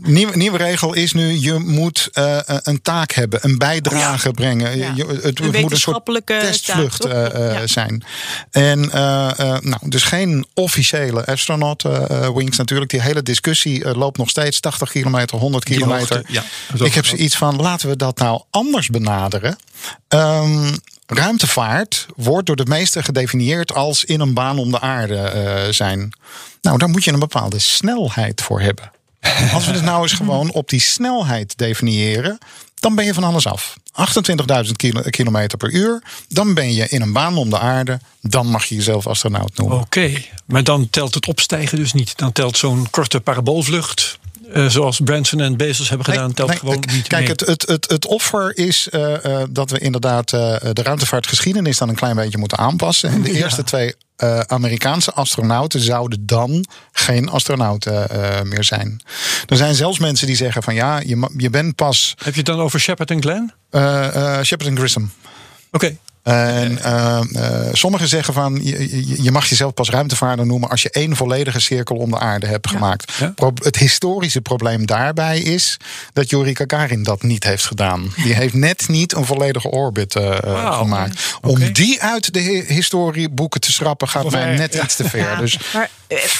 nieuwe, 0.00 0.36
nieuwe 0.36 0.58
regel 0.58 0.92
is 0.94 1.12
nu: 1.12 1.40
je 1.40 1.52
moet 1.58 2.08
eh, 2.12 2.38
een 2.44 2.82
taak 2.82 3.12
hebben, 3.12 3.38
een 3.42 3.58
bijdrage 3.58 4.30
brengen. 4.30 4.78
Ja. 4.78 4.92
Je- 4.94 5.18
het, 5.22 5.24
Een 5.24 5.24
moet 5.24 5.28
een 5.30 5.34
soort 5.36 5.52
wetenschappelijke 5.52 6.38
testvlucht 6.40 7.00
taak, 7.00 7.63
eh, 7.64 7.70
zijn. 7.70 8.04
En 8.50 8.90
eh, 8.90 9.30
eh, 9.38 9.60
nou, 9.60 9.88
dus 9.88 10.02
geen 10.02 10.46
officiële 10.54 11.26
astronaut 11.26 11.82
wings 12.34 12.56
natuurlijk. 12.56 12.90
Die 12.90 13.02
hele 13.02 13.22
discussie 13.22 13.96
loopt 13.96 14.18
nog 14.18 14.30
steeds 14.30 14.60
80 14.60 14.90
kilometer, 14.90 15.38
100 15.38 15.66
Die 15.66 15.76
kilometer. 15.76 16.16
hoogte, 16.16 16.32
ja, 16.32 16.84
Ik 16.84 16.94
heb 16.94 17.06
zoiets 17.06 17.36
van: 17.36 17.56
laten 17.56 17.88
we 17.88 17.96
dat 17.96 18.18
nou 18.18 18.42
anders 18.50 18.88
benaderen. 18.88 19.56
Ehm, 20.08 20.74
ruimtevaart 21.06 22.06
wordt 22.16 22.46
door 22.46 22.56
de 22.56 22.66
meesten 22.66 23.04
gedefinieerd 23.04 23.74
als 23.74 24.04
in 24.04 24.20
een 24.20 24.34
baan 24.34 24.58
om 24.58 24.70
de 24.70 24.80
aarde 24.80 25.68
zijn. 25.70 26.12
Nou, 26.62 26.78
daar 26.78 26.88
moet 26.88 27.04
je 27.04 27.12
een 27.12 27.18
bepaalde 27.18 27.58
snelheid 27.58 28.42
voor 28.42 28.60
hebben. 28.60 28.90
Als 29.52 29.66
we 29.66 29.72
het 29.72 29.82
nou 29.82 30.02
eens 30.02 30.12
gewoon 30.12 30.52
op 30.52 30.68
die 30.68 30.80
snelheid 30.80 31.58
definiëren, 31.58 32.38
dan 32.74 32.94
ben 32.94 33.04
je 33.04 33.14
van 33.14 33.24
alles 33.24 33.46
af. 33.46 33.76
28.000 33.94 34.72
kilo- 34.76 35.02
kilometer 35.10 35.58
per 35.58 35.70
uur, 35.70 36.02
dan 36.28 36.54
ben 36.54 36.74
je 36.74 36.88
in 36.88 37.02
een 37.02 37.12
baan 37.12 37.36
om 37.36 37.50
de 37.50 37.58
aarde, 37.58 38.00
dan 38.20 38.46
mag 38.46 38.64
je 38.64 38.74
jezelf 38.74 39.06
astronaut 39.06 39.56
noemen. 39.56 39.78
Oké, 39.80 40.12
maar 40.46 40.64
dan 40.64 40.90
telt 40.90 41.14
het 41.14 41.26
opstijgen 41.28 41.78
dus 41.78 41.92
niet. 41.92 42.16
Dan 42.16 42.32
telt 42.32 42.56
zo'n 42.56 42.86
korte 42.90 43.20
paraboolvlucht, 43.20 44.18
eh, 44.54 44.66
zoals 44.66 45.00
Branson 45.04 45.40
en 45.40 45.56
Bezos 45.56 45.88
hebben 45.88 46.06
gedaan, 46.06 46.32
telt 46.34 46.48
Nee, 46.48 46.58
gewoon 46.58 46.82
nee, 46.86 46.96
niet 46.96 47.06
Kijk, 47.08 47.20
mee. 47.20 47.30
het, 47.30 47.40
het, 47.40 47.68
het, 47.68 47.90
het 47.90 48.06
offer 48.06 48.56
is 48.56 48.88
eh, 48.88 49.24
eh, 49.42 49.48
dat 49.50 49.70
we 49.70 49.78
inderdaad 49.78 50.30
de 50.30 50.80
ruimtevaartgeschiedenis 50.82 51.78
dan 51.78 51.88
een 51.88 51.94
klein 51.94 52.16
beetje 52.16 52.38
moeten 52.38 52.58
aanpassen. 52.58 53.10
En 53.10 53.22
de 53.22 53.32
Ja. 53.32 53.38
eerste 53.44 53.64
twee 53.64 53.94
Amerikaanse 54.46 55.12
astronauten 55.12 55.80
zouden 55.80 56.26
dan 56.26 56.64
geen 56.92 57.28
astronauten 57.28 58.08
meer 58.48 58.64
zijn. 58.64 59.02
Er 59.46 59.56
zijn 59.56 59.74
zelfs 59.74 59.98
mensen 59.98 60.26
die 60.26 60.36
zeggen 60.36 60.62
van 60.62 60.74
ja, 60.74 60.98
je, 61.00 61.28
je 61.36 61.50
bent 61.50 61.74
pas 61.74 62.14
Heb 62.18 62.32
je 62.32 62.38
het 62.38 62.46
dan 62.46 62.60
over 62.60 62.80
Shepard 62.80 63.10
en 63.10 63.22
Glenn? 63.22 63.52
Shepard 64.44 64.68
en 64.70 64.76
Grissom. 64.76 65.10
Oké, 65.70 65.96
En 66.24 66.82
eh, 66.82 67.20
eh, 67.32 67.68
sommigen 67.72 68.08
zeggen 68.08 68.34
van 68.34 68.60
je, 68.62 69.30
mag 69.30 69.46
jezelf 69.46 69.74
pas 69.74 69.90
ruimtevaarder 69.90 70.46
noemen 70.46 70.70
als 70.70 70.82
je 70.82 70.90
één 70.90 71.16
volledige 71.16 71.60
cirkel 71.60 71.96
om 71.96 72.10
de 72.10 72.18
aarde 72.18 72.46
hebt 72.46 72.68
gemaakt. 72.68 73.12
Ja. 73.18 73.32
Pro- 73.34 73.52
het 73.54 73.76
historische 73.76 74.40
probleem 74.40 74.86
daarbij 74.86 75.38
is 75.40 75.76
dat 76.12 76.30
Yuri 76.30 76.54
Gagarin 76.56 77.02
dat 77.02 77.22
niet 77.22 77.44
heeft 77.44 77.64
gedaan. 77.66 78.12
Die 78.22 78.34
heeft 78.40 78.54
net 78.54 78.88
niet 78.88 79.12
een 79.14 79.24
volledige 79.24 79.70
orbit 79.70 80.16
eh, 80.16 80.78
gemaakt. 80.78 81.36
Om 81.40 81.72
die 81.72 82.02
uit 82.02 82.32
de 82.32 82.40
hi- 82.40 82.64
historieboeken 82.74 83.60
te 83.60 83.72
schrappen 83.72 84.08
gaat 84.08 84.30
mij 84.30 84.56
net 84.56 84.74
ja. 84.74 84.82
iets 84.84 84.96
te 84.96 85.08
ver. 85.08 85.18
Ja, 85.20 85.36
Dus 85.36 85.58
Maar 85.74 85.90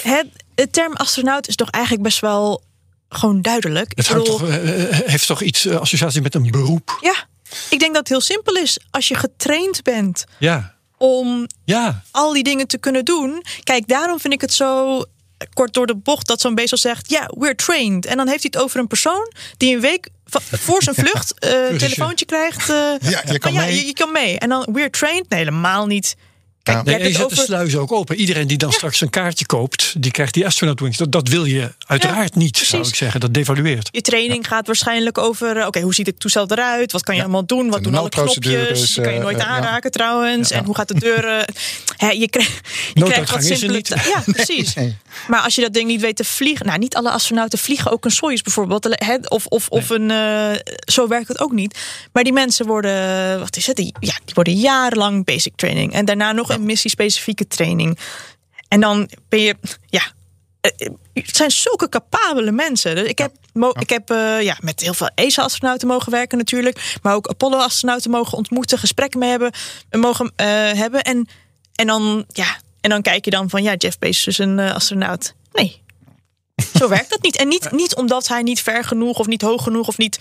het, 0.03 0.27
het 0.55 0.73
term 0.73 0.93
astronaut 0.93 1.49
is 1.49 1.57
toch 1.57 1.71
eigenlijk 1.71 2.05
best 2.05 2.21
wel 2.21 2.63
gewoon 3.09 3.43
duidelijk. 3.43 3.93
het 3.95 4.09
bedoel, 4.09 4.25
toch, 4.25 4.43
heeft 5.05 5.27
toch 5.27 5.43
iets 5.43 5.69
associatie 5.69 6.23
met 6.23 6.35
een 6.35 6.51
beroep? 6.51 6.99
Ja, 7.01 7.15
ik 7.71 7.79
denk 7.79 7.91
dat 7.95 7.97
het 7.99 8.09
heel 8.09 8.21
simpel 8.21 8.55
is. 8.55 8.79
Als 8.91 9.09
je 9.09 9.15
getraind 9.15 9.83
bent 9.83 10.25
Ja, 10.39 10.75
om 10.99 11.47
ja. 11.65 12.03
al 12.11 12.33
die 12.33 12.43
dingen 12.43 12.67
te 12.67 12.79
kunnen 12.79 13.05
doen. 13.05 13.45
Kijk, 13.63 13.89
daarom 13.89 14.21
vind 14.21 14.33
ik 14.33 14.41
het 14.41 14.55
zo 14.55 14.99
eh, 14.99 15.49
kort 15.55 15.75
door 15.75 15.87
de 15.87 15.97
bocht 15.97 16.27
dat 16.27 16.41
zo'n 16.41 16.55
Bezos 16.55 16.81
zegt: 16.81 17.11
ja, 17.11 17.31
we're 17.39 17.55
trained. 17.55 18.07
En 18.07 18.17
dan 18.17 18.29
heeft 18.29 18.43
hij 18.43 18.51
het 18.55 18.63
over 18.63 18.81
een 18.81 18.87
persoon 18.87 19.33
die 19.57 19.75
een 19.75 19.81
week 19.81 20.09
voor 20.51 20.83
zijn 20.83 20.95
vlucht 21.07 21.39
eh, 21.39 21.69
een 21.71 21.79
telefoontje 21.79 22.25
krijgt. 22.25 22.71
eh, 22.71 22.77
Ja, 23.11 23.23
je 23.33 23.39
kan 23.39 23.53
mee. 23.55 23.75
Je, 23.75 23.87
je 23.87 23.93
kan 23.93 24.13
mee. 24.13 24.39
En 24.39 24.49
dan 24.49 24.69
we're 24.73 24.91
trained? 24.91 25.29
Nee, 25.29 25.39
helemaal 25.39 25.87
niet. 25.87 26.17
Kijk, 26.65 26.77
Ja. 26.77 26.83
Nee, 26.83 26.99
je 26.99 27.05
het 27.05 27.17
zet 27.17 27.29
de 27.29 27.37
sluizen 27.45 27.81
ook 27.81 27.93
open. 27.93 28.17
Iedereen 28.17 28.47
die 28.47 28.57
dan 28.59 28.73
straks 28.73 29.01
een 29.01 29.11
kaartje 29.11 29.47
koopt, 29.47 29.95
die 30.03 30.11
krijgt 30.11 30.35
die 30.35 30.47
astronaut 30.47 30.81
wings. 30.81 30.97
Dat, 30.97 31.13
dat 31.13 31.29
wil 31.29 31.45
je 31.45 31.73
uiteraard 31.87 32.35
niet, 32.35 32.57
zou 32.59 32.87
ik 32.89 32.95
zeggen. 32.95 33.21
Dat 33.21 33.35
devalueert. 33.35 33.89
Je 33.93 34.01
training 34.01 34.47
gaat 34.49 34.67
waarschijnlijk 34.67 35.19
over, 35.19 35.57
eh, 35.57 35.67
oké, 35.67 35.81
hoe 35.81 35.95
ziet 35.95 36.07
het 36.07 36.21
toestel 36.21 36.47
eruit? 36.49 36.93
Wat 36.93 37.03
kan 37.03 37.15
je 37.15 37.21
allemaal 37.23 37.47
doen? 37.47 37.69
Wat 37.71 37.79
de 37.79 37.85
doen 37.85 37.95
alle 37.95 38.09
knopjes? 38.09 38.95
Die 38.95 39.03
kan 39.03 39.13
je 39.13 39.19
eh, 39.19 39.25
nooit 39.25 39.37
eh, 39.37 39.43
ja. 39.43 39.49
aanraken 39.49 39.91
trouwens. 39.91 40.51
En 40.51 40.65
hoe 40.65 40.75
gaat 40.75 40.89
de 40.89 40.99
deur? 40.99 41.25
eh, 41.25 41.43
hè, 42.07 42.11
je 42.11 42.29
krijgt, 42.29 42.61
je 42.95 43.01
wat 43.31 43.45
simpele... 43.45 43.83
Ja, 43.87 44.23
precies. 44.33 44.75
Nee. 44.75 44.97
Maar 45.29 45.41
als 45.41 45.55
je 45.55 45.61
dat 45.61 45.73
ding 45.73 45.87
niet 45.89 46.01
weet 46.01 46.17
te 46.17 46.25
vliegen... 46.25 46.67
Nou, 46.67 46.79
niet 46.79 46.95
alle 46.97 47.11
astronauten 47.11 47.59
vliegen 47.59 47.91
ook 47.93 48.05
een 48.05 48.11
Soyuz 48.11 48.41
bijvoorbeeld. 48.41 48.85
hè, 48.91 49.17
Of, 49.29 49.47
of, 49.47 49.69
of 49.69 49.91
een... 49.91 50.11
eh, 50.11 50.51
zo 50.93 51.09
werkt 51.09 51.29
het 51.29 51.41
ook 51.41 51.53
niet. 51.53 51.79
Maar 52.13 52.25
die 52.25 52.33
mensen 52.33 52.67
worden... 52.67 53.39
Wat 53.39 53.57
is 53.57 53.67
het? 53.67 53.77
Die- 53.77 53.95
Ja, 54.01 54.15
die 54.25 54.35
worden 54.35 54.55
jarenlang 54.55 55.25
basic 55.25 55.53
training. 55.57 55.93
En 55.93 56.05
daarna 56.05 56.33
nog 56.33 56.53
een 56.55 56.65
missiespecifieke 56.65 57.47
training. 57.47 57.99
En 58.69 58.81
dan 58.81 59.11
ben 59.29 59.41
je... 59.41 59.57
Ja, 59.87 60.03
eh, 60.61 60.89
het 61.13 61.37
zijn 61.37 61.51
zulke 61.51 61.89
capabele 61.89 62.53
mensen. 62.53 62.95
Dus 62.95 63.09
ik 63.09 63.19
heb, 63.19 63.33
ik 63.81 63.91
heb 63.91 64.11
eh, 64.11 64.43
ja, 64.43 64.57
met 64.61 64.81
heel 64.81 64.95
veel 64.95 65.11
ESA-astronauten 65.15 65.89
mogen 65.89 66.13
werken 66.13 66.39
natuurlijk. 66.39 66.97
Maar 67.03 67.15
ook 67.15 67.27
Apollo-astronauten 67.27 68.11
mogen 68.11 68.39
ontmoeten. 68.39 68.79
Gesprekken 68.79 69.21
mee 69.21 69.31
hebben. 69.31 69.53
eh, 69.89 70.01
Mogen 70.01 70.33
hebben. 70.77 71.03
En, 71.03 71.29
en, 71.75 71.87
dan, 71.87 72.25
ja, 72.29 72.57
en 72.81 72.91
dan 72.91 73.03
kijk 73.03 73.25
je 73.25 73.31
dan 73.31 73.51
van... 73.51 73.63
Ja, 73.63 73.75
Jeff 73.75 73.99
Bezos 73.99 74.27
is 74.27 74.39
een 74.39 74.59
astronaut. 74.59 75.35
Nee, 75.53 75.83
zo 76.79 76.89
werkt 76.89 77.11
dat 77.11 77.23
niet. 77.23 77.37
En 77.37 77.49
niet, 77.49 77.71
niet 77.71 77.95
omdat 77.95 78.29
hij 78.29 78.43
niet 78.43 78.63
ver 78.63 78.85
genoeg 78.85 79.19
of 79.19 79.27
niet 79.27 79.43
hoog 79.43 79.63
genoeg 79.63 79.89
of 79.89 79.99
niet... 79.99 80.19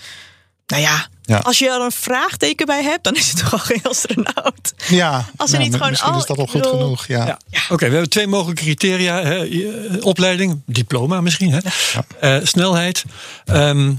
Nou 0.66 0.82
ja, 0.82 1.06
Ja. 1.22 1.38
als 1.38 1.58
je 1.58 1.70
er 1.70 1.80
een 1.80 1.92
vraagteken 1.92 2.66
bij 2.66 2.82
hebt... 2.82 3.04
dan 3.04 3.14
is 3.14 3.28
het 3.28 3.38
toch 3.42 3.52
al 3.52 3.58
geen 3.58 3.80
astronaut. 3.82 4.74
ja, 4.88 5.24
Als 5.36 5.50
er 5.52 5.56
nou, 5.58 5.68
niet 5.68 5.74
gewoon 5.76 5.90
misschien 5.90 6.12
al- 6.12 6.18
is 6.20 6.26
dat 6.26 6.38
al 6.38 6.46
goed 6.46 6.62
bedoel- 6.62 6.80
genoeg. 6.80 7.06
Ja. 7.06 7.38
Ja. 7.50 7.60
Oké, 7.68 7.84
we 7.86 7.92
hebben 7.92 8.10
twee 8.10 8.26
mogelijke 8.26 8.62
criteria. 8.62 9.22
Hè. 9.22 9.46
Eh, 9.48 10.06
Opleiding, 10.06 10.62
diploma 10.66 11.20
misschien. 11.20 11.52
Hè. 11.52 11.60
Eh, 12.20 12.44
snelheid. 12.46 13.04
Ehm, 13.44 13.92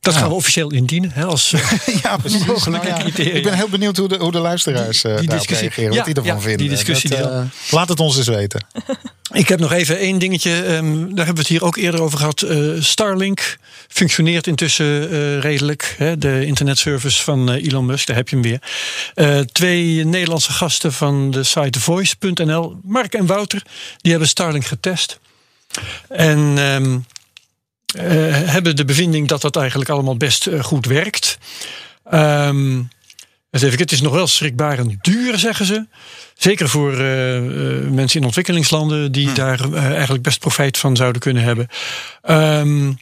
dat 0.00 0.14
gaan 0.14 0.28
we 0.28 0.34
officieel 0.34 0.70
indienen. 0.72 1.10
Hè, 1.12 1.24
als, 1.24 1.52
eh, 1.52 1.72
Ja, 2.02 2.16
precies. 2.16 2.44
Mogelijke 2.44 2.88
Nou 2.88 3.12
ja, 3.14 3.32
ik 3.32 3.42
ben 3.42 3.54
heel 3.54 3.68
benieuwd 3.68 3.96
hoe 3.96 4.08
de, 4.08 4.16
hoe 4.16 4.32
de 4.32 4.38
luisteraars 4.38 5.04
eh 5.04 5.16
Die 5.18 5.28
daarop 5.28 5.48
reageren. 5.48 5.96
Wat 5.96 6.04
die 6.04 6.14
ervan 6.14 6.40
vinden. 6.40 6.58
die 6.58 6.68
discussie 6.68 7.10
Dat, 7.10 7.18
die 7.18 7.28
eh, 7.28 7.42
laat 7.70 7.88
het 7.88 8.00
ons 8.00 8.16
eens 8.16 8.26
weten. 8.28 8.64
Ik 9.32 9.48
heb 9.48 9.60
nog 9.60 9.72
even 9.72 9.98
één 9.98 10.18
dingetje. 10.18 10.62
ehm, 10.62 10.98
daar 11.14 11.26
hebben 11.26 11.34
we 11.34 11.40
het 11.40 11.46
hier 11.46 11.64
ook 11.64 11.76
eerder 11.76 12.02
over 12.02 12.18
gehad. 12.18 12.42
Eh, 12.42 12.58
Starlink 12.78 13.58
functioneert 13.88 14.46
intussen 14.46 15.40
redelijk. 15.40 15.94
Hè, 15.98 16.18
de 16.18 16.46
internetservice 16.46 17.22
van 17.22 17.50
Elon 17.50 17.86
Musk, 17.86 18.06
daar 18.06 18.16
heb 18.16 18.28
je 18.28 18.36
hem 18.36 18.44
weer. 19.14 19.46
Twee 19.52 20.04
Nederlandse 20.04 20.52
gasten 20.52 20.92
van 20.92 21.30
de 21.30 21.42
site 21.42 21.80
voice.nl, 21.80 22.80
Mark 22.82 23.14
en 23.14 23.26
Wouter, 23.26 23.62
die 23.96 24.10
hebben 24.10 24.28
Starlink 24.28 24.64
getest. 24.64 25.18
En 26.08 26.54
ehm, 26.58 26.84
eh, 26.84 26.96
hebben 27.98 28.76
de 28.76 28.84
bevinding 28.84 29.28
dat 29.28 29.40
dat 29.40 29.56
eigenlijk 29.56 29.90
allemaal 29.90 30.16
best 30.16 30.46
eh, 30.46 30.62
goed 30.62 30.86
werkt. 30.86 31.38
Ehm, 32.04 32.82
even, 33.50 33.78
het 33.78 33.92
is 33.92 34.00
nog 34.00 34.12
wel 34.12 34.26
schrikbarend 34.26 35.04
duur, 35.04 35.38
zeggen 35.38 35.66
ze. 35.66 35.86
Zeker 36.40 36.68
voor 36.68 36.92
eh, 36.92 37.36
eh, 37.36 37.88
mensen 37.90 38.20
in 38.20 38.26
ontwikkelingslanden 38.26 39.12
die 39.12 39.32
daar 39.32 39.60
eh, 39.72 39.84
eigenlijk 39.84 40.22
best 40.22 40.38
profijt 40.38 40.78
van 40.78 40.96
zouden 40.96 41.20
kunnen 41.20 41.42
hebben. 41.42 41.66
Ehm, 42.22 42.92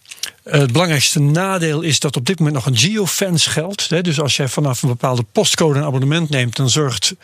het 0.45 0.73
belangrijkste 0.73 1.21
nadeel 1.21 1.81
is 1.81 2.01
dat 2.01 2.16
op 2.16 2.27
dit 2.27 2.39
moment 2.39 2.57
nog 2.57 2.66
een 2.66 2.77
geofence 2.77 3.51
geldt. 3.51 4.05
Dus 4.05 4.21
als 4.21 4.37
jij 4.37 4.49
vanaf 4.49 4.83
een 4.83 4.89
bepaalde 4.89 5.25
postcode 5.33 5.79
een 5.79 5.85
abonnement 5.85 6.29
neemt, 6.31 6.57
dan 6.57 6.71
zorgt 6.71 7.14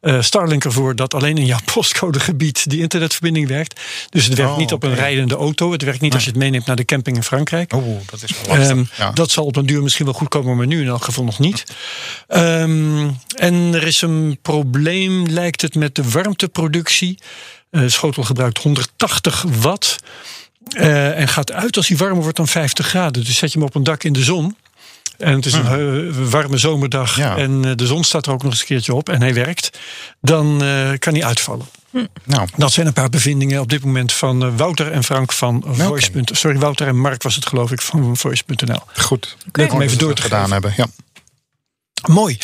eh, 0.00 0.22
Starlink 0.22 0.64
ervoor 0.64 0.96
dat 0.96 1.14
alleen 1.14 1.38
in 1.38 1.46
jouw 1.46 1.58
postcodegebied 1.74 2.70
die 2.70 2.80
internetverbinding 2.80 3.48
werkt. 3.48 3.80
Dus 4.08 4.24
het 4.24 4.34
werkt 4.34 4.52
Oh, 4.52 4.58
niet 4.58 4.72
op 4.72 4.82
een 4.82 4.94
rijdende 4.94 5.34
auto. 5.34 5.72
Het 5.72 5.82
werkt 5.82 6.00
niet 6.00 6.14
als 6.14 6.24
je 6.24 6.30
het 6.30 6.38
meeneemt 6.38 6.66
naar 6.66 6.76
de 6.76 6.84
camping 6.84 7.16
in 7.16 7.22
Frankrijk. 7.22 7.72
Oeh, 7.72 8.00
dat 8.10 8.22
is 8.22 8.30
wel 8.46 8.56
lastig. 8.56 8.76
Ehm, 8.76 8.84
ja. 8.96 9.10
Dat 9.10 9.30
zal 9.30 9.44
op 9.44 9.56
een 9.56 9.66
duur 9.66 9.82
misschien 9.82 10.04
wel 10.04 10.14
goed 10.14 10.28
komen, 10.28 10.56
maar 10.56 10.66
nu 10.66 10.80
in 10.80 10.88
elk 10.88 11.04
geval 11.04 11.24
nog 11.24 11.38
niet. 11.38 11.64
Ehm, 12.28 13.08
en 13.36 13.74
er 13.74 13.86
is 13.86 14.02
een 14.02 14.38
probleem, 14.42 15.26
lijkt 15.26 15.62
het, 15.62 15.74
met 15.74 15.94
de 15.94 16.10
warmteproductie. 16.10 17.18
Eh, 17.70 17.80
De 17.80 17.88
schotel 17.88 18.22
gebruikt 18.22 18.58
180 18.58 19.44
watt. 19.60 19.96
Eh, 20.68 21.18
en 21.20 21.28
gaat 21.28 21.52
uit 21.52 21.76
als 21.76 21.88
hij 21.88 21.96
warmer 21.96 22.22
wordt 22.22 22.36
dan 22.36 22.48
50 22.48 22.86
graden. 22.86 23.24
Dus 23.24 23.38
zet 23.38 23.52
je 23.52 23.58
hem 23.58 23.66
op 23.68 23.74
een 23.74 23.82
dak 23.84 24.04
in 24.04 24.12
de 24.12 24.22
zon. 24.22 24.56
En 25.18 25.34
het 25.34 25.46
is 25.46 25.52
een 25.52 25.66
eh, 26.12 26.30
warme 26.30 26.56
zomerdag. 26.58 27.16
Ja. 27.16 27.36
En 27.36 27.64
eh, 27.64 27.70
de 27.74 27.86
zon 27.86 28.04
staat 28.04 28.26
er 28.26 28.32
ook 28.32 28.42
nog 28.42 28.50
eens 28.52 28.60
een 28.60 28.66
keertje 28.66 28.94
op. 28.94 29.08
En 29.08 29.20
hij 29.20 29.34
werkt. 29.34 29.78
Dan 30.20 30.62
eh, 30.62 30.90
kan 30.98 31.12
hij 31.14 31.24
uitvallen. 31.24 31.66
nou, 32.24 32.48
Dat 32.56 32.72
zijn 32.72 32.86
een 32.86 32.92
paar 32.92 33.08
bevindingen 33.10 33.60
op 33.60 33.68
dit 33.70 33.84
moment 33.84 34.12
van 34.12 34.44
eh, 34.44 34.48
Wouter 34.56 34.92
en 34.92 35.04
Frank 35.04 35.32
van 35.32 35.64
Voice. 35.66 36.10
Sorry, 36.24 36.58
Wouter 36.58 36.86
en 36.86 36.98
Mark 37.00 37.22
was 37.22 37.34
het 37.34 37.46
geloof 37.46 37.70
ik 37.72 37.80
van 37.80 38.16
Voice.nl. 38.16 38.80
goed. 38.96 39.36
Leuk 39.52 39.72
om 39.72 39.80
even 39.82 39.98
door 39.98 40.14
te 40.14 40.22
gedaan 40.22 40.52
hebben. 40.52 40.74
Ja. 40.76 40.86
Mooi. 42.08 42.38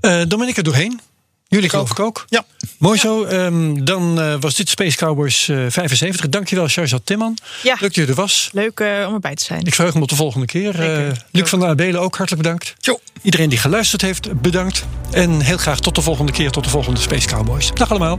Eh 0.00 0.20
dan 0.28 0.38
ben 0.38 0.48
ik 0.48 0.56
er 0.56 0.62
doorheen. 0.62 1.00
Jullie 1.54 1.68
geloof 1.70 1.90
ik 1.90 2.00
ook. 2.00 2.24
Ja. 2.28 2.44
Mooi 2.78 2.98
zo. 2.98 3.24
Ehm, 3.24 3.84
dan 3.84 4.20
eh, 4.20 4.34
was 4.40 4.54
dit 4.54 4.68
Space 4.68 4.96
Cowboys 4.96 5.48
eh, 5.48 5.56
75. 5.68 6.28
Dankjewel, 6.28 6.68
Sharzad 6.68 7.00
Timman. 7.04 7.38
Ja. 7.62 7.70
Leuk 7.70 7.80
dat 7.80 7.94
je 7.94 8.06
er 8.06 8.14
was. 8.14 8.50
Leuk 8.52 8.80
eh, 8.80 9.06
om 9.08 9.14
erbij 9.14 9.34
te 9.34 9.44
zijn. 9.44 9.64
Ik 9.64 9.74
verheug 9.74 9.94
me 9.94 10.00
op 10.00 10.08
de 10.08 10.16
volgende 10.16 10.46
keer. 10.46 10.80
Eh, 10.80 11.10
Luc 11.30 11.48
van 11.48 11.60
der 11.60 11.68
Abelen 11.68 12.00
ook 12.00 12.16
hartelijk 12.16 12.42
bedankt. 12.42 12.74
Jo. 12.80 13.00
Iedereen 13.22 13.48
die 13.48 13.58
geluisterd 13.58 14.02
heeft, 14.02 14.40
bedankt. 14.40 14.84
En 15.10 15.40
heel 15.40 15.56
graag 15.56 15.80
tot 15.80 15.94
de 15.94 16.02
volgende 16.02 16.32
keer, 16.32 16.50
tot 16.50 16.64
de 16.64 16.70
volgende 16.70 17.00
Space 17.00 17.28
Cowboys. 17.28 17.70
Dag 17.74 17.90
allemaal. 17.90 18.18